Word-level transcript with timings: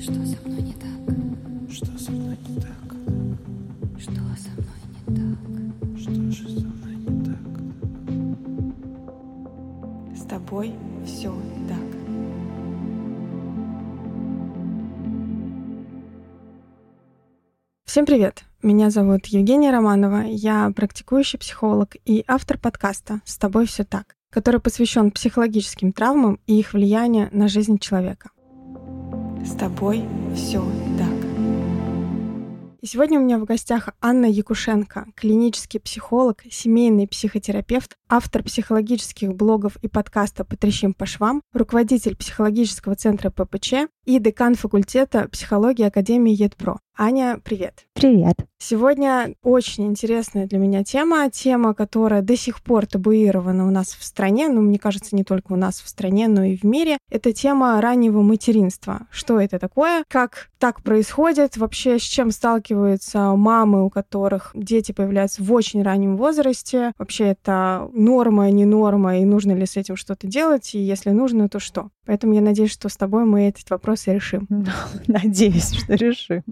Что 0.00 0.12
со 0.12 0.36
мной 0.46 0.62
не 0.62 0.74
так? 0.74 0.92
Что 1.68 1.98
со 1.98 2.12
мной 2.12 2.38
не 2.46 2.60
так? 2.60 2.70
Что 3.98 4.12
со 4.12 4.50
мной 4.54 4.78
не 5.08 5.16
так? 5.16 5.38
Что 5.98 6.12
же 6.30 6.48
со 6.48 6.66
мной 6.66 6.94
не 6.94 7.24
так? 7.24 7.42
С 10.16 10.22
тобой 10.28 10.72
все 11.04 11.34
так. 11.68 11.78
Всем 17.84 18.06
привет! 18.06 18.44
Меня 18.62 18.90
зовут 18.90 19.26
Евгения 19.26 19.72
Романова, 19.72 20.22
я 20.28 20.70
практикующий 20.76 21.40
психолог 21.40 21.96
и 22.04 22.22
автор 22.28 22.56
подкаста 22.56 23.20
«С 23.24 23.36
тобой 23.36 23.66
все 23.66 23.82
так», 23.82 24.14
который 24.30 24.60
посвящен 24.60 25.10
психологическим 25.10 25.92
травмам 25.92 26.38
и 26.46 26.60
их 26.60 26.72
влиянию 26.72 27.28
на 27.32 27.48
жизнь 27.48 27.78
человека. 27.78 28.30
С 29.44 29.54
тобой 29.54 30.04
все 30.34 30.62
так. 30.98 31.28
И 32.80 32.86
сегодня 32.86 33.18
у 33.18 33.24
меня 33.24 33.38
в 33.38 33.44
гостях 33.44 33.88
Анна 34.00 34.26
Якушенко, 34.26 35.06
клинический 35.16 35.80
психолог, 35.80 36.42
семейный 36.48 37.08
психотерапевт, 37.08 37.96
автор 38.08 38.44
психологических 38.44 39.34
блогов 39.34 39.76
и 39.82 39.88
подкаста 39.88 40.44
«Потрещим 40.44 40.94
по 40.94 41.04
швам», 41.04 41.42
руководитель 41.52 42.16
психологического 42.16 42.94
центра 42.94 43.30
ППЧ 43.30 43.88
и 44.04 44.18
декан 44.20 44.54
факультета 44.54 45.28
психологии 45.28 45.84
Академии 45.84 46.40
ЕДПРО. 46.40 46.78
Аня, 47.00 47.38
привет. 47.44 47.86
Привет. 47.92 48.34
Сегодня 48.58 49.32
очень 49.44 49.86
интересная 49.86 50.48
для 50.48 50.58
меня 50.58 50.82
тема, 50.82 51.30
тема, 51.30 51.72
которая 51.72 52.22
до 52.22 52.36
сих 52.36 52.60
пор 52.60 52.86
табуирована 52.86 53.68
у 53.68 53.70
нас 53.70 53.94
в 53.94 54.02
стране, 54.02 54.48
ну, 54.48 54.62
мне 54.62 54.80
кажется, 54.80 55.14
не 55.14 55.22
только 55.22 55.52
у 55.52 55.56
нас 55.56 55.80
в 55.80 55.88
стране, 55.88 56.26
но 56.26 56.42
и 56.42 56.56
в 56.56 56.64
мире. 56.64 56.98
Это 57.08 57.32
тема 57.32 57.80
раннего 57.80 58.22
материнства. 58.22 59.06
Что 59.12 59.40
это 59.40 59.60
такое? 59.60 60.02
Как 60.08 60.50
так 60.58 60.82
происходит? 60.82 61.56
Вообще, 61.56 62.00
с 62.00 62.02
чем 62.02 62.32
сталкиваются 62.32 63.32
мамы, 63.36 63.84
у 63.84 63.90
которых 63.90 64.50
дети 64.54 64.90
появляются 64.90 65.44
в 65.44 65.52
очень 65.52 65.84
раннем 65.84 66.16
возрасте? 66.16 66.90
Вообще, 66.98 67.26
это 67.26 67.88
норма, 67.92 68.50
не 68.50 68.64
норма, 68.64 69.18
и 69.18 69.24
нужно 69.24 69.52
ли 69.52 69.66
с 69.66 69.76
этим 69.76 69.94
что-то 69.94 70.26
делать? 70.26 70.74
И 70.74 70.80
если 70.80 71.10
нужно, 71.10 71.48
то 71.48 71.60
что? 71.60 71.90
Поэтому 72.06 72.34
я 72.34 72.40
надеюсь, 72.40 72.72
что 72.72 72.88
с 72.88 72.96
тобой 72.96 73.24
мы 73.24 73.42
этот 73.42 73.70
вопрос 73.70 74.08
и 74.08 74.12
решим. 74.12 74.48
Надеюсь, 75.06 75.74
что 75.74 75.94
решим. 75.94 76.42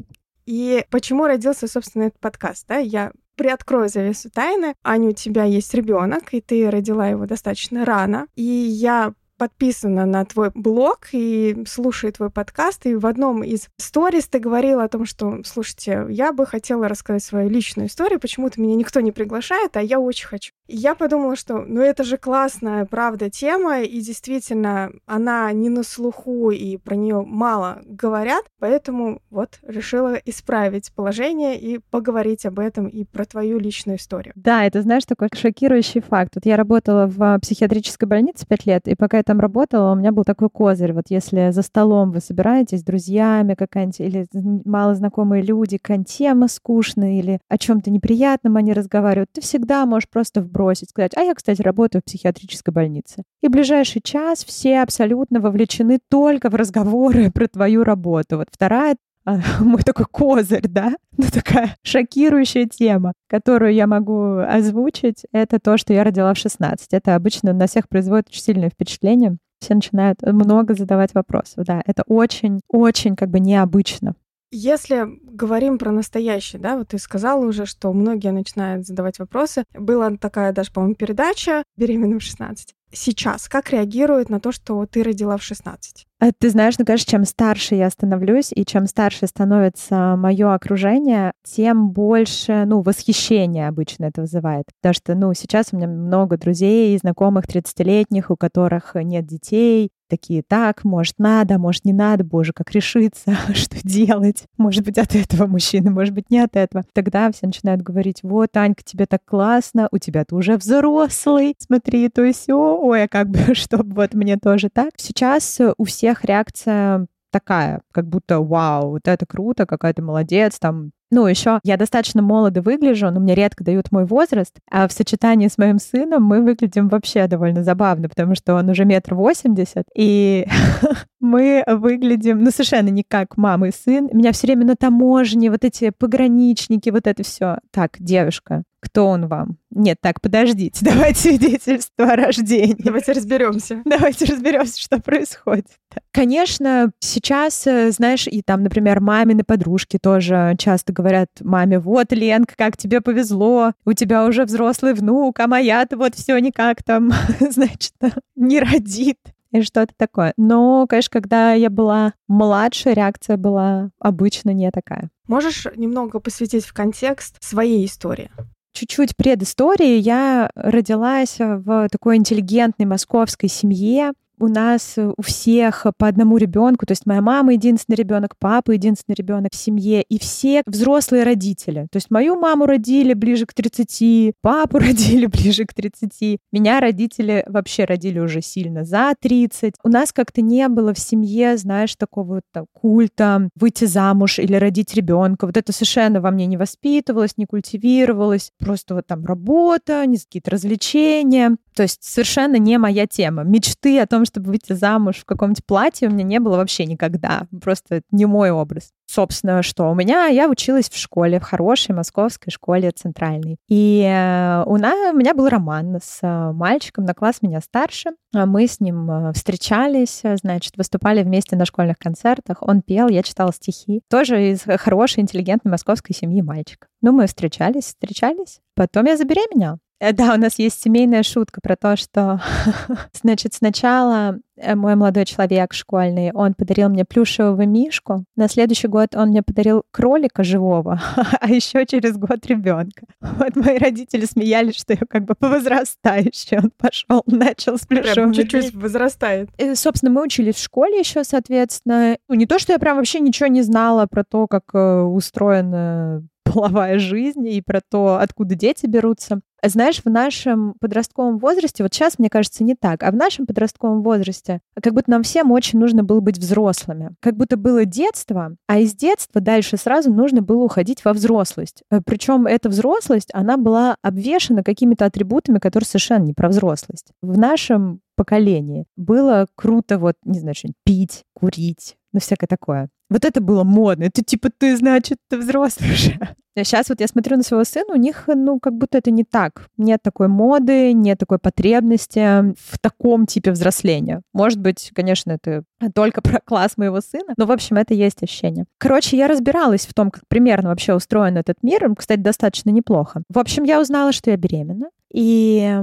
И 0.47 0.85
почему 0.91 1.27
родился, 1.27 1.69
собственно, 1.69 2.05
этот 2.05 2.21
подкаст, 2.21 2.67
да? 2.69 2.79
Я 2.79 3.13
приоткрою 3.37 3.89
завесу 3.89 4.31
тайны. 4.31 4.75
Аня, 4.83 5.11
у 5.11 5.13
тебя 5.13 5.45
есть 5.45 5.75
ребенок, 5.75 6.33
и 6.33 6.41
ты 6.41 6.71
родила 6.71 7.09
его 7.09 7.27
достаточно 7.27 7.85
рано. 7.85 8.27
И 8.35 8.43
я 8.43 9.13
подписана 9.37 10.07
на 10.07 10.25
твой 10.25 10.51
блог 10.55 11.09
и 11.13 11.65
слушаю 11.67 12.13
твой 12.13 12.31
подкаст. 12.31 12.87
И 12.87 12.95
в 12.95 13.07
одном 13.07 13.43
из 13.43 13.69
сторис 13.79 14.27
ты 14.29 14.39
говорила 14.39 14.85
о 14.85 14.89
том, 14.89 15.07
что, 15.07 15.41
слушайте, 15.45 16.07
я 16.11 16.33
бы 16.33 16.47
хотела 16.47 16.89
рассказать 16.89 17.23
свою 17.23 17.49
личную 17.49 17.89
историю, 17.89 18.21
почему-то 18.21 18.61
меня 18.61 18.77
никто 18.77 19.01
не 19.01 19.13
приглашает, 19.13 19.77
а 19.77 19.83
я 19.83 20.01
очень 20.01 20.27
хочу. 20.27 20.53
И 20.67 20.77
я 20.77 20.95
подумала, 20.95 21.37
что, 21.37 21.59
ну 21.59 21.81
это 21.81 22.03
же 22.03 22.17
классная, 22.17 22.85
правда, 22.87 23.31
тема, 23.31 23.83
и 23.83 24.01
действительно, 24.01 24.91
она 25.07 25.53
не 25.53 25.69
на 25.69 25.83
слуху, 25.83 26.51
и 26.51 26.77
про 26.77 26.97
нее 26.97 27.23
мало 27.25 27.83
говорят, 27.85 28.45
поэтому 28.59 29.23
вот 29.31 29.59
решила 29.63 30.15
исправить 30.25 30.93
положение 30.93 31.59
и 31.59 31.79
поговорить 31.91 32.47
об 32.47 32.59
этом 32.59 32.89
и 32.89 33.05
про 33.05 33.25
твою 33.25 33.59
личную 33.59 33.99
историю. 33.99 34.33
Да, 34.37 34.65
это, 34.65 34.83
знаешь, 34.83 35.05
такой 35.05 35.29
шокирующий 35.33 36.01
факт. 36.01 36.33
Вот 36.35 36.47
я 36.47 36.57
работала 36.57 37.07
в 37.07 37.39
психиатрической 37.41 38.09
больнице 38.09 38.47
пять 38.47 38.67
лет, 38.67 38.89
и 38.89 38.95
пока 38.95 39.23
там 39.27 39.41
работала, 39.41 39.93
у 39.93 39.95
меня 39.97 40.13
был 40.13 40.25
такой 40.25 40.49
козырь. 40.49 40.93
Вот 40.93 41.07
если 41.09 41.51
за 41.51 41.63
столом 41.63 42.13
вы 42.13 42.21
собираетесь 42.21 42.81
с 42.81 42.85
друзьями 42.85 43.55
какая-нибудь, 43.55 44.01
или 44.01 44.27
малознакомые 44.65 45.43
люди, 45.43 45.79
какая-нибудь 45.79 46.11
тема 46.11 46.49
скучная, 46.49 47.19
или 47.19 47.41
о 47.49 47.59
чем 47.59 47.81
то 47.81 47.91
неприятном 47.91 48.57
они 48.57 48.73
разговаривают, 48.73 49.31
ты 49.33 49.41
всегда 49.41 49.85
можешь 49.85 50.09
просто 50.09 50.41
вбросить, 50.41 50.91
сказать, 50.91 51.13
а 51.17 51.23
я, 51.23 51.35
кстати, 51.35 51.61
работаю 51.61 52.03
в 52.03 52.05
психиатрической 52.05 52.73
больнице. 52.73 53.25
И 53.43 53.49
в 53.49 53.51
ближайший 53.51 54.01
час 54.01 54.45
все 54.45 54.81
абсолютно 54.81 55.41
вовлечены 55.41 55.99
только 56.09 56.49
в 56.49 56.55
разговоры 56.55 57.31
про 57.35 57.49
твою 57.49 57.85
работу. 57.85 58.39
Вот 58.39 58.49
вторая 58.51 58.97
мой 59.61 59.83
такой 59.83 60.07
козырь, 60.07 60.69
да, 60.69 60.95
ну 61.17 61.25
такая 61.33 61.77
шокирующая 61.83 62.67
тема, 62.67 63.13
которую 63.29 63.75
я 63.75 63.87
могу 63.87 64.39
озвучить, 64.39 65.27
это 65.33 65.59
то, 65.59 65.77
что 65.77 65.93
я 65.93 66.05
родила 66.05 66.33
в 66.33 66.39
16. 66.39 66.89
Это 66.93 67.15
обычно 67.15 67.53
на 67.53 67.67
всех 67.67 67.89
производит 67.89 68.29
очень 68.29 68.43
сильное 68.43 68.71
впечатление. 68.71 69.37
Все 69.61 69.75
начинают 69.75 70.21
много 70.23 70.75
задавать 70.75 71.15
вопросов. 71.15 71.65
Да, 71.65 71.83
это 71.87 72.03
очень-очень 72.07 73.17
как 73.17 73.31
бы 73.31 73.41
необычно. 73.41 74.15
Если 74.53 75.07
говорим 75.23 75.77
про 75.77 75.91
настоящее, 75.91 76.61
да, 76.61 76.77
вот 76.77 76.89
ты 76.89 76.99
сказала 76.99 77.45
уже, 77.45 77.67
что 77.67 77.93
многие 77.93 78.31
начинают 78.31 78.87
задавать 78.87 79.19
вопросы. 79.19 79.65
Была 79.75 80.11
такая 80.17 80.53
даже, 80.53 80.71
по-моему, 80.71 80.95
передача 80.95 81.65
«Беременна 81.77 82.21
в 82.21 82.23
16» 82.23 82.76
сейчас? 82.93 83.49
Как 83.49 83.71
реагируют 83.71 84.31
на 84.31 84.41
то, 84.41 84.53
что 84.53 84.87
ты 84.87 85.03
родила 85.03 85.37
в 85.37 85.43
16? 85.43 86.07
Э, 86.21 86.33
ты 86.39 86.51
знаешь, 86.51 86.79
ну, 86.79 86.85
конечно, 86.85 87.11
чем 87.11 87.25
старше 87.25 87.75
я 87.75 87.91
становлюсь, 87.91 88.51
и 88.55 88.65
чем 88.65 88.87
старше 88.87 89.27
становится 89.27 90.17
мое 90.17 90.55
окружение, 90.55 91.33
тем 91.45 91.91
больше, 91.91 92.65
ну, 92.67 92.81
восхищения 92.81 93.69
обычно 93.69 94.07
это 94.07 94.23
вызывает. 94.23 94.65
Потому 94.81 94.95
что, 94.95 95.15
ну, 95.15 95.35
сейчас 95.35 95.69
у 95.73 95.77
меня 95.77 95.89
много 95.89 96.39
друзей 96.39 96.95
и 96.95 96.99
знакомых 96.99 97.47
30-летних, 97.47 98.31
у 98.31 98.37
которых 98.37 98.95
нет 98.95 99.27
детей, 99.27 99.91
такие, 100.09 100.43
так, 100.43 100.85
может, 100.85 101.19
надо, 101.19 101.59
может, 101.59 101.85
не 101.85 101.93
надо, 101.93 102.25
боже, 102.25 102.53
как 102.53 102.73
решиться, 102.73 103.37
что 103.55 103.77
делать. 103.83 104.45
Может 104.57 104.85
быть, 104.85 104.99
от 104.99 105.15
этого 105.15 105.47
мужчины, 105.47 105.91
может 105.91 106.15
быть, 106.15 106.31
не 106.31 106.41
от 106.41 106.57
этого. 106.57 106.85
Тогда 106.93 107.31
все 107.33 107.47
начинают 107.47 107.83
говорить, 107.83 108.21
вот, 108.23 108.57
Анька, 108.57 108.83
тебе 108.85 109.07
так 109.07 109.25
классно, 109.25 109.89
у 109.91 109.99
тебя 109.99 110.25
ты 110.25 110.35
уже 110.35 110.57
взрослый, 110.57 111.55
смотри, 111.59 112.09
то 112.09 112.25
и 112.25 112.33
все, 112.33 112.79
ой, 112.81 113.05
а 113.05 113.09
как 113.09 113.31
бы, 113.31 113.39
чтобы 113.55 113.95
вот 113.95 114.15
мне 114.15 114.37
тоже 114.37 114.69
так. 114.73 114.93
Сейчас 114.97 115.61
у 115.77 115.85
всех 115.85 116.25
реакция 116.25 117.07
такая, 117.31 117.83
как 117.93 118.07
будто 118.09 118.41
вау, 118.41 118.91
вот 118.93 119.09
это 119.09 119.27
круто, 119.27 119.67
какая 119.67 119.93
то 119.93 120.03
молодец, 120.03 120.59
там 120.59 120.93
ну, 121.11 121.27
еще 121.27 121.61
я 121.63 121.77
достаточно 121.77 122.23
молодо 122.23 122.63
выгляжу, 122.63 123.11
но 123.11 123.21
мне 123.21 123.35
редко 123.35 123.63
дают 123.63 123.93
мой 123.93 124.05
возраст, 124.05 124.57
а 124.71 124.89
в 124.89 124.93
сочетании 124.93 125.49
с 125.49 125.59
моим 125.59 125.79
сыном 125.79 126.25
мы 126.25 126.43
выглядим 126.43 126.89
вообще 126.89 127.27
довольно 127.27 127.63
забавно, 127.63 128.09
потому 128.09 128.35
что 128.35 128.55
он 128.55 128.69
уже 128.69 128.85
метр 128.85 129.15
восемьдесят, 129.15 129.85
и 129.95 130.47
мы 131.21 131.65
выглядим, 131.67 132.43
ну, 132.43 132.51
совершенно 132.51 132.89
не 132.89 133.05
как 133.07 133.37
мама 133.37 133.69
и 133.69 133.73
сын. 133.73 134.09
Меня 134.13 134.33
все 134.33 134.47
время 134.47 134.67
на 134.67 134.77
таможне, 134.77 135.51
вот 135.51 135.65
эти 135.65 135.91
пограничники, 135.91 136.91
вот 136.91 137.07
это 137.07 137.23
все. 137.23 137.59
Так, 137.71 137.97
девушка, 137.99 138.63
кто 138.87 139.09
он 139.09 139.27
вам? 139.27 139.59
Нет, 139.71 139.99
так, 140.01 140.21
подождите, 140.21 140.79
давайте 140.83 141.21
свидетельство 141.21 142.13
о 142.13 142.17
рождении. 142.17 142.77
Давайте 142.79 143.13
разберемся. 143.13 143.83
Давайте 143.85 144.25
разберемся, 144.25 144.81
что 144.81 145.01
происходит. 145.01 145.67
Конечно, 146.13 146.91
сейчас, 147.01 147.67
э, 147.67 147.91
знаешь, 147.91 148.27
и 148.27 148.43
там, 148.43 148.63
например, 148.63 149.01
мамины 149.01 149.43
подружки 149.45 149.99
тоже 150.01 150.55
часто 150.59 150.93
говорят 150.93 151.29
маме, 151.41 151.79
вот, 151.79 152.13
Ленка, 152.13 152.55
как 152.57 152.77
тебе 152.77 153.01
повезло, 153.01 153.73
у 153.85 153.93
тебя 153.93 154.25
уже 154.25 154.45
взрослый 154.45 154.95
внук, 154.95 155.41
а 155.41 155.47
моя-то 155.47 155.97
вот 155.97 156.15
все 156.15 156.39
никак 156.39 156.83
там, 156.83 157.11
значит, 157.41 157.93
не 158.35 158.61
родит 158.61 159.19
или 159.53 159.63
что-то 159.63 159.93
такое. 159.97 160.33
Но, 160.37 160.87
конечно, 160.87 161.11
когда 161.13 161.53
я 161.53 161.71
была 161.71 162.13
младше, 162.29 162.93
реакция 162.93 163.37
была 163.37 163.91
обычно 163.99 164.51
не 164.51 164.71
такая. 164.71 165.11
Можешь 165.27 165.67
немного 165.77 166.21
посвятить 166.21 166.65
в 166.65 166.73
контекст 166.73 167.43
своей 167.43 167.85
истории? 167.87 168.31
Чуть-чуть 168.77 169.17
предыстории. 169.17 169.99
Я 169.99 170.51
родилась 170.55 171.37
в 171.39 171.89
такой 171.91 172.17
интеллигентной 172.17 172.87
московской 172.87 173.49
семье 173.49 174.13
у 174.39 174.49
нас 174.49 174.95
э, 174.97 175.13
у 175.17 175.23
всех 175.23 175.87
по 175.99 176.09
одному 176.09 176.37
ребенку, 176.37 176.87
то 176.87 176.93
есть 176.93 177.07
моя 177.07 177.21
мама 177.21 177.53
единственный 177.53 177.97
ребенок, 177.97 178.35
папа 178.39 178.73
единственный 178.73 179.15
ребенок 179.15 179.53
в 179.53 179.57
семье, 179.57 180.03
и 180.03 180.19
все 180.19 180.63
взрослые 180.67 181.25
родители. 181.25 181.87
То 181.91 181.97
есть 181.97 182.11
мою 182.11 182.37
маму 182.37 182.67
родили 182.67 183.15
ближе 183.15 183.47
к 183.47 183.55
30, 183.55 184.35
папу 184.41 184.79
родили 184.79 185.27
ближе 185.27 185.65
к 185.65 185.75
30, 185.75 186.39
меня 186.53 186.81
родители 186.81 187.45
вообще 187.47 187.85
родили 187.85 188.19
уже 188.19 188.43
сильно 188.43 188.85
за 188.85 189.15
30. 189.21 189.75
У 189.85 189.89
нас 189.89 190.13
как-то 190.13 190.43
не 190.43 190.69
было 190.69 190.93
в 190.93 190.99
семье, 190.99 191.57
знаешь, 191.57 191.95
такого 191.97 192.35
вот 192.35 192.43
там, 192.53 192.67
культа 192.73 193.49
выйти 193.55 193.85
замуж 193.85 194.39
или 194.39 194.57
родить 194.57 194.95
ребенка. 194.95 195.47
Вот 195.47 195.57
это 195.57 195.73
совершенно 195.73 196.21
во 196.21 196.31
мне 196.31 196.47
не 196.47 196.57
воспитывалось, 196.57 197.37
не 197.37 197.47
культивировалось. 197.47 198.51
Просто 198.59 198.95
вот 198.95 199.07
там 199.07 199.25
работа, 199.25 200.05
какие-то 200.27 200.51
развлечения. 200.51 201.57
То 201.77 201.83
есть 201.83 202.03
совершенно 202.03 202.57
не 202.57 202.79
моя 202.79 203.07
тема. 203.07 203.45
Мечты 203.45 204.01
о 204.01 204.07
том, 204.07 204.25
чтобы 204.25 204.49
выйти 204.49 204.73
замуж 204.73 205.17
в 205.17 205.25
каком-нибудь 205.27 205.65
платье 205.67 206.09
у 206.09 206.11
меня 206.11 206.25
не 206.25 206.41
было 206.41 206.57
вообще 206.57 206.87
никогда. 206.87 207.47
Просто 207.63 208.01
не 208.11 208.25
мой 208.25 208.51
образ. 208.51 208.93
Собственно, 209.09 209.63
что 209.63 209.85
у 209.91 209.95
меня, 209.95 210.27
я 210.27 210.49
училась 210.49 210.89
в 210.89 210.97
школе, 210.97 211.39
в 211.39 211.43
хорошей 211.43 211.95
московской 211.95 212.51
школе 212.51 212.91
центральной. 212.91 213.59
И 213.69 214.03
э, 214.03 214.65
у, 214.67 214.79
нас, 214.79 215.13
у 215.13 215.17
меня 215.17 215.35
был 215.35 215.49
роман 215.49 215.99
с 216.03 216.19
э, 216.23 216.53
мальчиком 216.53 217.05
на 217.05 217.13
класс 217.13 217.43
меня 217.43 217.61
старше. 217.61 218.11
А 218.35 218.47
Мы 218.47 218.67
с 218.67 218.81
ним 218.81 219.11
э, 219.11 219.33
встречались, 219.35 220.23
значит, 220.43 220.79
выступали 220.79 221.23
вместе 221.23 221.57
на 221.57 221.67
школьных 221.67 221.99
концертах. 221.99 222.63
Он 222.63 222.81
пел, 222.81 223.09
я 223.09 223.23
читала 223.23 223.53
стихи. 223.53 224.01
Тоже 224.11 224.53
из 224.53 224.63
хорошей, 224.63 225.21
интеллигентной 225.21 225.71
московской 225.71 226.17
семьи 226.17 226.41
мальчик. 226.41 226.89
Ну, 227.03 227.13
мы 227.13 227.27
встречались, 227.27 227.85
встречались. 227.85 228.61
Потом 228.75 229.05
я 229.05 229.17
забеременела. 229.17 229.79
Э, 230.01 230.13
Да, 230.13 230.35
у 230.35 230.37
нас 230.39 230.59
есть 230.59 230.81
семейная 230.83 231.23
шутка 231.23 231.61
про 231.61 231.77
то, 231.77 231.97
что, 231.97 232.41
значит, 233.13 233.55
сначала 233.55 234.39
э, 234.57 234.75
мой 234.75 234.95
молодой 234.95 235.25
человек 235.25 235.73
школьный, 235.73 236.33
он 236.33 236.55
подарил 236.55 236.89
мне 236.89 237.05
плюшевого 237.05 237.63
мишку. 237.63 238.25
На 238.37 238.49
следующий 238.49 238.89
год 238.89 239.15
он 239.15 239.29
мне 239.29 239.43
подарил 239.43 239.85
кролика 239.91 240.45
живого, 240.45 241.01
а 241.41 241.49
еще 241.49 241.87
через 241.87 242.17
год 242.19 242.45
ребенка. 242.47 243.07
Вот 243.21 243.57
мои 243.57 243.79
родители 243.79 244.27
смеялись, 244.27 244.77
что 244.77 244.93
я 244.93 245.01
как 245.09 245.25
бы 245.25 245.35
по 245.35 245.49
возрастающей. 245.49 246.59
Он 246.59 246.71
пошел, 246.77 247.23
начал 247.27 247.79
с 247.79 247.87
плюшевым 247.87 248.33
чуть-чуть 248.33 248.75
возрастает. 248.75 249.49
Э, 249.57 249.75
Собственно, 249.75 250.13
мы 250.13 250.23
учились 250.23 250.57
в 250.57 250.63
школе 250.63 250.99
еще, 250.99 251.25
соответственно. 251.25 252.19
Ну, 252.29 252.35
не 252.35 252.47
то, 252.47 252.59
что 252.59 252.73
я 252.73 252.79
прям 252.79 252.97
вообще 252.97 253.21
ничего 253.21 253.47
не 253.47 253.63
знала 253.63 254.07
про 254.07 254.25
то, 254.25 254.47
как 254.47 254.75
устроена 254.75 256.23
половая 256.45 256.99
жизнь 256.99 257.47
и 257.49 257.61
про 257.61 257.81
то, 257.81 258.19
откуда 258.21 258.55
дети 258.55 258.87
берутся. 258.87 259.41
Знаешь, 259.65 260.03
в 260.05 260.11
нашем 260.11 260.75
подростковом 260.81 261.39
возрасте, 261.39 261.83
вот 261.83 261.93
сейчас, 261.93 262.19
мне 262.19 262.29
кажется, 262.29 262.65
не 262.65 262.75
так, 262.75 263.03
а 263.03 263.11
в 263.11 263.17
нашем 263.17 263.47
подростковом 263.47 264.03
возрасте 264.03 264.61
как 264.81 264.95
будто 264.95 265.11
нам 265.11 265.23
всем 265.23 265.51
очень 265.51 265.79
нужно 265.79 266.05
было 266.05 266.21
быть 266.21 266.39
взрослыми. 266.39 267.15
Как 267.21 267.37
будто 267.37 267.57
было 267.57 267.85
детство, 267.85 268.57
а 268.67 268.79
из 268.79 268.95
детства 268.95 269.41
дальше 269.41 269.77
сразу 269.77 270.13
нужно 270.13 270.43
было 270.43 270.63
уходить 270.63 271.05
во 271.05 271.13
взрослость. 271.13 271.83
Причем 272.05 272.47
эта 272.47 272.69
взрослость, 272.69 273.31
она 273.33 273.57
была 273.57 273.97
обвешана 274.03 274.63
какими-то 274.63 275.07
атрибутами, 275.07 275.59
которые 275.59 275.87
совершенно 275.87 276.25
не 276.25 276.35
про 276.35 276.49
взрослость. 276.49 277.13
В 277.23 277.39
нашем 277.39 278.01
поколении 278.17 278.87
было 278.97 279.47
круто 279.55 279.99
вот, 279.99 280.15
не 280.25 280.39
знаю, 280.39 280.55
что-нибудь 280.55 280.77
пить, 280.85 281.25
курить, 281.35 281.97
ну 282.17 282.21
всякое 282.21 282.47
такое. 282.47 282.89
Вот 283.11 283.27
это 283.27 283.43
было 283.43 283.63
модно. 283.63 284.05
Это 284.05 284.25
типа 284.25 284.49
ты, 284.49 284.75
значит, 284.75 285.19
ты 285.29 285.37
взрослый 285.37 285.93
уже. 285.93 286.19
А 286.57 286.65
сейчас 286.65 286.89
вот 286.89 287.03
я 287.03 287.07
смотрю 287.07 287.37
на 287.37 287.43
своего 287.43 287.65
сына, 287.65 287.93
у 287.93 287.99
них, 287.99 288.25
ну, 288.27 288.59
как 288.59 288.73
будто 288.73 288.97
это 288.97 289.11
не 289.11 289.25
так. 289.25 289.69
Нет 289.77 290.01
такой 290.03 290.29
моды, 290.29 290.95
нет 290.95 291.19
такой 291.19 291.39
потребности 291.39 292.55
в 292.55 292.79
таком 292.81 293.27
типе 293.27 293.51
взросления. 293.51 294.23
Может 294.33 294.59
быть, 294.59 294.91
конечно, 294.95 295.33
это 295.33 295.65
только 295.95 296.23
про 296.23 296.41
класс 296.43 296.79
моего 296.79 297.03
сына, 297.03 297.35
но, 297.37 297.45
в 297.45 297.53
общем, 297.53 297.77
это 297.77 297.93
есть 297.93 298.23
ощущение. 298.23 298.65
Короче, 298.79 299.19
я 299.19 299.29
разбиралась 299.29 299.85
в 299.85 299.93
том, 299.93 300.11
как 300.11 300.23
примерно 300.29 300.71
вообще 300.71 300.95
устроен 300.95 301.37
этот 301.37 301.57
мир, 301.63 301.95
кстати, 301.95 302.21
достаточно 302.21 302.71
неплохо. 302.71 303.23
В 303.29 303.39
общем, 303.39 303.65
я 303.65 303.79
узнала, 303.79 304.13
что 304.13 304.31
я 304.31 304.39
беременна, 304.39 304.89
и 305.13 305.83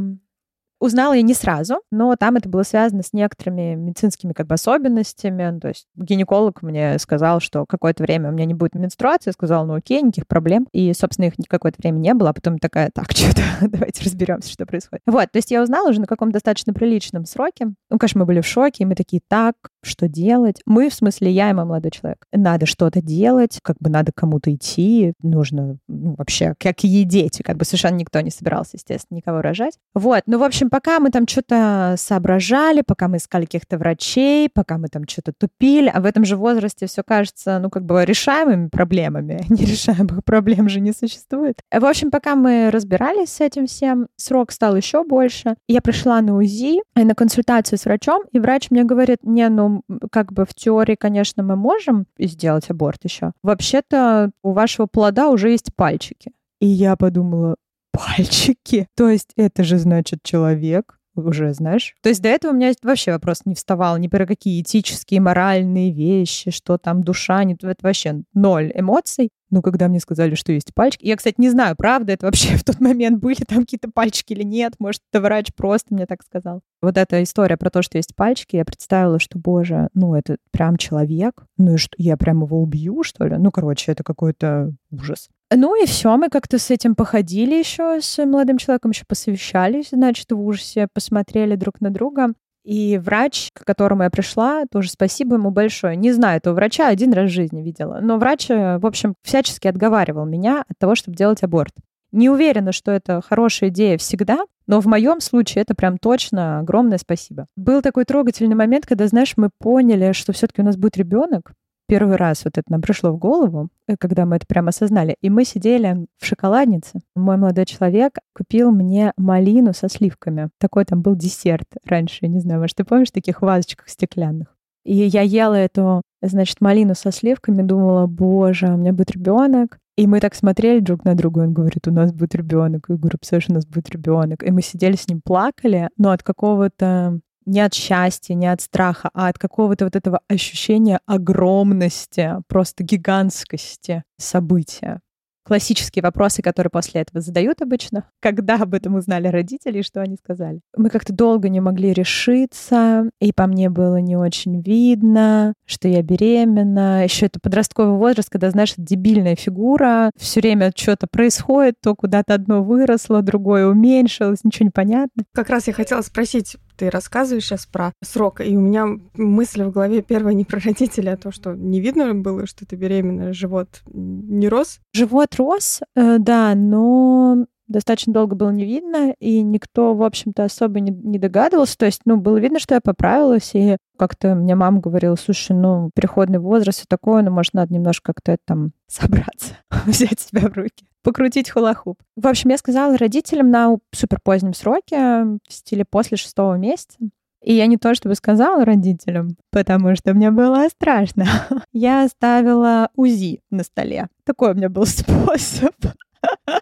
Узнала 0.84 1.14
я 1.14 1.22
не 1.22 1.34
сразу, 1.34 1.76
но 1.92 2.14
там 2.18 2.36
это 2.36 2.50
было 2.50 2.64
связано 2.64 3.04
с 3.04 3.14
некоторыми 3.14 3.74
медицинскими 3.76 4.34
как 4.34 4.48
бы 4.48 4.56
особенностями. 4.56 5.58
То 5.58 5.70
есть 5.70 5.86
гинеколог 5.96 6.62
мне 6.62 7.00
сказал, 7.00 7.40
что 7.40 7.66
какое-то 7.66 8.04
время 8.04 8.28
у 8.28 8.34
меня 8.34 8.44
не 8.44 8.54
будет 8.54 8.76
менструации. 8.76 9.30
Я 9.30 9.32
сказала, 9.32 9.66
ну 9.66 9.76
окей, 9.76 10.02
никаких 10.02 10.28
проблем. 10.28 10.68
И, 10.74 10.92
собственно, 10.92 11.28
их 11.28 11.36
какое-то 11.48 11.78
время 11.82 12.00
не 12.00 12.14
было. 12.14 12.32
А 12.32 12.34
потом 12.34 12.60
такая, 12.60 12.92
так, 12.94 13.12
что-то, 13.16 13.44
давайте 13.62 14.04
разберемся, 14.04 14.52
что 14.52 14.66
происходит. 14.66 15.04
Вот, 15.06 15.32
то 15.32 15.38
есть 15.38 15.52
я 15.52 15.64
узнала 15.64 15.90
уже 15.90 16.02
на 16.02 16.06
каком 16.06 16.34
достаточно 16.34 16.74
приличном 16.74 17.24
сроке. 17.24 17.68
Ну, 17.90 17.98
конечно, 17.98 18.20
мы 18.20 18.26
были 18.26 18.42
в 18.42 18.46
шоке, 18.46 18.84
и 18.84 18.86
мы 18.86 18.96
такие, 18.96 19.22
так, 19.26 19.56
что 19.84 20.10
делать? 20.10 20.62
Мы, 20.66 20.90
в 20.90 20.94
смысле, 20.94 21.32
я 21.32 21.50
и 21.50 21.54
мой 21.54 21.64
молодой 21.64 21.92
человек. 21.92 22.26
Надо 22.34 22.66
что-то 22.66 23.02
делать, 23.02 23.60
как 23.64 23.78
бы 23.80 23.90
надо 23.90 24.12
кому-то 24.14 24.54
идти, 24.54 25.14
нужно 25.22 25.78
ну, 25.88 26.16
вообще, 26.18 26.56
как 26.60 26.84
и 26.84 27.04
дети, 27.06 27.42
как 27.42 27.56
бы 27.56 27.64
совершенно 27.64 27.96
никто 27.96 28.20
не 28.20 28.32
собирался, 28.32 28.72
естественно, 28.74 29.16
никого 29.16 29.42
рожать. 29.42 29.78
Вот, 29.94 30.24
ну, 30.26 30.40
в 30.40 30.44
общем, 30.44 30.70
пока 30.74 31.00
мы 31.00 31.12
там 31.12 31.28
что-то 31.28 31.94
соображали, 32.00 32.82
пока 32.82 33.08
мы 33.08 33.18
искали 33.18 33.46
каких-то 33.46 33.78
врачей, 33.78 34.50
пока 34.52 34.80
мы 34.80 34.88
там 34.88 35.08
что-то 35.08 35.32
тупили, 35.32 35.88
а 35.88 36.02
в 36.02 36.06
этом 36.06 36.26
же 36.26 36.36
возрасте 36.36 36.88
все 36.88 37.04
кажется, 37.04 37.60
ну, 37.60 37.70
как 37.70 37.86
бы 37.86 38.04
решаемыми 38.04 38.70
проблемами. 38.70 39.46
Нерешаемых 39.50 40.24
проблем 40.26 40.70
же 40.70 40.80
не 40.80 40.92
существует. 40.92 41.60
В 41.72 41.86
общем, 41.86 42.10
пока 42.10 42.34
мы 42.34 42.72
разбирались 42.72 43.34
с 43.34 43.42
этим 43.42 43.68
всем, 43.68 44.08
срок 44.16 44.52
стал 44.52 44.76
еще 44.76 45.04
больше. 45.04 45.58
Я 45.68 45.80
пришла 45.80 46.20
на 46.22 46.36
УЗИ, 46.38 46.82
и 46.96 47.04
на 47.04 47.14
консультацию 47.14 47.78
с 47.78 47.86
врачом, 47.86 48.24
и 48.32 48.40
врач 48.40 48.72
мне 48.72 48.84
говорит, 48.84 49.20
не, 49.22 49.48
ну, 49.50 49.84
как 50.12 50.34
бы 50.34 50.44
в 50.44 50.56
теории, 50.56 50.96
конечно, 50.96 51.44
мы 51.44 51.56
можем 51.56 52.08
сделать 52.18 52.72
аборт 52.72 53.04
еще. 53.04 53.34
Вообще-то 53.44 54.32
у 54.42 54.54
вашего 54.54 54.88
плода 54.88 55.30
уже 55.30 55.52
есть 55.52 55.70
пальчики. 55.76 56.32
И 56.60 56.66
я 56.66 56.96
подумала, 56.96 57.58
пальчики. 57.94 58.88
То 58.98 59.10
есть 59.10 59.30
это 59.38 59.64
же 59.64 59.78
значит 59.78 60.20
человек, 60.24 61.00
уже, 61.16 61.54
знаешь. 61.54 61.96
То 62.02 62.10
есть 62.10 62.22
до 62.22 62.30
этого 62.30 62.52
у 62.52 62.56
меня 62.56 62.74
вообще 62.82 63.12
вопрос 63.12 63.42
не 63.46 63.56
вставал 63.56 63.98
ни 63.98 64.08
про 64.08 64.26
какие 64.26 64.62
этические, 64.62 65.22
моральные 65.22 65.92
вещи, 65.92 66.52
что 66.52 66.78
там 66.78 67.04
душа, 67.04 67.44
не, 67.44 67.54
это 67.54 67.76
вообще 67.82 68.24
ноль 68.34 68.72
эмоций. 68.74 69.30
Но 69.54 69.62
когда 69.62 69.88
мне 69.88 70.00
сказали, 70.00 70.34
что 70.34 70.52
есть 70.52 70.74
пальчики, 70.74 71.06
я, 71.06 71.16
кстати, 71.16 71.36
не 71.38 71.52
знаю, 71.52 71.76
правда 71.76 72.14
это 72.14 72.26
вообще 72.26 72.56
в 72.58 72.64
тот 72.64 72.80
момент 72.80 73.20
были 73.20 73.44
там 73.48 73.60
какие-то 73.60 73.88
пальчики 73.88 74.34
или 74.34 74.42
нет, 74.42 74.74
может, 74.80 75.04
это 75.12 75.22
врач 75.22 75.54
просто 75.56 75.94
мне 75.94 76.08
так 76.08 76.24
сказал. 76.24 76.62
Вот 76.82 76.98
эта 76.98 77.22
история 77.22 77.56
про 77.56 77.70
то, 77.70 77.84
что 77.84 78.00
есть 78.00 78.16
пальчики, 78.16 78.56
я 78.56 78.66
представила, 78.66 79.20
что, 79.20 79.38
боже, 79.38 79.90
ну 79.94 80.16
это 80.16 80.38
прям 80.50 80.78
человек, 80.78 81.46
ну 81.58 81.76
и 81.76 81.78
что, 81.78 81.94
я 82.00 82.18
прям 82.18 82.42
его 82.42 82.64
убью, 82.64 83.04
что 83.04 83.28
ли? 83.28 83.38
Ну, 83.38 83.52
короче, 83.52 83.92
это 83.92 84.04
какой-то 84.04 84.74
ужас. 84.90 85.30
Ну 85.56 85.82
и 85.82 85.86
все, 85.86 86.18
мы 86.18 86.30
как-то 86.30 86.58
с 86.58 86.72
этим 86.72 86.96
походили 86.96 87.54
еще 87.54 88.02
с 88.02 88.26
молодым 88.26 88.58
человеком, 88.58 88.90
еще 88.90 89.06
посовещались, 89.08 89.90
значит, 89.92 90.32
в 90.32 90.42
ужасе, 90.42 90.88
посмотрели 90.92 91.56
друг 91.56 91.80
на 91.80 91.92
друга. 91.92 92.34
И 92.64 92.98
врач, 92.98 93.50
к 93.54 93.66
которому 93.66 94.04
я 94.04 94.10
пришла, 94.10 94.64
тоже 94.72 94.90
спасибо 94.90 95.36
ему 95.36 95.52
большое. 95.52 95.98
Не 95.98 96.14
знаю 96.14 96.38
этого 96.38 96.54
врача, 96.54 96.88
один 96.88 97.12
раз 97.12 97.30
в 97.30 97.34
жизни 97.34 97.62
видела. 97.62 98.00
Но 98.02 98.18
врач, 98.18 98.50
э, 98.50 98.78
в 98.78 98.86
общем, 98.86 99.16
всячески 99.22 99.68
отговаривал 99.68 100.26
меня 100.26 100.64
от 100.68 100.78
того, 100.78 100.96
чтобы 100.96 101.18
делать 101.18 101.44
аборт. 101.44 101.74
Не 102.14 102.30
уверена, 102.30 102.72
что 102.72 102.92
это 102.92 103.22
хорошая 103.22 103.70
идея 103.70 103.98
всегда, 103.98 104.40
но 104.68 104.80
в 104.80 104.86
моем 104.86 105.20
случае 105.20 105.64
это 105.64 105.76
прям 105.76 105.98
точно 105.98 106.60
огромное 106.60 107.00
спасибо. 107.00 107.48
Был 107.58 107.82
такой 107.82 108.06
трогательный 108.06 108.56
момент, 108.56 108.86
когда, 108.86 109.08
знаешь, 109.08 109.34
мы 109.36 109.50
поняли, 109.60 110.14
что 110.14 110.32
все-таки 110.32 110.62
у 110.62 110.66
нас 110.66 110.78
будет 110.78 110.96
ребенок, 110.96 111.54
первый 111.94 112.16
раз 112.16 112.44
вот 112.44 112.58
это 112.58 112.72
нам 112.72 112.82
пришло 112.82 113.12
в 113.12 113.20
голову, 113.20 113.70
э, 113.88 113.96
когда 114.00 114.26
мы 114.26 114.38
это 114.38 114.48
прямо 114.48 114.70
осознали. 114.70 115.16
И 115.22 115.30
мы 115.30 115.46
сидели 115.46 116.08
в 116.18 116.26
шоколаднице. 116.26 117.02
Мой 117.16 117.38
молодой 117.38 117.68
человек 117.68 118.18
купил 118.36 118.72
мне 118.72 119.14
малину 119.16 119.74
со 119.76 119.90
сливками. 119.90 120.50
Такой 120.60 120.86
там 120.86 121.04
был 121.04 121.16
десерт 121.16 121.68
раньше. 121.86 122.28
Не 122.28 122.40
знаю, 122.40 122.62
может, 122.62 122.78
ты 122.78 122.84
помнишь 122.84 123.12
таких 123.12 123.44
вазочках 123.44 123.90
стеклянных? 123.90 124.48
И 124.86 124.96
я 124.96 125.22
ела 125.22 125.54
эту, 125.54 126.02
значит, 126.24 126.62
малину 126.62 126.96
со 126.96 127.12
сливками, 127.12 127.62
думала, 127.62 128.08
боже, 128.08 128.74
у 128.74 128.78
меня 128.78 128.92
будет 128.92 129.12
ребенок. 129.12 129.78
И 129.96 130.08
мы 130.08 130.20
так 130.20 130.34
смотрели 130.34 130.80
друг 130.80 131.06
на 131.06 131.14
друга, 131.14 131.42
он 131.42 131.54
говорит, 131.54 131.88
у 131.88 131.92
нас 131.92 132.12
будет 132.12 132.34
ребенок. 132.34 132.88
Я 132.90 132.96
говорю, 132.96 133.20
представляешь, 133.20 133.50
у 133.50 133.54
нас 133.54 133.68
будет 133.68 133.92
ребенок. 133.92 134.42
И 134.42 134.50
мы 134.50 134.64
сидели 134.64 134.96
с 134.96 135.08
ним, 135.08 135.22
плакали, 135.24 135.90
но 135.96 136.10
от 136.10 136.24
какого-то 136.24 137.20
не 137.46 137.62
от 137.62 137.74
счастья, 137.74 138.34
не 138.34 138.48
от 138.48 138.62
страха, 138.62 139.10
а 139.14 139.28
от 139.28 139.38
какого-то 139.38 139.86
вот 139.86 139.96
этого 139.96 140.22
ощущения 140.28 141.00
огромности, 141.06 142.36
просто 142.48 142.84
гигантскости 142.84 144.04
события. 144.18 145.02
Классические 145.46 146.04
вопросы, 146.04 146.42
которые 146.42 146.72
после 146.72 147.02
этого 147.02 147.20
задают 147.20 147.62
обычно. 147.62 148.06
Когда 148.22 148.56
об 148.56 148.74
этом 148.74 148.96
узнали 148.96 149.28
родители 149.28 149.80
и 149.80 149.84
что 149.84 150.02
они 150.02 150.16
сказали? 150.16 150.62
Мы 150.78 150.90
как-то 150.90 151.14
долго 151.14 151.50
не 151.50 151.60
могли 151.60 151.92
решиться, 151.92 153.10
и 153.20 153.34
по 153.34 153.46
мне 153.48 153.70
было 153.70 153.98
не 153.98 154.16
очень 154.16 154.62
видно, 154.62 155.54
что 155.66 155.90
я 155.90 156.02
беременна. 156.02 157.04
Еще 157.04 157.26
это 157.26 157.40
подростковый 157.42 157.98
возраст, 157.98 158.30
когда, 158.30 158.50
знаешь, 158.52 158.74
дебильная 158.78 159.36
фигура, 159.36 160.12
все 160.18 160.40
время 160.40 160.72
что-то 160.76 161.08
происходит, 161.08 161.76
то 161.82 161.94
куда-то 161.94 162.34
одно 162.34 162.64
выросло, 162.64 163.22
другое 163.22 163.68
уменьшилось, 163.68 164.44
ничего 164.46 164.66
не 164.66 164.72
понятно. 164.72 165.24
Как 165.34 165.50
раз 165.50 165.68
я 165.68 165.74
хотела 165.74 166.02
спросить, 166.02 166.56
ты 166.76 166.90
рассказываешь 166.90 167.46
сейчас 167.46 167.66
про 167.66 167.94
срок, 168.04 168.42
и 168.42 168.56
у 168.56 168.60
меня 168.60 168.88
мысль 169.16 169.64
в 169.64 169.72
голове 169.72 170.02
первая 170.02 170.34
не 170.34 170.46
про 170.46 170.60
родителей, 170.60 171.14
а 171.14 171.18
то, 171.18 171.32
что 171.32 171.54
не 171.54 171.80
видно 171.80 172.14
было, 172.14 172.46
что 172.46 172.66
ты 172.66 172.76
беременна, 172.76 173.34
живот 173.34 173.82
не 173.86 174.48
рос. 174.48 174.80
Живот 174.94 175.36
рос, 175.36 175.82
э, 175.96 176.18
да, 176.20 176.54
но 176.56 177.46
достаточно 177.68 178.14
долго 178.14 178.36
было 178.36 178.52
не 178.52 178.66
видно, 178.66 179.14
и 179.20 179.42
никто, 179.42 179.94
в 179.94 180.04
общем-то, 180.04 180.44
особо 180.44 180.80
не, 180.80 180.92
не 180.92 181.20
догадывался. 181.20 181.78
То 181.78 181.86
есть, 181.86 182.02
ну, 182.06 182.18
было 182.18 182.38
видно, 182.38 182.60
что 182.60 182.76
я 182.76 182.82
поправилась, 182.82 183.52
и 183.54 183.78
как-то 183.98 184.36
мне 184.36 184.56
мама 184.56 184.80
говорила, 184.80 185.16
слушай, 185.16 185.56
ну, 185.56 185.90
переходный 185.96 186.40
возраст 186.40 186.84
и 186.84 186.88
такое, 186.88 187.24
ну, 187.24 187.32
может, 187.32 187.54
надо 187.54 187.74
немножко 187.74 188.14
как-то 188.14 188.38
там 188.46 188.72
собраться, 188.88 189.58
взять 189.86 190.20
себя 190.20 190.50
в 190.50 190.54
руки. 190.56 190.86
Покрутить 191.04 191.50
хулахуп. 191.50 192.00
В 192.16 192.28
общем, 192.28 192.50
я 192.50 192.58
сказала 192.58 192.98
родителям 192.98 193.52
на 193.52 193.78
супер 193.92 194.20
позднем 194.24 194.54
сроке, 194.54 195.24
в 195.48 195.54
стиле 195.54 195.86
после 195.86 196.18
шестого 196.18 196.56
месяца. 196.56 196.98
И 197.44 197.54
я 197.54 197.68
не 197.68 197.78
то 197.78 197.94
чтобы 197.94 198.16
сказала 198.16 198.64
родителям, 198.64 199.36
потому 199.52 199.96
что 199.96 200.14
мне 200.14 200.32
было 200.32 200.68
страшно. 200.70 201.26
Я 201.74 202.06
оставила 202.06 202.90
УЗИ 202.96 203.42
на 203.52 203.64
столе. 203.64 204.08
Такой 204.24 204.52
у 204.52 204.54
меня 204.54 204.70
был 204.70 204.86
способ. 204.88 205.76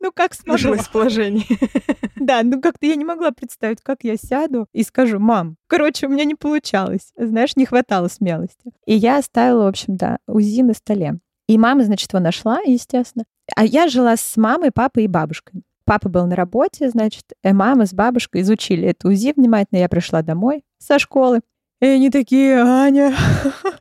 Ну, 0.00 0.12
как 0.12 0.34
смогла. 0.34 0.76
из 0.76 0.88
положения. 0.88 1.44
Да, 2.16 2.42
ну 2.42 2.60
как-то 2.60 2.86
я 2.86 2.96
не 2.96 3.04
могла 3.04 3.30
представить, 3.30 3.80
как 3.80 3.98
я 4.02 4.16
сяду 4.16 4.66
и 4.72 4.82
скажу, 4.82 5.18
мам, 5.18 5.56
короче, 5.66 6.06
у 6.06 6.10
меня 6.10 6.24
не 6.24 6.34
получалось. 6.34 7.12
Знаешь, 7.16 7.56
не 7.56 7.64
хватало 7.64 8.08
смелости. 8.08 8.72
И 8.86 8.94
я 8.94 9.18
оставила, 9.18 9.64
в 9.64 9.68
общем, 9.68 9.96
да, 9.96 10.18
УЗИ 10.26 10.62
на 10.62 10.74
столе. 10.74 11.20
И 11.48 11.58
мама, 11.58 11.82
значит, 11.84 12.12
его 12.12 12.22
нашла, 12.22 12.60
естественно. 12.60 13.24
А 13.56 13.64
я 13.64 13.88
жила 13.88 14.16
с 14.16 14.36
мамой, 14.36 14.70
папой 14.70 15.04
и 15.04 15.08
бабушкой. 15.08 15.62
Папа 15.84 16.10
был 16.10 16.26
на 16.26 16.36
работе, 16.36 16.90
значит, 16.90 17.24
и 17.42 17.52
мама 17.52 17.86
с 17.86 17.94
бабушкой 17.94 18.42
изучили 18.42 18.88
это 18.88 19.08
УЗИ 19.08 19.32
внимательно. 19.34 19.78
Я 19.78 19.88
пришла 19.88 20.20
домой 20.20 20.62
со 20.78 20.98
школы. 20.98 21.40
И 21.80 21.86
они 21.86 22.10
такие, 22.10 22.60
Аня, 22.60 23.14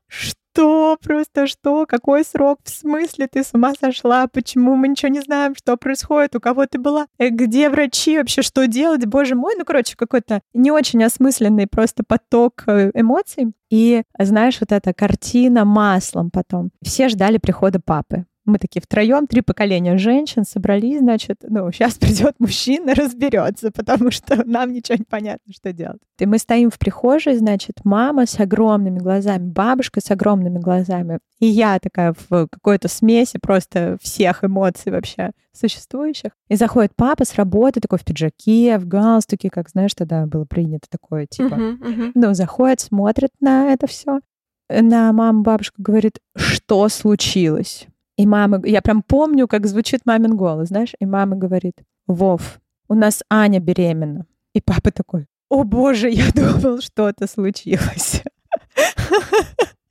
что? 0.07 0.38
Просто 0.57 1.47
что? 1.47 1.85
Какой 1.85 2.23
срок? 2.23 2.59
В 2.63 2.69
смысле 2.69 3.27
ты 3.27 3.43
с 3.43 3.53
ума 3.53 3.73
сошла? 3.79 4.27
Почему 4.27 4.75
мы 4.75 4.87
ничего 4.87 5.09
не 5.09 5.21
знаем, 5.21 5.55
что 5.55 5.77
происходит? 5.77 6.35
У 6.35 6.39
кого 6.39 6.65
ты 6.65 6.79
была? 6.79 7.07
Э, 7.17 7.29
где 7.29 7.69
врачи? 7.69 8.17
Вообще 8.17 8.41
что 8.41 8.67
делать? 8.67 9.05
Боже 9.05 9.35
мой, 9.35 9.55
ну, 9.57 9.65
короче, 9.65 9.95
какой-то 9.95 10.41
не 10.53 10.71
очень 10.71 11.03
осмысленный 11.03 11.67
просто 11.67 12.03
поток 12.03 12.63
э, 12.67 12.91
эмоций. 12.93 13.53
И, 13.69 14.03
знаешь, 14.17 14.59
вот 14.59 14.71
эта 14.71 14.93
картина 14.93 15.65
маслом 15.65 16.31
потом. 16.31 16.71
Все 16.81 17.09
ждали 17.09 17.37
прихода 17.37 17.79
папы. 17.79 18.25
Мы 18.48 18.60
такие 18.60 18.82
втроем, 18.82 19.27
три 19.27 19.42
поколения 19.42 19.98
женщин 19.98 20.46
собрались, 20.46 21.00
значит, 21.00 21.44
ну, 21.48 21.72
сейчас 21.72 21.96
придет 21.96 22.36
мужчина, 22.39 22.94
разберется, 22.96 23.72
потому 23.72 24.10
что 24.10 24.44
нам 24.46 24.72
ничего 24.72 24.98
не 24.98 25.04
понятно, 25.04 25.54
что 25.54 25.74
делать. 25.74 26.00
И 26.18 26.25
мы 26.25 26.39
стоим 26.39 26.72
в 26.72 26.80
прихожей, 26.80 27.36
значит, 27.36 27.82
мама 27.84 28.25
с 28.25 28.39
огромными 28.39 29.00
глазами, 29.00 29.50
бабушка 29.50 30.01
с 30.01 30.10
огромными 30.10 30.60
глазами, 30.60 31.20
и 31.39 31.46
я 31.46 31.77
такая 31.80 32.16
в 32.30 32.48
какой-то 32.48 32.88
смеси 32.88 33.38
просто 33.38 33.98
всех 34.01 34.44
эмоций 34.44 34.92
вообще 34.92 35.32
существующих. 35.51 36.32
И 36.48 36.56
заходит 36.56 36.94
папа 36.96 37.25
с 37.25 37.36
работы, 37.36 37.82
такой 37.82 38.00
в 38.00 38.06
пиджаке, 38.06 38.77
в 38.77 38.88
галстуке, 38.88 39.50
как, 39.50 39.70
знаешь, 39.70 39.94
тогда 39.94 40.25
было 40.25 40.46
принято 40.46 40.88
такое, 40.89 41.25
типа, 41.25 41.56
Мгм, 41.56 41.89
мгм. 41.89 42.12
ну, 42.16 42.34
заходит, 42.34 42.80
смотрит 42.80 43.32
на 43.42 43.74
это 43.74 43.88
все. 43.88 44.22
На 44.70 45.12
маму 45.13 45.44
бабушка 45.44 45.75
говорит, 45.82 46.20
что 46.36 46.88
случилось? 46.89 47.88
И 48.17 48.25
мама, 48.25 48.62
я 48.65 48.81
прям 48.81 49.03
помню, 49.03 49.47
как 49.47 49.67
звучит 49.67 50.01
мамин 50.05 50.36
голос, 50.36 50.69
знаешь, 50.69 50.93
и 51.00 51.05
мама 51.05 51.36
говорит, 51.36 51.75
Вов, 52.07 52.59
у 52.89 52.95
нас 52.95 53.24
Аня 53.29 53.59
беременна. 53.59 54.25
И 54.53 54.62
папа 54.62 54.91
такой, 54.91 55.27
о 55.50 55.63
боже, 55.63 56.09
я 56.09 56.31
думал, 56.33 56.81
что-то 56.81 57.27
случилось. 57.27 58.24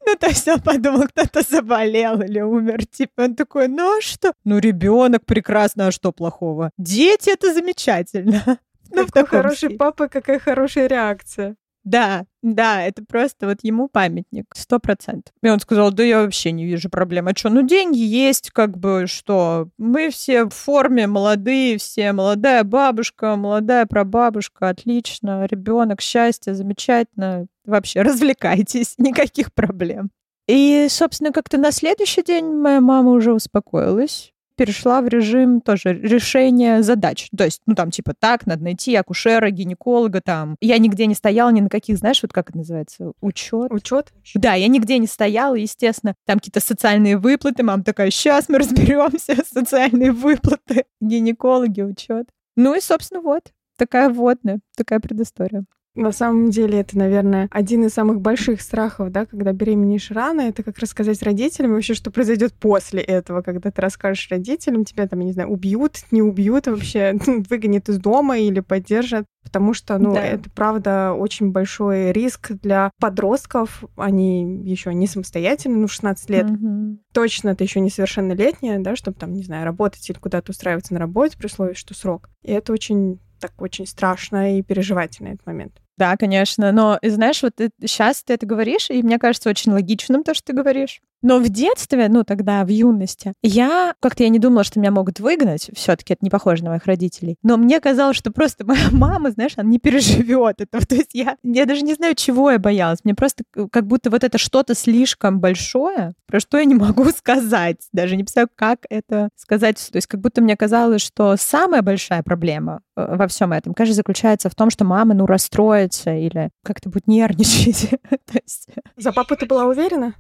Ну, 0.08 0.14
то 0.20 0.28
есть 0.28 0.46
он 0.46 0.60
подумал, 0.60 1.08
кто-то 1.08 1.42
заболел 1.42 2.22
или 2.22 2.40
умер. 2.40 2.86
Типа 2.86 3.22
он 3.22 3.34
такой, 3.34 3.66
ну 3.66 3.98
а 3.98 4.00
что? 4.00 4.32
Ну, 4.44 4.58
ребенок 4.58 5.26
прекрасно, 5.26 5.88
а 5.88 5.90
что 5.90 6.12
плохого? 6.12 6.70
Дети— 6.78 7.28
это 7.32 7.52
замечательно. 7.52 8.40
Ну, 8.88 9.02
в 9.02 9.06
Какой 9.10 9.22
таком 9.24 9.38
хороший 9.40 9.56
стиле. 9.56 9.76
папа, 9.78 10.06
какая 10.08 10.38
хорошая 10.38 10.86
реакция. 10.86 11.56
Да, 11.86 12.24
да, 12.42 12.82
это 12.82 13.04
просто 13.04 13.46
вот 13.46 13.58
ему 13.62 13.88
памятник, 13.88 14.46
сто 14.56 14.80
процентов. 14.80 15.32
И 15.40 15.48
он 15.48 15.60
сказал, 15.60 15.92
да 15.92 16.02
я 16.02 16.20
вообще 16.22 16.50
не 16.50 16.66
вижу 16.66 16.90
проблем. 16.90 17.28
А 17.28 17.36
что, 17.36 17.48
ну 17.48 17.62
деньги 17.62 18.00
есть, 18.00 18.50
как 18.50 18.76
бы, 18.76 19.04
что? 19.06 19.68
Мы 19.78 20.10
все 20.10 20.46
в 20.46 20.50
форме, 20.50 21.06
молодые 21.06 21.78
все, 21.78 22.12
молодая 22.12 22.64
бабушка, 22.64 23.36
молодая 23.36 23.86
прабабушка, 23.86 24.68
отлично, 24.68 25.46
ребенок, 25.48 26.00
счастье, 26.00 26.54
замечательно. 26.54 27.46
Вообще, 27.64 28.02
развлекайтесь, 28.02 28.94
никаких 28.98 29.54
проблем. 29.54 30.10
И, 30.48 30.88
собственно, 30.90 31.30
как-то 31.30 31.56
на 31.56 31.70
следующий 31.70 32.24
день 32.24 32.46
моя 32.46 32.80
мама 32.80 33.12
уже 33.12 33.32
успокоилась 33.32 34.32
перешла 34.56 35.00
в 35.00 35.08
режим 35.08 35.60
тоже 35.60 35.92
решения 35.92 36.82
задач. 36.82 37.28
То 37.36 37.44
есть, 37.44 37.60
ну, 37.66 37.74
там, 37.74 37.90
типа, 37.90 38.14
так, 38.18 38.46
надо 38.46 38.64
найти 38.64 38.94
акушера, 38.94 39.50
гинеколога, 39.50 40.20
там. 40.20 40.56
Я 40.60 40.78
нигде 40.78 41.06
не 41.06 41.14
стояла 41.14 41.50
ни 41.50 41.60
на 41.60 41.68
каких, 41.68 41.98
знаешь, 41.98 42.22
вот 42.22 42.32
как 42.32 42.50
это 42.50 42.58
называется, 42.58 43.12
учет. 43.20 43.70
Учет? 43.70 44.12
Да, 44.34 44.54
я 44.54 44.68
нигде 44.68 44.98
не 44.98 45.06
стояла, 45.06 45.54
естественно. 45.54 46.14
Там 46.26 46.38
какие-то 46.38 46.60
социальные 46.60 47.18
выплаты. 47.18 47.62
Мама 47.62 47.84
такая, 47.84 48.10
сейчас 48.10 48.48
мы 48.48 48.58
разберемся, 48.58 49.36
социальные 49.52 50.12
выплаты, 50.12 50.84
гинекологи, 51.00 51.82
учет. 51.82 52.28
Ну 52.56 52.74
и, 52.74 52.80
собственно, 52.80 53.20
вот. 53.20 53.52
Такая 53.76 54.08
вводная, 54.08 54.60
такая 54.74 55.00
предыстория. 55.00 55.64
На 55.96 56.12
самом 56.12 56.50
деле 56.50 56.80
это, 56.80 56.96
наверное, 56.98 57.48
один 57.50 57.84
из 57.86 57.94
самых 57.94 58.20
больших 58.20 58.60
страхов, 58.60 59.10
да, 59.10 59.24
когда 59.24 59.52
беременеешь 59.52 60.10
рано, 60.10 60.42
это 60.42 60.62
как 60.62 60.78
рассказать 60.78 61.22
родителям 61.22 61.72
вообще, 61.72 61.94
что 61.94 62.10
произойдет 62.10 62.52
после 62.52 63.00
этого, 63.00 63.40
когда 63.40 63.70
ты 63.70 63.80
расскажешь 63.80 64.28
родителям, 64.30 64.84
тебя 64.84 65.08
там, 65.08 65.20
не 65.20 65.32
знаю, 65.32 65.48
убьют, 65.48 66.02
не 66.10 66.20
убьют 66.20 66.66
вообще, 66.66 67.18
выгонят 67.48 67.88
из 67.88 67.98
дома 67.98 68.38
или 68.38 68.60
поддержат, 68.60 69.24
потому 69.42 69.72
что, 69.72 69.96
ну, 69.96 70.12
Да. 70.12 70.22
это 70.22 70.50
правда 70.50 71.14
очень 71.14 71.50
большой 71.50 72.12
риск 72.12 72.52
для 72.52 72.90
подростков, 73.00 73.82
они 73.96 74.60
еще 74.64 74.92
не 74.92 75.06
самостоятельны, 75.06 75.78
ну, 75.78 75.86
в 75.86 75.92
16 75.92 76.28
лет, 76.28 76.50
Мгм. 76.50 77.00
точно 77.14 77.56
ты 77.56 77.64
еще 77.64 77.80
несовершеннолетняя, 77.80 78.80
да, 78.80 78.96
чтобы 78.96 79.18
там, 79.18 79.32
не 79.32 79.44
знаю, 79.44 79.64
работать 79.64 80.08
или 80.10 80.18
куда-то 80.18 80.50
устраиваться 80.50 80.92
на 80.92 81.00
работе 81.00 81.38
при 81.38 81.46
условии, 81.46 81.72
что 81.72 81.94
срок. 81.94 82.28
И 82.42 82.52
это 82.52 82.74
очень 82.74 83.18
так 83.40 83.60
очень 83.62 83.86
страшно 83.86 84.58
и 84.58 84.62
переживательно 84.62 85.28
этот 85.28 85.46
момент. 85.46 85.80
Да, 85.98 86.16
конечно. 86.16 86.72
Но, 86.72 86.98
знаешь, 87.02 87.42
вот 87.42 87.54
сейчас 87.80 88.22
ты 88.22 88.34
это 88.34 88.44
говоришь, 88.46 88.90
и 88.90 89.02
мне 89.02 89.18
кажется 89.18 89.48
очень 89.48 89.72
логичным 89.72 90.24
то, 90.24 90.34
что 90.34 90.44
ты 90.46 90.52
говоришь. 90.52 91.00
Но 91.22 91.38
в 91.38 91.48
детстве, 91.48 92.08
ну 92.08 92.24
тогда, 92.24 92.64
в 92.64 92.68
юности, 92.68 93.32
я 93.42 93.94
как-то 94.00 94.22
я 94.22 94.28
не 94.28 94.38
думала, 94.38 94.64
что 94.64 94.78
меня 94.78 94.90
могут 94.90 95.20
выгнать. 95.20 95.70
все 95.74 95.96
таки 95.96 96.12
это 96.14 96.24
не 96.24 96.30
похоже 96.30 96.64
на 96.64 96.70
моих 96.70 96.86
родителей. 96.86 97.36
Но 97.42 97.56
мне 97.56 97.80
казалось, 97.80 98.16
что 98.16 98.30
просто 98.30 98.64
моя 98.64 98.88
мама, 98.92 99.30
знаешь, 99.30 99.54
она 99.56 99.68
не 99.68 99.78
переживет 99.78 100.60
этого. 100.60 100.84
То 100.86 100.94
есть 100.94 101.14
я, 101.14 101.36
я 101.42 101.66
даже 101.66 101.82
не 101.82 101.94
знаю, 101.94 102.14
чего 102.14 102.50
я 102.50 102.58
боялась. 102.58 103.00
Мне 103.04 103.14
просто 103.14 103.44
как 103.70 103.86
будто 103.86 104.10
вот 104.10 104.24
это 104.24 104.38
что-то 104.38 104.74
слишком 104.74 105.40
большое, 105.40 106.14
про 106.26 106.40
что 106.40 106.58
я 106.58 106.64
не 106.64 106.74
могу 106.74 107.04
сказать. 107.16 107.78
Даже 107.92 108.16
не 108.16 108.24
представляю, 108.24 108.50
как 108.54 108.80
это 108.90 109.30
сказать. 109.36 109.76
То 109.90 109.96
есть 109.96 110.06
как 110.06 110.20
будто 110.20 110.40
мне 110.40 110.56
казалось, 110.56 111.02
что 111.02 111.36
самая 111.36 111.82
большая 111.82 112.22
проблема 112.22 112.82
э, 112.96 113.16
во 113.16 113.26
всем 113.28 113.52
этом, 113.52 113.74
конечно, 113.74 113.94
заключается 113.94 114.50
в 114.50 114.54
том, 114.54 114.70
что 114.70 114.84
мама, 114.84 115.14
ну, 115.14 115.26
расстроится 115.26 116.14
или 116.14 116.50
как-то 116.64 116.90
будет 116.90 117.06
нервничать. 117.06 117.90
То 118.10 118.38
есть 118.42 118.68
За 118.96 119.12
папу 119.12 119.36
ты 119.36 119.46
была 119.46 119.64
уверена? 119.64 120.14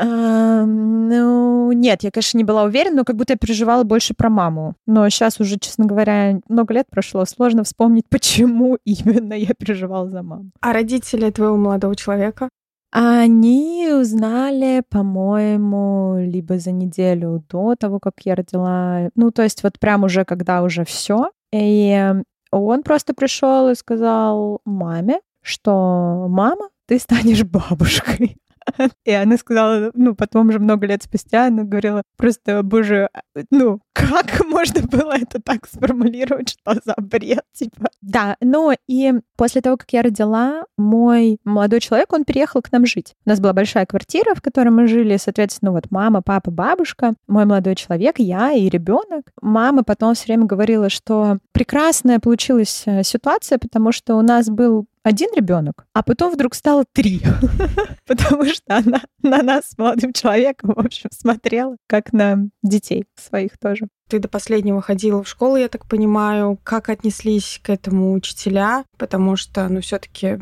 А, 0.00 0.64
ну, 0.64 1.72
нет, 1.72 2.04
я, 2.04 2.12
конечно, 2.12 2.38
не 2.38 2.44
была 2.44 2.62
уверена, 2.62 2.98
но 2.98 3.04
как 3.04 3.16
будто 3.16 3.32
я 3.32 3.36
переживала 3.36 3.82
больше 3.82 4.14
про 4.14 4.30
маму. 4.30 4.74
Но 4.86 5.08
сейчас 5.08 5.40
уже, 5.40 5.58
честно 5.58 5.86
говоря, 5.86 6.40
много 6.48 6.72
лет 6.72 6.86
прошло, 6.88 7.24
сложно 7.24 7.64
вспомнить, 7.64 8.04
почему 8.10 8.78
именно 8.84 9.34
я 9.34 9.54
переживала 9.58 10.08
за 10.08 10.22
маму. 10.22 10.50
А 10.60 10.72
родители 10.72 11.30
твоего 11.30 11.56
молодого 11.56 11.96
человека? 11.96 12.48
Они 12.90 13.90
узнали, 13.92 14.82
по-моему, 14.88 16.16
либо 16.20 16.58
за 16.58 16.70
неделю 16.70 17.44
до 17.50 17.74
того, 17.74 17.98
как 17.98 18.14
я 18.24 18.34
родила. 18.34 19.10
Ну, 19.14 19.30
то 19.30 19.42
есть 19.42 19.62
вот 19.62 19.78
прям 19.78 20.04
уже, 20.04 20.24
когда 20.24 20.62
уже 20.62 20.84
все. 20.84 21.30
И 21.52 22.14
он 22.50 22.82
просто 22.82 23.14
пришел 23.14 23.68
и 23.68 23.74
сказал 23.74 24.60
маме, 24.64 25.20
что 25.42 26.26
мама, 26.30 26.68
ты 26.86 26.98
станешь 26.98 27.42
бабушкой. 27.44 28.36
И 29.04 29.12
она 29.12 29.36
сказала, 29.36 29.90
ну, 29.94 30.14
потом 30.14 30.52
же 30.52 30.58
много 30.58 30.86
лет 30.86 31.02
спустя, 31.02 31.46
она 31.46 31.64
говорила, 31.64 32.02
просто, 32.16 32.62
боже, 32.62 33.08
ну, 33.50 33.80
как 33.92 34.44
можно 34.46 34.82
было 34.82 35.12
это 35.12 35.40
так 35.40 35.66
сформулировать, 35.66 36.50
что 36.50 36.74
за 36.84 36.94
бред, 36.96 37.42
типа. 37.52 37.88
Да, 38.00 38.36
ну, 38.40 38.72
и 38.86 39.12
после 39.36 39.60
того, 39.60 39.76
как 39.76 39.92
я 39.92 40.02
родила, 40.02 40.64
мой 40.76 41.38
молодой 41.44 41.80
человек, 41.80 42.12
он 42.12 42.24
переехал 42.24 42.62
к 42.62 42.72
нам 42.72 42.86
жить. 42.86 43.14
У 43.26 43.30
нас 43.30 43.40
была 43.40 43.52
большая 43.52 43.86
квартира, 43.86 44.34
в 44.34 44.42
которой 44.42 44.70
мы 44.70 44.86
жили, 44.86 45.16
соответственно, 45.16 45.72
вот 45.72 45.90
мама, 45.90 46.22
папа, 46.22 46.50
бабушка, 46.50 47.14
мой 47.26 47.44
молодой 47.44 47.74
человек, 47.74 48.18
я 48.18 48.52
и 48.52 48.68
ребенок. 48.68 49.24
Мама 49.40 49.82
потом 49.82 50.14
все 50.14 50.26
время 50.26 50.44
говорила, 50.44 50.88
что 50.88 51.38
прекрасная 51.52 52.18
получилась 52.18 52.82
э, 52.86 53.02
ситуация, 53.02 53.58
потому 53.58 53.92
что 53.92 54.16
у 54.16 54.22
нас 54.22 54.48
был 54.48 54.86
один 55.02 55.28
ребенок, 55.34 55.86
а 55.92 56.02
потом 56.02 56.32
вдруг 56.32 56.54
стало 56.54 56.84
три, 56.92 57.22
потому 58.06 58.44
что 58.46 58.76
она 58.76 59.02
на 59.22 59.42
нас 59.42 59.74
молодым 59.76 60.12
человеком, 60.12 60.74
в 60.74 60.78
общем, 60.78 61.10
смотрела 61.12 61.76
как 61.86 62.12
на 62.12 62.48
детей 62.62 63.04
своих 63.16 63.58
тоже. 63.58 63.88
Ты 64.08 64.18
до 64.18 64.28
последнего 64.28 64.80
ходила 64.80 65.22
в 65.22 65.28
школу, 65.28 65.56
я 65.56 65.68
так 65.68 65.86
понимаю. 65.86 66.58
Как 66.62 66.88
отнеслись 66.88 67.60
к 67.62 67.68
этому 67.68 68.14
учителя? 68.14 68.84
Потому 68.96 69.36
что, 69.36 69.68
ну, 69.68 69.80
все 69.82 69.98
таки 69.98 70.38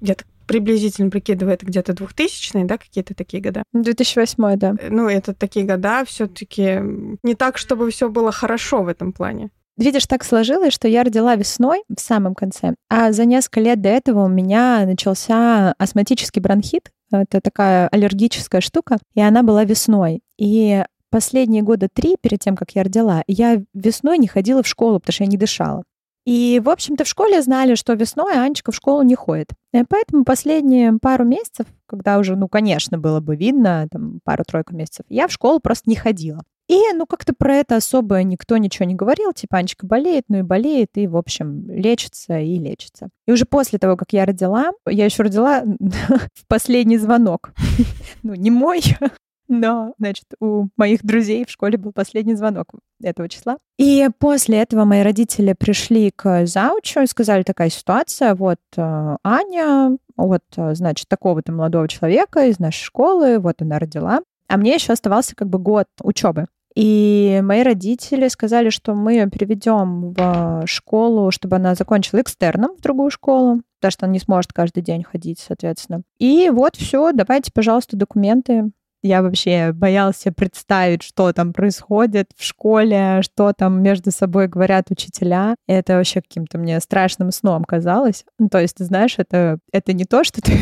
я 0.00 0.14
так 0.14 0.26
приблизительно 0.46 1.10
прикидывает 1.10 1.62
где-то 1.62 1.94
2000 1.94 2.64
да, 2.64 2.78
какие-то 2.78 3.14
такие 3.14 3.42
года. 3.42 3.62
2008, 3.72 4.56
да. 4.56 4.76
Ну, 4.90 5.08
это 5.08 5.34
такие 5.34 5.66
года 5.66 6.04
все 6.04 6.26
таки 6.26 6.80
не 7.22 7.34
так, 7.34 7.58
чтобы 7.58 7.90
все 7.90 8.08
было 8.08 8.30
хорошо 8.30 8.82
в 8.82 8.88
этом 8.88 9.12
плане. 9.12 9.50
Видишь, 9.76 10.06
так 10.06 10.22
сложилось, 10.22 10.72
что 10.72 10.86
я 10.86 11.02
родила 11.02 11.34
весной 11.34 11.82
в 11.88 12.00
самом 12.00 12.34
конце, 12.34 12.74
а 12.88 13.12
за 13.12 13.24
несколько 13.24 13.60
лет 13.60 13.80
до 13.80 13.88
этого 13.88 14.24
у 14.24 14.28
меня 14.28 14.84
начался 14.86 15.74
астматический 15.78 16.40
бронхит. 16.40 16.90
Это 17.10 17.40
такая 17.40 17.88
аллергическая 17.88 18.60
штука, 18.60 18.98
и 19.14 19.20
она 19.20 19.42
была 19.42 19.64
весной. 19.64 20.20
И 20.38 20.84
последние 21.10 21.62
года 21.62 21.88
три 21.92 22.16
перед 22.20 22.40
тем, 22.40 22.56
как 22.56 22.70
я 22.72 22.84
родила, 22.84 23.24
я 23.26 23.62
весной 23.74 24.18
не 24.18 24.28
ходила 24.28 24.62
в 24.62 24.68
школу, 24.68 25.00
потому 25.00 25.12
что 25.12 25.24
я 25.24 25.30
не 25.30 25.36
дышала. 25.36 25.82
И, 26.24 26.60
в 26.64 26.70
общем-то, 26.70 27.04
в 27.04 27.08
школе 27.08 27.42
знали, 27.42 27.74
что 27.74 27.92
весной 27.92 28.34
Анечка 28.34 28.72
в 28.72 28.76
школу 28.76 29.02
не 29.02 29.14
ходит. 29.14 29.48
И 29.72 29.82
поэтому 29.88 30.24
последние 30.24 30.94
пару 31.00 31.24
месяцев, 31.24 31.66
когда 31.86 32.18
уже, 32.18 32.34
ну, 32.34 32.48
конечно, 32.48 32.96
было 32.96 33.20
бы 33.20 33.36
видно, 33.36 33.86
там, 33.90 34.20
пару-тройку 34.24 34.74
месяцев, 34.74 35.04
я 35.08 35.28
в 35.28 35.32
школу 35.32 35.60
просто 35.60 35.90
не 35.90 35.96
ходила. 35.96 36.42
И, 36.68 36.80
ну, 36.94 37.06
как-то 37.06 37.34
про 37.36 37.56
это 37.56 37.76
особо 37.76 38.22
никто 38.22 38.56
ничего 38.56 38.86
не 38.86 38.94
говорил. 38.94 39.32
Типа, 39.32 39.58
Анечка 39.58 39.86
болеет, 39.86 40.24
ну 40.28 40.38
и 40.38 40.42
болеет, 40.42 40.90
и, 40.94 41.06
в 41.06 41.16
общем, 41.16 41.68
лечится 41.70 42.38
и 42.38 42.58
лечится. 42.58 43.10
И 43.26 43.32
уже 43.32 43.44
после 43.44 43.78
того, 43.78 43.96
как 43.96 44.12
я 44.12 44.24
родила, 44.24 44.72
я 44.88 45.04
еще 45.04 45.24
родила 45.24 45.62
в 46.34 46.46
последний 46.48 46.98
звонок. 46.98 47.52
Ну, 48.22 48.34
не 48.34 48.50
мой, 48.50 48.80
но, 49.48 49.92
значит, 49.98 50.24
у 50.40 50.68
моих 50.76 51.04
друзей 51.04 51.44
в 51.44 51.50
школе 51.50 51.76
был 51.76 51.92
последний 51.92 52.34
звонок 52.34 52.68
этого 53.02 53.28
числа. 53.28 53.58
И 53.76 54.08
после 54.18 54.58
этого 54.58 54.84
мои 54.84 55.02
родители 55.02 55.52
пришли 55.52 56.10
к 56.10 56.46
заучу 56.46 57.00
и 57.00 57.06
сказали, 57.06 57.42
такая 57.42 57.68
ситуация, 57.68 58.34
вот 58.34 58.60
э, 58.76 59.16
Аня, 59.22 59.98
вот, 60.16 60.42
э, 60.56 60.74
значит, 60.74 61.08
такого-то 61.08 61.52
молодого 61.52 61.88
человека 61.88 62.46
из 62.46 62.58
нашей 62.58 62.84
школы, 62.84 63.38
вот 63.38 63.60
она 63.60 63.78
родила. 63.78 64.20
А 64.48 64.56
мне 64.56 64.74
еще 64.74 64.92
оставался 64.92 65.34
как 65.34 65.48
бы 65.48 65.58
год 65.58 65.86
учебы. 66.02 66.46
И 66.74 67.40
мои 67.44 67.62
родители 67.62 68.26
сказали, 68.28 68.70
что 68.70 68.94
мы 68.94 69.12
ее 69.12 69.30
переведем 69.30 70.12
в 70.12 70.64
школу, 70.66 71.30
чтобы 71.30 71.56
она 71.56 71.74
закончила 71.74 72.20
экстерном 72.20 72.76
в 72.76 72.80
другую 72.80 73.10
школу, 73.10 73.62
потому 73.78 73.92
что 73.92 74.06
она 74.06 74.12
не 74.12 74.18
сможет 74.18 74.52
каждый 74.52 74.82
день 74.82 75.04
ходить, 75.04 75.38
соответственно. 75.38 76.02
И 76.18 76.50
вот 76.50 76.74
все, 76.74 77.12
давайте, 77.12 77.52
пожалуйста, 77.54 77.96
документы. 77.96 78.70
Я 79.04 79.20
вообще 79.20 79.74
себе 80.14 80.32
представить, 80.32 81.02
что 81.02 81.30
там 81.34 81.52
происходит 81.52 82.30
в 82.36 82.42
школе, 82.42 83.20
что 83.20 83.52
там 83.52 83.82
между 83.82 84.10
собой 84.10 84.48
говорят 84.48 84.90
учителя. 84.90 85.56
И 85.68 85.72
это 85.72 85.96
вообще 85.96 86.22
каким-то 86.22 86.56
мне 86.56 86.80
страшным 86.80 87.30
сном 87.30 87.64
казалось. 87.64 88.24
Ну, 88.38 88.48
то 88.48 88.58
есть, 88.62 88.78
знаешь, 88.78 89.16
это, 89.18 89.58
это 89.72 89.92
не 89.92 90.06
то, 90.06 90.24
что 90.24 90.40
ты, 90.42 90.52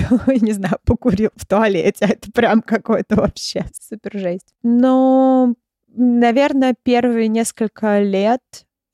не 0.40 0.52
знаю, 0.52 0.78
покурил 0.84 1.30
в 1.36 1.46
туалете, 1.46 2.04
а 2.04 2.08
это 2.08 2.32
прям 2.32 2.62
какой-то 2.62 3.14
вообще 3.14 3.64
супер 3.80 4.18
жесть. 4.18 4.54
Но 4.64 5.54
наверное, 5.94 6.74
первые 6.82 7.28
несколько 7.28 8.00
лет 8.00 8.42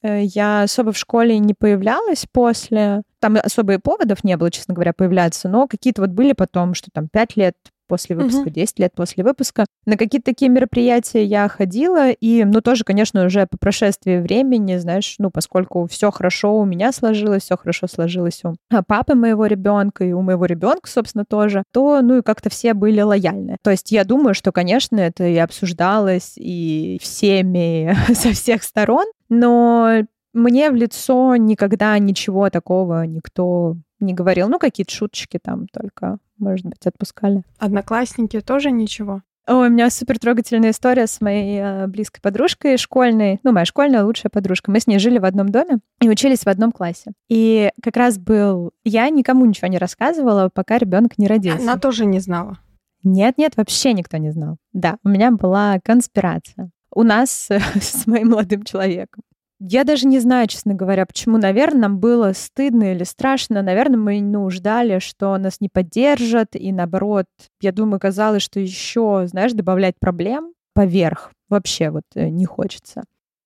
э, 0.03 0.25
я 0.25 0.65
особо 0.65 0.93
в 0.93 0.99
школе 0.99 1.39
не 1.39 1.55
появлялась 1.55 2.27
после. 2.31 3.03
Там 3.19 3.39
особо 3.43 3.79
поводов 3.79 4.25
не 4.25 4.37
было, 4.37 4.51
честно 4.51 4.75
говоря, 4.75 4.93
появляться, 4.93 5.49
но 5.49 5.67
какие-то 5.67 6.03
вот 6.03 6.11
были 6.11 6.35
потом, 6.35 6.75
что 6.75 6.91
там 6.93 7.09
пять 7.09 7.37
лет 7.37 7.57
после 7.89 8.15
выпуска, 8.15 8.43
Мгм. 8.43 8.53
10 8.53 8.79
лет 8.79 8.93
после 8.95 9.25
выпуска. 9.25 9.67
На 9.87 9.97
какие-то 9.97 10.27
такие 10.27 10.51
мероприятия 10.51 11.25
я 11.25 11.49
ходила, 11.49 12.11
и, 12.11 12.45
ну, 12.45 12.61
тоже, 12.61 12.85
конечно, 12.85 13.25
уже 13.25 13.47
по 13.47 13.59
прошествии 13.59 14.19
времени, 14.19 14.77
знаешь, 14.77 15.17
ну, 15.19 15.31
поскольку 15.31 15.87
все 15.87 16.11
хорошо 16.11 16.57
у 16.59 16.65
меня 16.65 16.93
сложилось, 16.93 17.43
все 17.43 17.57
хорошо 17.57 17.87
сложилось 17.89 18.43
у 18.45 18.55
а, 18.71 18.83
папы 18.83 19.15
моего 19.15 19.47
ребенка 19.47 20.05
и 20.05 20.13
у 20.13 20.23
моего 20.23 20.45
ребенка, 20.45 20.89
собственно, 20.89 21.25
тоже, 21.25 21.65
то, 21.73 22.01
ну, 22.03 22.19
и 22.19 22.23
как-то 22.23 22.51
все 22.51 22.75
были 22.75 23.01
лояльны. 23.01 23.57
То 23.63 23.71
есть 23.71 23.91
я 23.91 24.05
думаю, 24.05 24.35
что, 24.35 24.53
конечно, 24.53 24.97
это 24.97 25.25
и 25.25 25.37
обсуждалось 25.37 26.35
и 26.37 26.99
всеми 27.03 27.97
со 28.15 28.33
всех 28.33 28.63
сторон, 28.63 29.07
но 29.29 30.03
мне 30.39 30.71
в 30.71 30.75
лицо 30.75 31.37
никогда 31.37 31.99
ничего 31.99 32.51
такого 32.51 33.05
никто 33.05 33.77
не 34.01 34.15
говорил. 34.15 34.49
Ну, 34.49 34.59
какие-то 34.59 34.93
шуточки 34.93 35.39
там 35.43 35.67
только, 35.69 36.19
может 36.39 36.67
быть, 36.67 36.87
отпускали. 36.87 37.43
Одноклассники 37.59 38.41
тоже 38.41 38.71
ничего. 38.71 39.23
Ой, 39.49 39.69
у 39.69 39.71
меня 39.71 39.89
супер 39.89 40.19
трогательная 40.19 40.71
история 40.71 41.07
с 41.07 41.23
моей 41.23 41.59
э, 41.59 41.87
близкой 41.87 42.21
подружкой 42.21 42.77
школьной. 42.77 43.41
Ну, 43.43 43.53
моя 43.53 43.65
школьная 43.65 44.05
лучшая 44.05 44.31
подружка. 44.31 44.71
Мы 44.71 44.79
с 44.79 44.87
ней 44.87 44.99
жили 44.99 45.19
в 45.19 45.25
одном 45.25 45.49
доме 45.49 45.79
и 46.03 46.09
учились 46.09 46.41
в 46.41 46.49
одном 46.49 46.71
классе. 46.71 47.13
И 47.29 47.71
как 47.83 47.97
раз 47.97 48.19
был... 48.19 48.73
Я 48.85 49.09
никому 49.09 49.47
ничего 49.47 49.69
не 49.69 49.79
рассказывала, 49.79 50.51
пока 50.53 50.77
ребенок 50.77 51.17
не 51.17 51.27
родился. 51.27 51.63
Она 51.63 51.79
тоже 51.79 52.05
не 52.05 52.21
знала. 52.21 52.59
Нет, 53.05 53.39
нет, 53.39 53.57
вообще 53.57 53.95
никто 53.95 54.19
не 54.19 54.33
знал. 54.33 54.59
Да, 54.75 54.99
у 55.03 55.09
меня 55.09 55.31
была 55.31 55.79
конспирация. 55.83 56.71
У 56.95 57.03
нас 57.03 57.49
с 57.81 58.07
моим 58.07 58.31
молодым 58.31 58.65
человеком. 58.65 59.23
Я 59.61 59.83
даже 59.83 60.07
не 60.07 60.21
знаю, 60.21 60.47
честно 60.47 60.75
говоря, 60.75 61.05
почему. 61.05 61.37
Наверное, 61.37 61.83
нам 61.83 61.99
было 61.99 62.33
стыдно 62.33 62.93
или 62.93 63.03
страшно. 63.03 63.61
Наверное, 63.63 63.99
мы 63.99 64.21
ну, 64.21 64.49
ждали, 64.51 65.01
что 65.01 65.37
нас 65.37 65.61
не 65.61 65.69
поддержат. 65.69 66.55
И 66.55 66.71
наоборот, 66.71 67.27
я 67.61 67.73
думаю, 67.73 67.99
казалось, 67.99 68.43
что 68.43 68.61
еще, 68.61 69.27
знаешь, 69.27 69.53
добавлять 69.53 69.97
проблем 69.99 70.53
поверх 70.75 71.33
вообще 71.49 71.91
вот 71.91 72.05
э, 72.15 72.29
не 72.29 72.45
хочется. 72.45 73.03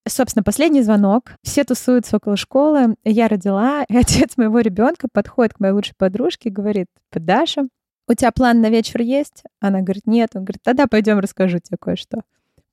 Собственно, 0.07 0.43
последний 0.43 0.83
звонок. 0.83 1.33
Все 1.43 1.65
тусуются 1.65 2.17
около 2.17 2.37
школы. 2.37 2.97
Я 3.05 3.29
родила, 3.29 3.85
и 3.85 3.97
отец 3.97 4.37
моего 4.37 4.61
ребенка 4.61 5.09
подходит 5.11 5.55
к 5.55 5.61
моей 5.61 5.73
лучшей 5.73 5.95
подружке 5.97 6.51
и 6.51 6.53
говорит, 6.53 6.89
Даша, 7.13 7.63
у 8.09 8.15
тебя 8.15 8.33
план 8.33 8.61
на 8.61 8.69
вечер 8.69 9.01
есть? 9.01 9.45
Она 9.61 9.81
говорит, 9.81 10.07
нет. 10.07 10.31
Он 10.35 10.45
говорит, 10.45 10.63
тогда 10.63 10.87
пойдем 10.87 11.21
расскажу 11.21 11.59
тебе 11.59 11.79
кое-что. 11.81 12.23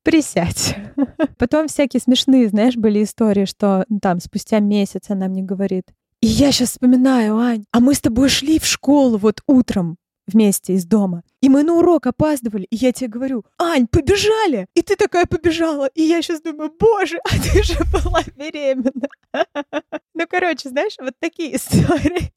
Присядь. 0.03 0.75
Потом 1.37 1.67
всякие 1.67 2.01
смешные, 2.01 2.49
знаешь, 2.49 2.75
были 2.75 3.03
истории, 3.03 3.45
что 3.45 3.85
ну, 3.89 3.99
там 3.99 4.19
спустя 4.19 4.59
месяц 4.59 5.09
она 5.09 5.27
мне 5.27 5.43
говорит, 5.43 5.85
и 6.21 6.27
я 6.27 6.51
сейчас 6.51 6.71
вспоминаю, 6.71 7.37
Ань, 7.37 7.65
а 7.71 7.79
мы 7.79 7.93
с 7.93 8.01
тобой 8.01 8.27
шли 8.29 8.59
в 8.59 8.65
школу 8.65 9.17
вот 9.17 9.41
утром 9.47 9.97
вместе 10.27 10.73
из 10.73 10.85
дома. 10.85 11.23
И 11.41 11.49
мы 11.49 11.63
на 11.63 11.73
урок 11.73 12.07
опаздывали, 12.07 12.65
и 12.69 12.75
я 12.75 12.91
тебе 12.91 13.09
говорю, 13.09 13.45
Ань, 13.57 13.87
побежали! 13.87 14.67
И 14.75 14.81
ты 14.81 14.95
такая 14.95 15.25
побежала. 15.25 15.87
И 15.87 16.01
я 16.03 16.21
сейчас 16.21 16.41
думаю, 16.41 16.73
боже, 16.77 17.19
а 17.23 17.29
ты 17.29 17.63
же 17.63 17.77
была 17.91 18.21
беременна. 18.35 19.09
Ну, 20.15 20.25
короче, 20.27 20.67
знаешь, 20.67 20.97
вот 20.99 21.13
такие 21.19 21.55
истории. 21.55 22.33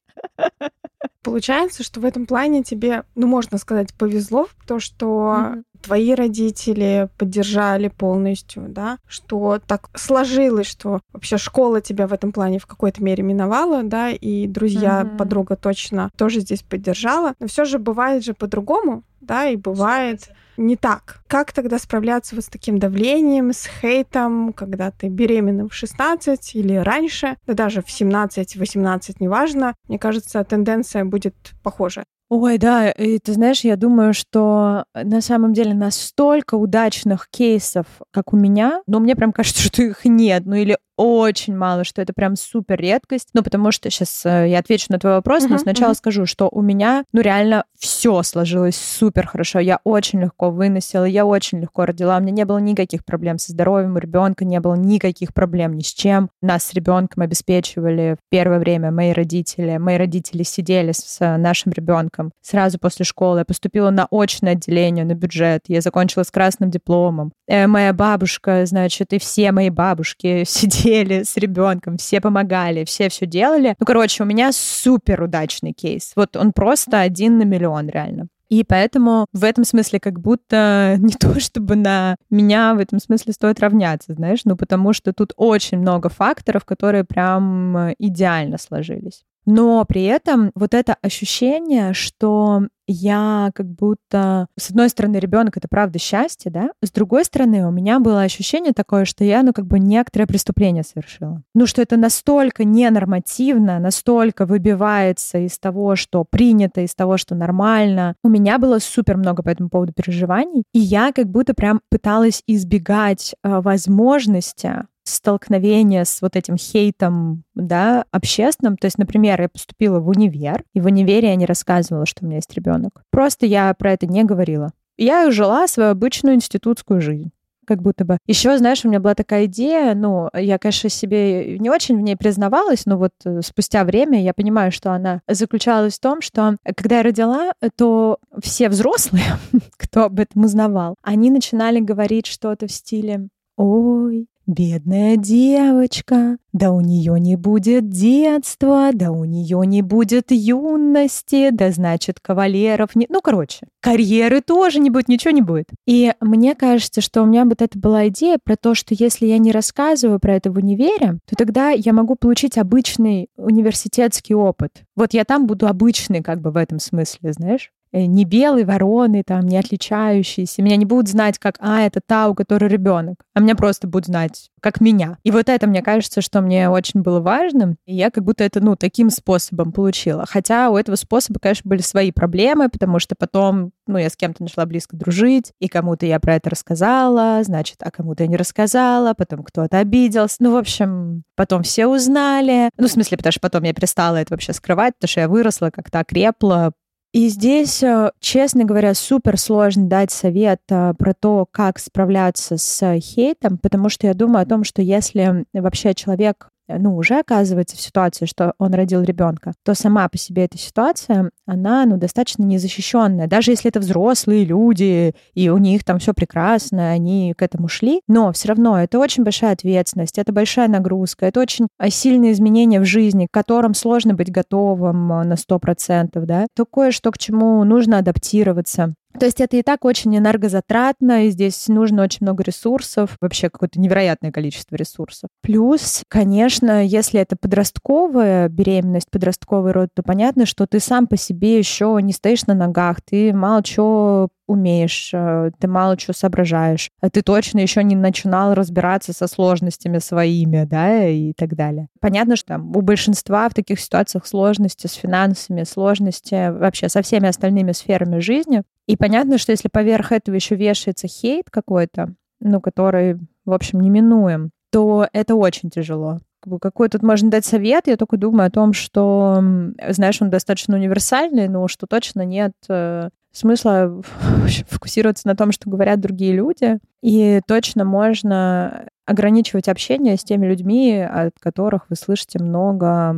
Получается, 1.21 1.83
что 1.83 1.99
в 1.99 2.05
этом 2.05 2.25
плане 2.25 2.63
тебе, 2.63 3.03
ну, 3.15 3.27
можно 3.27 3.57
сказать, 3.57 3.93
повезло, 3.93 4.47
то, 4.65 4.79
что 4.79 5.55
твои 5.83 6.13
родители 6.15 7.09
поддержали 7.17 7.89
полностью, 7.89 8.65
да, 8.69 8.97
что 9.07 9.59
так 9.67 9.89
сложилось, 9.95 10.67
что 10.67 11.01
вообще 11.11 11.37
школа 11.37 11.81
тебя 11.81 12.07
в 12.07 12.13
этом 12.13 12.31
плане 12.31 12.57
в 12.59 12.65
какой-то 12.65 13.03
мере 13.03 13.21
миновала, 13.23 13.83
да, 13.83 14.09
и 14.09 14.47
друзья, 14.47 15.03
Мгм. 15.03 15.17
подруга 15.17 15.55
точно 15.55 16.09
тоже 16.17 16.39
здесь 16.39 16.63
поддержала. 16.63 17.33
Но 17.39 17.47
все 17.47 17.65
же 17.65 17.79
бывает 17.79 18.23
же 18.23 18.33
по-другому, 18.33 19.03
да, 19.21 19.47
и 19.47 19.55
бывает 19.55 20.29
не 20.55 20.75
так. 20.77 21.21
Как 21.27 21.51
тогда 21.51 21.79
справляться 21.79 22.35
вот 22.35 22.45
с 22.45 22.47
таким 22.47 22.77
давлением, 22.77 23.51
с 23.53 23.67
хейтом, 23.81 24.53
когда 24.53 24.91
ты 24.91 25.07
беременна 25.07 25.67
в 25.67 25.73
16 25.73 26.55
или 26.55 26.75
раньше, 26.75 27.37
да 27.47 27.53
даже 27.53 27.81
в 27.81 27.89
17-18, 27.89 29.15
неважно. 29.19 29.73
Мне 29.87 29.97
кажется, 29.99 30.43
тенденция 30.43 31.05
будет 31.05 31.35
похожа. 31.63 32.03
Ой, 32.35 32.57
да, 32.57 32.89
и 32.89 33.19
ты 33.19 33.33
знаешь, 33.33 33.61
я 33.61 33.75
думаю, 33.75 34.15
что 34.15 34.85
на 34.95 35.21
самом 35.21 35.53
деле 35.53 35.75
настолько 35.75 36.55
удачных 36.55 37.27
кейсов, 37.29 37.85
как 38.09 38.33
у 38.33 38.37
меня, 38.37 38.81
но 38.87 38.99
мне 38.99 39.15
прям 39.15 39.31
кажется, 39.31 39.61
что 39.67 39.83
их 39.83 40.03
нет, 40.05 40.43
ну 40.47 40.55
или 40.55 40.79
очень 40.97 41.55
мало, 41.55 41.83
что 41.83 42.01
это 42.01 42.13
прям 42.13 42.35
супер 42.35 42.79
редкость. 42.79 43.29
Ну, 43.33 43.43
потому 43.43 43.71
что 43.71 43.89
сейчас 43.89 44.23
я 44.25 44.59
отвечу 44.59 44.87
на 44.89 44.99
твой 44.99 45.13
вопрос, 45.13 45.43
но 45.43 45.55
Мгм, 45.55 45.59
сначала 45.59 45.89
мгм. 45.89 45.95
скажу, 45.95 46.25
что 46.25 46.49
у 46.51 46.61
меня, 46.61 47.03
ну, 47.13 47.21
реально 47.21 47.65
все 47.77 48.21
сложилось 48.23 48.75
супер 48.75 49.27
хорошо. 49.27 49.59
Я 49.59 49.79
очень 49.83 50.21
легко 50.21 50.51
выносила, 50.51 51.05
я 51.05 51.25
очень 51.25 51.59
легко 51.61 51.85
родила. 51.85 52.17
У 52.17 52.21
меня 52.21 52.31
не 52.31 52.45
было 52.45 52.57
никаких 52.59 53.05
проблем 53.05 53.39
со 53.39 53.51
здоровьем, 53.51 53.95
у 53.95 53.99
ребенка 53.99 54.45
не 54.45 54.59
было 54.59 54.75
никаких 54.75 55.33
проблем 55.33 55.73
ни 55.73 55.81
с 55.81 55.93
чем. 55.93 56.29
Нас 56.41 56.63
с 56.65 56.73
ребенком 56.73 57.23
обеспечивали 57.23 58.15
в 58.19 58.29
первое 58.29 58.59
время 58.59 58.91
мои 58.91 59.11
родители. 59.13 59.77
Мои 59.77 59.97
родители 59.97 60.43
сидели 60.43 60.91
с 60.91 61.17
э, 61.19 61.37
нашим 61.37 61.71
ребенком 61.71 62.31
сразу 62.41 62.77
после 62.79 63.05
школы. 63.05 63.39
Я 63.39 63.45
поступила 63.45 63.89
на 63.89 64.07
очное 64.11 64.53
отделение, 64.53 65.05
на 65.05 65.15
бюджет. 65.15 65.63
Я 65.67 65.81
закончила 65.81 66.23
с 66.23 66.31
красным 66.31 66.69
дипломом. 66.69 67.33
Э, 67.47 67.67
моя 67.67 67.93
бабушка, 67.93 68.65
значит, 68.65 69.13
и 69.13 69.19
все 69.19 69.51
мои 69.51 69.69
бабушки 69.69 70.43
сидели 70.47 70.82
с 70.83 71.37
ребенком, 71.37 71.97
все 71.97 72.21
помогали, 72.21 72.85
все 72.85 73.09
все 73.09 73.25
делали. 73.25 73.75
Ну, 73.79 73.85
короче, 73.85 74.23
у 74.23 74.25
меня 74.25 74.51
супер 74.51 75.21
удачный 75.21 75.73
кейс. 75.73 76.13
Вот 76.15 76.35
он 76.35 76.51
просто 76.53 76.99
один 76.99 77.37
на 77.37 77.43
миллион, 77.43 77.89
реально. 77.89 78.27
И 78.49 78.63
поэтому 78.63 79.25
в 79.33 79.43
этом 79.43 79.63
смысле 79.63 79.99
как 79.99 80.19
будто 80.19 80.95
не 80.99 81.13
то, 81.13 81.39
чтобы 81.39 81.75
на 81.75 82.17
меня 82.29 82.75
в 82.75 82.79
этом 82.79 82.99
смысле 82.99 83.33
стоит 83.33 83.59
равняться, 83.59 84.13
знаешь, 84.13 84.41
ну 84.45 84.55
потому 84.55 84.93
что 84.93 85.11
тут 85.11 85.33
очень 85.37 85.79
много 85.79 86.09
факторов, 86.09 86.63
которые 86.63 87.03
прям 87.03 87.75
э, 87.77 87.95
идеально 87.97 88.57
сложились. 88.59 89.23
Но 89.45 89.83
при 89.85 90.03
этом 90.03 90.51
вот 90.55 90.73
это 90.73 90.95
ощущение, 91.01 91.93
что 91.93 92.67
я 92.87 93.51
как 93.55 93.67
будто, 93.67 94.47
с 94.57 94.69
одной 94.69 94.89
стороны, 94.89 95.17
ребенок 95.17 95.57
это 95.57 95.67
правда 95.69 95.99
счастье, 95.99 96.51
да, 96.51 96.71
с 96.81 96.91
другой 96.91 97.25
стороны, 97.25 97.65
у 97.65 97.71
меня 97.71 97.99
было 97.99 98.21
ощущение 98.21 98.73
такое, 98.73 99.05
что 99.05 99.23
я, 99.23 99.41
ну, 99.43 99.53
как 99.53 99.65
бы 99.65 99.79
некоторое 99.79 100.27
преступление 100.27 100.83
совершила. 100.83 101.41
Ну, 101.55 101.65
что 101.65 101.81
это 101.81 101.97
настолько 101.97 102.65
ненормативно, 102.65 103.79
настолько 103.79 104.45
выбивается 104.45 105.39
из 105.39 105.57
того, 105.59 105.95
что 105.95 106.25
принято, 106.29 106.81
из 106.81 106.93
того, 106.93 107.17
что 107.17 107.35
нормально. 107.35 108.15
У 108.23 108.29
меня 108.29 108.57
было 108.57 108.79
супер 108.79 109.17
много 109.17 109.43
по 109.43 109.49
этому 109.49 109.69
поводу 109.69 109.93
переживаний, 109.93 110.63
и 110.73 110.79
я 110.79 111.11
как 111.13 111.27
будто 111.27 111.53
прям 111.53 111.79
пыталась 111.89 112.43
избегать 112.47 113.35
э, 113.43 113.61
возможности 113.61 114.85
столкновение 115.03 116.05
с 116.05 116.21
вот 116.21 116.35
этим 116.35 116.57
хейтом, 116.57 117.43
да, 117.55 118.05
общественным. 118.11 118.77
То 118.77 118.85
есть, 118.85 118.97
например, 118.97 119.41
я 119.41 119.49
поступила 119.49 119.99
в 119.99 120.07
универ, 120.07 120.63
и 120.73 120.81
в 120.81 120.85
универе 120.85 121.29
я 121.29 121.35
не 121.35 121.45
рассказывала, 121.45 122.05
что 122.05 122.23
у 122.23 122.27
меня 122.27 122.37
есть 122.37 122.53
ребенок. 122.53 123.03
Просто 123.11 123.45
я 123.45 123.73
про 123.73 123.91
это 123.91 124.07
не 124.07 124.23
говорила. 124.23 124.71
Я 124.97 125.29
жила 125.31 125.67
свою 125.67 125.89
обычную 125.89 126.35
институтскую 126.35 127.01
жизнь 127.01 127.31
как 127.65 127.81
будто 127.81 128.05
бы. 128.05 128.17
Еще, 128.27 128.57
знаешь, 128.57 128.83
у 128.83 128.89
меня 128.89 128.99
была 128.99 129.15
такая 129.15 129.45
идея, 129.45 129.95
ну, 129.95 130.29
я, 130.33 130.57
конечно, 130.57 130.89
себе 130.89 131.57
не 131.59 131.69
очень 131.69 131.97
в 131.97 132.01
ней 132.01 132.15
признавалась, 132.15 132.85
но 132.85 132.97
вот 132.97 133.13
э, 133.25 133.41
спустя 133.41 133.83
время 133.83 134.21
я 134.21 134.33
понимаю, 134.33 134.71
что 134.71 134.91
она 134.91 135.21
заключалась 135.27 135.97
в 135.97 136.01
том, 136.01 136.21
что 136.21 136.57
когда 136.75 136.97
я 136.97 137.03
родила, 137.03 137.53
то 137.75 138.17
все 138.41 138.69
взрослые, 138.69 139.23
кто 139.77 140.03
об 140.05 140.19
этом 140.19 140.43
узнавал, 140.43 140.95
они 141.01 141.31
начинали 141.31 141.79
говорить 141.79 142.25
что-то 142.25 142.67
в 142.67 142.71
стиле 142.71 143.27
«Ой, 143.55 144.27
Бедная 144.45 145.15
девочка, 145.15 146.37
да 146.51 146.73
у 146.73 146.81
нее 146.81 147.17
не 147.17 147.37
будет 147.37 147.87
детства, 147.87 148.89
да 148.93 149.09
у 149.09 149.23
нее 149.23 149.61
не 149.65 149.81
будет 149.81 150.31
юности, 150.31 151.49
да 151.51 151.71
значит 151.71 152.19
кавалеров 152.19 152.93
не... 152.93 153.05
Ну, 153.09 153.21
короче, 153.21 153.67
карьеры 153.79 154.41
тоже 154.41 154.79
не 154.79 154.89
будет, 154.89 155.07
ничего 155.07 155.31
не 155.31 155.41
будет. 155.41 155.69
И 155.87 156.13
мне 156.19 156.55
кажется, 156.55 156.99
что 156.99 157.21
у 157.21 157.25
меня 157.25 157.45
вот 157.45 157.61
это 157.61 157.79
была 157.79 158.09
идея 158.09 158.37
про 158.43 158.57
то, 158.57 158.75
что 158.75 158.93
если 158.93 159.27
я 159.27 159.37
не 159.37 159.53
рассказываю 159.53 160.19
про 160.19 160.35
это 160.35 160.51
в 160.51 160.57
универе, 160.57 161.19
то 161.25 161.37
тогда 161.37 161.69
я 161.69 161.93
могу 161.93 162.15
получить 162.15 162.57
обычный 162.57 163.29
университетский 163.37 164.35
опыт. 164.35 164.83
Вот 164.97 165.13
я 165.13 165.23
там 165.23 165.47
буду 165.47 165.67
обычный 165.67 166.21
как 166.21 166.41
бы 166.41 166.51
в 166.51 166.57
этом 166.57 166.79
смысле, 166.79 167.31
знаешь? 167.31 167.71
Э, 167.93 168.05
не 168.05 168.25
белые 168.25 168.65
вороны, 168.65 169.23
там, 169.25 169.41
не 169.41 169.57
отличающиеся. 169.57 170.63
Меня 170.63 170.77
не 170.77 170.85
будут 170.85 171.07
знать, 171.09 171.37
как, 171.37 171.57
а, 171.59 171.81
это 171.81 172.01
та, 172.05 172.27
у 172.27 172.33
которой 172.33 172.67
ребенок. 172.67 173.23
А 173.35 173.39
меня 173.39 173.55
просто 173.55 173.87
будут 173.87 174.07
знать, 174.07 174.49
как 174.61 174.81
меня. 174.81 175.19
И 175.23 175.29
вот 175.29 175.47
это, 175.47 175.67
мне 175.67 175.83
кажется, 175.83 176.21
что 176.21 176.41
мне 176.41 176.69
очень 176.69 177.01
было 177.01 177.19
важным. 177.19 177.77
И 177.85 177.95
я 177.95 178.09
как 178.09 178.23
будто 178.23 178.43
это, 178.43 178.61
ну, 178.61 178.75
таким 178.75 179.11
способом 179.11 179.71
получила. 179.71 180.25
Хотя 180.27 180.71
у 180.71 180.77
этого 180.77 180.95
способа, 180.95 181.39
конечно, 181.39 181.69
были 181.69 181.81
свои 181.81 182.11
проблемы, 182.11 182.67
потому 182.69 182.97
что 182.97 183.13
потом, 183.15 183.71
ну, 183.85 183.99
я 183.99 184.09
с 184.09 184.17
кем-то 184.17 184.41
начала 184.41 184.65
близко 184.65 184.97
дружить, 184.97 185.51
и 185.59 185.67
кому-то 185.67 186.07
я 186.07 186.19
про 186.19 186.35
это 186.35 186.49
рассказала, 186.49 187.43
значит, 187.43 187.77
а 187.81 187.91
кому-то 187.91 188.23
я 188.23 188.27
не 188.27 188.37
рассказала, 188.37 189.13
потом 189.13 189.43
кто-то 189.43 189.77
обиделся. 189.77 190.37
Ну, 190.39 190.53
в 190.53 190.57
общем, 190.57 191.23
потом 191.35 191.61
все 191.61 191.85
узнали. 191.85 192.71
Ну, 192.77 192.87
в 192.87 192.91
смысле, 192.91 193.17
потому 193.17 193.33
что 193.33 193.41
потом 193.41 193.63
я 193.63 193.73
перестала 193.73 194.15
это 194.15 194.33
вообще 194.33 194.53
скрывать, 194.53 194.95
потому 194.95 195.09
что 195.09 195.21
я 195.21 195.27
выросла, 195.27 195.69
как-то 195.69 195.99
окрепла, 195.99 196.73
и 197.13 197.29
здесь, 197.29 197.83
э, 197.83 198.11
честно 198.19 198.65
говоря, 198.65 198.93
супер 198.93 199.37
сложно 199.37 199.87
дать 199.87 200.11
совет 200.11 200.61
э, 200.69 200.93
про 200.97 201.13
то, 201.13 201.45
как 201.49 201.79
справляться 201.79 202.57
с 202.57 202.99
хейтом, 202.99 203.57
потому 203.57 203.89
что 203.89 204.07
я 204.07 204.13
думаю 204.13 204.43
о 204.43 204.47
том, 204.47 204.63
что 204.63 204.81
если 204.81 205.45
вообще 205.53 205.93
человек 205.93 206.49
Э, 206.62 206.62
ну, 206.67 206.95
уже 206.95 207.19
оказывается 207.19 207.75
в 207.75 207.81
ситуации, 207.81 208.25
что 208.25 208.53
он 208.57 208.73
родил 208.73 209.01
ребенка, 209.01 209.53
то 209.63 209.73
сама 209.73 210.07
по 210.09 210.17
себе 210.17 210.45
эта 210.45 210.57
ситуация, 210.57 211.31
она, 211.45 211.85
ну, 211.85 211.97
достаточно 211.97 212.43
незащищенная. 212.43 213.27
Даже 213.27 213.51
если 213.51 213.69
это 213.69 213.79
взрослые 213.79 214.45
люди, 214.45 215.13
и 215.33 215.49
у 215.49 215.57
них 215.57 215.83
там 215.83 215.99
все 215.99 216.13
прекрасно, 216.13 216.91
они 216.91 217.33
к 217.37 217.41
этому 217.41 217.67
шли, 217.67 218.01
но 218.07 218.31
все 218.31 218.49
равно 218.49 218.81
это 218.81 218.99
очень 218.99 219.23
большая 219.23 219.53
ответственность, 219.53 220.17
это 220.17 220.31
большая 220.31 220.67
нагрузка, 220.67 221.25
это 221.25 221.39
очень 221.39 221.67
а, 221.77 221.89
сильные 221.89 222.31
изменения 222.31 222.79
в 222.79 222.85
жизни, 222.85 223.27
к 223.27 223.33
которым 223.33 223.73
сложно 223.73 224.13
быть 224.13 224.31
готовым 224.31 225.11
э, 225.11 225.23
на 225.23 225.33
100%, 225.33 226.25
да. 226.25 226.47
Такое, 226.55 226.91
что 226.91 227.11
к 227.11 227.17
чему 227.17 227.63
нужно 227.63 227.99
адаптироваться. 227.99 228.93
То 229.19 229.25
есть 229.25 229.41
это 229.41 229.57
и 229.57 229.61
так 229.61 229.85
очень 229.85 230.17
энергозатратно, 230.17 231.25
и 231.25 231.29
здесь 231.29 231.67
нужно 231.67 232.03
очень 232.03 232.19
много 232.21 232.43
ресурсов, 232.43 233.17
вообще 233.21 233.49
какое-то 233.49 233.79
невероятное 233.79 234.31
количество 234.31 234.75
ресурсов. 234.75 235.29
Плюс, 235.41 236.03
конечно, 236.07 236.85
если 236.85 237.19
это 237.19 237.35
подростковая 237.35 238.49
беременность, 238.49 239.09
подростковый 239.11 239.71
род, 239.71 239.89
то 239.93 240.03
понятно, 240.03 240.45
что 240.45 240.65
ты 240.67 240.79
сам 240.79 241.07
по 241.07 241.17
себе 241.17 241.57
еще 241.57 241.97
не 242.01 242.13
стоишь 242.13 242.45
на 242.47 242.53
ногах, 242.53 243.01
ты 243.01 243.33
мало 243.33 243.63
чего 243.63 244.29
умеешь, 244.47 245.11
э, 245.13 245.51
ты 245.59 245.67
мало 245.67 245.97
чего 245.97 246.13
соображаешь, 246.13 246.89
а 247.01 247.09
ты 247.09 247.21
точно 247.21 247.59
еще 247.59 247.83
не 247.83 247.95
начинал 247.95 248.53
разбираться 248.53 249.13
со 249.13 249.27
сложностями 249.27 249.99
своими, 249.99 250.65
да, 250.65 251.07
и 251.07 251.33
так 251.33 251.55
далее. 251.55 251.87
Понятно, 251.99 252.35
что 252.35 252.47
там 252.49 252.75
у 252.75 252.81
большинства 252.81 253.47
в 253.47 253.53
таких 253.53 253.79
ситуациях 253.79 254.25
сложности 254.25 254.87
с 254.87 254.93
финансами, 254.93 255.63
сложности 255.63 256.51
вообще 256.51 256.89
со 256.89 257.01
всеми 257.01 257.27
остальными 257.27 257.71
сферами 257.71 258.19
жизни. 258.19 258.63
И 258.87 258.97
понятно, 258.97 259.37
что 259.37 259.51
если 259.51 259.69
поверх 259.69 260.11
этого 260.11 260.35
еще 260.35 260.55
вешается 260.55 261.07
хейт 261.07 261.49
какой-то, 261.49 262.13
ну, 262.39 262.59
который, 262.59 263.17
в 263.45 263.53
общем, 263.53 263.79
неминуем, 263.79 264.51
то 264.71 265.07
это 265.13 265.35
очень 265.35 265.69
тяжело 265.69 266.19
какой 266.59 266.89
тут 266.89 267.03
можно 267.03 267.29
дать 267.29 267.45
совет? 267.45 267.87
Я 267.87 267.97
только 267.97 268.17
думаю 268.17 268.47
о 268.47 268.51
том, 268.51 268.73
что, 268.73 269.41
знаешь, 269.89 270.21
он 270.21 270.29
достаточно 270.29 270.75
универсальный, 270.75 271.47
но 271.47 271.67
что 271.67 271.87
точно 271.87 272.25
нет 272.25 272.53
э, 272.69 273.09
смысла 273.31 274.01
фокусироваться 274.69 275.27
на 275.27 275.35
том, 275.35 275.51
что 275.51 275.69
говорят 275.69 275.99
другие 275.99 276.33
люди. 276.33 276.79
И 277.01 277.41
точно 277.47 277.85
можно 277.85 278.87
ограничивать 279.05 279.67
общение 279.67 280.17
с 280.17 280.23
теми 280.23 280.45
людьми, 280.45 280.99
от 280.99 281.33
которых 281.39 281.85
вы 281.89 281.95
слышите 281.95 282.39
много 282.39 283.15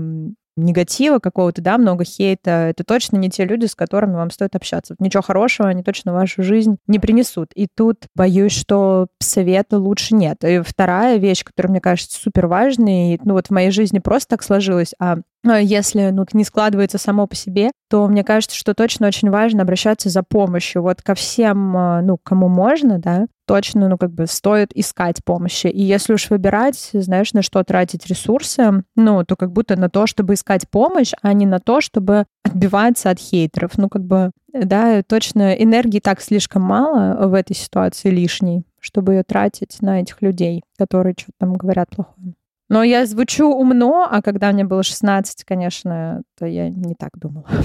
негатива 0.56 1.20
какого-то, 1.20 1.62
да, 1.62 1.78
много 1.78 2.04
хейта, 2.04 2.70
это 2.70 2.84
точно 2.84 3.18
не 3.18 3.30
те 3.30 3.46
люди, 3.46 3.66
с 3.66 3.76
которыми 3.76 4.16
вам 4.16 4.32
стоит 4.32 4.56
общаться. 4.56 4.96
Ничего 5.00 5.22
хорошего 5.22 5.70
они 5.70 5.84
точно 5.84 6.14
вашу 6.14 6.44
жизнь 6.44 6.78
не 6.88 7.00
принесут. 7.00 7.52
И 7.56 7.68
тут 7.68 8.08
боюсь, 8.16 8.54
что 8.54 9.08
совета 9.20 9.78
лучше 9.78 10.16
нет. 10.16 10.44
И 10.44 10.62
вторая 10.62 11.18
вещь, 11.18 11.44
которая 11.44 11.72
мне 11.72 11.82
кажется 11.82 12.20
супер 12.20 12.48
важной, 12.48 13.20
ну 13.24 13.34
вот 13.34 13.48
в 13.48 13.52
моей 13.52 13.72
жизни 13.72 14.00
просто 14.00 14.30
так 14.30 14.44
сложилось, 14.44 14.94
а 15.00 15.18
если 15.54 16.10
ну, 16.10 16.26
не 16.34 16.44
складывается 16.44 16.98
само 16.98 17.28
по 17.28 17.36
себе, 17.36 17.72
то 17.90 18.08
мне 18.08 18.24
кажется, 18.24 18.58
что 18.58 18.74
точно 18.74 19.08
очень 19.08 19.30
важно 19.30 19.62
обращаться 19.62 20.10
за 20.10 20.24
помощью. 20.24 20.82
Вот 20.82 21.02
ко 21.02 21.14
всем, 21.14 21.78
а, 21.78 22.02
ну, 22.02 22.18
кому 22.18 22.50
можно, 22.50 22.98
да, 22.98 23.28
точно, 23.46 23.88
ну, 23.90 23.98
как 23.98 24.12
бы 24.12 24.26
стоит 24.28 24.72
искать 24.76 25.24
помощи. 25.24 25.68
И 25.68 25.84
если 25.84 26.14
уж 26.14 26.30
выбирать, 26.30 26.90
знаешь, 26.94 27.34
на 27.34 27.42
что 27.42 27.64
тратить 27.64 28.08
ресурсы, 28.08 28.84
ну, 28.96 29.24
то 29.24 29.36
как 29.36 29.52
будто 29.52 29.76
на 29.76 29.90
то, 29.90 30.08
чтобы 30.08 30.34
искать 30.34 30.68
помощь, 30.70 31.12
а 31.22 31.34
не 31.34 31.46
на 31.46 31.60
то, 31.60 31.80
чтобы 31.80 32.26
отбиваться 32.44 33.12
от 33.12 33.20
хейтеров. 33.20 33.78
Ну, 33.78 33.88
как 33.88 34.04
бы, 34.04 34.32
да, 34.52 35.04
точно 35.04 35.54
энергии 35.54 36.00
так 36.00 36.22
слишком 36.22 36.64
мало 36.64 37.28
в 37.28 37.34
этой 37.34 37.56
ситуации 37.56 38.10
лишней, 38.10 38.66
чтобы 38.80 39.14
ее 39.14 39.24
тратить 39.24 39.82
на 39.82 40.02
этих 40.02 40.22
людей, 40.22 40.64
которые 40.78 41.14
что-то 41.18 41.34
там 41.40 41.54
говорят 41.54 41.90
плохое. 41.90 42.34
Но 42.70 42.84
я 42.84 43.06
звучу 43.06 43.48
умно, 43.48 44.08
а 44.10 44.22
когда 44.22 44.52
мне 44.52 44.64
было 44.64 44.84
16, 44.84 45.44
конечно, 45.44 46.24
то 46.38 46.46
я 46.46 46.70
не 46.70 46.96
так 46.96 47.12
думала. 47.16 47.48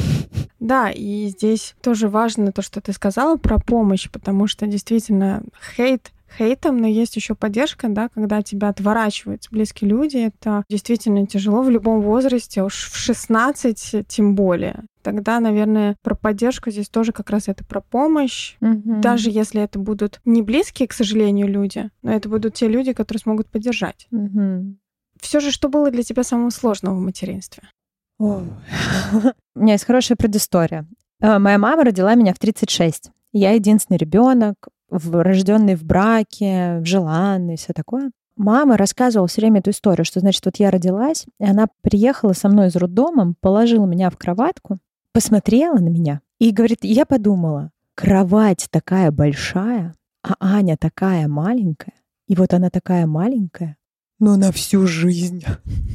Да, 0.60 0.90
и 0.90 1.28
здесь 1.28 1.74
тоже 1.80 2.10
важно 2.10 2.52
то, 2.52 2.60
что 2.60 2.82
ты 2.82 2.92
сказала 2.92 3.38
про 3.38 3.58
помощь, 3.58 4.10
потому 4.10 4.46
что 4.46 4.66
действительно 4.66 5.42
хейт 5.74 6.12
хейтом, 6.36 6.76
но 6.76 6.86
есть 6.86 7.16
еще 7.16 7.34
поддержка, 7.34 7.88
да, 7.88 8.08
когда 8.08 8.42
тебя 8.42 8.68
отворачивают 8.68 9.48
близкие 9.50 9.90
люди. 9.90 10.16
Это 10.18 10.64
действительно 10.68 11.26
тяжело 11.26 11.62
в 11.62 11.70
любом 11.70 12.02
возрасте, 12.02 12.62
уж 12.62 12.90
в 12.90 12.96
16 12.96 14.06
тем 14.06 14.34
более. 14.34 14.84
Тогда, 15.02 15.40
наверное, 15.40 15.96
про 16.02 16.14
поддержку 16.14 16.70
здесь 16.70 16.88
тоже 16.88 17.12
как 17.12 17.30
раз 17.30 17.48
это 17.48 17.64
про 17.64 17.80
помощь. 17.80 18.56
Mm-hmm. 18.60 19.00
Даже 19.00 19.30
если 19.30 19.62
это 19.62 19.78
будут 19.78 20.20
не 20.24 20.42
близкие, 20.42 20.88
к 20.88 20.92
сожалению, 20.92 21.48
люди, 21.48 21.90
но 22.02 22.12
это 22.12 22.28
будут 22.28 22.54
те 22.54 22.68
люди, 22.68 22.92
которые 22.92 23.20
смогут 23.20 23.48
поддержать. 23.48 24.06
Mm-hmm 24.12 24.74
все 25.20 25.40
же, 25.40 25.50
что 25.50 25.68
было 25.68 25.90
для 25.90 26.02
тебя 26.02 26.22
самого 26.22 26.50
сложного 26.50 26.94
в 26.94 27.00
материнстве? 27.00 27.62
У 28.18 29.60
меня 29.60 29.72
есть 29.72 29.84
хорошая 29.84 30.16
предыстория. 30.16 30.86
Э, 31.20 31.38
моя 31.38 31.58
мама 31.58 31.84
родила 31.84 32.14
меня 32.14 32.34
в 32.34 32.38
36. 32.38 33.10
Я 33.32 33.52
единственный 33.52 33.96
ребенок, 33.96 34.68
рожденный 34.90 35.76
в 35.76 35.84
браке, 35.84 36.80
желанный, 36.84 37.56
все 37.56 37.72
такое. 37.72 38.10
Мама 38.36 38.76
рассказывала 38.76 39.28
все 39.28 39.42
время 39.42 39.60
эту 39.60 39.70
историю, 39.70 40.04
что, 40.04 40.20
значит, 40.20 40.44
вот 40.44 40.56
я 40.56 40.70
родилась, 40.70 41.26
и 41.38 41.44
она 41.44 41.66
приехала 41.82 42.32
со 42.32 42.48
мной 42.48 42.68
из 42.68 42.76
роддома, 42.76 43.34
положила 43.40 43.86
меня 43.86 44.08
в 44.10 44.16
кроватку, 44.16 44.78
посмотрела 45.12 45.74
на 45.74 45.88
меня 45.88 46.20
и 46.38 46.50
говорит, 46.50 46.78
я 46.82 47.04
подумала, 47.04 47.70
кровать 47.94 48.68
такая 48.70 49.10
большая, 49.10 49.94
а 50.22 50.36
Аня 50.40 50.76
такая 50.78 51.28
маленькая, 51.28 51.94
и 52.28 52.34
вот 52.34 52.54
она 52.54 52.70
такая 52.70 53.06
маленькая, 53.06 53.76
но 54.20 54.36
на 54.36 54.52
всю 54.52 54.86
жизнь. 54.86 55.44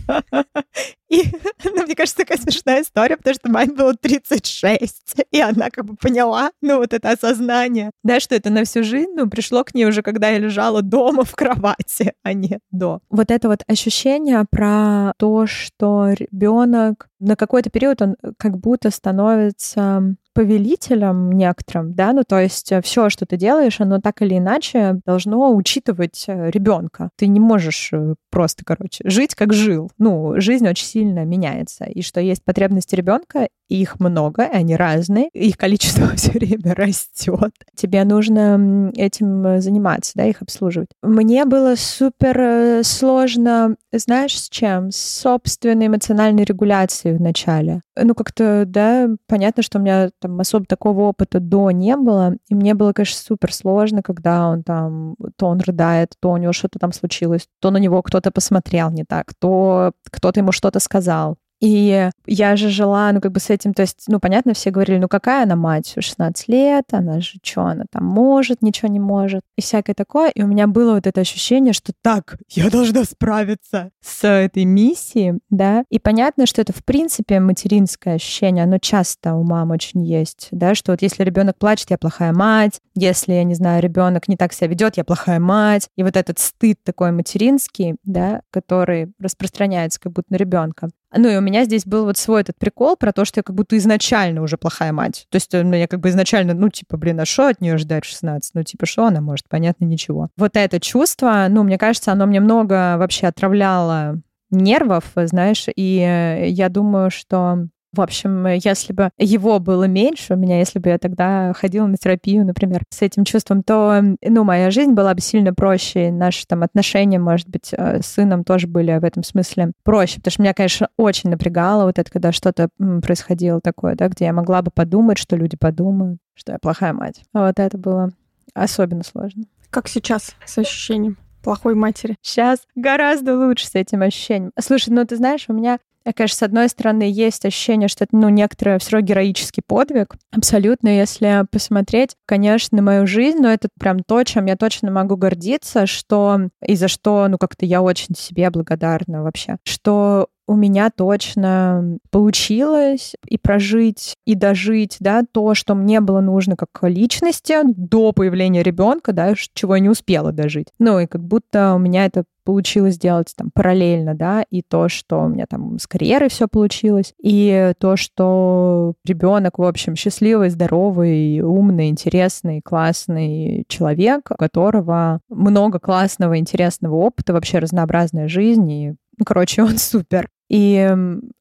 И, 1.10 1.24
ну, 1.64 1.84
мне 1.84 1.96
кажется, 1.96 2.18
такая 2.18 2.38
смешная 2.38 2.82
история, 2.82 3.16
потому 3.16 3.36
что 3.36 3.50
маме 3.50 3.74
было 3.74 3.94
36, 3.94 5.26
и 5.32 5.40
она 5.40 5.70
как 5.70 5.86
бы 5.86 5.96
поняла, 5.96 6.50
ну, 6.62 6.78
вот 6.78 6.94
это 6.94 7.12
осознание, 7.12 7.92
да, 8.04 8.20
что 8.20 8.34
это 8.34 8.50
на 8.50 8.66
всю 8.66 8.84
жизнь, 8.84 9.12
ну, 9.16 9.30
пришло 9.30 9.64
к 9.64 9.76
ней 9.76 9.86
уже, 9.86 10.02
когда 10.02 10.30
я 10.30 10.40
лежала 10.40 10.82
дома 10.82 11.24
в 11.24 11.36
кровати, 11.36 12.14
а 12.24 12.34
не 12.34 12.60
до. 12.72 13.00
Вот 13.10 13.30
это 13.30 13.48
вот 13.48 13.62
ощущение 13.68 14.46
про 14.50 15.14
то, 15.18 15.46
что 15.46 16.10
ребенок 16.10 17.08
на 17.20 17.36
какой-то 17.36 17.70
период 17.70 18.02
он 18.02 18.16
как 18.38 18.58
будто 18.58 18.90
становится 18.90 20.16
повелителем 20.36 21.32
некоторым, 21.32 21.94
да, 21.94 22.12
ну 22.12 22.24
то 22.28 22.40
есть 22.40 22.70
э, 22.74 22.82
все, 22.82 23.10
что 23.10 23.26
ты 23.26 23.38
делаешь, 23.38 23.80
оно 23.80 24.02
так 24.02 24.22
или 24.22 24.38
иначе 24.38 25.00
должно 25.06 25.56
учитывать 25.56 26.26
э, 26.28 26.52
ребенка. 26.52 27.10
Ты 27.16 27.28
не 27.28 27.40
можешь 27.40 27.90
э, 27.94 28.16
просто, 28.30 28.66
короче, 28.66 29.02
жить 29.10 29.34
как 29.34 29.54
жил. 29.54 29.90
Ну, 29.98 30.34
жизнь 30.42 30.68
очень 30.68 30.86
сильно 30.86 31.24
меняется, 31.24 31.86
и 31.86 32.02
что 32.02 32.20
есть 32.20 32.44
потребности 32.44 32.96
ребенка, 32.96 33.48
их 33.70 34.00
много, 34.00 34.44
они 34.44 34.76
разные, 34.76 35.30
их 35.34 35.58
количество 35.58 36.08
все 36.16 36.32
время 36.32 36.74
растет. 36.76 37.54
Тебе 37.76 38.04
нужно 38.04 38.92
этим 38.96 39.60
заниматься, 39.62 40.14
да, 40.16 40.26
их 40.26 40.42
обслуживать. 40.42 40.90
Мне 41.02 41.46
было 41.46 41.76
супер 41.76 42.84
сложно, 42.84 43.76
знаешь, 43.92 44.40
с 44.40 44.50
чем? 44.50 44.92
С 44.92 44.98
собственной 44.98 45.88
эмоциональной 45.88 46.44
регуляцией 46.44 47.18
в 47.18 47.22
начале. 47.22 47.82
Ну, 47.98 48.14
как-то, 48.14 48.64
да, 48.66 49.08
понятно, 49.28 49.64
что 49.64 49.80
у 49.80 49.82
меня 49.82 50.10
там 50.20 50.40
особо 50.40 50.66
такого 50.66 51.02
опыта 51.02 51.40
до 51.40 51.72
не 51.72 51.96
было. 51.96 52.36
И 52.50 52.56
мне 52.56 52.74
было, 52.74 52.94
конечно, 52.94 53.20
супер 53.20 53.54
сложно, 53.54 54.02
когда 54.02 54.48
он 54.48 54.64
там, 54.64 55.16
то 55.38 55.48
он 55.48 55.60
рыдает, 55.60 56.14
то 56.20 56.32
у 56.32 56.38
него 56.38 56.54
что-то 56.54 56.80
там 56.80 56.92
случилось, 56.92 57.48
то 57.60 57.72
на 57.72 57.78
него 57.78 58.02
кто-то 58.02 58.32
посмотрел 58.32 58.92
не 58.92 59.06
так, 59.06 59.34
то 59.40 59.94
кто-то 60.12 60.40
ему 60.40 60.52
что-то 60.52 60.80
сказал. 60.80 61.38
И 61.62 62.10
я 62.26 62.56
же 62.56 62.70
жила, 62.70 63.12
ну, 63.12 63.22
как 63.22 63.32
бы 63.32 63.40
с 63.40 63.50
этим, 63.50 63.74
то 63.74 63.82
есть, 63.82 64.06
ну, 64.08 64.20
понятно, 64.20 64.54
все 64.54 64.72
говорили, 64.72 64.98
ну, 64.98 65.08
какая 65.08 65.44
она 65.44 65.56
мать, 65.56 65.96
16 65.98 66.48
лет, 66.48 66.86
она 66.92 67.22
же 67.22 67.40
что, 67.42 67.62
она 67.62 67.86
там 67.92 68.06
может, 68.06 68.62
ничего 68.62 68.90
не 68.90 69.00
может, 69.00 69.42
и 69.58 69.62
всякое 69.62 69.94
такое. 69.94 70.30
И 70.30 70.44
у 70.44 70.48
меня 70.48 70.68
было 70.68 70.96
вот 70.96 71.08
это 71.08 71.22
ощущение, 71.22 71.74
что 71.74 71.94
так, 72.02 72.38
я 72.50 72.70
должна 72.70 73.04
справиться 73.04 73.92
с 74.02 74.28
этой 74.28 74.66
миссией, 74.66 75.40
да. 75.50 75.84
И 75.90 76.00
понятно, 76.00 76.46
что 76.46 76.62
это, 76.62 76.74
в 76.74 76.84
принципе, 76.84 77.40
материнское 77.40 78.16
ощущение, 78.16 78.64
оно 78.64 78.78
часто 78.78 79.34
у 79.34 79.44
мам 79.44 79.72
очень 79.72 80.04
есть, 80.04 80.50
да, 80.52 80.76
что 80.76 80.92
вот 80.92 81.02
если 81.02 81.24
ребенок 81.24 81.58
плачет, 81.58 81.90
я 81.92 81.98
плохая 81.98 82.34
мать, 82.34 82.82
если, 82.96 83.34
я 83.34 83.44
не 83.44 83.56
знаю, 83.56 83.82
ребенок 83.82 84.28
не 84.28 84.38
так 84.38 84.54
себя 84.54 84.68
ведет, 84.68 84.98
я 84.98 85.04
плохая 85.04 85.40
мать. 85.40 85.90
И 85.96 86.04
вот 86.04 86.16
этот 86.18 86.40
стыд 86.40 86.80
такой 86.84 87.12
материнский, 87.12 87.96
да, 88.04 88.42
который 88.52 89.12
распространяется 89.20 90.00
как 90.00 90.14
будто 90.14 90.28
на 90.32 90.38
ребенка. 90.38 90.90
Ну 91.14 91.30
и 91.30 91.36
у 91.38 91.42
меня 91.42 91.64
здесь 91.66 91.86
был 91.86 92.06
вот 92.06 92.18
свой 92.18 92.42
этот 92.42 92.58
прикол 92.58 92.96
про 92.96 93.12
то, 93.12 93.26
что 93.26 93.40
я 93.40 93.44
как 93.44 93.56
будто 93.56 93.78
изначально 93.78 94.42
уже 94.42 94.58
плохая 94.58 94.92
мать. 94.92 95.28
То 95.30 95.38
есть 95.38 95.52
ну, 95.54 95.74
я 95.74 95.88
как 95.88 96.00
бы 96.00 96.10
изначально, 96.10 96.54
ну 96.54 96.70
типа, 96.70 96.98
блин, 96.98 97.20
а 97.20 97.26
что 97.26 97.48
от 97.48 97.62
нее 97.62 97.78
ждать 97.78 98.06
16? 98.06 98.52
Ну 98.54 98.64
типа, 98.64 98.86
что 98.86 99.06
она 99.06 99.22
может? 99.22 99.48
Понятно, 99.48 99.86
ничего. 99.86 100.30
Вот 100.38 100.56
это 100.56 100.80
чувство, 100.80 101.48
ну, 101.50 101.64
мне 101.64 101.78
кажется, 101.78 102.12
оно 102.12 102.26
мне 102.26 102.40
много 102.40 102.98
вообще 102.98 103.28
отравляло 103.28 104.20
нервов, 104.52 105.06
знаешь, 105.16 105.66
и 105.76 106.48
я 106.48 106.70
думаю, 106.70 107.10
что 107.12 107.68
в 107.96 108.02
общем, 108.02 108.46
если 108.48 108.94
бы 108.94 109.10
его 109.18 109.60
было 109.60 109.86
меньше 109.86 110.34
у 110.34 110.38
меня, 110.38 110.60
если 110.60 110.80
бы 110.80 110.90
я 110.90 110.98
тогда 110.98 111.54
ходила 111.54 111.88
на 111.88 111.98
терапию, 111.98 112.46
например, 112.46 112.84
с 112.90 113.02
этим 113.02 113.26
чувством, 113.26 113.64
то, 113.64 114.02
ну, 114.22 114.44
моя 114.44 114.72
жизнь 114.72 114.92
была 114.92 115.14
бы 115.14 115.22
сильно 115.22 115.54
проще, 115.54 116.10
и 116.10 116.12
наши 116.12 116.46
там 116.46 116.64
отношения, 116.64 117.20
может 117.20 117.50
быть, 117.50 117.74
э, 117.74 118.02
с 118.02 118.08
сыном 118.08 118.44
тоже 118.44 118.68
были 118.68 118.98
в 118.98 119.04
этом 119.04 119.24
смысле 119.24 119.72
проще, 119.84 120.18
потому 120.18 120.32
что 120.32 120.42
меня, 120.42 120.54
конечно, 120.54 120.90
очень 120.98 121.30
напрягало 121.30 121.86
вот 121.86 122.00
это, 122.00 122.12
когда 122.12 122.32
что-то 122.32 122.70
происходило 122.78 123.62
такое, 123.62 123.96
да, 123.96 124.08
где 124.10 124.26
я 124.26 124.34
могла 124.34 124.62
бы 124.62 124.72
подумать, 124.72 125.18
что 125.18 125.36
люди 125.36 125.58
подумают, 125.58 126.20
что 126.36 126.54
я 126.54 126.60
плохая 126.60 126.94
мать. 126.94 127.22
А 127.34 127.48
вот 127.48 127.60
это 127.60 127.78
было 127.78 128.12
особенно 128.54 129.04
сложно. 129.04 129.44
Как 129.70 129.88
сейчас 129.88 130.36
с 130.46 130.58
ощущением? 130.58 131.18
плохой 131.46 131.76
матери. 131.76 132.18
Сейчас 132.24 132.62
гораздо 132.74 133.38
лучше 133.38 133.68
с 133.68 133.76
этим 133.76 134.02
ощущением. 134.02 134.52
Слушай, 134.60 134.90
ну 134.90 135.06
ты 135.06 135.16
знаешь, 135.16 135.46
у 135.48 135.54
меня 135.54 135.78
Конечно, 136.14 136.38
с 136.38 136.44
одной 136.44 136.70
стороны, 136.70 137.04
есть 137.04 137.46
ощущение, 137.46 137.88
что 137.88 138.04
это, 138.04 138.16
ну, 138.16 138.30
некоторый 138.30 138.78
все 138.80 138.92
равно 138.92 139.08
героический 139.08 139.62
подвиг. 139.66 140.16
Абсолютно, 140.32 140.90
если 140.90 141.46
посмотреть, 141.52 142.16
конечно, 142.26 142.78
на 142.78 142.84
мою 142.84 143.08
жизнь, 143.08 143.40
но 143.40 143.50
это 143.50 143.70
прям 143.80 144.00
то, 144.00 144.24
чем 144.24 144.46
я 144.46 144.56
точно 144.56 144.92
могу 144.92 145.18
гордиться, 145.18 145.88
что 145.88 146.50
и 146.64 146.76
за 146.76 146.88
что, 146.88 147.28
ну, 147.28 147.38
как-то 147.38 147.66
я 147.66 147.82
очень 147.82 148.16
себе 148.16 148.50
благодарна 148.52 149.24
вообще, 149.24 149.58
что 149.64 150.28
у 150.48 150.56
меня 150.56 150.92
точно 150.92 151.98
получилось 152.12 153.16
и 153.28 153.38
прожить, 153.38 154.16
и 154.26 154.36
дожить, 154.36 154.98
да, 155.00 155.24
то, 155.30 155.56
что 155.56 155.74
мне 155.74 156.02
было 156.02 156.22
нужно 156.22 156.56
как 156.56 156.70
личности 156.84 157.56
до 157.64 158.12
появления 158.12 158.62
ребенка, 158.62 159.12
да, 159.12 159.34
чего 159.54 159.76
я 159.76 159.82
не 159.82 159.90
успела 159.90 160.32
дожить. 160.32 160.68
Ну, 160.78 161.00
и 161.00 161.08
как 161.08 161.24
будто 161.24 161.74
у 161.74 161.80
меня 161.80 162.06
это 162.06 162.26
получилось 162.46 162.96
сделать 162.96 163.34
там 163.36 163.52
параллельно, 163.54 164.16
да, 164.16 164.46
и 164.50 164.62
то, 164.62 164.88
что 164.88 165.24
у 165.24 165.28
меня 165.28 165.46
там 165.48 165.78
с 165.80 165.88
карьерой 165.88 166.30
все 166.30 166.48
получилось, 166.48 167.14
и 167.22 167.74
то, 167.80 167.98
что 167.98 168.94
ребенок, 169.04 169.58
в 169.58 169.64
общем, 169.64 169.96
счастливый, 169.96 170.50
здоровый, 170.50 171.42
умный, 171.42 171.90
интересный, 171.90 172.62
классный 172.62 173.66
человек, 173.68 174.30
у 174.32 174.36
которого 174.36 175.20
много 175.30 175.80
классного, 175.80 176.38
интересного 176.38 176.96
опыта, 176.96 177.34
вообще 177.34 177.60
разнообразная 177.60 178.28
жизнь, 178.28 178.72
и 178.72 178.90
ну, 179.18 179.26
короче, 179.26 179.64
он 179.64 179.78
супер. 179.78 180.30
И 180.48 180.96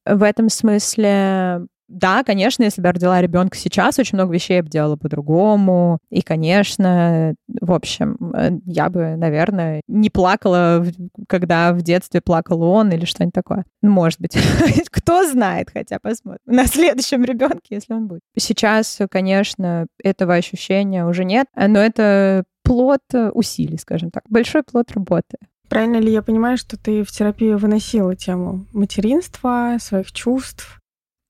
в 0.05 0.23
этом 0.23 0.49
смысле 0.49 1.67
да, 1.87 2.23
конечно, 2.23 2.63
если 2.63 2.81
бы 2.81 2.87
я 2.87 2.93
родила 2.93 3.21
ребенка 3.21 3.57
сейчас, 3.57 3.99
очень 3.99 4.17
много 4.17 4.33
вещей 4.33 4.55
я 4.55 4.63
бы 4.63 4.69
делала 4.69 4.95
по-другому. 4.95 5.99
И, 6.09 6.21
конечно, 6.21 7.35
в 7.47 7.71
общем, 7.71 8.17
э, 8.35 8.51
я 8.65 8.89
бы, 8.89 9.15
наверное, 9.15 9.81
не 9.87 10.09
плакала, 10.09 10.85
когда 11.27 11.73
в 11.73 11.81
детстве 11.81 12.21
плакал 12.21 12.63
он 12.63 12.91
или 12.91 13.05
что-нибудь 13.05 13.33
такое. 13.33 13.65
Ну, 13.81 13.91
может 13.91 14.19
быть. 14.19 14.35
Кто 14.91 15.27
знает, 15.29 15.69
хотя 15.71 15.99
посмотрим. 15.99 16.41
На 16.45 16.65
следующем 16.65 17.23
ребенке, 17.23 17.75
если 17.75 17.93
он 17.93 18.07
будет. 18.07 18.21
Сейчас, 18.37 18.99
конечно, 19.11 19.87
этого 20.03 20.33
ощущения 20.33 21.05
уже 21.05 21.23
нет, 21.25 21.47
но 21.55 21.79
это 21.79 22.45
плод 22.63 23.01
усилий, 23.33 23.77
скажем 23.77 24.11
так. 24.11 24.23
Большой 24.29 24.63
плод 24.63 24.91
работы. 24.91 25.37
Правильно 25.69 25.97
ли 25.97 26.11
я 26.11 26.21
понимаю, 26.21 26.57
что 26.57 26.77
ты 26.77 27.03
в 27.03 27.11
терапии 27.11 27.53
выносила 27.53 28.15
тему 28.15 28.65
материнства, 28.71 29.77
своих 29.79 30.11
чувств? 30.11 30.79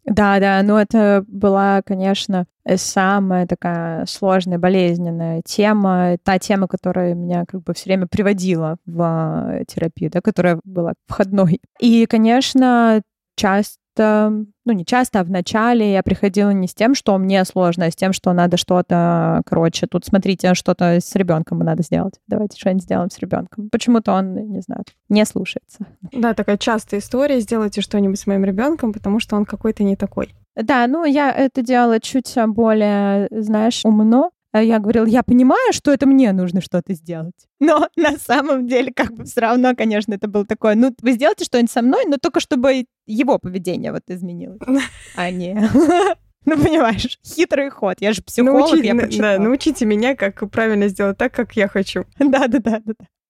Да, 0.05 0.39
да, 0.39 0.61
но 0.61 0.79
это 0.79 1.23
была, 1.27 1.81
конечно, 1.81 2.45
самая 2.75 3.47
такая 3.47 4.05
сложная, 4.05 4.59
болезненная 4.59 5.41
тема, 5.43 6.17
та 6.23 6.37
тема, 6.37 6.67
которая 6.67 7.15
меня 7.15 7.45
как 7.47 7.63
бы 7.63 7.73
все 7.73 7.85
время 7.89 8.05
приводила 8.07 8.77
в 8.85 9.63
терапию, 9.67 10.11
да, 10.11 10.21
которая 10.21 10.59
была 10.63 10.93
входной. 11.07 11.59
И, 11.79 12.05
конечно, 12.05 13.01
часть 13.35 13.79
часто, 13.95 14.45
ну 14.65 14.73
не 14.73 14.85
часто, 14.85 15.19
а 15.19 15.23
в 15.23 15.29
начале 15.29 15.93
я 15.93 16.03
приходила 16.03 16.49
не 16.51 16.67
с 16.67 16.73
тем, 16.73 16.95
что 16.95 17.17
мне 17.17 17.43
сложно, 17.45 17.85
а 17.85 17.91
с 17.91 17.95
тем, 17.95 18.13
что 18.13 18.33
надо 18.33 18.57
что-то, 18.57 19.41
короче, 19.45 19.87
тут 19.87 20.05
смотрите, 20.05 20.53
что-то 20.53 20.99
с 20.99 21.15
ребенком 21.15 21.59
надо 21.59 21.83
сделать. 21.83 22.15
Давайте 22.27 22.59
что-нибудь 22.59 22.83
сделаем 22.83 23.09
с 23.09 23.19
ребенком. 23.19 23.69
Почему-то 23.69 24.13
он, 24.13 24.33
не 24.51 24.61
знаю, 24.61 24.83
не 25.09 25.25
слушается. 25.25 25.85
Да, 26.11 26.33
такая 26.33 26.57
частая 26.57 26.99
история. 26.99 27.39
Сделайте 27.39 27.81
что-нибудь 27.81 28.19
с 28.19 28.27
моим 28.27 28.43
ребенком, 28.43 28.93
потому 28.93 29.19
что 29.19 29.35
он 29.35 29.45
какой-то 29.45 29.83
не 29.83 29.95
такой. 29.95 30.33
Да, 30.55 30.87
ну 30.87 31.03
я 31.03 31.31
это 31.31 31.61
делала 31.61 31.99
чуть 31.99 32.33
более, 32.47 33.27
знаешь, 33.31 33.81
умно, 33.83 34.31
я 34.61 34.79
говорила, 34.79 35.05
я 35.05 35.23
понимаю, 35.23 35.73
что 35.73 35.91
это 35.91 36.05
мне 36.05 36.31
нужно 36.31 36.61
что-то 36.61 36.93
сделать. 36.93 37.35
Но 37.59 37.89
на 37.95 38.17
самом 38.17 38.67
деле, 38.67 38.91
как 38.93 39.13
бы 39.13 39.25
все 39.25 39.41
равно, 39.41 39.75
конечно, 39.75 40.13
это 40.13 40.27
было 40.27 40.45
такое, 40.45 40.75
ну, 40.75 40.95
вы 41.01 41.11
сделайте 41.13 41.45
что-нибудь 41.45 41.71
со 41.71 41.81
мной, 41.81 42.05
но 42.05 42.17
только 42.17 42.39
чтобы 42.39 42.85
его 43.05 43.39
поведение 43.39 43.91
вот 43.91 44.03
изменилось, 44.07 44.59
а 45.15 45.31
не... 45.31 45.69
Ну, 46.47 46.63
понимаешь, 46.63 47.17
хитрый 47.25 47.71
ход. 47.71 47.95
Я 48.01 48.13
же 48.13 48.21
психолог, 48.21 48.69
Научи, 48.69 48.85
я 48.85 48.93
Да, 48.93 49.39
научите 49.39 49.83
меня, 49.83 50.15
как 50.15 50.47
правильно 50.51 50.89
сделать 50.89 51.17
так, 51.17 51.33
как 51.33 51.53
я 51.55 51.67
хочу. 51.67 52.05
Да-да-да. 52.19 52.81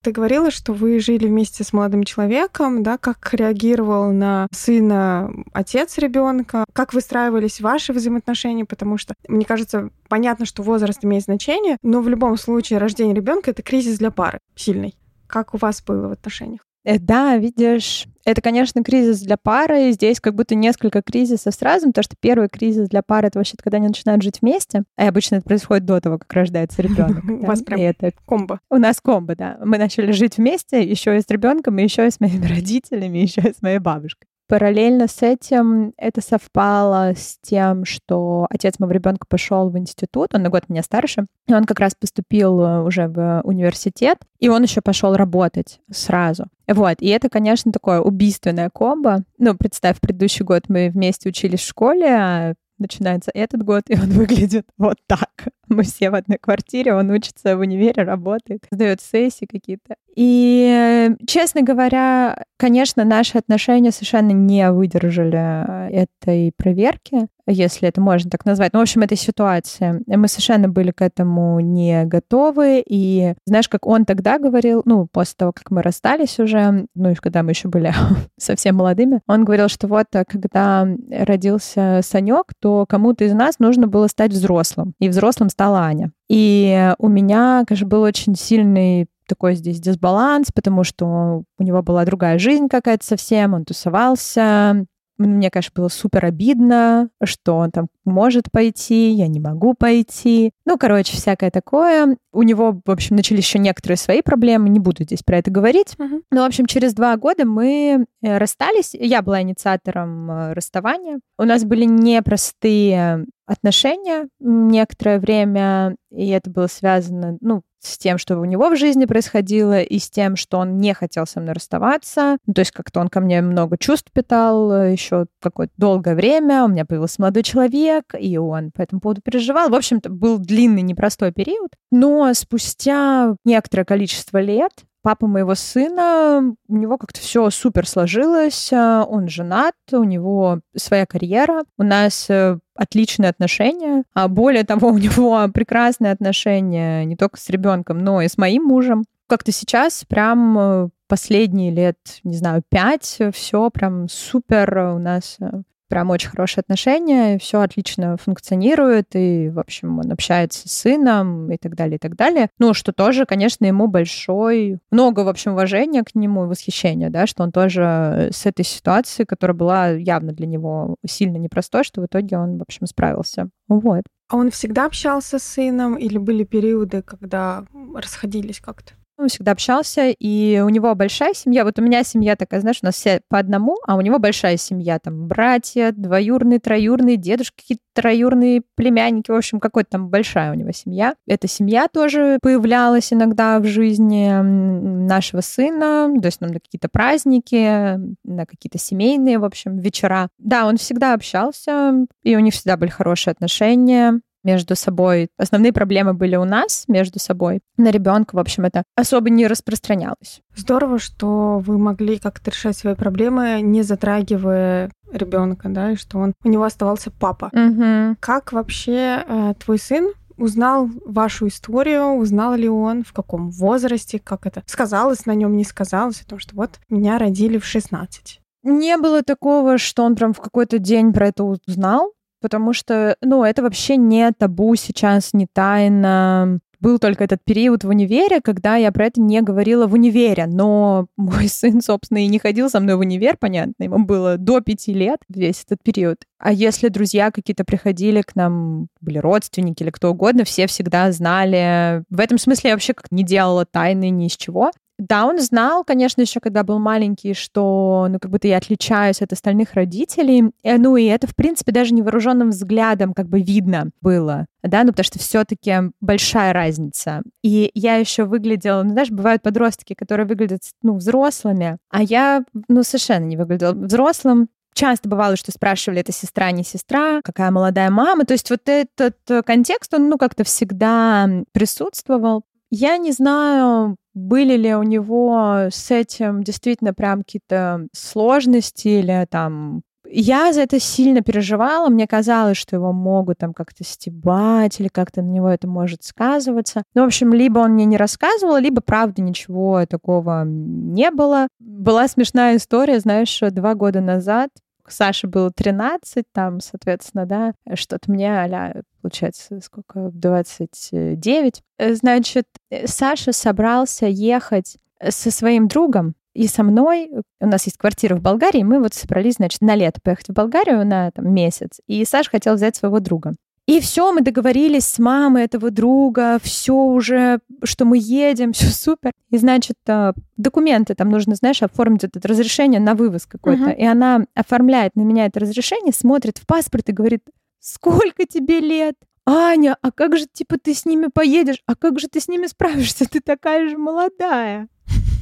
Ты 0.06 0.12
говорила, 0.12 0.52
что 0.52 0.72
вы 0.72 1.00
жили 1.00 1.26
вместе 1.26 1.64
с 1.64 1.74
молодым 1.74 2.04
человеком, 2.04 2.84
да, 2.84 3.00
как 3.00 3.34
реагировал 3.34 4.12
на 4.12 4.46
сына 4.52 5.34
отец 5.52 5.98
ребенка, 5.98 6.64
как 6.74 6.94
выстраивались 6.94 7.60
ваши 7.60 7.92
взаимоотношения, 7.92 8.66
потому 8.66 9.00
что, 9.00 9.16
мне 9.28 9.46
кажется, 9.46 9.90
понятно, 10.08 10.46
что 10.46 10.62
возраст 10.62 11.04
имеет 11.04 11.24
значение, 11.24 11.78
но 11.82 12.02
в 12.02 12.08
любом 12.08 12.38
случае 12.38 12.78
рождение 12.78 13.16
ребенка 13.16 13.50
это 13.50 13.64
кризис 13.64 13.98
для 13.98 14.12
пары 14.12 14.38
сильный. 14.56 14.94
Как 15.26 15.56
у 15.56 15.58
вас 15.58 15.82
было 15.82 16.10
в 16.10 16.12
отношениях? 16.12 16.62
Э, 16.86 17.00
Да, 17.00 17.36
видишь, 17.38 18.08
это, 18.26 18.42
конечно, 18.42 18.84
кризис 18.84 19.20
для 19.22 19.38
пары. 19.38 19.92
Здесь 19.92 20.20
как 20.20 20.36
будто 20.36 20.56
несколько 20.56 21.02
кризисов 21.02 21.54
сразу, 21.54 21.88
потому 21.88 22.04
что 22.04 22.16
первый 22.20 22.48
кризис 22.48 22.88
для 22.88 23.02
пары— 23.02 23.28
это 23.30 23.40
вообще 23.40 23.56
когда 23.62 23.78
они 23.78 23.88
начинают 23.88 24.24
жить 24.24 24.42
вместе. 24.42 24.84
И 24.98 25.04
обычно 25.04 25.36
это 25.36 25.46
происходит 25.46 25.86
до 25.86 26.00
того, 26.00 26.18
как 26.18 26.32
рождается 26.34 26.82
ребенок. 26.82 27.24
У 27.30 27.46
вас 27.46 27.62
прям 27.62 27.80
И 27.80 27.84
это 27.84 28.12
комбо. 28.26 28.60
у 28.70 28.78
нас 28.78 29.02
комбо, 29.02 29.36
да. 29.36 29.58
Мы 29.64 29.78
начали 29.78 30.12
жить 30.12 30.38
вместе, 30.38 30.82
еще 30.84 31.18
и 31.18 31.22
с 31.22 31.30
ребенком, 31.30 31.78
и 31.80 31.84
еще 31.84 32.08
и 32.08 32.12
с 32.12 32.20
моими 32.20 32.46
родителями, 32.56 33.18
еще 33.20 33.42
и 33.42 33.54
с 33.54 33.62
моей 33.62 33.80
бабушкой. 33.80 34.28
Параллельно 34.48 35.08
с 35.08 35.24
этим 35.24 35.94
это 35.98 36.22
совпало 36.22 37.14
с 37.16 37.40
тем, 37.42 37.84
что 37.84 38.46
отец 38.50 38.78
моего 38.78 38.94
ребенка 38.94 39.26
пошел 39.28 39.70
в 39.70 39.78
институт, 39.78 40.36
он 40.36 40.44
на 40.44 40.50
год 40.50 40.70
меня 40.70 40.84
старше, 40.84 41.26
и 41.48 41.54
он 41.54 41.66
как 41.66 41.80
раз 41.80 41.96
поступил 41.96 42.60
э, 42.62 42.82
уже 42.84 43.08
в 43.08 43.42
университет, 43.44 44.20
и 44.40 44.48
он 44.48 44.62
еще 44.62 44.82
пошел 44.82 45.16
работать 45.16 45.80
сразу. 45.92 46.46
Вот, 46.68 46.98
и 47.00 47.08
это, 47.08 47.30
конечно, 47.30 47.72
такое 47.72 48.02
убийственное 48.02 48.70
комбо. 48.70 49.24
Ну, 49.40 49.56
представь, 49.56 50.00
предыдущий 50.00 50.46
год 50.46 50.64
мы 50.68 50.90
вместе 50.90 51.30
учились 51.30 51.62
в 51.62 51.68
школе, 51.68 52.08
а 52.08 52.54
начинается 52.78 53.32
этот 53.34 53.64
год, 53.64 53.84
и 53.90 53.96
он 53.96 54.10
выглядит 54.12 54.68
вот 54.78 54.98
так. 55.08 55.30
Мы 55.68 55.84
все 55.84 56.10
в 56.10 56.16
одной 56.16 56.38
квартире, 56.40 56.94
он 56.94 57.10
учится 57.10 57.58
в 57.58 57.60
универе, 57.60 58.04
работает, 58.04 58.66
сдает 58.72 59.02
сессии 59.02 59.46
какие-то. 59.46 59.96
И, 60.16 61.10
э, 61.10 61.16
честно 61.28 61.62
говоря, 61.62 62.46
конечно, 62.58 63.04
наши 63.04 63.38
отношения 63.38 63.92
совершенно 63.92 64.32
не 64.32 64.72
выдержали 64.72 65.90
э, 65.92 66.06
этой 66.06 66.52
проверки, 66.56 67.28
если 67.48 67.88
это 67.88 68.02
можно 68.02 68.30
так 68.30 68.46
назвать. 68.46 68.74
Ну, 68.74 68.80
в 68.80 68.82
общем, 68.82 69.02
этой 69.02 69.18
ситуации. 69.18 70.02
Мы 70.08 70.28
совершенно 70.28 70.70
были 70.70 70.92
к 70.92 71.02
этому 71.02 71.60
не 71.60 72.06
готовы. 72.06 72.84
И 72.86 73.34
знаешь, 73.46 73.70
как 73.70 73.86
он 73.86 74.06
тогда 74.06 74.40
говорил, 74.40 74.82
ну, 74.86 75.08
после 75.12 75.36
того, 75.38 75.52
как 75.52 75.72
мы 75.72 75.82
расстались 75.82 76.40
уже, 76.40 76.88
ну, 76.96 77.12
и 77.12 77.16
когда 77.16 77.44
мы 77.44 77.52
еще 77.52 77.68
были 77.68 77.94
совсем 78.40 78.76
молодыми, 78.76 79.22
он 79.28 79.46
говорил, 79.46 79.70
что 79.70 79.88
вот, 79.88 80.08
э, 80.14 80.24
когда 80.28 80.88
родился 81.10 82.02
Санек, 82.04 82.54
то 82.60 82.86
кому-то 82.88 83.26
из 83.26 83.34
нас 83.34 83.60
нужно 83.60 83.88
было 83.88 84.08
стать 84.08 84.32
взрослым. 84.32 84.94
И 85.00 85.10
взрослым 85.10 85.50
стала 85.50 85.80
Аня. 85.82 86.12
И 86.30 86.94
у 86.98 87.08
меня, 87.08 87.64
конечно, 87.68 87.88
был 87.88 88.02
очень 88.02 88.36
сильный 88.36 89.08
такой 89.28 89.56
здесь 89.56 89.80
дисбаланс, 89.80 90.52
потому 90.54 90.84
что 90.84 91.44
у 91.58 91.64
него 91.64 91.82
была 91.82 92.06
другая 92.06 92.40
жизнь 92.40 92.68
какая-то 92.68 93.06
совсем, 93.06 93.54
он 93.54 93.66
тусовался. 93.66 94.86
Мне, 95.18 95.50
конечно, 95.50 95.72
было 95.76 95.88
супер 95.88 96.26
обидно, 96.26 97.10
что 97.24 97.56
он 97.58 97.72
там 97.72 97.88
может 98.04 98.52
пойти, 98.52 99.12
я 99.12 99.28
не 99.28 99.40
могу 99.40 99.74
пойти. 99.74 100.52
Ну, 100.66 100.78
короче, 100.78 101.16
всякое 101.16 101.52
такое. 101.52 102.18
У 102.34 102.44
него, 102.44 102.80
в 102.86 102.92
общем, 102.92 103.16
начались 103.16 103.46
еще 103.46 103.60
некоторые 103.60 103.98
свои 103.98 104.22
проблемы, 104.22 104.70
не 104.70 104.80
буду 104.80 105.04
здесь 105.04 105.24
про 105.24 105.38
это 105.38 105.52
говорить. 105.52 105.96
Мгм. 105.98 106.24
Ну, 106.32 106.42
в 106.42 106.46
общем, 106.46 106.66
через 106.66 106.94
два 106.94 107.16
года 107.18 107.46
мы 107.46 108.06
э, 108.22 108.38
расстались. 108.38 108.94
Я 108.94 109.22
была 109.22 109.42
инициатором 109.42 110.30
э, 110.30 110.54
расставания. 110.54 111.20
У 111.38 111.44
нас 111.44 111.64
были 111.64 111.86
непростые 111.86 113.26
отношения 113.46 114.28
некоторое 114.40 115.20
время, 115.20 115.96
и 116.12 116.30
это 116.30 116.50
было 116.50 116.68
связано, 116.68 117.38
ну, 117.42 117.64
с 117.86 117.98
тем, 117.98 118.18
что 118.18 118.40
у 118.40 118.46
него 118.46 118.70
в 118.70 118.78
жизни 118.78 119.06
происходило, 119.06 119.80
и 119.80 120.00
с 120.00 120.10
тем, 120.10 120.36
что 120.36 120.58
он 120.58 120.78
не 120.78 120.94
хотел 120.94 121.26
со 121.28 121.40
мной 121.40 121.54
расставаться. 121.54 122.38
Ну, 122.46 122.54
то 122.54 122.62
есть 122.62 122.72
как-то 122.72 123.00
он 123.00 123.10
ко 123.10 123.20
мне 123.20 123.42
много 123.42 123.78
чувств 123.78 124.12
питал 124.12 124.72
э, 124.72 124.92
еще 124.92 125.28
какое-то 125.42 125.74
долгое 125.78 126.16
время. 126.16 126.64
У 126.64 126.68
меня 126.68 126.86
появился 126.86 127.22
молодой 127.22 127.44
человек, 127.44 128.16
и 128.20 128.38
он 128.38 128.72
по 128.72 128.82
этому 128.82 129.02
поводу 129.02 129.22
переживал. 129.22 129.70
В 129.70 129.76
общем-то, 129.76 130.10
был 130.10 130.40
длинный, 130.40 130.82
непростой 130.82 131.32
период. 131.32 131.72
Но 131.92 132.34
спустя 132.34 133.36
некоторое 133.46 133.86
количество 133.86 134.40
лет 134.40 134.72
папа 135.06 135.28
моего 135.28 135.54
сына, 135.54 136.56
у 136.68 136.76
него 136.76 136.98
как-то 136.98 137.20
все 137.20 137.52
супер 137.52 137.88
сложилось, 137.88 138.74
а, 138.74 139.04
он 139.04 139.28
женат, 139.28 139.76
у 139.92 140.04
него 140.04 140.62
своя 140.76 141.06
карьера, 141.06 141.64
у 141.78 141.84
нас 141.84 142.28
э, 142.28 142.58
отличные 142.74 143.30
отношения, 143.30 144.04
а 144.16 144.28
более 144.28 144.64
того, 144.64 144.88
у 144.90 144.98
него 144.98 145.48
прекрасные 145.54 146.12
отношения 146.12 147.06
не 147.06 147.16
только 147.16 147.40
с 147.40 147.52
ребенком, 147.52 148.00
но 148.00 148.20
и 148.24 148.28
с 148.28 148.40
моим 148.40 148.64
мужем. 148.64 149.04
Как-то 149.28 149.52
сейчас 149.52 150.06
прям 150.06 150.58
э, 150.58 150.90
последние 151.08 151.70
лет, 151.70 151.98
не 152.24 152.36
знаю, 152.36 152.64
пять, 152.68 153.20
все 153.32 153.70
прям 153.70 154.10
супер 154.10 154.76
у 154.96 154.98
нас 154.98 155.38
э, 155.40 155.52
прям 155.88 156.10
очень 156.10 156.30
хорошие 156.30 156.62
отношения, 156.62 157.38
все 157.38 157.62
отлично 157.62 158.18
функционирует, 158.18 159.16
и, 159.16 159.50
в 159.50 159.60
общем, 159.60 160.00
он 160.00 160.12
общается 160.12 160.68
с 160.68 160.72
сыном 160.72 161.52
и 161.52 161.58
так 161.58 161.76
далее, 161.76 161.96
и 161.98 162.00
так 162.00 162.16
далее. 162.16 162.50
Ну, 162.60 162.74
что 162.74 162.92
тоже, 162.92 163.26
конечно, 163.26 163.66
ему 163.66 163.88
большой, 163.88 164.80
много, 164.92 165.22
в 165.22 165.28
общем, 165.28 165.54
уважения 165.54 166.04
к 166.04 166.16
нему 166.16 166.46
и 166.46 166.48
восхищения, 166.48 167.10
да, 167.10 167.28
что 167.28 167.44
он 167.44 167.52
тоже 167.52 168.30
с 168.32 168.46
этой 168.46 168.66
ситуацией, 168.66 169.26
которая 169.26 169.56
была 169.56 169.90
явно 169.90 170.32
для 170.32 170.48
него 170.48 170.96
сильно 171.06 171.38
непростой, 171.38 171.84
что 171.84 172.02
в 172.02 172.06
итоге 172.06 172.38
он, 172.38 172.58
в 172.58 172.62
общем, 172.62 172.88
справился. 172.88 173.50
Вот. 173.68 174.04
А 174.28 174.38
он 174.38 174.50
всегда 174.50 174.86
общался 174.86 175.38
с 175.40 175.44
сыном 175.44 175.96
или 175.96 176.18
были 176.18 176.44
периоды, 176.44 177.02
когда 177.04 177.66
расходились 177.94 178.60
как-то? 178.60 178.94
Он 179.18 179.30
всегда 179.30 179.52
общался, 179.52 180.10
и 180.10 180.60
у 180.60 180.70
него 180.70 180.94
большая 180.94 181.34
семья. 181.34 181.64
Вот 181.64 181.80
у 181.80 181.82
меня 181.82 182.04
семья 182.04 182.36
такая, 182.36 182.60
знаешь, 182.60 182.80
у 182.82 182.86
нас 182.86 182.96
все 182.96 183.22
по 183.30 183.40
одному, 183.40 183.78
а 183.88 183.96
у 183.96 184.02
него 184.02 184.20
большая 184.20 184.58
семья. 184.58 185.00
Там 185.00 185.28
братья, 185.28 185.94
двоюрные, 185.94 186.60
троюрные, 186.60 187.18
дедушки 187.18 187.78
троюрные, 187.96 188.62
племянники. 188.76 189.32
В 189.32 189.36
общем, 189.36 189.60
какой-то 189.60 189.92
там 189.92 190.10
большая 190.10 190.52
у 190.52 190.56
него 190.56 190.72
семья. 190.72 191.16
Эта 191.26 191.48
семья 191.48 191.88
тоже 191.88 192.38
появлялась 192.42 193.12
иногда 193.14 193.60
в 193.60 193.66
жизни 193.66 194.30
нашего 194.42 195.42
сына. 195.42 196.14
То 196.22 196.26
есть 196.26 196.42
нам 196.42 196.52
на 196.52 196.60
какие-то 196.60 196.90
праздники, 196.90 197.98
на 198.26 198.46
какие-то 198.46 198.78
семейные, 198.78 199.40
в 199.40 199.46
общем, 199.46 199.80
вечера. 199.80 200.28
Да, 200.38 200.68
он 200.68 200.76
всегда 200.78 201.14
общался, 201.14 202.06
и 202.24 202.36
у 202.36 202.40
них 202.40 202.54
всегда 202.54 202.76
были 202.76 202.90
хорошие 202.90 203.32
отношения 203.32 204.20
между 204.46 204.76
собой. 204.76 205.28
Основные 205.38 205.74
проблемы 205.74 206.14
были 206.14 206.36
у 206.36 206.46
нас 206.46 206.86
между 206.88 207.20
собой. 207.20 207.60
На 207.78 207.92
ребенка, 207.92 208.36
в 208.36 208.40
общем, 208.40 208.66
это 208.66 208.84
особо 208.96 209.30
не 209.30 209.48
распространялось. 209.48 210.42
Здорово, 210.56 211.00
что 211.00 211.60
вы 211.66 211.78
могли 211.78 212.18
как-то 212.18 212.52
решать 212.52 212.78
свои 212.78 212.96
проблемы, 212.96 213.60
не 213.62 213.82
затрагивая 213.82 214.92
ребенка, 215.12 215.70
да, 215.70 215.92
и 215.92 215.96
что 215.96 216.20
он 216.20 216.34
у 216.44 216.50
него 216.50 216.64
оставался 216.64 217.12
папа. 217.12 217.50
Мгм. 217.52 218.18
Как 218.20 218.54
вообще 218.54 219.24
э, 219.28 219.54
твой 219.60 219.80
сын 219.80 220.14
узнал 220.38 220.90
вашу 221.06 221.48
историю, 221.48 222.16
узнал 222.16 222.56
ли 222.56 222.68
он, 222.68 223.04
в 223.04 223.14
каком 223.14 223.50
возрасте, 223.52 224.20
как 224.20 224.46
это 224.46 224.64
сказалось 224.66 225.26
на 225.26 225.34
нем, 225.34 225.56
не 225.56 225.64
сказалось, 225.64 226.22
о 226.22 226.26
том, 226.26 226.40
что 226.40 226.56
вот 226.56 226.80
меня 226.90 227.18
родили 227.18 227.58
в 227.58 227.66
16. 227.66 228.42
Не 228.64 228.98
было 228.98 229.22
такого, 229.22 229.78
что 229.78 230.04
он 230.04 230.16
прям 230.16 230.34
в 230.34 230.42
какой-то 230.42 230.80
день 230.80 231.14
про 231.14 231.28
это 231.28 231.44
узнал, 231.44 232.14
потому 232.42 232.74
что, 232.74 233.16
ну, 233.22 233.44
это 233.44 233.62
вообще 233.62 233.98
не 233.98 234.32
табу 234.32 234.76
сейчас, 234.76 235.34
не 235.34 235.48
тайна. 235.52 236.60
Был 236.80 237.00
только 237.00 237.24
этот 237.24 237.44
период 237.44 237.84
в 237.84 237.90
универе, 237.90 238.42
когда 238.42 238.76
я 238.76 238.92
про 238.92 239.08
это 239.08 239.20
не 239.20 239.42
говорила 239.42 239.88
в 239.88 239.94
универе, 239.94 240.46
но 240.46 241.08
мой 241.18 241.48
сын, 241.48 241.82
собственно, 241.82 242.20
и 242.20 242.28
не 242.28 242.38
ходил 242.40 242.70
со 242.70 242.80
мной 242.80 242.96
в 242.96 243.00
универ, 243.00 243.38
понятно, 243.40 243.84
ему 243.84 244.06
было 244.06 244.38
до 244.38 244.60
пяти 244.62 244.94
лет 244.94 245.20
весь 245.30 245.64
этот 245.66 245.82
период. 245.84 246.18
А 246.38 246.52
если 246.52 246.90
друзья 246.90 247.32
какие-то 247.32 247.64
приходили 247.64 248.22
к 248.22 248.36
нам, 248.36 248.88
были 249.02 249.18
родственники 249.18 249.84
или 249.84 249.90
кто 249.90 250.12
угодно, 250.12 250.44
все 250.44 250.68
всегда 250.68 251.12
знали. 251.12 252.04
В 252.10 252.20
этом 252.20 252.38
смысле 252.38 252.70
я 252.70 252.76
вообще 252.76 252.94
как 252.94 253.12
не 253.12 253.24
делала 253.24 253.66
тайны 253.66 254.10
ни 254.10 254.28
из 254.28 254.36
чего. 254.36 254.72
Да, 254.98 255.26
он 255.26 255.40
знал, 255.40 255.84
конечно, 255.84 256.22
еще 256.22 256.40
когда 256.40 256.64
был 256.64 256.80
маленький, 256.80 257.34
что, 257.34 258.08
ну, 258.10 258.18
как 258.18 258.32
будто 258.32 258.48
я 258.48 258.58
отличаюсь 258.58 259.22
от 259.22 259.34
остальных 259.34 259.74
родителей. 259.74 260.52
Э, 260.64 260.78
Ну, 260.78 260.96
и 260.96 261.06
это, 261.06 261.28
в 261.28 261.36
принципе, 261.36 261.72
даже 261.74 261.94
невооруженным 261.94 262.52
взглядом 262.52 263.14
как 263.14 263.28
бы 263.28 263.42
видно 263.42 263.90
было, 264.02 264.46
да, 264.64 264.84
ну, 264.84 264.92
потому 264.92 265.04
что 265.04 265.20
все-таки 265.20 265.74
большая 266.00 266.54
разница. 266.54 267.24
И 267.44 267.72
я 267.74 267.96
еще 267.98 268.24
выглядела, 268.24 268.84
ну, 268.84 268.92
знаешь, 268.92 269.10
бывают 269.10 269.42
подростки, 269.42 269.94
которые 269.96 270.28
выглядят, 270.28 270.62
ну, 270.82 270.96
взрослыми, 270.96 271.78
а 271.90 272.02
я, 272.02 272.44
ну, 272.70 272.84
совершенно 272.84 273.26
не 273.26 273.36
выглядела 273.38 273.74
взрослым. 273.74 274.48
Часто 274.74 275.08
бывало, 275.08 275.38
что 275.38 275.52
спрашивали, 275.52 276.02
это 276.02 276.12
сестра, 276.12 276.52
не 276.52 276.64
сестра, 276.64 277.22
какая 277.24 277.50
молодая 277.50 277.90
мама. 277.90 278.26
То 278.26 278.34
есть 278.34 278.50
вот 278.50 278.68
этот 278.68 279.16
контекст, 279.46 279.94
он, 279.94 280.10
ну, 280.10 280.18
как-то 280.18 280.44
всегда 280.44 281.30
присутствовал. 281.54 282.44
Я 282.78 282.98
не 282.98 283.14
знаю, 283.14 283.96
были 284.14 284.58
ли 284.58 284.76
у 284.76 284.84
него 284.84 285.70
с 285.72 285.92
этим 285.92 286.44
действительно 286.44 286.94
прям 286.94 287.20
какие-то 287.20 287.88
сложности 287.94 288.90
или 288.90 289.26
там 289.32 289.84
я 290.10 290.52
за 290.52 290.62
это 290.62 290.78
сильно 290.80 291.22
переживала, 291.22 291.88
мне 291.88 292.06
казалось, 292.06 292.58
что 292.58 292.76
его 292.76 292.92
могут 292.92 293.38
там 293.38 293.54
как-то 293.54 293.86
стебать 293.86 294.80
или 294.80 294.90
как-то 294.90 295.22
на 295.22 295.30
него 295.30 295.50
это 295.50 295.68
может 295.68 296.04
сказываться. 296.04 296.84
Ну, 296.94 297.04
в 297.04 297.06
общем, 297.06 297.34
либо 297.34 297.60
он 297.60 297.72
мне 297.72 297.86
не 297.86 297.98
рассказывал, 297.98 298.58
либо, 298.58 298.82
правда, 298.82 299.22
ничего 299.22 299.86
такого 299.86 300.44
не 300.46 301.12
было. 301.12 301.48
Была 301.60 302.10
смешная 302.10 302.58
история, 302.58 303.00
знаешь, 303.00 303.40
два 303.52 303.74
года 303.74 304.02
назад 304.02 304.50
Саше 304.92 305.28
было 305.28 305.52
13, 305.52 306.26
там, 306.32 306.60
соответственно, 306.60 307.26
да, 307.26 307.54
что-то 307.74 308.12
мне, 308.12 308.32
а 308.32 308.82
получается, 309.02 309.60
сколько, 309.62 310.10
29. 310.14 311.64
Э, 311.78 311.94
Значит, 311.96 312.48
Саша 312.86 313.32
собрался 313.32 314.06
ехать 314.08 314.78
со 315.08 315.32
своим 315.32 315.68
другом 315.68 316.16
И 316.34 316.48
со 316.48 316.64
мной, 316.64 317.12
у 317.40 317.48
нас 317.48 317.66
есть 317.66 317.78
квартира 317.78 318.16
в 318.16 318.22
Болгарии, 318.22 318.64
мы 318.64 318.80
вот 318.80 318.94
собрались, 318.94 319.36
значит, 319.36 319.62
на 319.62 319.76
лето 319.76 320.00
поехать 320.04 320.30
в 320.30 320.34
Болгарию 320.34 320.86
на 320.86 321.12
там, 321.12 321.34
месяц. 321.34 321.80
И 321.88 322.04
Саша 322.06 322.30
хотел 322.30 322.56
взять 322.56 322.76
своего 322.76 323.00
друга. 323.00 323.34
И 323.68 323.80
все, 323.80 324.12
мы 324.12 324.22
договорились 324.22 324.86
с 324.86 325.00
мамой 325.00 325.44
этого 325.44 325.72
друга, 325.72 326.38
все 326.42 326.76
уже, 326.76 327.40
что 327.64 327.86
мы 327.86 327.98
едем, 327.98 328.52
все 328.54 328.68
супер. 328.68 329.12
И, 329.32 329.38
значит, 329.38 329.78
э, 329.88 330.14
документы 330.38 330.94
там 330.94 331.10
нужно, 331.10 331.36
знаешь, 331.36 331.64
оформить 331.64 332.04
это 332.04 332.28
разрешение 332.28 332.80
на 332.80 332.94
вывоз 332.94 333.26
какой-то. 333.26 333.64
Мгм. 333.64 333.72
И 333.72 333.84
она 333.84 334.26
оформляет 334.36 334.96
на 334.96 335.02
меня 335.02 335.26
это 335.26 335.40
разрешение, 335.40 335.94
смотрит 335.94 336.38
в 336.38 336.46
паспорт 336.46 336.90
и 336.90 336.94
говорит, 336.94 337.24
сколько 337.60 338.26
тебе 338.26 338.60
лет? 338.60 338.96
Аня, 339.28 339.76
а 339.82 339.92
как 339.92 340.18
же, 340.18 340.28
типа, 340.32 340.60
ты 340.60 340.76
с 340.76 340.86
ними 340.86 341.08
поедешь? 341.12 341.64
А 341.66 341.76
как 341.76 342.00
же 342.00 342.08
ты 342.08 342.20
с 342.20 342.28
ними 342.28 342.46
справишься? 342.46 343.10
Ты 343.10 343.20
такая 343.22 343.68
же 343.68 343.78
молодая. 343.78 344.68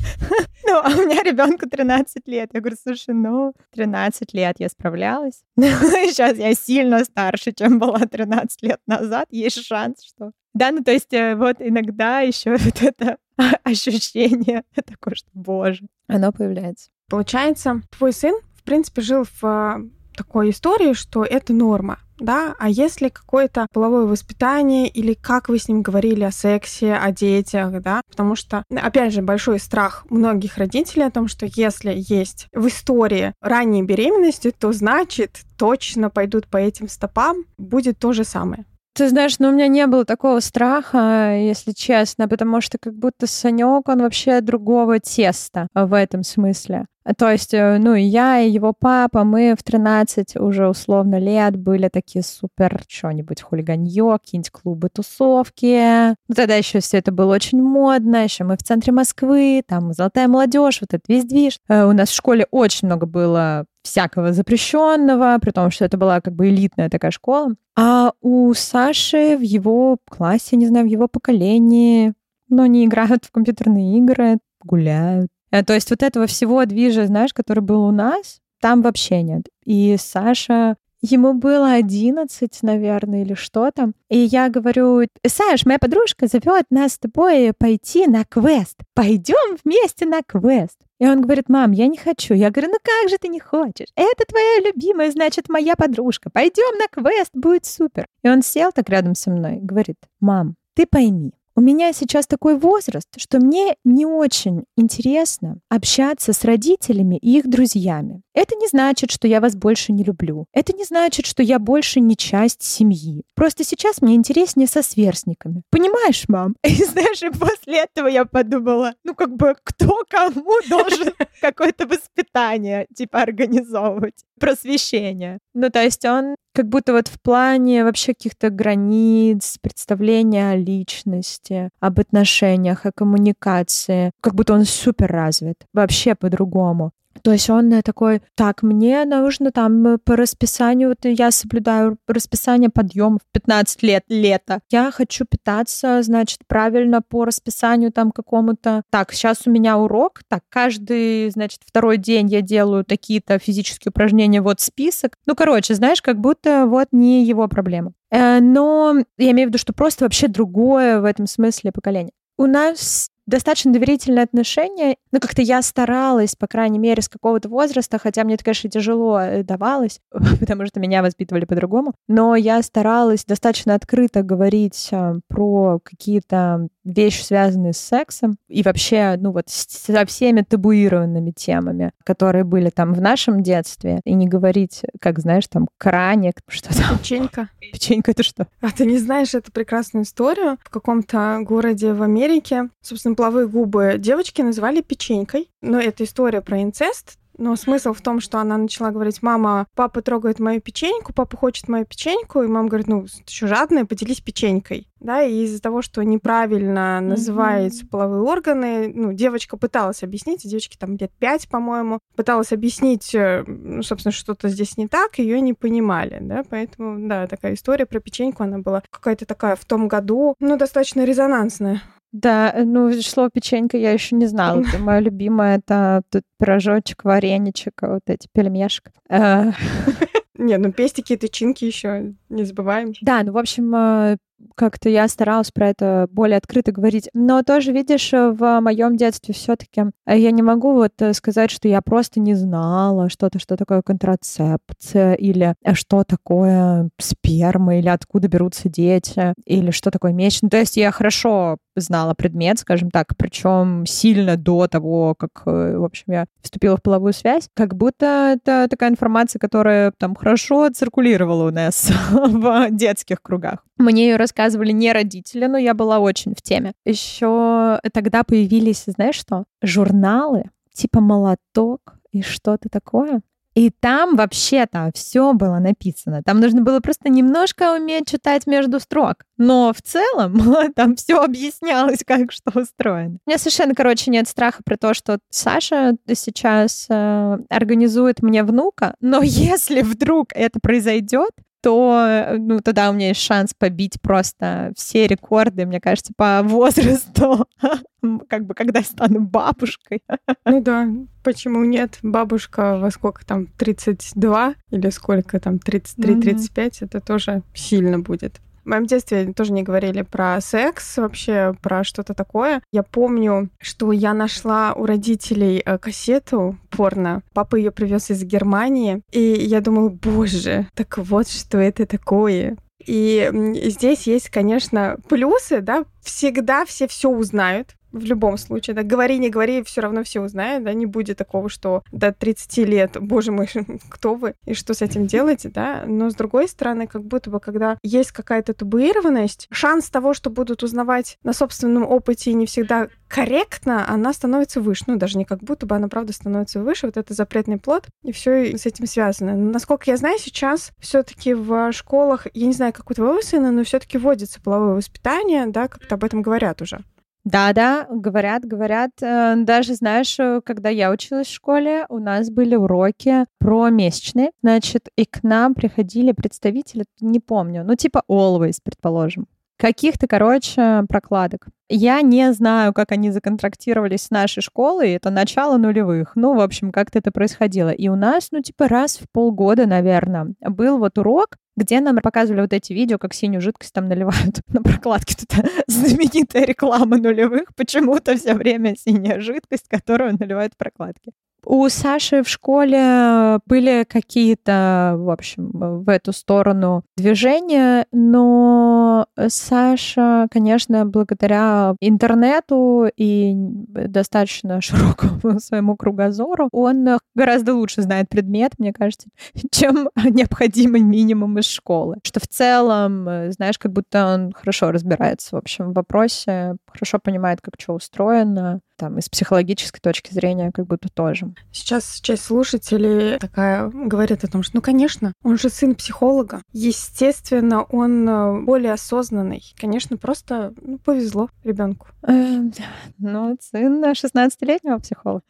Ну, 0.65 0.79
а 0.79 0.87
у 0.87 1.05
меня 1.05 1.21
ребенку 1.23 1.69
13 1.69 2.25
лет. 2.27 2.51
Я 2.53 2.61
говорю, 2.61 2.77
слушай, 2.81 3.13
ну, 3.13 3.53
13 3.73 4.33
лет 4.33 4.55
я 4.59 4.69
справлялась. 4.69 5.43
Сейчас 5.57 6.37
я 6.37 6.53
сильно 6.55 7.03
старше, 7.03 7.51
чем 7.51 7.79
была 7.79 7.99
13 7.99 8.63
лет 8.63 8.79
назад. 8.87 9.27
Есть 9.29 9.65
шанс, 9.65 10.01
что... 10.03 10.31
Да, 10.53 10.71
ну 10.71 10.81
то 10.83 10.91
есть 10.91 11.11
э, 11.13 11.35
вот 11.35 11.57
иногда 11.59 12.21
еще 12.21 12.51
вот 12.57 12.81
это 12.81 13.17
ощущение 13.63 14.63
такое, 14.73 15.15
что, 15.15 15.29
боже, 15.33 15.85
оно 16.07 16.31
появляется. 16.31 16.89
Получается, 17.09 17.81
твой 17.97 18.13
сын, 18.13 18.35
в 18.55 18.63
принципе, 18.63 19.01
жил 19.01 19.25
в 19.25 19.43
а, 19.43 19.81
такой 20.15 20.51
истории, 20.51 20.93
что 20.93 21.23
это 21.23 21.53
норма, 21.53 21.99
да? 22.23 22.55
А 22.57 22.69
если 22.69 23.09
какое-то 23.09 23.67
половое 23.73 24.05
воспитание 24.05 24.87
или 24.87 25.13
как 25.13 25.49
вы 25.49 25.59
с 25.59 25.67
ним 25.67 25.81
говорили 25.81 26.23
о 26.23 26.31
сексе, 26.31 26.95
о 26.95 27.11
детях, 27.11 27.81
да? 27.81 28.01
Потому 28.09 28.35
что, 28.35 28.63
опять 28.69 29.13
же, 29.13 29.21
большой 29.21 29.59
страх 29.59 30.05
многих 30.09 30.57
родителей 30.57 31.05
о 31.05 31.11
том, 31.11 31.27
что 31.27 31.45
если 31.45 31.93
есть 31.95 32.47
в 32.53 32.67
истории 32.67 33.33
ранней 33.41 33.83
беременности, 33.83 34.51
то 34.57 34.71
значит 34.71 35.41
точно 35.57 36.09
пойдут 36.09 36.47
по 36.47 36.57
этим 36.57 36.87
стопам, 36.87 37.45
будет 37.57 37.99
то 37.99 38.13
же 38.13 38.23
самое. 38.23 38.65
Ты 38.95 39.09
знаешь, 39.09 39.39
ну 39.39 39.49
у 39.49 39.51
меня 39.51 39.67
не 39.67 39.87
было 39.87 40.05
такого 40.05 40.39
страха, 40.39 41.35
если 41.35 41.71
честно, 41.71 42.27
потому 42.27 42.61
что 42.61 42.77
как 42.79 42.93
будто 42.93 43.25
Санек, 43.25 43.89
он 43.89 44.01
вообще 44.01 44.39
другого 44.41 44.99
теста 44.99 45.67
в 45.73 45.97
этом 45.97 46.23
смысле. 46.23 46.85
То 47.17 47.29
есть, 47.29 47.53
э, 47.53 47.77
ну, 47.79 47.93
я, 47.95 48.39
и 48.39 48.49
его 48.49 48.73
папа, 48.77 49.23
мы 49.23 49.55
в 49.57 49.63
13 49.63 50.37
уже 50.37 50.69
условно 50.69 51.19
лет 51.19 51.57
были 51.57 51.89
такие 51.89 52.23
супер 52.23 52.81
что-нибудь 52.87 53.41
хулиганье, 53.41 54.17
какие-нибудь 54.21 54.51
клубы, 54.51 54.89
тусовки. 54.89 56.09
Ну, 56.09 56.35
тогда 56.35 56.55
еще 56.55 56.79
все 56.79 56.97
это 56.97 57.11
было 57.11 57.35
очень 57.35 57.61
модно, 57.61 58.23
еще 58.23 58.43
мы 58.43 58.55
в 58.55 58.63
центре 58.63 58.93
Москвы, 58.93 59.63
там 59.67 59.93
золотая 59.93 60.27
молодежь, 60.27 60.79
вот 60.81 60.93
этот 60.93 61.07
весь 61.09 61.25
движ. 61.25 61.59
Э, 61.67 61.83
У 61.85 61.91
нас 61.91 62.09
в 62.09 62.15
школе 62.15 62.47
очень 62.51 62.87
много 62.87 63.05
было 63.05 63.65
всякого 63.83 64.31
запрещенного, 64.31 65.37
при 65.41 65.51
том, 65.51 65.69
что 65.71 65.85
это 65.85 65.97
была 65.97 66.21
как 66.21 66.33
бы 66.33 66.47
элитная 66.49 66.89
такая 66.89 67.11
школа. 67.11 67.53
А 67.75 68.13
у 68.21 68.53
Саши 68.53 69.35
в 69.37 69.41
его 69.41 69.97
классе, 70.09 70.55
не 70.55 70.67
знаю, 70.67 70.85
в 70.85 70.89
его 70.89 71.07
поколении, 71.07 72.13
но 72.49 72.63
они 72.63 72.85
играют 72.85 73.25
в 73.25 73.31
компьютерные 73.31 73.97
игры, 73.97 74.37
гуляют. 74.63 75.29
Э, 75.53 75.63
То 75.63 75.73
есть 75.73 75.91
вот 75.91 76.01
этого 76.01 76.25
всего 76.25 76.65
движа, 76.65 77.05
знаешь, 77.05 77.33
который 77.33 77.61
был 77.61 77.83
у 77.83 77.91
нас, 77.91 78.41
там 78.59 78.81
вообще 78.81 79.21
нет. 79.21 79.43
И 79.65 79.95
Саша, 79.99 80.77
ему 81.01 81.33
было 81.35 81.73
11, 81.73 82.63
наверное, 82.63 83.21
или 83.21 83.35
что 83.35 83.69
там. 83.69 83.93
И 84.09 84.17
я 84.17 84.49
говорю, 84.49 85.03
Саш, 85.25 85.65
моя 85.65 85.77
подружка 85.77 86.25
зовет 86.25 86.65
нас 86.71 86.93
с 86.93 86.97
тобой 86.97 87.53
пойти 87.55 88.07
на 88.07 88.25
квест. 88.25 88.77
Пойдем 88.95 89.57
вместе 89.63 90.07
на 90.07 90.23
квест. 90.23 90.79
И 90.99 91.05
он 91.05 91.21
говорит, 91.21 91.49
мам, 91.49 91.71
я 91.71 91.87
не 91.87 91.97
хочу. 91.97 92.33
Я 92.33 92.49
говорю, 92.49 92.71
ну 92.71 92.77
как 92.81 93.11
же 93.11 93.17
ты 93.19 93.27
не 93.27 93.39
хочешь? 93.39 93.89
Это 93.95 94.25
твоя 94.27 94.59
любимая, 94.65 95.11
значит, 95.11 95.49
моя 95.49 95.75
подружка. 95.75 96.31
Пойдем 96.31 96.79
на 96.79 96.87
квест, 96.87 97.31
будет 97.35 97.65
супер. 97.65 98.07
И 98.23 98.29
он 98.29 98.41
сел 98.41 98.71
так 98.71 98.89
рядом 98.89 99.13
со 99.13 99.29
мной, 99.29 99.59
говорит, 99.61 99.97
мам, 100.19 100.55
ты 100.73 100.87
пойми, 100.87 101.33
у 101.55 101.61
меня 101.61 101.93
сейчас 101.93 102.27
такой 102.27 102.57
возраст, 102.57 103.07
что 103.17 103.39
мне 103.39 103.75
не 103.83 104.05
очень 104.05 104.63
интересно 104.75 105.59
общаться 105.69 106.33
с 106.33 106.43
родителями 106.43 107.17
и 107.17 107.37
их 107.37 107.49
друзьями. 107.49 108.21
Это 108.33 108.55
не 108.55 108.67
значит, 108.67 109.11
что 109.11 109.27
я 109.27 109.39
вас 109.39 109.55
больше 109.55 109.91
не 109.91 110.03
люблю. 110.03 110.47
Это 110.53 110.73
не 110.75 110.83
значит, 110.83 111.25
что 111.25 111.43
я 111.43 111.59
больше 111.59 111.99
не 111.99 112.17
часть 112.17 112.63
семьи. 112.63 113.23
Просто 113.35 113.63
сейчас 113.63 114.01
мне 114.01 114.15
интереснее 114.15 114.67
со 114.67 114.81
сверстниками. 114.81 115.61
Понимаешь, 115.69 116.25
мам? 116.27 116.55
И 116.63 116.83
знаешь, 116.83 117.21
и 117.21 117.29
после 117.29 117.83
этого 117.83 118.07
я 118.07 118.25
подумала, 118.25 118.95
ну 119.03 119.13
как 119.13 119.35
бы 119.35 119.55
кто 119.63 120.03
кому 120.09 120.51
должен 120.67 121.13
какое-то 121.41 121.85
воспитание 121.85 122.87
типа 122.95 123.21
организовывать, 123.21 124.25
просвещение. 124.43 125.39
Ну 125.53 125.69
то 125.69 125.81
есть 125.81 126.05
он 126.05 126.35
как 126.53 126.67
будто 126.67 126.93
вот 126.93 127.07
в 127.07 127.19
плане 127.21 127.83
вообще 127.83 128.13
каких-то 128.13 128.49
границ, 128.49 129.57
представления 129.61 130.51
о 130.51 130.55
личности, 130.55 131.69
об 131.79 131.99
отношениях, 131.99 132.85
о 132.85 132.91
коммуникации, 132.91 134.11
как 134.21 134.35
будто 134.35 134.53
он 134.53 134.65
супер 134.65 135.11
развит, 135.11 135.65
вообще 135.73 136.15
по-другому. 136.15 136.91
То 137.21 137.31
есть 137.31 137.49
он 137.49 137.71
э, 137.73 137.81
такой, 137.81 138.21
так, 138.35 138.63
мне 138.63 139.05
нужно 139.05 139.51
там 139.51 139.85
э, 139.87 139.97
по 139.97 140.15
расписанию, 140.15 140.89
вот 140.89 140.97
я 141.03 141.31
соблюдаю 141.31 141.97
расписание 142.07 142.69
подъемов 142.69 143.21
15 143.31 143.83
лет, 143.83 144.03
лето. 144.09 144.59
Я 144.71 144.91
хочу 144.91 145.25
питаться, 145.25 146.01
значит, 146.01 146.39
правильно 146.47 147.01
по 147.01 147.25
расписанию 147.25 147.91
там 147.91 148.11
какому-то. 148.11 148.83
Так, 148.89 149.13
сейчас 149.13 149.43
у 149.45 149.51
меня 149.51 149.77
урок, 149.77 150.21
так, 150.27 150.43
каждый, 150.49 151.29
значит, 151.29 151.61
второй 151.65 151.97
день 151.97 152.27
я 152.29 152.41
делаю 152.41 152.83
такие-то 152.83 153.37
физические 153.39 153.91
упражнения, 153.91 154.41
вот 154.41 154.59
список. 154.59 155.17
Ну, 155.25 155.35
короче, 155.35 155.75
знаешь, 155.75 156.01
как 156.01 156.19
будто 156.19 156.65
вот 156.65 156.87
не 156.91 157.25
его 157.25 157.47
проблема. 157.47 157.93
Э, 158.11 158.39
Но 158.39 158.95
я 159.17 159.31
имею 159.31 159.47
в 159.47 159.49
виду, 159.49 159.57
что 159.57 159.73
просто 159.73 160.05
вообще 160.05 160.27
другое 160.27 160.99
в 160.99 161.05
этом 161.05 161.27
смысле 161.27 161.71
поколение. 161.71 162.13
У 162.37 162.47
нас 162.47 163.09
достаточно 163.25 163.71
доверительные 163.71 164.23
отношения. 164.23 164.97
Ну, 165.11 165.19
как-то 165.19 165.41
я 165.41 165.61
старалась, 165.61 166.35
по 166.35 166.47
крайней 166.47 166.79
мере, 166.79 167.01
с 167.01 167.09
какого-то 167.09 167.49
возраста, 167.49 167.97
хотя 167.97 168.23
мне 168.23 168.35
это, 168.35 168.43
конечно, 168.43 168.69
тяжело 168.69 169.19
э, 169.19 169.43
давалось, 169.43 169.99
потому 170.39 170.65
что 170.65 170.79
меня 170.79 171.01
воспитывали 171.01 171.45
по-другому, 171.45 171.93
но 172.07 172.35
я 172.35 172.61
старалась 172.61 173.25
достаточно 173.25 173.75
открыто 173.75 174.23
говорить 174.23 174.89
а, 174.91 175.15
про 175.27 175.79
какие-то 175.83 176.67
вещи, 176.83 177.23
связанные 177.23 177.73
с 177.73 177.77
сексом, 177.77 178.37
и 178.47 178.63
вообще, 178.63 179.15
ну 179.19 179.31
вот, 179.31 179.45
со 179.47 180.05
всеми 180.05 180.41
табуированными 180.41 181.31
темами, 181.31 181.91
которые 182.03 182.43
были 182.43 182.69
там 182.69 182.93
в 182.93 183.01
нашем 183.01 183.41
детстве, 183.41 184.01
и 184.03 184.13
не 184.13 184.27
говорить, 184.27 184.81
как, 184.99 185.19
знаешь, 185.19 185.47
там, 185.47 185.67
краник, 185.77 186.35
что 186.47 186.69
там, 186.75 186.97
Печенька. 186.97 187.49
печенька, 187.59 188.11
это 188.11 188.23
что? 188.23 188.47
А 188.61 188.71
ты 188.71 188.85
не 188.85 188.97
знаешь 188.97 189.33
эту 189.33 189.51
прекрасную 189.51 190.03
историю? 190.03 190.57
В 190.63 190.69
каком-то 190.69 191.39
городе 191.41 191.93
в 191.93 192.03
Америке, 192.03 192.69
собственно, 192.81 193.15
половые 193.15 193.47
губы 193.47 193.95
девочки 193.97 194.41
называли 194.41 194.81
печенькой. 194.81 195.49
Но 195.61 195.79
это 195.79 196.03
история 196.03 196.41
про 196.41 196.61
инцест. 196.61 197.17
Но 197.43 197.57
смысл 197.57 197.91
в 197.91 197.99
том, 197.99 198.21
что 198.21 198.39
она 198.39 198.55
начала 198.55 198.91
говорить, 198.91 199.21
мама, 199.21 199.67
папа 199.75 200.01
трогает 200.01 200.39
мою 200.39 200.61
печеньку, 200.61 201.11
папа 201.13 201.35
хочет 201.35 201.67
мою 201.67 201.85
печеньку, 201.85 202.41
и 202.41 202.47
мама 202.47 202.69
говорит, 202.69 202.87
ну, 202.87 203.05
ты 203.05 203.33
что, 203.33 203.47
жадная, 203.47 203.83
поделись 203.83 204.21
печенькой. 204.21 204.87
Да, 205.01 205.21
и 205.21 205.43
из-за 205.43 205.61
того, 205.61 205.81
что 205.81 206.01
неправильно 206.03 207.01
называются 207.01 207.85
половые 207.85 208.21
органы, 208.21 208.89
ну, 208.95 209.11
девочка 209.11 209.57
пыталась 209.57 210.03
объяснить, 210.03 210.47
девочке 210.47 210.77
там 210.79 210.95
лет 210.95 211.11
пять, 211.19 211.49
по-моему, 211.49 211.99
пыталась 212.15 212.53
объяснить, 212.53 213.13
э, 213.13 213.43
ну, 213.45 213.83
собственно, 213.83 214.13
что-то 214.13 214.47
здесь 214.47 214.77
не 214.77 214.87
так, 214.87 215.19
ее 215.19 215.41
не 215.41 215.53
понимали, 215.53 216.19
да, 216.21 216.45
поэтому, 216.49 217.09
да, 217.09 217.27
такая 217.27 217.55
история 217.55 217.85
про 217.85 217.99
печеньку, 217.99 218.43
она 218.43 218.59
была 218.59 218.83
какая-то 218.89 219.25
такая 219.25 219.57
в 219.57 219.65
том 219.65 219.89
году, 219.89 220.35
ну, 220.39 220.55
достаточно 220.55 221.03
резонансная. 221.03 221.81
Да, 222.13 222.51
э, 222.55 222.63
ну, 222.63 222.93
слово 223.01 223.31
печенька 223.31 223.75
я 223.75 223.91
еще 223.91 224.15
не 224.15 224.27
знала. 224.27 224.61
Это 224.67 224.77
мое 224.77 224.99
любимое, 224.99 225.57
это 225.57 226.03
тут 226.09 226.23
пирожочек, 226.39 227.03
вареничек, 227.03 227.81
а 227.81 227.95
вот 227.95 228.03
эти 228.07 228.27
пельмешек. 228.31 228.91
Э, 229.09 229.51
Не, 230.37 230.57
ну, 230.57 230.71
пестики 230.71 231.13
и 231.13 231.17
тычинки 231.17 231.65
еще 231.65 232.13
не 232.33 232.43
забываем. 232.43 232.93
Да, 233.01 233.23
ну, 233.23 233.31
в 233.31 233.37
общем, 233.37 233.73
э, 233.75 234.17
как-то 234.55 234.89
я 234.89 235.07
старалась 235.07 235.51
про 235.51 235.69
это 235.69 236.07
более 236.11 236.37
открыто 236.37 236.71
говорить. 236.71 237.09
Но 237.13 237.43
тоже, 237.43 237.71
видишь, 237.71 238.13
э, 238.13 238.31
в 238.31 238.59
моем 238.61 238.97
детстве 238.97 239.33
все-таки 239.33 239.85
я 240.05 240.31
не 240.31 240.41
могу 240.41 240.73
вот 240.73 240.93
э, 240.99 241.13
сказать, 241.13 241.51
что 241.51 241.67
я 241.67 241.81
просто 241.81 242.19
не 242.19 242.33
знала 242.35 243.09
что-то, 243.09 243.39
что 243.39 243.57
такое 243.57 243.81
контрацепция, 243.81 245.13
или 245.13 245.55
э, 245.63 245.73
что 245.73 246.03
такое 246.03 246.89
сперма, 246.99 247.77
или 247.77 247.89
откуда 247.89 248.27
берутся 248.27 248.69
дети, 248.69 249.33
или 249.45 249.71
что 249.71 249.91
такое 249.91 250.13
месяц. 250.13 250.41
Ну, 250.41 250.49
то 250.49 250.57
есть 250.57 250.77
я 250.77 250.91
хорошо 250.91 251.57
знала 251.75 252.13
предмет, 252.13 252.59
скажем 252.59 252.91
так, 252.91 253.15
причем 253.17 253.85
сильно 253.85 254.37
до 254.37 254.67
того, 254.67 255.15
как, 255.15 255.43
э, 255.45 255.77
в 255.77 255.83
общем, 255.83 256.05
я 256.07 256.25
вступила 256.41 256.77
в 256.77 256.81
половую 256.81 257.13
связь, 257.13 257.49
как 257.55 257.75
будто 257.75 258.35
это 258.35 258.67
такая 258.69 258.89
информация, 258.89 259.39
которая 259.39 259.91
там 259.97 260.15
хорошо 260.15 260.69
циркулировала 260.69 261.47
у 261.47 261.51
нас 261.51 261.91
в 262.27 262.69
детских 262.71 263.21
кругах. 263.21 263.65
Мне 263.77 264.09
ее 264.09 264.15
рассказывали 264.15 264.71
не 264.71 264.91
родители, 264.91 265.45
но 265.45 265.57
я 265.57 265.73
была 265.73 265.99
очень 265.99 266.35
в 266.35 266.41
теме. 266.41 266.73
Еще 266.85 267.79
тогда 267.93 268.23
появились, 268.23 268.83
знаешь 268.87 269.15
что, 269.15 269.45
журналы, 269.61 270.45
типа 270.73 271.01
молоток 271.01 271.95
и 272.11 272.21
что-то 272.21 272.69
такое. 272.69 273.21
И 273.55 273.69
там 273.69 274.15
вообще-то 274.15 274.89
все 274.95 275.33
было 275.33 275.59
написано. 275.59 276.23
Там 276.23 276.39
нужно 276.39 276.61
было 276.61 276.79
просто 276.79 277.09
немножко 277.09 277.75
уметь 277.75 278.09
читать 278.09 278.47
между 278.47 278.79
строк. 278.79 279.25
Но 279.37 279.71
в 279.75 279.81
целом 279.81 280.55
там 280.75 280.95
все 280.95 281.21
объяснялось, 281.21 282.03
как 282.05 282.31
что 282.31 282.59
устроено. 282.59 283.17
У 283.25 283.29
меня 283.29 283.37
совершенно, 283.37 283.75
короче, 283.75 284.09
нет 284.09 284.27
страха 284.27 284.63
про 284.65 284.77
то, 284.77 284.93
что 284.93 285.19
Саша 285.29 285.95
сейчас 286.13 286.87
э, 286.89 287.37
организует 287.49 288.23
мне 288.23 288.43
внука. 288.43 288.95
Но 289.01 289.21
если 289.23 289.81
вдруг 289.81 290.29
это 290.33 290.59
произойдет, 290.59 291.31
то 291.63 292.35
ну, 292.37 292.59
тогда 292.59 292.89
у 292.89 292.93
меня 292.93 293.07
есть 293.07 293.21
шанс 293.21 293.53
побить 293.57 294.01
просто 294.01 294.73
все 294.75 295.07
рекорды, 295.07 295.65
мне 295.65 295.79
кажется, 295.79 296.11
по 296.15 296.41
возрасту, 296.43 297.47
как 298.27 298.45
бы 298.45 298.53
когда 298.53 298.83
стану 298.83 299.21
бабушкой. 299.21 300.03
Ну 300.45 300.61
да, 300.61 300.87
почему 301.23 301.63
нет? 301.63 301.99
Бабушка 302.03 302.77
во 302.77 302.91
сколько 302.91 303.25
там, 303.25 303.47
32 303.47 304.55
или 304.71 304.89
сколько 304.89 305.39
там, 305.39 305.55
33-35, 305.55 305.95
mm-hmm. 305.97 306.71
это 306.81 306.99
тоже 306.99 307.43
сильно 307.53 307.99
будет. 307.99 308.41
В 308.63 308.69
моем 308.69 308.85
детстве 308.85 309.33
тоже 309.33 309.51
не 309.51 309.63
говорили 309.63 310.03
про 310.03 310.39
секс, 310.39 310.97
вообще 310.97 311.53
про 311.61 311.83
что-то 311.83 312.13
такое. 312.13 312.61
Я 312.71 312.83
помню, 312.83 313.49
что 313.59 313.91
я 313.91 314.13
нашла 314.13 314.73
у 314.73 314.85
родителей 314.85 315.61
э, 315.65 315.77
кассету 315.77 316.57
порно. 316.69 317.23
Папа 317.33 317.57
ее 317.57 317.71
привез 317.71 318.09
из 318.09 318.23
Германии. 318.23 319.01
И 319.11 319.19
я 319.21 319.59
думала, 319.59 319.89
боже, 319.89 320.67
так 320.75 320.97
вот 320.97 321.27
что 321.27 321.57
это 321.57 321.85
такое. 321.85 322.57
И 322.85 323.29
здесь 323.65 324.07
есть, 324.07 324.29
конечно, 324.29 324.97
плюсы, 325.07 325.61
да, 325.61 325.85
всегда 326.01 326.65
все 326.65 326.87
все 326.87 327.09
узнают, 327.09 327.75
в 327.93 328.03
любом 328.03 328.37
случае, 328.37 328.75
да, 328.75 328.83
говори, 328.83 329.19
не 329.19 329.29
говори, 329.29 329.63
все 329.63 329.81
равно 329.81 330.03
все 330.03 330.19
узнают, 330.19 330.63
да, 330.63 330.73
не 330.73 330.85
будет 330.85 331.17
такого, 331.17 331.47
что 331.47 331.83
до 331.91 332.11
30 332.11 332.57
лет, 332.67 332.97
боже 332.99 333.31
мой, 333.31 333.47
кто 333.89 334.15
вы 334.15 334.33
и 334.45 334.53
что 334.53 334.73
с 334.73 334.81
этим 334.81 335.07
делаете, 335.07 335.49
да, 335.49 335.83
но 335.87 336.09
с 336.09 336.15
другой 336.15 336.47
стороны, 336.47 336.87
как 336.87 337.03
будто 337.03 337.29
бы, 337.29 337.39
когда 337.39 337.77
есть 337.83 338.11
какая-то 338.11 338.53
табуированность, 338.53 339.47
шанс 339.51 339.89
того, 339.89 340.13
что 340.13 340.29
будут 340.29 340.63
узнавать 340.63 341.17
на 341.23 341.33
собственном 341.33 341.83
опыте 341.83 342.31
и 342.31 342.33
не 342.33 342.47
всегда 342.47 342.87
корректно, 343.07 343.87
она 343.87 344.11
становится 344.11 344.59
выше, 344.59 344.85
ну, 344.87 344.95
даже 344.95 345.19
не 345.19 345.25
как 345.25 345.39
будто 345.39 345.67
бы, 345.67 345.75
она 345.75 345.87
правда 345.87 346.13
становится 346.13 346.61
выше, 346.61 346.87
вот 346.87 346.97
это 346.97 347.13
запретный 347.13 347.57
плод, 347.57 347.87
и 348.03 348.11
все 348.11 348.57
с 348.57 348.65
этим 348.65 348.87
связано. 348.87 349.35
Насколько 349.35 349.91
я 349.91 349.97
знаю, 349.97 350.17
сейчас 350.19 350.71
все-таки 350.79 351.35
в 351.35 351.71
школах, 351.73 352.25
я 352.33 352.47
не 352.47 352.53
знаю, 352.53 352.73
как 352.73 352.89
у 352.89 352.93
твоего 352.95 353.21
сына, 353.21 353.51
но 353.51 353.63
все-таки 353.63 353.99
вводится 353.99 354.41
половое 354.41 354.73
воспитание, 354.73 355.45
да, 355.45 355.67
как-то 355.67 355.93
об 355.93 356.03
этом 356.03 356.23
говорят 356.23 356.61
уже. 356.63 356.79
Да-да, 357.23 357.87
говорят, 357.89 358.43
говорят. 358.43 358.91
Э, 359.01 359.35
даже, 359.37 359.75
знаешь, 359.75 360.19
э, 360.19 360.41
когда 360.43 360.69
я 360.69 360.91
училась 360.91 361.27
в 361.27 361.33
школе, 361.33 361.85
у 361.87 361.99
нас 361.99 362.29
были 362.29 362.55
уроки 362.55 363.25
про 363.39 363.69
месячные. 363.69 364.31
Значит, 364.41 364.89
и 364.97 365.05
к 365.05 365.23
нам 365.23 365.53
приходили 365.53 366.11
представители, 366.11 366.83
не 366.99 367.21
помню, 367.21 367.63
ну 367.63 367.75
типа 367.75 368.03
Always, 368.09 368.57
предположим. 368.61 369.27
Каких-то, 369.57 370.07
короче, 370.07 370.83
прокладок. 370.89 371.47
Я 371.69 372.01
не 372.01 372.33
знаю, 372.33 372.73
как 372.73 372.91
они 372.91 373.11
законтрактировались 373.11 374.03
с 374.03 374.11
нашей 374.11 374.41
школой, 374.41 374.91
это 374.91 375.09
начало 375.09 375.57
нулевых. 375.57 376.11
Ну, 376.15 376.35
в 376.35 376.41
общем, 376.41 376.71
как-то 376.71 376.99
это 376.99 377.11
происходило. 377.11 377.69
И 377.69 377.87
у 377.87 377.95
нас, 377.95 378.29
ну, 378.31 378.41
типа 378.41 378.67
раз 378.67 378.97
в 378.97 379.09
полгода, 379.11 379.65
наверное, 379.65 380.33
был 380.41 380.79
вот 380.79 380.97
урок, 380.97 381.37
где 381.55 381.79
нам 381.79 381.97
показывали 381.97 382.41
вот 382.41 382.53
эти 382.53 382.73
видео, 382.73 382.97
как 382.97 383.13
синюю 383.13 383.41
жидкость 383.41 383.73
там 383.73 383.87
наливают 383.87 384.41
на 384.47 384.61
прокладке. 384.61 385.15
Тут 385.15 385.45
знаменитая 385.67 386.45
реклама 386.45 386.97
нулевых. 386.97 387.53
Почему-то 387.55 388.15
все 388.17 388.33
время 388.33 388.75
синяя 388.75 389.19
жидкость, 389.19 389.67
которую 389.67 390.17
наливают 390.19 390.53
в 390.53 390.57
прокладки. 390.57 391.11
У 391.45 391.67
Саши 391.69 392.23
в 392.23 392.29
школе 392.29 393.39
были 393.45 393.85
какие-то, 393.87 394.95
в 394.97 395.09
общем, 395.09 395.49
в 395.53 395.89
эту 395.89 396.13
сторону 396.13 396.83
движения, 396.95 397.85
но 397.91 399.07
Саша, 399.27 400.27
конечно, 400.31 400.85
благодаря 400.85 401.75
интернету 401.81 402.89
и 402.95 403.33
достаточно 403.35 404.61
широкому 404.61 405.39
своему 405.39 405.75
кругозору, 405.75 406.47
он 406.51 406.97
гораздо 407.15 407.53
лучше 407.53 407.81
знает 407.81 408.09
предмет, 408.09 408.53
мне 408.57 408.71
кажется, 408.71 409.09
чем 409.51 409.89
необходимый 410.03 410.81
минимум 410.81 411.39
из 411.39 411.45
школы. 411.45 411.97
Что 412.03 412.19
в 412.19 412.27
целом, 412.27 413.31
знаешь, 413.31 413.57
как 413.57 413.73
будто 413.73 414.13
он 414.13 414.31
хорошо 414.31 414.71
разбирается, 414.71 415.35
в 415.35 415.39
общем, 415.39 415.71
в 415.71 415.75
вопросе, 415.75 416.55
хорошо 416.67 416.99
понимает, 416.99 417.41
как 417.41 417.55
что 417.59 417.73
устроено, 417.73 418.61
там, 418.75 418.97
из 418.97 419.09
психологической 419.09 419.79
точки 419.81 420.13
зрения 420.13 420.51
как 420.51 420.67
будто 420.67 420.89
тоже. 420.89 421.32
Сейчас 421.51 421.99
часть 422.01 422.25
слушателей 422.25 423.17
такая 423.19 423.69
говорит 423.69 424.23
о 424.23 424.27
том, 424.27 424.43
что, 424.43 424.57
ну, 424.57 424.61
конечно, 424.61 425.13
он 425.23 425.37
же 425.37 425.49
сын 425.49 425.75
психолога. 425.75 426.41
Естественно, 426.51 427.63
он 427.63 428.07
э, 428.07 428.41
более 428.41 428.73
осознанный. 428.73 429.43
Конечно, 429.57 429.97
просто 429.97 430.53
ну, 430.61 430.77
повезло 430.77 431.29
ребенку. 431.43 431.87
Эм, 432.03 432.53
ну, 432.97 433.37
сын 433.41 433.83
16-летнего 433.83 434.79
психолога. 434.79 435.23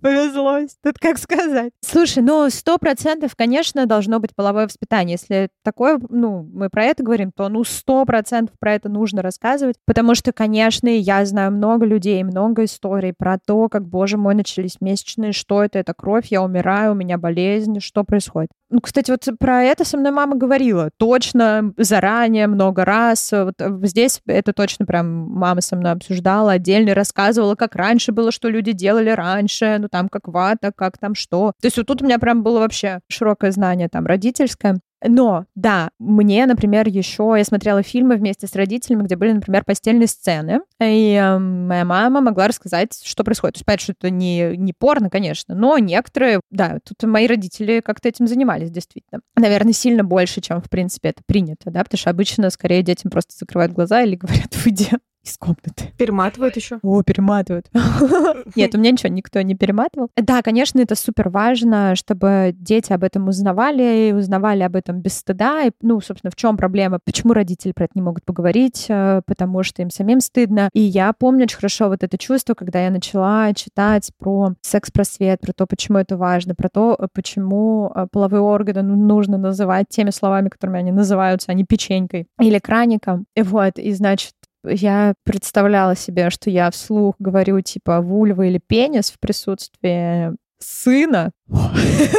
Повезло. 0.00 0.58
Тут 0.82 0.98
как 0.98 1.18
сказать. 1.18 1.72
Слушай, 1.80 2.22
ну, 2.22 2.48
сто 2.50 2.78
процентов, 2.78 3.34
конечно, 3.36 3.86
должно 3.86 4.18
быть 4.18 4.34
половое 4.34 4.66
воспитание. 4.66 5.18
Если 5.20 5.48
такое, 5.62 6.00
ну, 6.08 6.48
мы 6.52 6.68
про 6.68 6.84
это 6.84 7.02
говорим, 7.02 7.32
то, 7.32 7.48
ну, 7.48 7.64
сто 7.64 8.04
процентов 8.04 8.56
про 8.58 8.74
это 8.74 8.88
нужно 8.88 9.22
рассказывать, 9.22 9.76
потому 9.86 10.14
что, 10.14 10.32
конечно, 10.32 10.88
я 10.88 11.24
знаю 11.24 11.52
много 11.52 11.86
людей, 11.86 12.22
много 12.24 12.64
историй 12.64 13.12
про 13.16 13.38
то, 13.38 13.68
как, 13.68 13.88
боже 14.02 14.16
мой, 14.16 14.34
начались 14.34 14.80
месячные, 14.80 15.32
что 15.32 15.62
это, 15.62 15.78
это 15.78 15.94
кровь, 15.94 16.26
я 16.30 16.42
умираю, 16.42 16.90
у 16.90 16.94
меня 16.96 17.18
болезнь, 17.18 17.78
что 17.78 18.02
происходит. 18.02 18.50
Ну, 18.68 18.80
кстати, 18.80 19.12
вот 19.12 19.28
про 19.38 19.62
это 19.62 19.84
со 19.84 19.96
мной 19.96 20.10
мама 20.10 20.34
говорила. 20.34 20.90
Точно, 20.96 21.72
заранее, 21.76 22.48
много 22.48 22.84
раз. 22.84 23.30
Вот 23.30 23.54
здесь 23.86 24.20
это 24.26 24.52
точно 24.52 24.86
прям 24.86 25.06
мама 25.06 25.60
со 25.60 25.76
мной 25.76 25.92
обсуждала, 25.92 26.50
отдельно 26.52 26.94
рассказывала, 26.94 27.54
как 27.54 27.76
раньше 27.76 28.10
было, 28.10 28.32
что 28.32 28.48
люди 28.48 28.72
делали 28.72 29.10
раньше, 29.10 29.76
ну 29.78 29.86
там 29.88 30.08
как 30.08 30.26
вата, 30.26 30.72
как 30.74 30.98
там 30.98 31.14
что. 31.14 31.52
То 31.60 31.66
есть 31.66 31.76
вот 31.76 31.86
тут 31.86 32.02
у 32.02 32.04
меня 32.04 32.18
прям 32.18 32.42
было 32.42 32.58
вообще 32.58 32.98
широкое 33.08 33.52
знание 33.52 33.88
там 33.88 34.04
родительское. 34.06 34.80
Но, 35.04 35.46
да, 35.54 35.90
мне, 35.98 36.46
например, 36.46 36.88
еще 36.88 37.34
я 37.36 37.44
смотрела 37.44 37.82
фильмы 37.82 38.16
вместе 38.16 38.46
с 38.46 38.54
родителями, 38.54 39.04
где 39.04 39.16
были, 39.16 39.32
например, 39.32 39.64
постельные 39.64 40.06
сцены, 40.06 40.60
и 40.80 41.14
э, 41.14 41.38
моя 41.38 41.84
мама 41.84 42.20
могла 42.20 42.48
рассказать, 42.48 43.00
что 43.02 43.24
происходит. 43.24 43.54
То 43.54 43.58
есть, 43.58 43.66
понятно, 43.66 43.82
что 43.82 43.92
это 43.92 44.10
не, 44.10 44.56
не 44.56 44.72
порно, 44.72 45.10
конечно, 45.10 45.54
но 45.54 45.78
некоторые, 45.78 46.40
да, 46.50 46.78
тут 46.84 47.02
мои 47.08 47.26
родители 47.26 47.80
как-то 47.80 48.08
этим 48.08 48.26
занимались, 48.26 48.70
действительно. 48.70 49.20
Наверное, 49.36 49.72
сильно 49.72 50.04
больше, 50.04 50.40
чем, 50.40 50.60
в 50.60 50.70
принципе, 50.70 51.10
это 51.10 51.22
принято, 51.26 51.70
да, 51.70 51.82
потому 51.84 51.98
что 51.98 52.10
обычно 52.10 52.50
скорее 52.50 52.82
детям 52.82 53.10
просто 53.10 53.34
закрывают 53.36 53.72
глаза 53.72 54.02
или 54.02 54.16
говорят, 54.16 54.54
выйди 54.64 54.88
из 55.24 55.38
комнаты. 55.38 55.92
Перематывают 55.96 56.56
еще? 56.56 56.78
О, 56.82 57.02
перематывают. 57.02 57.70
Нет, 58.56 58.74
у 58.74 58.78
меня 58.78 58.90
ничего 58.90 59.12
никто 59.12 59.40
не 59.42 59.54
перематывал. 59.54 60.08
Да, 60.16 60.42
конечно, 60.42 60.80
это 60.80 60.94
супер 60.94 61.28
важно, 61.28 61.94
чтобы 61.94 62.52
дети 62.54 62.92
об 62.92 63.04
этом 63.04 63.28
узнавали, 63.28 64.08
и 64.08 64.12
узнавали 64.12 64.62
об 64.62 64.76
этом 64.76 65.00
без 65.00 65.18
стыда. 65.18 65.64
И, 65.64 65.70
ну, 65.80 66.00
собственно, 66.00 66.30
в 66.30 66.36
чем 66.36 66.56
проблема? 66.56 66.98
Почему 67.04 67.32
родители 67.32 67.72
про 67.72 67.84
это 67.84 67.92
не 67.94 68.02
могут 68.02 68.24
поговорить? 68.24 68.86
Э, 68.88 69.22
потому 69.26 69.62
что 69.62 69.82
им 69.82 69.90
самим 69.90 70.20
стыдно. 70.20 70.68
И 70.72 70.80
я 70.80 71.12
помню 71.12 71.44
очень 71.44 71.56
хорошо 71.56 71.88
вот 71.88 72.02
это 72.02 72.18
чувство, 72.18 72.54
когда 72.54 72.82
я 72.82 72.90
начала 72.90 73.52
читать 73.54 74.10
про 74.18 74.54
секс-просвет, 74.62 75.40
про 75.40 75.52
то, 75.52 75.66
почему 75.66 75.98
это 75.98 76.16
важно, 76.16 76.54
про 76.54 76.68
то, 76.68 76.96
э, 76.98 77.06
почему 77.12 77.92
э, 77.94 78.06
половые 78.10 78.40
органы 78.40 78.82
ну, 78.82 78.96
нужно 78.96 79.38
называть 79.38 79.88
теми 79.88 80.10
словами, 80.10 80.48
которыми 80.48 80.80
они 80.80 80.92
называются, 80.92 81.52
а 81.52 81.54
не 81.54 81.64
печенькой 81.64 82.26
или 82.40 82.58
краником. 82.58 83.26
И 83.36 83.42
вот, 83.42 83.78
и 83.78 83.92
значит, 83.92 84.34
я 84.64 85.14
представляла 85.24 85.96
себе, 85.96 86.30
что 86.30 86.50
я 86.50 86.70
вслух 86.70 87.14
говорю 87.18 87.60
типа 87.60 88.00
вульва 88.00 88.42
или 88.42 88.58
пенис 88.58 89.10
в 89.10 89.18
присутствии 89.18 90.32
сына. 90.58 91.32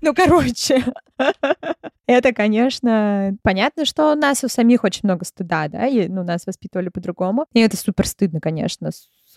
Ну, 0.00 0.14
короче, 0.14 0.84
это, 2.06 2.32
конечно, 2.32 3.36
понятно, 3.42 3.84
что 3.84 4.12
у 4.12 4.16
нас 4.16 4.42
у 4.42 4.48
самих 4.48 4.82
очень 4.82 5.02
много 5.04 5.24
стыда, 5.24 5.68
да, 5.68 5.86
и 5.86 6.08
ну, 6.08 6.24
нас 6.24 6.44
воспитывали 6.44 6.88
по-другому. 6.88 7.46
И 7.52 7.60
это 7.60 7.76
супер 7.76 8.06
стыдно, 8.06 8.40
конечно, 8.40 8.90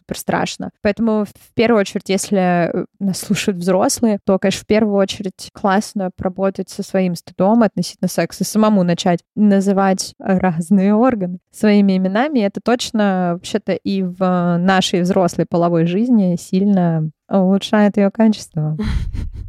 супер 0.05 0.19
страшно. 0.19 0.71
Поэтому 0.81 1.25
в 1.25 1.53
первую 1.53 1.81
очередь, 1.81 2.09
если 2.09 2.37
э, 2.37 2.85
нас 2.99 3.19
слушают 3.19 3.57
взрослые, 3.57 4.19
то, 4.23 4.37
конечно, 4.39 4.61
в 4.61 4.67
первую 4.67 4.95
очередь 4.95 5.49
классно 5.53 6.11
поработать 6.15 6.69
со 6.69 6.83
своим 6.83 7.15
стыдом 7.15 7.63
относительно 7.63 8.07
секса, 8.07 8.43
самому 8.43 8.83
начать 8.83 9.21
называть 9.35 10.13
разные 10.19 10.93
органы 10.93 11.39
своими 11.51 11.97
именами. 11.97 12.39
Это 12.39 12.61
точно 12.63 13.31
вообще-то 13.33 13.73
и 13.73 14.03
в 14.03 14.57
нашей 14.57 15.01
взрослой 15.01 15.45
половой 15.49 15.85
жизни 15.85 16.35
сильно 16.39 17.09
улучшает 17.29 17.97
ее 17.97 18.11
качество. 18.11 18.77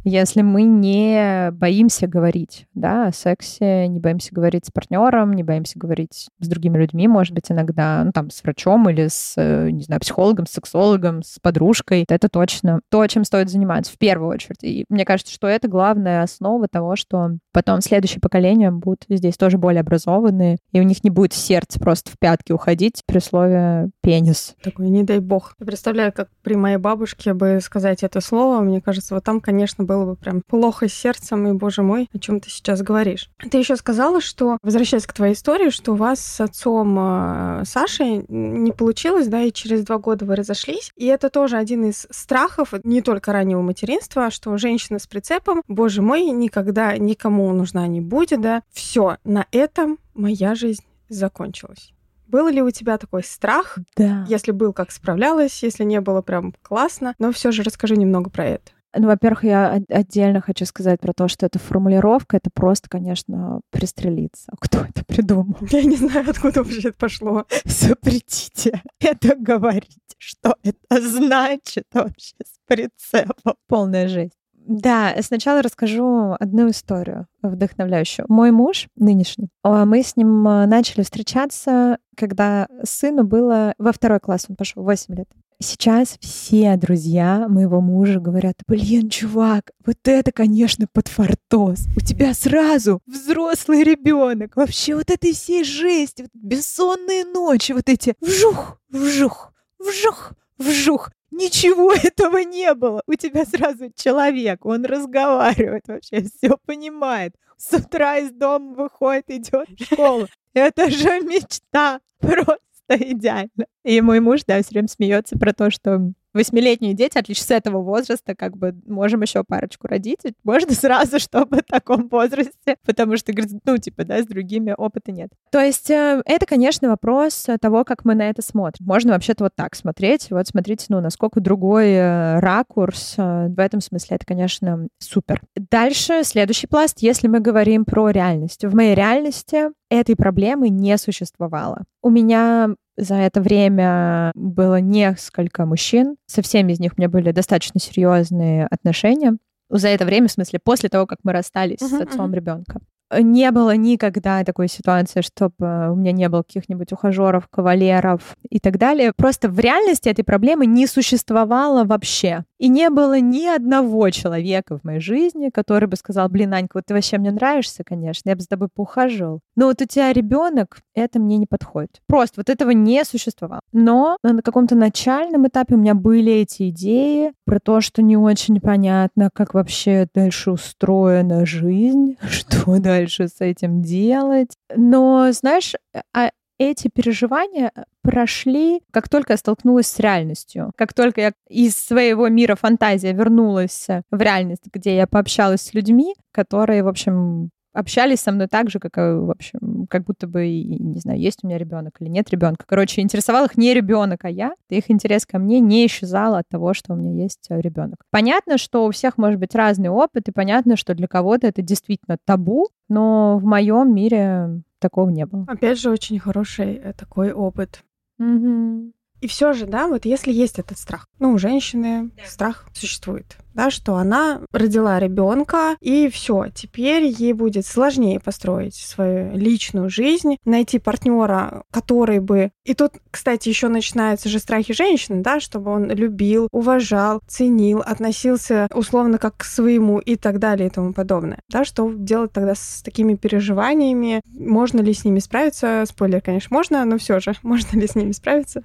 Если 0.03 0.41
мы 0.41 0.63
не 0.63 1.51
боимся 1.51 2.07
говорить 2.07 2.65
да, 2.73 3.07
о 3.07 3.11
сексе, 3.11 3.87
не 3.89 3.99
боимся 3.99 4.29
говорить 4.31 4.65
с 4.65 4.71
партнером, 4.71 5.33
не 5.33 5.43
боимся 5.43 5.77
говорить 5.77 6.29
с 6.39 6.47
другими 6.47 6.77
людьми, 6.77 7.09
может 7.09 7.33
быть, 7.33 7.51
иногда, 7.51 8.03
ну, 8.05 8.11
там, 8.13 8.29
с 8.29 8.41
врачом 8.41 8.89
или 8.89 9.07
с, 9.09 9.33
э, 9.35 9.69
не 9.69 9.83
знаю, 9.83 9.99
психологом, 9.99 10.45
с 10.45 10.51
сексологом, 10.51 11.23
с 11.23 11.39
подружкой, 11.41 12.05
это 12.07 12.29
точно 12.29 12.79
то, 12.89 13.05
чем 13.07 13.25
стоит 13.25 13.49
заниматься 13.49 13.91
в 13.91 13.97
первую 13.97 14.29
очередь. 14.29 14.63
И 14.63 14.85
мне 14.87 15.03
кажется, 15.03 15.33
что 15.33 15.47
это 15.47 15.67
главная 15.67 16.23
основа 16.23 16.69
того, 16.69 16.95
что 16.95 17.31
потом 17.51 17.81
следующее 17.81 18.21
поколение 18.21 18.71
будут 18.71 19.03
здесь 19.09 19.35
тоже 19.35 19.57
более 19.57 19.81
образованные, 19.81 20.57
и 20.71 20.79
у 20.79 20.83
них 20.83 21.03
не 21.03 21.09
будет 21.09 21.33
сердце 21.33 21.81
просто 21.81 22.11
в 22.11 22.17
пятки 22.17 22.53
уходить 22.53 23.03
при 23.05 23.19
слове 23.19 23.89
«пенис». 24.01 24.55
Такой, 24.63 24.89
не 24.89 25.03
дай 25.03 25.19
бог. 25.19 25.53
Я 25.59 25.65
представляю, 25.65 26.13
как 26.13 26.29
при 26.43 26.55
моей 26.55 26.77
бабушке 26.77 27.33
бы 27.33 27.59
сказать 27.67 28.03
это 28.03 28.19
слово, 28.21 28.61
мне 28.61 28.81
кажется, 28.81 29.13
вот 29.13 29.23
там, 29.23 29.39
конечно, 29.39 29.83
было 29.83 30.05
бы 30.05 30.15
прям 30.15 30.41
плохо 30.41 30.87
с 30.87 30.93
сердцем, 30.93 31.47
и, 31.47 31.53
боже 31.53 31.83
мой, 31.83 32.09
о 32.13 32.17
чем 32.17 32.39
ты 32.39 32.49
сейчас 32.49 32.81
говоришь. 32.81 33.29
Ты 33.51 33.57
еще 33.57 33.75
сказала, 33.75 34.19
что, 34.19 34.57
возвращаясь 34.63 35.05
к 35.05 35.13
твоей 35.13 35.33
истории, 35.33 35.69
что 35.69 35.93
у 35.93 35.95
вас 35.95 36.19
с 36.19 36.41
отцом 36.41 36.97
э, 36.99 37.63
Сашей 37.65 38.25
не 38.27 38.71
получилось, 38.71 39.27
да, 39.27 39.43
и 39.43 39.51
через 39.51 39.83
два 39.83 39.99
года 39.99 40.25
вы 40.25 40.35
разошлись. 40.35 40.91
И 40.95 41.05
это 41.05 41.29
тоже 41.29 41.57
один 41.57 41.85
из 41.85 42.07
страхов 42.09 42.73
не 42.83 43.01
только 43.01 43.31
раннего 43.31 43.61
материнства, 43.61 44.31
что 44.31 44.57
женщина 44.57 44.99
с 44.99 45.07
прицепом, 45.07 45.61
боже 45.67 46.01
мой, 46.01 46.25
никогда 46.31 46.97
никому 46.97 47.51
нужна 47.53 47.85
не 47.87 48.01
будет, 48.01 48.41
да. 48.41 48.63
Все, 48.71 49.17
на 49.23 49.45
этом 49.51 49.99
моя 50.13 50.55
жизнь 50.55 50.83
закончилась. 51.09 51.93
Был 52.27 52.47
ли 52.49 52.61
у 52.61 52.71
тебя 52.71 52.97
такой 52.97 53.23
страх? 53.23 53.77
Да. 53.95 54.25
Если 54.27 54.51
был, 54.51 54.73
как 54.73 54.91
справлялась, 54.91 55.63
если 55.63 55.83
не 55.83 56.01
было, 56.01 56.21
прям 56.21 56.53
классно. 56.61 57.15
Но 57.19 57.31
все 57.31 57.51
же 57.51 57.63
расскажи 57.63 57.95
немного 57.95 58.29
про 58.29 58.45
это. 58.45 58.71
Ну, 58.95 59.07
во-первых, 59.07 59.43
я 59.43 59.79
отдельно 59.89 60.41
хочу 60.41 60.65
сказать 60.65 60.99
про 60.99 61.13
то, 61.13 61.27
что 61.27 61.45
эта 61.45 61.59
формулировка, 61.59 62.37
это 62.37 62.49
просто, 62.51 62.89
конечно, 62.89 63.61
пристрелиться. 63.69 64.51
Кто 64.59 64.79
это 64.79 65.05
придумал? 65.05 65.57
Я 65.69 65.83
не 65.83 65.97
знаю, 65.97 66.29
откуда 66.29 66.63
вообще 66.63 66.89
это 66.89 66.97
пошло. 66.97 67.45
Запретите 67.65 68.81
это 68.99 69.35
говорить. 69.35 69.97
Что 70.17 70.55
это 70.63 71.01
значит 71.01 71.85
вообще 71.93 72.35
с 72.43 72.57
прицепом? 72.65 73.55
Полная 73.67 74.07
жесть. 74.07 74.33
Да, 74.67 75.15
сначала 75.21 75.61
расскажу 75.61 76.35
одну 76.37 76.69
историю 76.69 77.27
вдохновляющую. 77.41 78.25
Мой 78.27 78.51
муж 78.51 78.87
нынешний, 78.97 79.47
а, 79.63 79.85
мы 79.85 80.03
с 80.03 80.17
ним 80.17 80.45
а, 80.45 80.67
начали 80.67 81.03
встречаться, 81.03 81.99
когда 82.17 82.67
сыну 82.83 83.23
было 83.23 83.73
во 83.77 83.93
второй 83.93 84.19
класс, 84.19 84.45
он 84.49 84.57
пошел 84.57 84.83
8 84.83 85.15
лет. 85.15 85.27
Сейчас 85.59 86.17
все 86.19 86.75
друзья 86.75 87.47
моего 87.47 87.79
мужа 87.79 88.19
говорят, 88.19 88.57
блин, 88.67 89.09
чувак, 89.09 89.71
вот 89.85 89.97
это, 90.03 90.31
конечно, 90.31 90.85
подфартос. 90.91 91.87
У 91.95 92.01
тебя 92.01 92.33
сразу 92.33 92.99
взрослый 93.07 93.83
ребенок. 93.83 94.55
Вообще 94.55 94.95
вот 94.95 95.09
этой 95.09 95.33
всей 95.33 95.63
жести, 95.63 96.23
вот 96.23 96.31
бессонные 96.33 97.23
ночи, 97.23 97.71
вот 97.71 97.87
эти 97.87 98.15
вжух, 98.21 98.79
вжух, 98.89 99.53
вжух, 99.79 100.33
вжух. 100.59 101.09
Ничего 101.37 101.93
этого 102.03 102.37
не 102.39 102.73
было. 102.73 103.03
У 103.07 103.13
тебя 103.13 103.45
сразу 103.45 103.91
человек, 103.95 104.65
он 104.65 104.85
разговаривает 104.85 105.87
вообще, 105.87 106.23
все 106.23 106.57
понимает. 106.65 107.35
С 107.57 107.73
утра 107.73 108.17
из 108.17 108.31
дома 108.31 108.73
выходит, 108.73 109.29
идет 109.29 109.67
в 109.69 109.83
школу. 109.83 110.27
Это 110.53 110.89
же 110.89 111.21
мечта. 111.21 112.01
Просто 112.19 112.57
идеально. 112.89 113.67
И 113.83 114.01
мой 114.01 114.19
муж, 114.19 114.41
да, 114.47 114.61
все 114.61 114.71
время 114.71 114.87
смеется 114.87 115.37
про 115.37 115.53
то, 115.53 115.69
что 115.69 116.11
восьмилетние 116.33 116.93
дети, 116.93 117.17
отлично 117.17 117.45
с 117.45 117.51
этого 117.51 117.81
возраста, 117.81 118.35
как 118.35 118.57
бы 118.57 118.75
можем 118.85 119.21
еще 119.21 119.43
парочку 119.43 119.87
родить. 119.87 120.19
Можно 120.43 120.73
сразу, 120.73 121.19
чтобы 121.19 121.57
в 121.57 121.63
таком 121.63 122.07
возрасте, 122.09 122.77
потому 122.85 123.17
что, 123.17 123.33
говорит, 123.33 123.59
ну, 123.65 123.77
типа, 123.77 124.05
да, 124.05 124.21
с 124.21 124.25
другими 124.25 124.73
опыта 124.77 125.11
нет. 125.11 125.29
То 125.51 125.59
есть 125.59 125.89
э, 125.89 126.21
это, 126.25 126.45
конечно, 126.45 126.89
вопрос 126.89 127.47
того, 127.61 127.83
как 127.83 128.05
мы 128.05 128.15
на 128.15 128.29
это 128.29 128.41
смотрим. 128.41 128.85
Можно 128.85 129.13
вообще-то 129.13 129.45
вот 129.45 129.53
так 129.55 129.75
смотреть. 129.75 130.29
Вот 130.29 130.47
смотрите, 130.47 130.85
ну, 130.89 131.01
насколько 131.01 131.39
другой 131.39 131.91
э, 131.91 132.39
ракурс. 132.39 133.15
Э, 133.17 133.47
в 133.47 133.59
этом 133.59 133.81
смысле 133.81 134.17
это, 134.17 134.25
конечно, 134.25 134.87
супер. 134.99 135.41
Дальше 135.55 136.23
следующий 136.23 136.67
пласт, 136.67 136.99
если 136.99 137.27
мы 137.27 137.39
говорим 137.39 137.85
про 137.85 138.09
реальность. 138.09 138.63
В 138.63 138.75
моей 138.75 138.95
реальности 138.95 139.69
этой 139.89 140.15
проблемы 140.15 140.69
не 140.69 140.97
существовало. 140.97 141.83
У 142.01 142.09
меня 142.09 142.75
за 142.97 143.15
это 143.15 143.41
время 143.41 144.31
было 144.35 144.79
несколько 144.79 145.65
мужчин. 145.65 146.17
Со 146.25 146.41
всеми 146.41 146.73
из 146.73 146.79
них 146.79 146.93
у 146.97 147.01
меня 147.01 147.09
были 147.09 147.31
достаточно 147.31 147.79
серьезные 147.79 148.67
отношения. 148.67 149.37
За 149.69 149.87
это 149.87 150.05
время, 150.05 150.27
в 150.27 150.31
смысле, 150.31 150.59
после 150.63 150.89
того, 150.89 151.05
как 151.05 151.19
мы 151.23 151.33
расстались 151.33 151.81
uh-huh, 151.81 151.99
с 151.99 152.01
отцом 152.01 152.31
uh-huh. 152.31 152.35
ребенка 152.35 152.79
не 153.19 153.51
было 153.51 153.75
никогда 153.75 154.43
такой 154.43 154.67
ситуации, 154.67 155.21
чтобы 155.21 155.91
у 155.91 155.95
меня 155.95 156.11
не 156.11 156.27
было 156.29 156.43
каких-нибудь 156.43 156.91
ухажеров, 156.91 157.47
кавалеров 157.47 158.35
и 158.49 158.59
так 158.59 158.77
далее. 158.77 159.13
Просто 159.15 159.49
в 159.49 159.59
реальности 159.59 160.09
этой 160.09 160.23
проблемы 160.23 160.65
не 160.65 160.87
существовало 160.87 161.85
вообще. 161.85 162.43
И 162.59 162.69
не 162.69 162.89
было 162.89 163.19
ни 163.19 163.45
одного 163.45 164.09
человека 164.09 164.77
в 164.77 164.83
моей 164.83 164.99
жизни, 164.99 165.49
который 165.49 165.87
бы 165.87 165.95
сказал, 165.95 166.27
блин, 166.29 166.53
Анька, 166.53 166.77
вот 166.77 166.85
ты 166.87 166.93
вообще 166.93 167.17
мне 167.17 167.31
нравишься, 167.31 167.83
конечно, 167.83 168.29
я 168.29 168.35
бы 168.35 168.41
с 168.41 168.47
тобой 168.47 168.69
поухаживал. 168.73 169.41
Но 169.55 169.67
вот 169.67 169.81
у 169.81 169.85
тебя 169.85 170.11
ребенок, 170.11 170.79
это 170.95 171.19
мне 171.19 171.37
не 171.37 171.45
подходит. 171.45 172.01
Просто 172.07 172.39
вот 172.39 172.49
этого 172.49 172.71
не 172.71 173.03
существовало. 173.05 173.61
Но 173.71 174.17
на 174.23 174.41
каком-то 174.41 174.75
начальном 174.75 175.47
этапе 175.47 175.75
у 175.75 175.77
меня 175.77 175.93
были 175.93 176.31
эти 176.33 176.69
идеи 176.69 177.33
про 177.45 177.59
то, 177.59 177.81
что 177.81 178.01
не 178.01 178.17
очень 178.17 178.59
понятно, 178.59 179.29
как 179.33 179.53
вообще 179.53 180.07
дальше 180.13 180.51
устроена 180.51 181.45
жизнь, 181.45 182.17
что 182.29 182.79
дальше 182.79 183.27
с 183.27 183.39
этим 183.39 183.81
делать. 183.81 184.53
Но, 184.75 185.31
знаешь, 185.31 185.73
а 186.13 186.31
эти 186.57 186.87
переживания 186.87 187.71
прошли, 188.01 188.81
как 188.91 189.09
только 189.09 189.33
я 189.33 189.37
столкнулась 189.37 189.87
с 189.87 189.99
реальностью. 189.99 190.71
Как 190.75 190.93
только 190.93 191.21
я 191.21 191.31
из 191.49 191.75
своего 191.75 192.27
мира 192.29 192.55
фантазия 192.55 193.13
вернулась 193.13 193.87
в 194.11 194.21
реальность, 194.21 194.63
где 194.71 194.95
я 194.95 195.07
пообщалась 195.07 195.61
с 195.61 195.73
людьми, 195.73 196.15
которые, 196.31 196.83
в 196.83 196.87
общем, 196.87 197.51
общались 197.77 198.21
со 198.21 198.31
мной 198.31 198.47
так 198.47 198.71
же, 198.71 198.79
как, 198.79 198.97
э, 198.97 199.15
в 199.15 199.29
общем, 199.29 199.85
как 199.87 200.03
будто 200.03 200.27
бы, 200.27 200.47
не 200.47 200.99
знаю, 200.99 201.19
есть 201.19 201.39
у 201.43 201.47
меня 201.47 201.59
ребенок 201.59 201.93
или 201.99 202.09
нет 202.09 202.29
ребенка. 202.31 202.65
Короче, 202.67 203.01
интересовал 203.01 203.45
их 203.45 203.55
не 203.55 203.73
ребенок, 203.73 204.25
а 204.25 204.29
я. 204.29 204.53
Их 204.69 204.89
интерес 204.89 205.27
ко 205.27 205.37
мне 205.37 205.59
не 205.59 205.85
исчезал 205.85 206.35
от 206.35 206.49
того, 206.49 206.73
что 206.73 206.93
у 206.93 206.95
меня 206.95 207.21
есть 207.21 207.45
э, 207.49 207.61
ребенок. 207.61 207.97
Понятно, 208.09 208.57
что 208.57 208.85
у 208.85 208.91
всех 208.91 209.17
может 209.17 209.39
быть 209.39 209.53
разный 209.53 209.89
опыт, 209.89 210.27
и 210.27 210.31
понятно, 210.31 210.75
что 210.75 210.95
для 210.95 211.07
кого-то 211.07 211.45
это 211.45 211.61
действительно 211.61 212.17
табу, 212.25 212.67
но 212.89 213.37
в 213.37 213.43
моем 213.43 213.93
мире 213.93 214.63
такого 214.79 215.09
не 215.09 215.25
было. 215.25 215.45
Опять 215.47 215.79
же, 215.79 215.89
очень 215.89 216.19
хороший 216.19 216.75
э, 216.75 216.93
такой 216.93 217.31
опыт. 217.31 217.83
Угу. 218.19 218.91
И 219.21 219.27
все 219.27 219.53
же, 219.53 219.65
да, 219.65 219.87
вот 219.87 220.05
если 220.05 220.31
есть 220.31 220.59
этот 220.59 220.77
страх, 220.77 221.07
ну, 221.19 221.33
у 221.33 221.37
женщины 221.37 222.11
да. 222.15 222.25
страх 222.25 222.67
существует, 222.73 223.37
да, 223.57 223.71
что 223.71 223.95
она 223.95 224.41
родила 224.53 224.99
ребенка, 224.99 225.75
и 225.81 226.09
все, 226.09 226.45
теперь 226.53 227.05
ей 227.05 227.33
будет 227.33 227.65
сложнее 227.65 228.19
построить 228.19 228.75
свою 228.75 229.35
личную 229.35 229.89
жизнь, 229.89 230.37
найти 230.45 230.77
партнера, 230.77 231.63
который 231.71 232.19
бы... 232.19 232.51
И 232.65 232.75
тут, 232.75 232.93
кстати, 233.09 233.49
еще 233.49 233.67
начинаются 233.67 234.29
же 234.29 234.37
страхи 234.37 234.73
женщины, 234.73 235.23
да, 235.23 235.39
чтобы 235.39 235.71
он 235.71 235.89
любил, 235.89 236.47
уважал, 236.51 237.19
ценил, 237.27 237.81
относился 237.83 238.67
условно 238.73 239.17
как 239.17 239.37
к 239.37 239.43
своему 239.43 239.97
и 239.97 240.15
так 240.17 240.37
далее 240.37 240.67
и 240.67 240.71
тому 240.71 240.93
подобное. 240.93 241.39
Да, 241.49 241.65
что 241.65 241.91
делать 241.91 242.31
тогда 242.31 242.53
с 242.53 242.83
такими 242.83 243.15
переживаниями? 243.15 244.21
Можно 244.27 244.81
ли 244.81 244.93
с 244.93 245.03
ними 245.03 245.17
справиться? 245.17 245.83
Спойлер, 245.87 246.21
конечно, 246.21 246.55
можно, 246.55 246.85
но 246.85 246.99
все 246.99 247.19
же, 247.19 247.33
можно 247.41 247.79
ли 247.79 247.87
с 247.87 247.95
ними 247.95 248.11
справиться? 248.11 248.61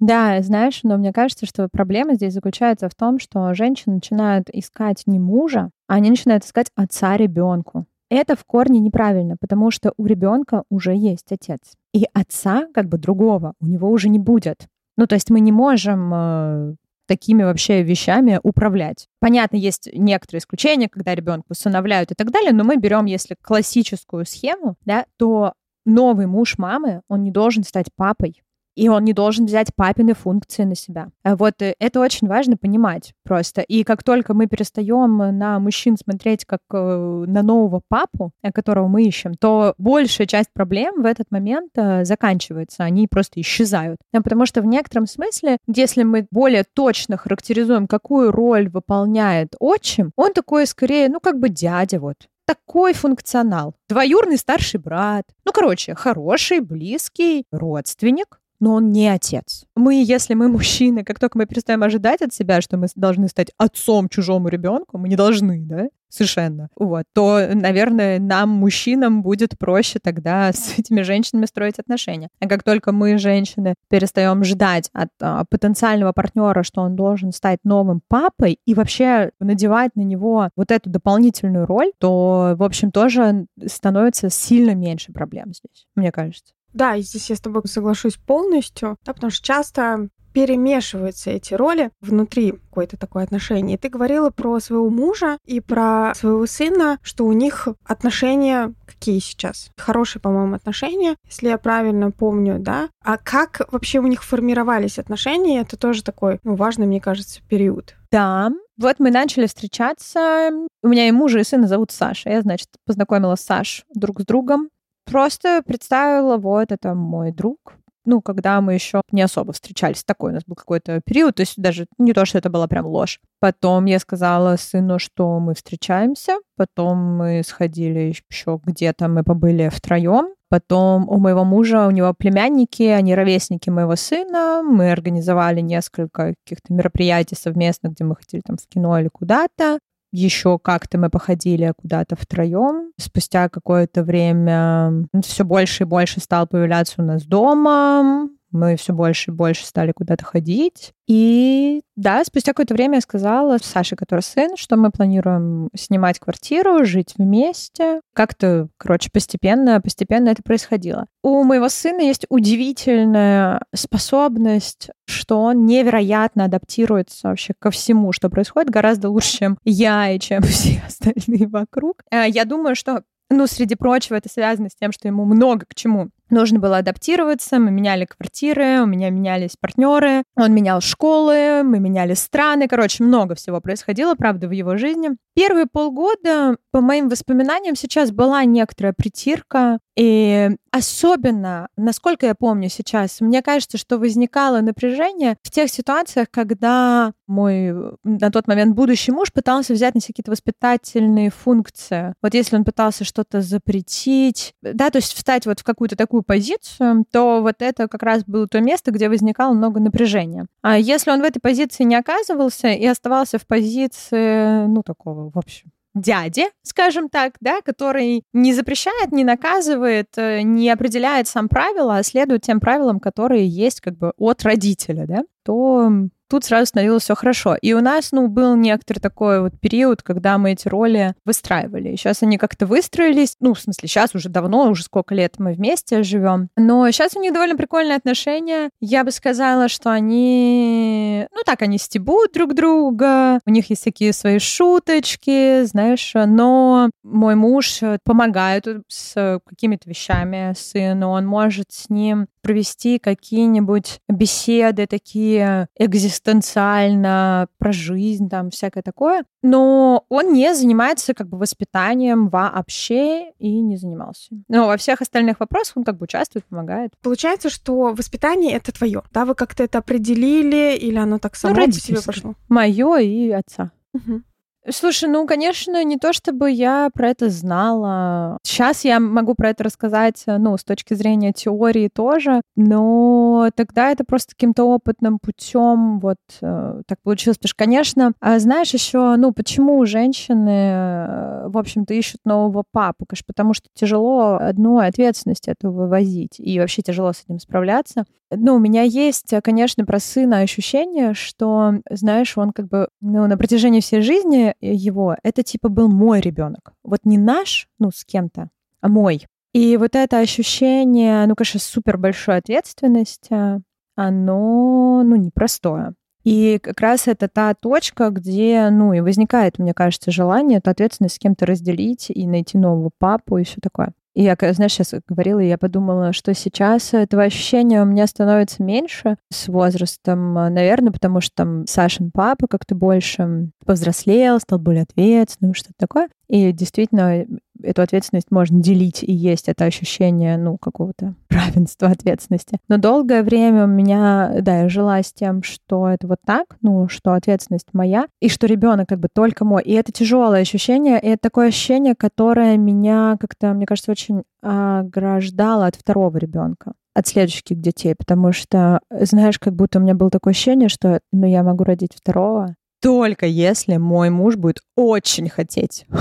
Да, 0.00 0.40
знаешь, 0.42 0.80
но 0.84 0.96
мне 0.96 1.12
кажется, 1.12 1.44
что 1.44 1.68
проблема 1.70 2.14
здесь 2.14 2.32
заключается 2.32 2.88
в 2.88 2.94
том, 2.94 3.18
что 3.18 3.52
женщины 3.54 3.96
начинают 3.96 4.48
искать 4.52 5.02
не 5.06 5.18
мужа, 5.18 5.70
а 5.88 5.94
они 5.94 6.10
начинают 6.10 6.44
искать 6.44 6.70
отца 6.76 7.16
ребенку. 7.16 7.86
Это 8.10 8.36
в 8.36 8.44
корне 8.44 8.78
неправильно, 8.78 9.36
потому 9.38 9.70
что 9.70 9.92
у 9.96 10.06
ребенка 10.06 10.62
уже 10.70 10.94
есть 10.94 11.30
отец. 11.30 11.60
И 11.92 12.06
отца, 12.14 12.66
как 12.72 12.88
бы 12.88 12.96
другого, 12.96 13.54
у 13.60 13.66
него 13.66 13.90
уже 13.90 14.08
не 14.08 14.18
будет. 14.18 14.66
Ну, 14.96 15.06
то 15.06 15.14
есть 15.14 15.30
мы 15.30 15.40
не 15.40 15.52
можем 15.52 16.12
э, 16.14 16.74
такими 17.06 17.42
вообще 17.42 17.82
вещами 17.82 18.40
управлять. 18.42 19.08
Понятно, 19.20 19.56
есть 19.56 19.90
некоторые 19.92 20.38
исключения, 20.38 20.88
когда 20.88 21.14
ребенка 21.14 21.46
усыновляют 21.50 22.12
и 22.12 22.14
так 22.14 22.30
далее, 22.30 22.52
но 22.52 22.64
мы 22.64 22.76
берем, 22.76 23.06
если 23.06 23.36
классическую 23.40 24.24
схему, 24.24 24.76
да, 24.84 25.04
то 25.16 25.54
новый 25.84 26.26
муж 26.26 26.56
мамы, 26.56 27.02
он 27.08 27.24
не 27.24 27.30
должен 27.30 27.64
стать 27.64 27.88
папой 27.94 28.42
и 28.78 28.88
он 28.88 29.04
не 29.04 29.12
должен 29.12 29.46
взять 29.46 29.74
папины 29.74 30.14
функции 30.14 30.62
на 30.62 30.76
себя. 30.76 31.08
А 31.24 31.34
Вот 31.34 31.60
э, 31.62 31.74
это 31.80 31.98
очень 31.98 32.28
важно 32.28 32.56
понимать 32.56 33.12
просто. 33.24 33.60
И 33.62 33.82
как 33.82 34.04
только 34.04 34.34
мы 34.34 34.46
перестаем 34.46 35.16
на 35.36 35.58
мужчин 35.58 35.96
смотреть 35.96 36.44
как 36.44 36.60
э, 36.72 37.24
на 37.26 37.42
нового 37.42 37.82
папу, 37.88 38.30
э, 38.42 38.52
которого 38.52 38.86
мы 38.86 39.02
ищем, 39.02 39.34
то 39.34 39.74
большая 39.78 40.28
часть 40.28 40.52
проблем 40.52 41.02
в 41.02 41.06
этот 41.06 41.30
момент 41.32 41.72
э, 41.74 42.04
заканчивается, 42.04 42.84
они 42.84 43.08
просто 43.08 43.40
исчезают. 43.40 43.98
Потому 44.12 44.46
что 44.46 44.62
в 44.62 44.66
некотором 44.66 45.08
смысле, 45.08 45.58
если 45.66 46.04
мы 46.04 46.28
более 46.30 46.62
точно 46.62 47.16
характеризуем, 47.16 47.88
какую 47.88 48.30
роль 48.30 48.68
выполняет 48.68 49.56
отчим, 49.58 50.12
он 50.14 50.32
такой 50.32 50.68
скорее, 50.68 51.08
ну 51.08 51.18
как 51.18 51.40
бы 51.40 51.48
дядя 51.48 51.98
вот 51.98 52.28
такой 52.46 52.94
функционал. 52.94 53.74
Двоюрный 53.90 54.38
старший 54.38 54.80
брат. 54.80 55.24
Ну, 55.44 55.52
короче, 55.52 55.94
хороший, 55.94 56.60
близкий 56.60 57.44
родственник, 57.52 58.40
но 58.60 58.74
он 58.74 58.92
не 58.92 59.08
отец. 59.08 59.64
Мы, 59.76 60.02
если 60.02 60.34
мы 60.34 60.48
мужчины, 60.48 61.04
как 61.04 61.18
только 61.18 61.38
мы 61.38 61.46
перестаем 61.46 61.82
ожидать 61.82 62.22
от 62.22 62.32
себя, 62.32 62.60
что 62.60 62.76
мы 62.76 62.88
должны 62.94 63.28
стать 63.28 63.50
отцом 63.56 64.08
чужому 64.08 64.48
ребенку, 64.48 64.98
мы 64.98 65.08
не 65.08 65.16
должны, 65.16 65.60
да, 65.64 65.88
совершенно, 66.08 66.68
вот, 66.76 67.04
то, 67.14 67.48
наверное, 67.52 68.18
нам, 68.18 68.48
мужчинам, 68.48 69.22
будет 69.22 69.58
проще 69.58 69.98
тогда 70.02 70.52
с 70.52 70.78
этими 70.78 71.02
женщинами 71.02 71.46
строить 71.46 71.78
отношения. 71.78 72.28
А 72.40 72.48
как 72.48 72.62
только 72.62 72.92
мы, 72.92 73.18
женщины, 73.18 73.74
перестаем 73.88 74.42
ждать 74.44 74.90
от 74.92 75.10
а, 75.20 75.44
потенциального 75.50 76.12
партнера, 76.12 76.62
что 76.62 76.80
он 76.80 76.96
должен 76.96 77.32
стать 77.32 77.58
новым 77.64 78.00
папой 78.08 78.58
и 78.64 78.74
вообще 78.74 79.32
надевать 79.38 79.94
на 79.96 80.02
него 80.02 80.50
вот 80.56 80.70
эту 80.70 80.90
дополнительную 80.90 81.66
роль, 81.66 81.92
то, 81.98 82.54
в 82.56 82.62
общем, 82.62 82.90
тоже 82.90 83.46
становится 83.66 84.30
сильно 84.30 84.74
меньше 84.74 85.12
проблем 85.12 85.52
здесь, 85.52 85.86
мне 85.94 86.10
кажется. 86.10 86.54
Да, 86.78 86.96
здесь 87.00 87.28
я 87.28 87.34
с 87.34 87.40
тобой 87.40 87.62
соглашусь 87.64 88.14
полностью, 88.14 88.96
да, 89.04 89.12
потому 89.12 89.32
что 89.32 89.44
часто 89.44 90.08
перемешиваются 90.32 91.30
эти 91.30 91.54
роли 91.54 91.90
внутри 92.00 92.52
какое-то 92.52 92.96
такое 92.96 93.24
отношение. 93.24 93.74
И 93.74 93.80
ты 93.80 93.88
говорила 93.88 94.30
про 94.30 94.60
своего 94.60 94.88
мужа 94.88 95.38
и 95.44 95.58
про 95.58 96.12
своего 96.14 96.46
сына, 96.46 96.98
что 97.02 97.26
у 97.26 97.32
них 97.32 97.66
отношения 97.84 98.74
какие 98.86 99.18
сейчас? 99.18 99.72
Хорошие, 99.76 100.22
по-моему, 100.22 100.54
отношения, 100.54 101.16
если 101.24 101.48
я 101.48 101.58
правильно 101.58 102.12
помню, 102.12 102.60
да? 102.60 102.90
А 103.04 103.18
как 103.18 103.62
вообще 103.72 103.98
у 103.98 104.06
них 104.06 104.22
формировались 104.22 105.00
отношения? 105.00 105.62
Это 105.62 105.76
тоже 105.76 106.04
такой, 106.04 106.38
ну, 106.44 106.54
важный, 106.54 106.86
мне 106.86 107.00
кажется, 107.00 107.40
период. 107.48 107.96
Да, 108.12 108.50
вот 108.76 109.00
мы 109.00 109.10
начали 109.10 109.46
встречаться. 109.46 110.50
У 110.84 110.88
меня 110.88 111.08
и 111.08 111.12
мужа, 111.12 111.40
и 111.40 111.44
сына 111.44 111.66
зовут 111.66 111.90
Саша. 111.90 112.30
Я, 112.30 112.42
значит, 112.42 112.68
познакомила 112.86 113.34
Саш 113.34 113.82
друг 113.92 114.20
с 114.20 114.24
другом. 114.24 114.68
Просто 115.10 115.62
представила, 115.66 116.36
вот 116.36 116.70
это 116.72 116.94
мой 116.94 117.32
друг. 117.32 117.74
Ну, 118.04 118.22
когда 118.22 118.60
мы 118.62 118.72
еще 118.72 119.02
не 119.12 119.20
особо 119.20 119.52
встречались. 119.52 120.02
Такой 120.02 120.30
у 120.30 120.34
нас 120.34 120.42
был 120.46 120.54
какой-то 120.54 121.02
период, 121.04 121.34
то 121.34 121.42
есть 121.42 121.54
даже 121.58 121.86
не 121.98 122.14
то, 122.14 122.24
что 122.24 122.38
это 122.38 122.48
была 122.48 122.66
прям 122.66 122.86
ложь. 122.86 123.20
Потом 123.38 123.84
я 123.84 123.98
сказала 123.98 124.56
сыну, 124.56 124.98
что 124.98 125.38
мы 125.40 125.54
встречаемся. 125.54 126.38
Потом 126.56 126.96
мы 126.96 127.42
сходили 127.44 127.98
еще 127.98 128.60
где-то, 128.64 129.08
мы 129.08 129.24
побыли 129.24 129.68
втроем. 129.68 130.34
Потом 130.48 131.06
у 131.10 131.18
моего 131.18 131.44
мужа, 131.44 131.86
у 131.86 131.90
него 131.90 132.14
племянники, 132.14 132.82
они 132.84 133.14
ровесники 133.14 133.68
моего 133.68 133.96
сына. 133.96 134.62
Мы 134.62 134.90
организовали 134.90 135.60
несколько 135.60 136.34
каких-то 136.44 136.72
мероприятий 136.72 137.34
совместно, 137.34 137.88
где 137.88 138.04
мы 138.04 138.16
ходили 138.16 138.40
там 138.40 138.56
в 138.56 138.66
кино 138.66 138.98
или 138.98 139.08
куда-то 139.08 139.78
еще 140.12 140.58
как-то 140.58 140.98
мы 140.98 141.10
походили 141.10 141.72
куда-то 141.76 142.16
втроем. 142.16 142.92
Спустя 142.96 143.48
какое-то 143.48 144.02
время 144.02 145.06
все 145.22 145.44
больше 145.44 145.84
и 145.84 145.86
больше 145.86 146.20
стал 146.20 146.46
появляться 146.46 146.94
у 146.98 147.04
нас 147.04 147.24
дома. 147.24 148.28
Мы 148.50 148.76
все 148.76 148.92
больше 148.92 149.30
и 149.30 149.34
больше 149.34 149.66
стали 149.66 149.92
куда-то 149.92 150.24
ходить. 150.24 150.92
И 151.06 151.82
да, 151.96 152.22
спустя 152.24 152.52
какое-то 152.52 152.74
время 152.74 152.96
я 152.96 153.00
сказала 153.00 153.58
Саше, 153.58 153.96
который 153.96 154.20
сын, 154.20 154.56
что 154.56 154.76
мы 154.76 154.90
планируем 154.90 155.68
снимать 155.74 156.18
квартиру, 156.18 156.84
жить 156.84 157.14
вместе. 157.16 158.00
Как-то, 158.14 158.68
короче, 158.76 159.10
постепенно, 159.12 159.80
постепенно 159.80 160.28
это 160.28 160.42
происходило. 160.42 161.06
У 161.22 161.42
моего 161.44 161.68
сына 161.68 162.00
есть 162.00 162.26
удивительная 162.28 163.62
способность, 163.74 164.90
что 165.06 165.40
он 165.40 165.66
невероятно 165.66 166.44
адаптируется 166.44 167.28
вообще 167.28 167.54
ко 167.58 167.70
всему, 167.70 168.12
что 168.12 168.30
происходит, 168.30 168.70
гораздо 168.70 169.10
лучше, 169.10 169.38
чем 169.38 169.58
я 169.64 170.10
и 170.10 170.18
чем 170.18 170.42
все 170.44 170.82
остальные 170.86 171.48
вокруг. 171.48 172.02
Э, 172.10 172.28
я 172.28 172.44
думаю, 172.44 172.74
что 172.74 173.02
ну, 173.30 173.46
среди 173.46 173.74
прочего, 173.74 174.16
это 174.16 174.28
связано 174.28 174.70
с 174.70 174.74
тем, 174.74 174.92
что 174.92 175.06
ему 175.06 175.24
много 175.24 175.66
к 175.68 175.74
чему 175.74 176.10
нужно 176.30 176.58
было 176.58 176.78
адаптироваться. 176.78 177.58
Мы 177.58 177.70
меняли 177.70 178.04
квартиры, 178.04 178.82
у 178.82 178.86
меня 178.86 179.10
менялись 179.10 179.56
партнеры, 179.60 180.22
он 180.36 180.52
менял 180.52 180.80
школы, 180.80 181.62
мы 181.62 181.78
меняли 181.78 182.14
страны. 182.14 182.68
Короче, 182.68 183.04
много 183.04 183.34
всего 183.34 183.60
происходило, 183.60 184.14
правда, 184.14 184.48
в 184.48 184.52
его 184.52 184.76
жизни. 184.76 185.10
Первые 185.34 185.66
полгода, 185.66 186.56
по 186.72 186.80
моим 186.80 187.08
воспоминаниям, 187.08 187.76
сейчас 187.76 188.10
была 188.10 188.44
некоторая 188.44 188.92
притирка. 188.92 189.78
И 189.96 190.50
особенно, 190.70 191.68
насколько 191.76 192.26
я 192.26 192.34
помню 192.34 192.68
сейчас, 192.68 193.20
мне 193.20 193.42
кажется, 193.42 193.78
что 193.78 193.98
возникало 193.98 194.60
напряжение 194.60 195.36
в 195.42 195.50
тех 195.50 195.70
ситуациях, 195.70 196.28
когда 196.30 197.12
мой 197.26 197.74
на 198.04 198.30
тот 198.30 198.46
момент 198.46 198.74
будущий 198.76 199.12
муж 199.12 199.32
пытался 199.32 199.74
взять 199.74 199.94
на 199.94 200.00
себя 200.00 200.12
какие-то 200.12 200.30
воспитательные 200.30 201.30
функции. 201.30 202.14
Вот 202.22 202.34
если 202.34 202.56
он 202.56 202.64
пытался 202.64 203.04
что-то 203.04 203.42
запретить, 203.42 204.54
да, 204.62 204.90
то 204.90 204.98
есть 204.98 205.14
встать 205.14 205.46
вот 205.46 205.60
в 205.60 205.64
какую-то 205.64 205.96
такую 205.96 206.17
позицию, 206.22 207.04
то 207.10 207.40
вот 207.42 207.56
это 207.60 207.88
как 207.88 208.02
раз 208.02 208.24
было 208.24 208.46
то 208.46 208.60
место, 208.60 208.90
где 208.90 209.08
возникало 209.08 209.54
много 209.54 209.80
напряжения. 209.80 210.46
А 210.62 210.78
если 210.78 211.10
он 211.10 211.20
в 211.20 211.24
этой 211.24 211.40
позиции 211.40 211.84
не 211.84 211.96
оказывался 211.96 212.68
и 212.68 212.86
оставался 212.86 213.38
в 213.38 213.46
позиции, 213.46 214.66
ну, 214.66 214.82
такого, 214.82 215.30
в 215.30 215.38
общем, 215.38 215.70
дяди, 215.94 216.44
скажем 216.62 217.08
так, 217.08 217.34
да, 217.40 217.60
который 217.60 218.22
не 218.32 218.54
запрещает, 218.54 219.12
не 219.12 219.24
наказывает, 219.24 220.08
э, 220.16 220.42
не 220.42 220.70
определяет 220.70 221.28
сам 221.28 221.48
правила, 221.48 221.96
а 221.96 222.02
следует 222.02 222.42
тем 222.42 222.60
правилам, 222.60 223.00
которые 223.00 223.46
есть 223.46 223.80
как 223.80 223.96
бы 223.96 224.12
от 224.16 224.42
родителя, 224.42 225.06
да, 225.06 225.24
то 225.44 225.90
тут 226.28 226.44
сразу 226.44 226.66
становилось 226.66 227.04
все 227.04 227.14
хорошо. 227.14 227.56
И 227.60 227.72
у 227.72 227.80
нас, 227.80 228.12
ну, 228.12 228.28
был 228.28 228.56
некоторый 228.56 229.00
такой 229.00 229.40
вот 229.40 229.58
период, 229.60 230.02
когда 230.02 230.38
мы 230.38 230.52
эти 230.52 230.68
роли 230.68 231.14
выстраивали. 231.24 231.96
Сейчас 231.96 232.22
они 232.22 232.38
как-то 232.38 232.66
выстроились. 232.66 233.36
Ну, 233.40 233.54
в 233.54 233.60
смысле, 233.60 233.88
сейчас 233.88 234.14
уже 234.14 234.28
давно, 234.28 234.68
уже 234.70 234.84
сколько 234.84 235.14
лет 235.14 235.34
мы 235.38 235.52
вместе 235.52 236.02
живем. 236.02 236.48
Но 236.56 236.90
сейчас 236.90 237.16
у 237.16 237.20
них 237.20 237.32
довольно 237.32 237.56
прикольные 237.56 237.96
отношения. 237.96 238.70
Я 238.80 239.04
бы 239.04 239.10
сказала, 239.10 239.68
что 239.68 239.90
они, 239.90 241.26
ну, 241.32 241.42
так, 241.44 241.62
они 241.62 241.78
стебут 241.78 242.32
друг 242.32 242.54
друга. 242.54 243.40
У 243.46 243.50
них 243.50 243.70
есть 243.70 243.84
такие 243.84 244.12
свои 244.12 244.38
шуточки, 244.38 245.64
знаешь. 245.64 246.12
Но 246.14 246.90
мой 247.02 247.34
муж 247.34 247.80
помогает 248.04 248.66
с 248.88 249.40
какими-то 249.46 249.88
вещами 249.88 250.54
сыну. 250.56 251.10
Он 251.10 251.26
может 251.26 251.66
с 251.70 251.88
ним 251.88 252.26
провести 252.40 252.98
какие-нибудь 252.98 254.00
беседы 254.08 254.86
такие 254.86 255.68
экзистенциально 255.76 257.48
про 257.58 257.72
жизнь, 257.72 258.28
там 258.28 258.50
всякое 258.50 258.82
такое. 258.82 259.24
Но 259.42 260.04
он 260.08 260.32
не 260.32 260.54
занимается 260.54 261.14
как 261.14 261.28
бы 261.28 261.38
воспитанием 261.38 262.28
вообще 262.28 263.30
и 263.38 263.60
не 263.60 263.76
занимался. 263.76 264.30
Но 264.48 264.66
во 264.66 264.76
всех 264.76 265.00
остальных 265.00 265.40
вопросах 265.40 265.76
он 265.76 265.84
как 265.84 265.98
бы 265.98 266.04
участвует, 266.04 266.44
помогает. 266.46 266.92
Получается, 267.02 267.50
что 267.50 267.94
воспитание 267.94 268.52
это 268.52 268.72
твое, 268.72 269.02
да? 269.12 269.24
Вы 269.24 269.34
как-то 269.34 269.62
это 269.62 269.78
определили 269.78 270.76
или 270.76 270.96
оно 270.96 271.18
так 271.18 271.36
само 271.36 271.54
ну, 271.54 271.66
по 271.66 271.72
себе 271.72 272.00
пошло? 272.04 272.34
Мое 272.48 272.98
и 272.98 273.30
отца. 273.30 273.72
Угу. 273.94 274.22
Слушай, 274.70 275.08
ну, 275.08 275.26
конечно, 275.26 275.82
не 275.84 275.96
то 275.96 276.12
чтобы 276.12 276.50
я 276.50 276.90
про 276.92 277.10
это 277.10 277.28
знала. 277.30 278.38
Сейчас 278.42 278.84
я 278.84 279.00
могу 279.00 279.34
про 279.34 279.50
это 279.50 279.64
рассказать, 279.64 280.24
ну, 280.26 280.56
с 280.56 280.64
точки 280.64 280.94
зрения 280.94 281.32
теории 281.32 281.88
тоже, 281.88 282.40
но 282.56 283.50
тогда 283.54 283.90
это 283.90 284.04
просто 284.04 284.34
каким-то 284.34 284.64
опытным 284.64 285.18
путем 285.18 286.00
вот 286.00 286.18
э, 286.40 286.82
так 286.86 286.98
получилось. 287.02 287.38
Потому 287.38 287.48
что, 287.48 287.56
конечно, 287.56 288.12
а 288.20 288.38
знаешь 288.38 288.74
еще, 288.74 289.16
ну, 289.16 289.32
почему 289.32 289.84
женщины, 289.86 290.50
э, 290.50 291.48
в 291.48 291.56
общем-то, 291.56 291.94
ищут 291.94 292.20
нового 292.24 292.64
папу? 292.70 293.06
Конечно, 293.06 293.24
потому 293.26 293.54
что 293.54 293.68
тяжело 293.74 294.38
одной 294.40 294.86
ответственность 294.88 295.48
эту 295.48 295.70
вывозить, 295.70 296.38
и 296.38 296.58
вообще 296.58 296.82
тяжело 296.82 297.12
с 297.12 297.24
этим 297.24 297.38
справляться. 297.38 298.04
Ну, 298.30 298.56
у 298.56 298.58
меня 298.58 298.82
есть, 298.82 299.32
конечно, 299.42 299.86
про 299.86 299.98
сына 299.98 300.40
ощущение, 300.40 301.14
что, 301.14 301.74
знаешь, 301.90 302.36
он 302.36 302.52
как 302.52 302.68
бы 302.68 302.88
ну, 303.00 303.26
на 303.26 303.38
протяжении 303.38 303.80
всей 303.80 304.02
жизни 304.02 304.54
его, 304.60 305.16
это 305.22 305.42
типа 305.42 305.68
был 305.68 305.88
мой 305.88 306.20
ребенок. 306.20 306.72
Вот 306.82 307.00
не 307.04 307.18
наш, 307.18 307.68
ну, 307.78 307.90
с 307.90 308.04
кем-то, 308.04 308.50
а 308.80 308.88
мой. 308.88 309.26
И 309.52 309.76
вот 309.76 309.94
это 309.94 310.18
ощущение, 310.18 311.26
ну, 311.26 311.34
конечно, 311.34 311.60
супер 311.60 311.96
большой 311.96 312.36
ответственности, 312.36 313.62
оно, 313.96 315.02
ну, 315.04 315.16
непростое. 315.16 315.94
И 316.24 316.58
как 316.62 316.80
раз 316.80 317.08
это 317.08 317.28
та 317.28 317.54
точка, 317.54 318.10
где, 318.10 318.68
ну, 318.70 318.92
и 318.92 319.00
возникает, 319.00 319.58
мне 319.58 319.72
кажется, 319.72 320.10
желание 320.10 320.58
эту 320.58 320.70
ответственность 320.70 321.16
с 321.16 321.18
кем-то 321.18 321.46
разделить 321.46 322.10
и 322.10 322.26
найти 322.26 322.58
нового 322.58 322.90
папу 322.98 323.38
и 323.38 323.44
все 323.44 323.60
такое. 323.62 323.92
И 324.18 324.24
я, 324.24 324.36
знаешь, 324.52 324.72
сейчас 324.72 324.94
говорила, 325.06 325.38
я 325.38 325.56
подумала, 325.58 326.12
что 326.12 326.34
сейчас 326.34 326.92
этого 326.92 327.22
ощущения 327.22 327.80
у 327.80 327.84
меня 327.84 328.04
становится 328.08 328.64
меньше 328.64 329.16
с 329.30 329.46
возрастом, 329.46 330.36
а, 330.36 330.50
наверное, 330.50 330.90
потому 330.90 331.20
что 331.20 331.36
там 331.36 331.68
Сашин 331.68 332.10
папа 332.10 332.48
как-то 332.48 332.74
больше 332.74 333.50
повзрослел, 333.64 334.40
стал 334.40 334.58
более 334.58 334.82
ответственным, 334.82 335.54
что-то 335.54 335.74
такое. 335.78 336.08
И 336.28 336.50
действительно, 336.50 337.26
эту 337.62 337.82
ответственность 337.82 338.30
можно 338.30 338.60
делить, 338.60 339.02
и 339.02 339.12
есть 339.12 339.48
это 339.48 339.64
ощущение, 339.64 340.36
ну, 340.36 340.58
какого-то 340.58 341.14
равенства 341.30 341.88
ответственности. 341.88 342.58
Но 342.68 342.78
долгое 342.78 343.22
время 343.22 343.64
у 343.64 343.68
меня, 343.68 344.36
да, 344.40 344.62
я 344.62 344.68
жила 344.68 345.02
с 345.02 345.12
тем, 345.12 345.42
что 345.42 345.88
это 345.88 346.06
вот 346.06 346.18
так, 346.24 346.56
ну, 346.62 346.88
что 346.88 347.14
ответственность 347.14 347.68
моя, 347.72 348.06
и 348.20 348.28
что 348.28 348.46
ребенок 348.46 348.88
как 348.88 349.00
бы 349.00 349.08
только 349.12 349.44
мой. 349.44 349.62
И 349.62 349.72
это 349.72 349.92
тяжелое 349.92 350.42
ощущение, 350.42 351.00
и 351.00 351.08
это 351.08 351.22
такое 351.22 351.48
ощущение, 351.48 351.94
которое 351.94 352.56
меня 352.56 353.16
как-то, 353.20 353.52
мне 353.52 353.66
кажется, 353.66 353.90
очень 353.90 354.22
ограждало 354.42 355.66
от 355.66 355.76
второго 355.76 356.16
ребенка 356.18 356.72
от 356.98 357.06
следующих 357.06 357.44
детей, 357.60 357.94
потому 357.96 358.32
что, 358.32 358.80
знаешь, 358.90 359.38
как 359.38 359.54
будто 359.54 359.78
у 359.78 359.82
меня 359.82 359.94
было 359.94 360.10
такое 360.10 360.32
ощущение, 360.32 360.68
что 360.68 361.00
ну, 361.12 361.26
я 361.26 361.44
могу 361.44 361.62
родить 361.62 361.92
второго, 361.94 362.56
только 362.80 363.26
если 363.26 363.76
мой 363.76 364.10
муж 364.10 364.36
будет 364.36 364.60
очень 364.76 365.28
хотеть. 365.28 365.86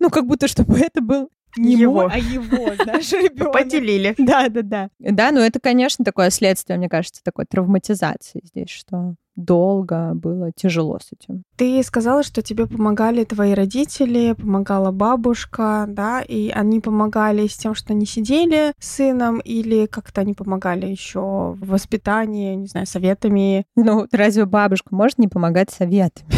Ну, 0.00 0.10
как 0.10 0.26
будто, 0.26 0.48
чтобы 0.48 0.78
это 0.80 1.00
был 1.00 1.30
не 1.56 1.74
Его. 1.76 2.02
мой, 2.02 2.10
а 2.12 2.18
его, 2.18 2.74
знаешь, 2.82 3.12
ребенок. 3.12 3.52
Поделили. 3.52 4.14
Да, 4.18 4.48
да, 4.48 4.62
да. 4.62 4.88
Да, 4.98 5.30
но 5.32 5.40
это, 5.40 5.60
конечно, 5.60 6.04
такое 6.04 6.30
следствие, 6.30 6.78
мне 6.78 6.88
кажется, 6.88 7.22
такой 7.22 7.44
травматизации 7.46 8.40
здесь, 8.44 8.70
что 8.70 9.14
долго 9.36 10.12
было 10.14 10.52
тяжело 10.54 10.98
с 11.00 11.08
этим. 11.12 11.42
Ты 11.56 11.82
сказала, 11.82 12.22
что 12.22 12.40
тебе 12.40 12.66
помогали 12.68 13.24
твои 13.24 13.52
родители, 13.52 14.32
помогала 14.32 14.92
бабушка, 14.92 15.86
да, 15.88 16.20
и 16.22 16.50
они 16.50 16.80
помогали 16.80 17.48
с 17.48 17.56
тем, 17.56 17.74
что 17.74 17.94
они 17.94 18.06
сидели 18.06 18.72
с 18.78 18.94
сыном, 18.96 19.40
или 19.40 19.86
как-то 19.86 20.20
они 20.20 20.34
помогали 20.34 20.86
еще 20.86 21.20
в 21.20 21.66
воспитании, 21.66 22.54
не 22.54 22.66
знаю, 22.68 22.86
советами. 22.86 23.66
Ну, 23.74 24.06
разве 24.12 24.46
бабушка 24.46 24.94
может 24.94 25.18
не 25.18 25.26
помогать 25.28 25.70
советами? 25.70 26.28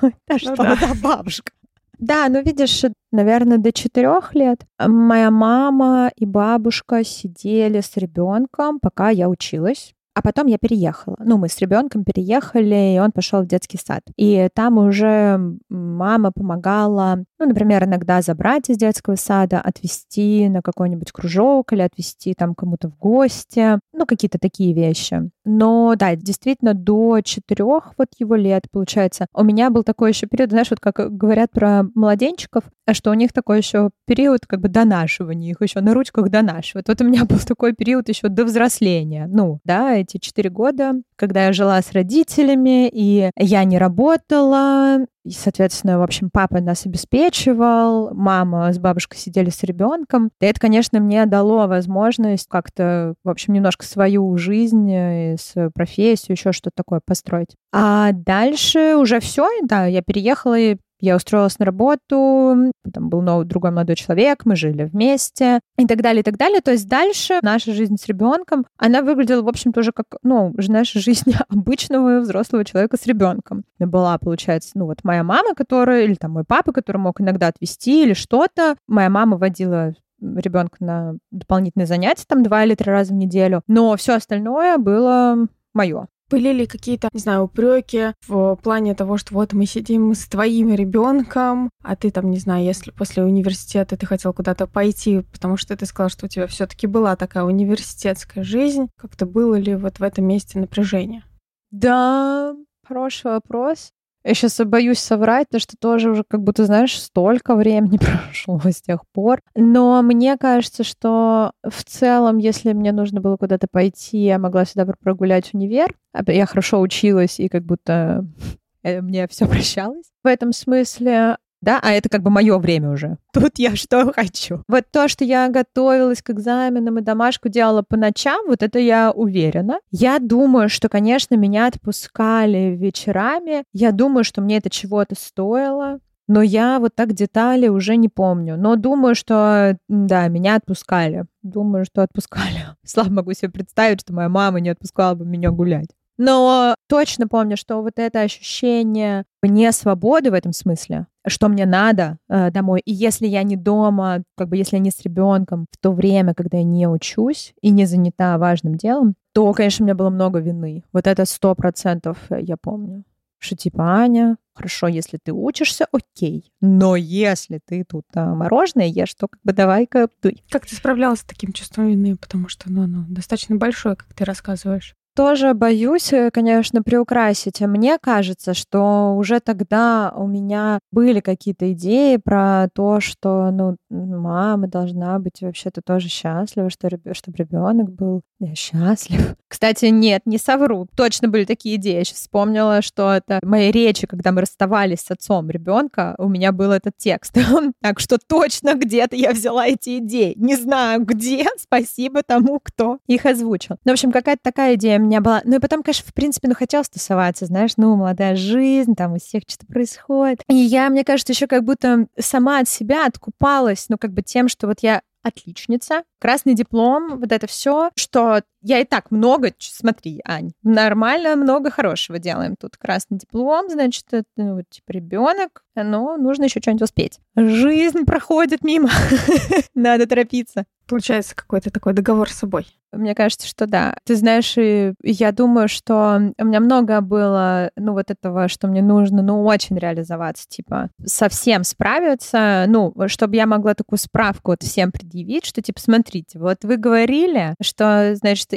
Да 0.28 0.38
что 0.38 0.50
Ну 0.50 0.56
да. 0.56 0.76
за 0.76 0.94
бабушка? 1.00 1.50
Да, 1.98 2.28
ну 2.28 2.42
видишь, 2.42 2.84
наверное, 3.10 3.58
до 3.58 3.72
четырех 3.72 4.34
лет 4.34 4.66
моя 4.78 5.30
мама 5.30 6.10
и 6.16 6.26
бабушка 6.26 7.04
сидели 7.04 7.80
с 7.80 7.96
ребенком, 7.96 8.78
пока 8.80 9.10
я 9.10 9.28
училась. 9.28 9.94
А 10.16 10.22
потом 10.22 10.46
я 10.46 10.56
переехала. 10.56 11.16
Ну, 11.18 11.36
мы 11.36 11.50
с 11.50 11.58
ребенком 11.58 12.02
переехали, 12.02 12.94
и 12.94 12.98
он 12.98 13.12
пошел 13.12 13.42
в 13.42 13.46
детский 13.46 13.76
сад. 13.76 14.00
И 14.16 14.48
там 14.54 14.78
уже 14.78 15.38
мама 15.68 16.32
помогала, 16.32 17.22
ну, 17.38 17.46
например, 17.46 17.84
иногда 17.84 18.22
забрать 18.22 18.70
из 18.70 18.78
детского 18.78 19.16
сада, 19.16 19.60
отвезти 19.60 20.48
на 20.48 20.62
какой-нибудь 20.62 21.12
кружок 21.12 21.74
или 21.74 21.82
отвезти 21.82 22.32
там 22.32 22.54
кому-то 22.54 22.88
в 22.88 22.96
гости. 22.96 23.78
Ну, 23.92 24.06
какие-то 24.06 24.38
такие 24.38 24.72
вещи. 24.72 25.30
Но 25.44 25.94
да, 25.96 26.16
действительно, 26.16 26.72
до 26.72 27.20
четырех 27.20 27.92
вот 27.98 28.08
его 28.18 28.36
лет, 28.36 28.64
получается, 28.72 29.26
у 29.34 29.44
меня 29.44 29.68
был 29.68 29.84
такой 29.84 30.12
еще 30.12 30.26
период, 30.26 30.50
знаешь, 30.50 30.70
вот 30.70 30.80
как 30.80 31.14
говорят 31.14 31.50
про 31.50 31.84
младенчиков, 31.94 32.64
что 32.92 33.10
у 33.10 33.14
них 33.14 33.32
такой 33.32 33.58
еще 33.58 33.90
период 34.06 34.46
как 34.46 34.60
бы 34.60 34.68
донашивания, 34.68 35.50
их 35.50 35.60
еще 35.60 35.80
на 35.80 35.92
ручках 35.92 36.30
донашивают. 36.30 36.88
Вот 36.88 37.00
у 37.00 37.04
меня 37.04 37.24
был 37.26 37.38
такой 37.38 37.74
период 37.74 38.08
еще 38.08 38.28
до 38.28 38.44
взросления. 38.44 39.26
Ну, 39.28 39.60
да, 39.64 40.00
эти 40.06 40.18
четыре 40.18 40.50
года, 40.50 40.94
когда 41.16 41.46
я 41.46 41.52
жила 41.52 41.80
с 41.80 41.92
родителями, 41.92 42.88
и 42.88 43.30
я 43.36 43.64
не 43.64 43.78
работала, 43.78 45.06
и, 45.24 45.30
соответственно, 45.30 45.98
в 45.98 46.02
общем, 46.02 46.30
папа 46.32 46.60
нас 46.60 46.86
обеспечивал, 46.86 48.14
мама 48.14 48.72
с 48.72 48.78
бабушкой 48.78 49.18
сидели 49.18 49.50
с 49.50 49.62
ребенком. 49.64 50.30
И 50.40 50.46
это, 50.46 50.60
конечно, 50.60 51.00
мне 51.00 51.26
дало 51.26 51.66
возможность 51.66 52.46
как-то, 52.48 53.14
в 53.24 53.28
общем, 53.28 53.54
немножко 53.54 53.84
свою 53.84 54.36
жизнь, 54.36 54.88
и 54.88 55.36
свою 55.38 55.70
профессию, 55.74 56.36
еще 56.36 56.52
что-то 56.52 56.76
такое 56.76 57.00
построить. 57.04 57.56
А 57.72 58.12
дальше 58.12 58.94
уже 58.96 59.18
все, 59.18 59.48
да, 59.64 59.86
я 59.86 60.00
переехала 60.00 60.56
и 60.56 60.76
я 61.00 61.16
устроилась 61.16 61.58
на 61.58 61.66
работу, 61.66 62.72
там 62.92 63.08
был 63.08 63.22
новый 63.22 63.46
другой 63.46 63.70
молодой 63.70 63.96
человек, 63.96 64.44
мы 64.44 64.56
жили 64.56 64.84
вместе 64.84 65.60
и 65.76 65.86
так 65.86 66.02
далее, 66.02 66.20
и 66.20 66.24
так 66.24 66.36
далее. 66.36 66.60
То 66.60 66.72
есть 66.72 66.88
дальше 66.88 67.38
наша 67.42 67.72
жизнь 67.72 67.96
с 67.96 68.06
ребенком, 68.06 68.66
она 68.78 69.02
выглядела, 69.02 69.42
в 69.42 69.48
общем, 69.48 69.72
тоже 69.72 69.92
как, 69.92 70.06
ну, 70.22 70.54
наша 70.68 70.98
жизнь 71.00 71.32
обычного 71.48 72.20
взрослого 72.20 72.64
человека 72.64 72.96
с 72.96 73.06
ребенком. 73.06 73.64
Была, 73.78 74.18
получается, 74.18 74.72
ну, 74.74 74.86
вот 74.86 75.04
моя 75.04 75.22
мама, 75.22 75.54
которая, 75.54 76.04
или 76.04 76.14
там 76.14 76.32
мой 76.32 76.44
папа, 76.44 76.72
который 76.72 76.98
мог 76.98 77.20
иногда 77.20 77.48
отвезти 77.48 78.04
или 78.04 78.14
что-то. 78.14 78.76
Моя 78.86 79.10
мама 79.10 79.36
водила 79.36 79.94
ребенка 80.20 80.76
на 80.80 81.14
дополнительные 81.30 81.86
занятия, 81.86 82.24
там 82.26 82.42
два 82.42 82.64
или 82.64 82.74
три 82.74 82.90
раза 82.90 83.12
в 83.12 83.16
неделю. 83.16 83.62
Но 83.66 83.96
все 83.96 84.14
остальное 84.14 84.78
было 84.78 85.46
мое. 85.74 86.08
Были 86.28 86.52
ли 86.52 86.66
какие-то, 86.66 87.08
не 87.12 87.20
знаю, 87.20 87.44
упреки 87.44 88.12
в 88.26 88.56
плане 88.56 88.94
того, 88.94 89.16
что 89.16 89.34
вот 89.34 89.52
мы 89.52 89.64
сидим 89.64 90.12
с 90.12 90.26
твоим 90.26 90.74
ребенком, 90.74 91.70
а 91.84 91.94
ты 91.94 92.10
там, 92.10 92.30
не 92.30 92.38
знаю, 92.38 92.64
если 92.64 92.90
после 92.90 93.22
университета 93.22 93.96
ты 93.96 94.06
хотел 94.06 94.32
куда-то 94.32 94.66
пойти, 94.66 95.20
потому 95.32 95.56
что 95.56 95.76
ты 95.76 95.86
сказал, 95.86 96.10
что 96.10 96.26
у 96.26 96.28
тебя 96.28 96.48
все-таки 96.48 96.88
была 96.88 97.14
такая 97.14 97.44
университетская 97.44 98.42
жизнь, 98.42 98.88
как-то 98.96 99.24
было 99.24 99.54
ли 99.54 99.76
вот 99.76 100.00
в 100.00 100.02
этом 100.02 100.24
месте 100.24 100.58
напряжение? 100.58 101.22
Да, 101.70 102.56
хороший 102.84 103.30
вопрос. 103.30 103.92
Я 104.26 104.34
сейчас 104.34 104.58
боюсь 104.66 104.98
соврать, 104.98 105.46
потому 105.46 105.60
что 105.60 105.76
тоже 105.78 106.10
уже 106.10 106.24
как 106.26 106.42
будто, 106.42 106.64
знаешь, 106.64 107.00
столько 107.00 107.54
времени 107.54 107.98
прошло 108.26 108.60
с 108.64 108.82
тех 108.82 109.02
пор. 109.12 109.40
Но 109.54 110.02
мне 110.02 110.36
кажется, 110.36 110.82
что 110.82 111.52
в 111.62 111.84
целом, 111.84 112.38
если 112.38 112.72
мне 112.72 112.90
нужно 112.90 113.20
было 113.20 113.36
куда-то 113.36 113.68
пойти, 113.70 114.18
я 114.18 114.40
могла 114.40 114.64
всегда 114.64 114.92
прогулять 115.00 115.54
универ. 115.54 115.94
А 116.12 116.28
Я 116.32 116.46
хорошо 116.46 116.80
училась, 116.80 117.38
и 117.38 117.48
как 117.48 117.62
будто 117.62 118.26
э, 118.82 119.00
мне 119.00 119.28
все 119.28 119.46
прощалось. 119.46 120.06
В 120.24 120.26
этом 120.26 120.52
смысле 120.52 121.36
да, 121.62 121.80
а 121.82 121.92
это 121.92 122.08
как 122.08 122.22
бы 122.22 122.30
мое 122.30 122.58
время 122.58 122.90
уже. 122.90 123.18
Тут 123.32 123.58
я 123.58 123.76
что 123.76 124.12
хочу. 124.12 124.62
Вот 124.68 124.84
то, 124.90 125.08
что 125.08 125.24
я 125.24 125.48
готовилась 125.48 126.22
к 126.22 126.30
экзаменам 126.30 126.98
и 126.98 127.02
домашку 127.02 127.48
делала 127.48 127.82
по 127.82 127.96
ночам, 127.96 128.46
вот 128.46 128.62
это 128.62 128.78
я 128.78 129.10
уверена. 129.10 129.80
Я 129.90 130.18
думаю, 130.18 130.68
что, 130.68 130.88
конечно, 130.88 131.34
меня 131.34 131.66
отпускали 131.66 132.76
вечерами. 132.76 133.64
Я 133.72 133.92
думаю, 133.92 134.24
что 134.24 134.40
мне 134.40 134.58
это 134.58 134.70
чего-то 134.70 135.14
стоило. 135.14 136.00
Но 136.28 136.42
я 136.42 136.80
вот 136.80 136.94
так 136.94 137.12
детали 137.12 137.68
уже 137.68 137.96
не 137.96 138.08
помню. 138.08 138.56
Но 138.56 138.76
думаю, 138.76 139.14
что, 139.14 139.78
да, 139.88 140.26
меня 140.28 140.56
отпускали. 140.56 141.26
Думаю, 141.42 141.84
что 141.84 142.02
отпускали. 142.02 142.66
Слава 142.84 143.10
могу 143.10 143.32
себе 143.32 143.50
представить, 143.50 144.00
что 144.00 144.12
моя 144.12 144.28
мама 144.28 144.60
не 144.60 144.70
отпускала 144.70 145.14
бы 145.14 145.24
меня 145.24 145.50
гулять. 145.50 145.88
Но 146.18 146.74
точно 146.88 147.28
помню, 147.28 147.56
что 147.56 147.82
вот 147.82 147.94
это 147.96 148.22
ощущение 148.22 149.24
не 149.42 149.70
свободы 149.72 150.30
в 150.30 150.34
этом 150.34 150.52
смысле, 150.52 151.06
что 151.26 151.48
мне 151.48 151.66
надо 151.66 152.18
э, 152.28 152.50
домой. 152.50 152.80
И 152.84 152.92
если 152.92 153.26
я 153.26 153.42
не 153.42 153.56
дома, 153.56 154.22
как 154.36 154.48
бы 154.48 154.56
если 154.56 154.76
я 154.76 154.82
не 154.82 154.90
с 154.90 155.02
ребенком 155.02 155.66
в 155.70 155.78
то 155.78 155.92
время, 155.92 156.34
когда 156.34 156.58
я 156.58 156.64
не 156.64 156.88
учусь 156.88 157.54
и 157.60 157.70
не 157.70 157.86
занята 157.86 158.38
важным 158.38 158.76
делом, 158.76 159.14
то, 159.32 159.52
конечно, 159.52 159.84
у 159.84 159.86
меня 159.86 159.94
было 159.94 160.10
много 160.10 160.38
вины. 160.38 160.82
Вот 160.92 161.06
это 161.06 161.24
сто 161.26 161.54
процентов 161.54 162.18
я 162.30 162.56
помню. 162.56 163.04
Что 163.38 163.54
типа, 163.54 163.84
Аня, 163.84 164.38
хорошо, 164.54 164.88
если 164.88 165.18
ты 165.22 165.32
учишься, 165.32 165.86
окей. 165.92 166.50
Но 166.60 166.96
если 166.96 167.60
ты 167.64 167.84
тут 167.84 168.04
а, 168.14 168.34
мороженое 168.34 168.86
ешь, 168.86 169.14
то 169.14 169.28
как 169.28 169.40
бы 169.44 169.52
давай-ка 169.52 170.08
дуй. 170.22 170.42
Как 170.50 170.66
ты 170.66 170.74
справлялась 170.74 171.20
с 171.20 171.24
таким 171.24 171.52
чувством 171.52 171.88
вины? 171.88 172.16
Потому 172.16 172.48
что 172.48 172.72
ну, 172.72 172.82
оно 172.84 173.04
достаточно 173.08 173.56
большое, 173.56 173.96
как 173.96 174.12
ты 174.14 174.24
рассказываешь. 174.24 174.96
Тоже 175.16 175.54
боюсь, 175.54 176.12
э, 176.12 176.30
конечно, 176.30 176.82
приукрасить. 176.82 177.62
А 177.62 177.66
Мне 177.66 177.98
кажется, 177.98 178.52
что 178.52 179.14
уже 179.16 179.40
тогда 179.40 180.12
у 180.14 180.26
меня 180.26 180.78
были 180.92 181.20
какие-то 181.20 181.72
идеи 181.72 182.18
про 182.22 182.68
то, 182.74 183.00
что 183.00 183.50
ну, 183.50 183.76
мама 183.88 184.68
должна 184.68 185.18
быть 185.18 185.40
вообще-то 185.40 185.80
тоже 185.80 186.08
счастлива, 186.08 186.68
что, 186.68 186.90
чтобы 187.12 187.38
ребенок 187.38 187.90
был 187.90 188.20
э, 188.40 188.54
счастлив. 188.54 189.34
Кстати, 189.48 189.86
нет, 189.86 190.22
не 190.26 190.36
совру. 190.36 190.86
Точно 190.94 191.28
были 191.28 191.44
такие 191.44 191.76
идеи. 191.76 191.96
Я 191.96 192.04
сейчас 192.04 192.18
вспомнила, 192.18 192.82
что 192.82 193.14
это 193.14 193.40
моей 193.42 193.72
речи, 193.72 194.06
когда 194.06 194.32
мы 194.32 194.42
расставались 194.42 195.00
с 195.00 195.10
отцом 195.10 195.48
ребенка, 195.48 196.14
у 196.18 196.28
меня 196.28 196.52
был 196.52 196.70
этот 196.72 196.96
текст. 196.98 197.36
Так 197.80 198.00
что 198.00 198.18
точно 198.18 198.74
где-то 198.74 199.16
я 199.16 199.32
взяла 199.32 199.66
эти 199.66 199.98
идеи. 199.98 200.34
Не 200.36 200.56
знаю 200.56 201.04
где, 201.04 201.46
спасибо 201.56 202.22
тому, 202.22 202.60
кто 202.62 202.98
их 203.06 203.24
озвучил. 203.26 203.76
Ну, 203.84 203.92
в 203.92 203.94
общем, 203.94 204.12
какая-то 204.12 204.40
такая 204.42 204.74
идея 204.74 204.98
меня 205.06 205.20
была. 205.20 205.42
Ну 205.44 205.56
и 205.56 205.58
потом, 205.58 205.82
конечно, 205.82 206.04
в 206.06 206.14
принципе, 206.14 206.48
ну 206.48 206.54
хотелось 206.54 206.88
тусоваться, 206.88 207.46
знаешь, 207.46 207.72
ну, 207.76 207.96
молодая 207.96 208.36
жизнь, 208.36 208.94
там 208.94 209.14
у 209.14 209.18
всех 209.18 209.42
что-то 209.46 209.66
происходит. 209.66 210.42
И 210.48 210.54
я, 210.54 210.90
мне 210.90 211.04
кажется, 211.04 211.32
еще 211.32 211.46
как 211.46 211.64
будто 211.64 212.06
сама 212.18 212.60
от 212.60 212.68
себя 212.68 213.06
откупалась, 213.06 213.86
ну, 213.88 213.96
как 213.98 214.12
бы 214.12 214.22
тем, 214.22 214.48
что 214.48 214.66
вот 214.66 214.80
я 214.80 215.02
отличница, 215.26 216.04
красный 216.20 216.54
диплом, 216.54 217.18
вот 217.18 217.32
это 217.32 217.46
все, 217.46 217.90
что 217.96 218.42
Я 218.68 218.80
и 218.80 218.84
так 218.84 219.12
много, 219.12 219.52
смотри, 219.60 220.20
Ань, 220.24 220.50
нормально 220.64 221.36
много 221.36 221.70
хорошего 221.70 222.18
делаем. 222.18 222.56
Тут 222.58 222.76
красный 222.76 223.16
диплом, 223.16 223.70
значит, 223.70 224.06
это, 224.10 224.26
ну, 224.36 224.60
типа 224.68 224.90
ребенок, 224.90 225.62
но 225.76 226.16
нужно 226.16 226.44
еще 226.44 226.60
что-нибудь 226.60 226.82
успеть. 226.82 227.20
Жизнь 227.36 228.04
проходит 228.04 228.64
мимо. 228.64 228.90
Надо 229.74 230.08
торопиться. 230.08 230.64
Получается 230.88 231.34
какой-то 231.34 231.70
такой 231.70 231.92
договор 231.92 232.30
с 232.30 232.34
собой. 232.34 232.66
Мне 232.92 233.14
кажется, 233.14 233.48
что 233.48 233.66
да. 233.66 233.96
Ты 234.04 234.14
знаешь, 234.14 234.54
я 235.02 235.32
думаю, 235.32 235.68
что 235.68 236.32
у 236.38 236.44
меня 236.44 236.60
много 236.60 237.00
было, 237.00 237.70
ну, 237.76 237.92
вот 237.92 238.10
этого, 238.10 238.48
что 238.48 238.68
мне 238.68 238.82
нужно, 238.82 239.22
ну, 239.22 239.44
очень 239.44 239.76
реализоваться, 239.76 240.46
типа, 240.48 240.90
совсем 241.04 241.64
справиться, 241.64 242.64
ну, 242.68 242.94
чтобы 243.08 243.34
я 243.34 243.46
могла 243.46 243.74
такую 243.74 243.98
справку 243.98 244.52
вот 244.52 244.62
всем 244.62 244.92
предъявить, 244.92 245.44
что, 245.44 245.60
типа, 245.60 245.80
смотрите, 245.80 246.38
вот 246.38 246.58
вы 246.62 246.76
говорили, 246.76 247.54
что, 247.60 248.14
значит, 248.14 248.52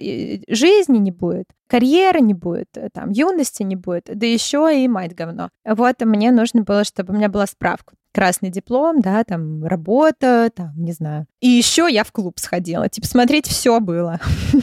жизни 0.47 0.97
не 0.97 1.11
будет, 1.11 1.45
карьеры 1.67 2.21
не 2.21 2.33
будет, 2.33 2.69
э, 2.75 2.89
там, 2.93 3.11
юности 3.11 3.63
не 3.63 3.75
будет, 3.75 4.09
да 4.13 4.25
еще 4.25 4.69
и 4.83 4.87
мать 4.87 5.15
говно. 5.15 5.49
Вот 5.65 6.01
мне 6.01 6.31
нужно 6.31 6.63
было, 6.63 6.83
чтобы 6.83 7.13
у 7.13 7.17
меня 7.17 7.29
была 7.29 7.47
справка 7.47 7.93
красный 8.11 8.49
диплом, 8.49 9.01
да, 9.01 9.23
там 9.23 9.63
работа, 9.63 10.51
там, 10.55 10.73
не 10.75 10.91
знаю. 10.91 11.27
И 11.41 11.47
еще 11.47 11.87
я 11.89 12.03
в 12.03 12.11
клуб 12.11 12.39
сходила. 12.39 12.89
Типа, 12.89 13.07
смотреть 13.07 13.47
все 13.47 13.79
было. 13.79 14.19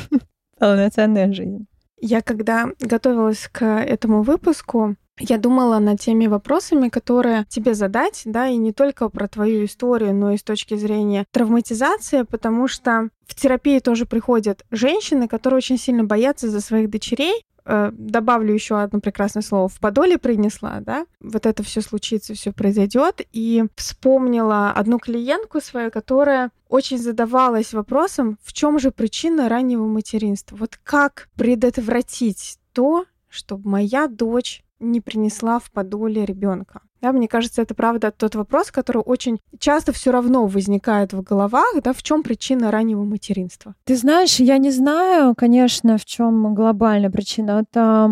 Полноценная 0.58 1.32
жизнь. 1.32 1.66
Я 1.98 2.22
когда 2.22 2.66
готовилась 2.80 3.48
к 3.50 3.64
этому 3.64 4.22
выпуску, 4.22 4.96
я 5.18 5.38
думала 5.38 5.78
над 5.78 5.98
теми 5.98 6.26
вопросами, 6.26 6.90
которые 6.90 7.46
тебе 7.48 7.72
задать, 7.72 8.22
да, 8.26 8.48
и 8.48 8.56
не 8.56 8.72
только 8.72 9.08
про 9.08 9.28
твою 9.28 9.64
историю, 9.64 10.14
но 10.14 10.32
и 10.32 10.36
с 10.36 10.42
точки 10.42 10.76
зрения 10.76 11.24
травматизации, 11.30 12.22
потому 12.22 12.68
что 12.68 13.08
в 13.26 13.34
терапии 13.34 13.80
тоже 13.80 14.06
приходят 14.06 14.64
женщины, 14.70 15.28
которые 15.28 15.58
очень 15.58 15.78
сильно 15.78 16.04
боятся 16.04 16.48
за 16.48 16.60
своих 16.60 16.90
дочерей. 16.90 17.44
Э, 17.64 17.90
Добавлю 17.92 18.54
еще 18.54 18.80
одно 18.80 19.00
прекрасное 19.00 19.42
слово. 19.42 19.68
В 19.68 19.80
подоле 19.80 20.18
принесла, 20.18 20.78
да. 20.80 21.06
Вот 21.20 21.46
это 21.46 21.62
все 21.62 21.80
случится, 21.80 22.34
все 22.34 22.52
произойдет. 22.52 23.22
И 23.32 23.64
вспомнила 23.74 24.70
одну 24.70 24.98
клиентку 24.98 25.60
свою, 25.60 25.90
которая 25.90 26.50
очень 26.68 26.98
задавалась 26.98 27.72
вопросом, 27.72 28.38
в 28.42 28.52
чем 28.52 28.78
же 28.78 28.92
причина 28.92 29.48
раннего 29.48 29.86
материнства? 29.86 30.56
Вот 30.56 30.78
как 30.82 31.28
предотвратить 31.34 32.58
то, 32.72 33.04
чтобы 33.28 33.68
моя 33.68 34.06
дочь 34.06 34.62
не 34.78 35.00
принесла 35.00 35.58
в 35.58 35.70
подоле 35.72 36.24
ребенка. 36.24 36.82
Да, 37.02 37.12
мне 37.12 37.28
кажется, 37.28 37.62
это 37.62 37.74
правда 37.74 38.10
тот 38.10 38.34
вопрос, 38.34 38.70
который 38.70 39.02
очень 39.02 39.38
часто 39.58 39.92
все 39.92 40.10
равно 40.10 40.46
возникает 40.46 41.12
в 41.12 41.22
головах, 41.22 41.66
да, 41.82 41.92
в 41.92 42.02
чем 42.02 42.22
причина 42.22 42.70
раннего 42.70 43.04
материнства. 43.04 43.74
Ты 43.84 43.96
знаешь, 43.96 44.36
я 44.36 44.58
не 44.58 44.70
знаю, 44.70 45.34
конечно, 45.36 45.98
в 45.98 46.04
чем 46.04 46.54
глобальная 46.54 47.10
причина. 47.10 47.64
Это 47.68 48.10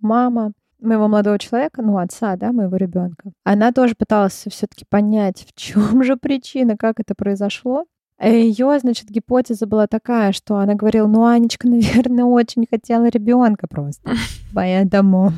мама 0.00 0.52
моего 0.80 1.08
молодого 1.08 1.38
человека, 1.38 1.82
ну, 1.82 1.98
отца, 1.98 2.36
да, 2.36 2.52
моего 2.52 2.76
ребенка. 2.76 3.32
Она 3.44 3.72
тоже 3.72 3.94
пыталась 3.94 4.44
все-таки 4.48 4.84
понять, 4.88 5.46
в 5.48 5.58
чем 5.58 6.04
же 6.04 6.16
причина, 6.16 6.76
как 6.76 7.00
это 7.00 7.14
произошло. 7.14 7.86
Ее, 8.20 8.78
значит, 8.78 9.10
гипотеза 9.10 9.66
была 9.66 9.86
такая, 9.86 10.32
что 10.32 10.56
она 10.56 10.74
говорила, 10.74 11.06
ну, 11.06 11.26
Анечка, 11.26 11.68
наверное, 11.68 12.24
очень 12.24 12.66
хотела 12.68 13.08
ребенка 13.08 13.66
просто. 13.68 14.10
Поэтому 14.54 15.32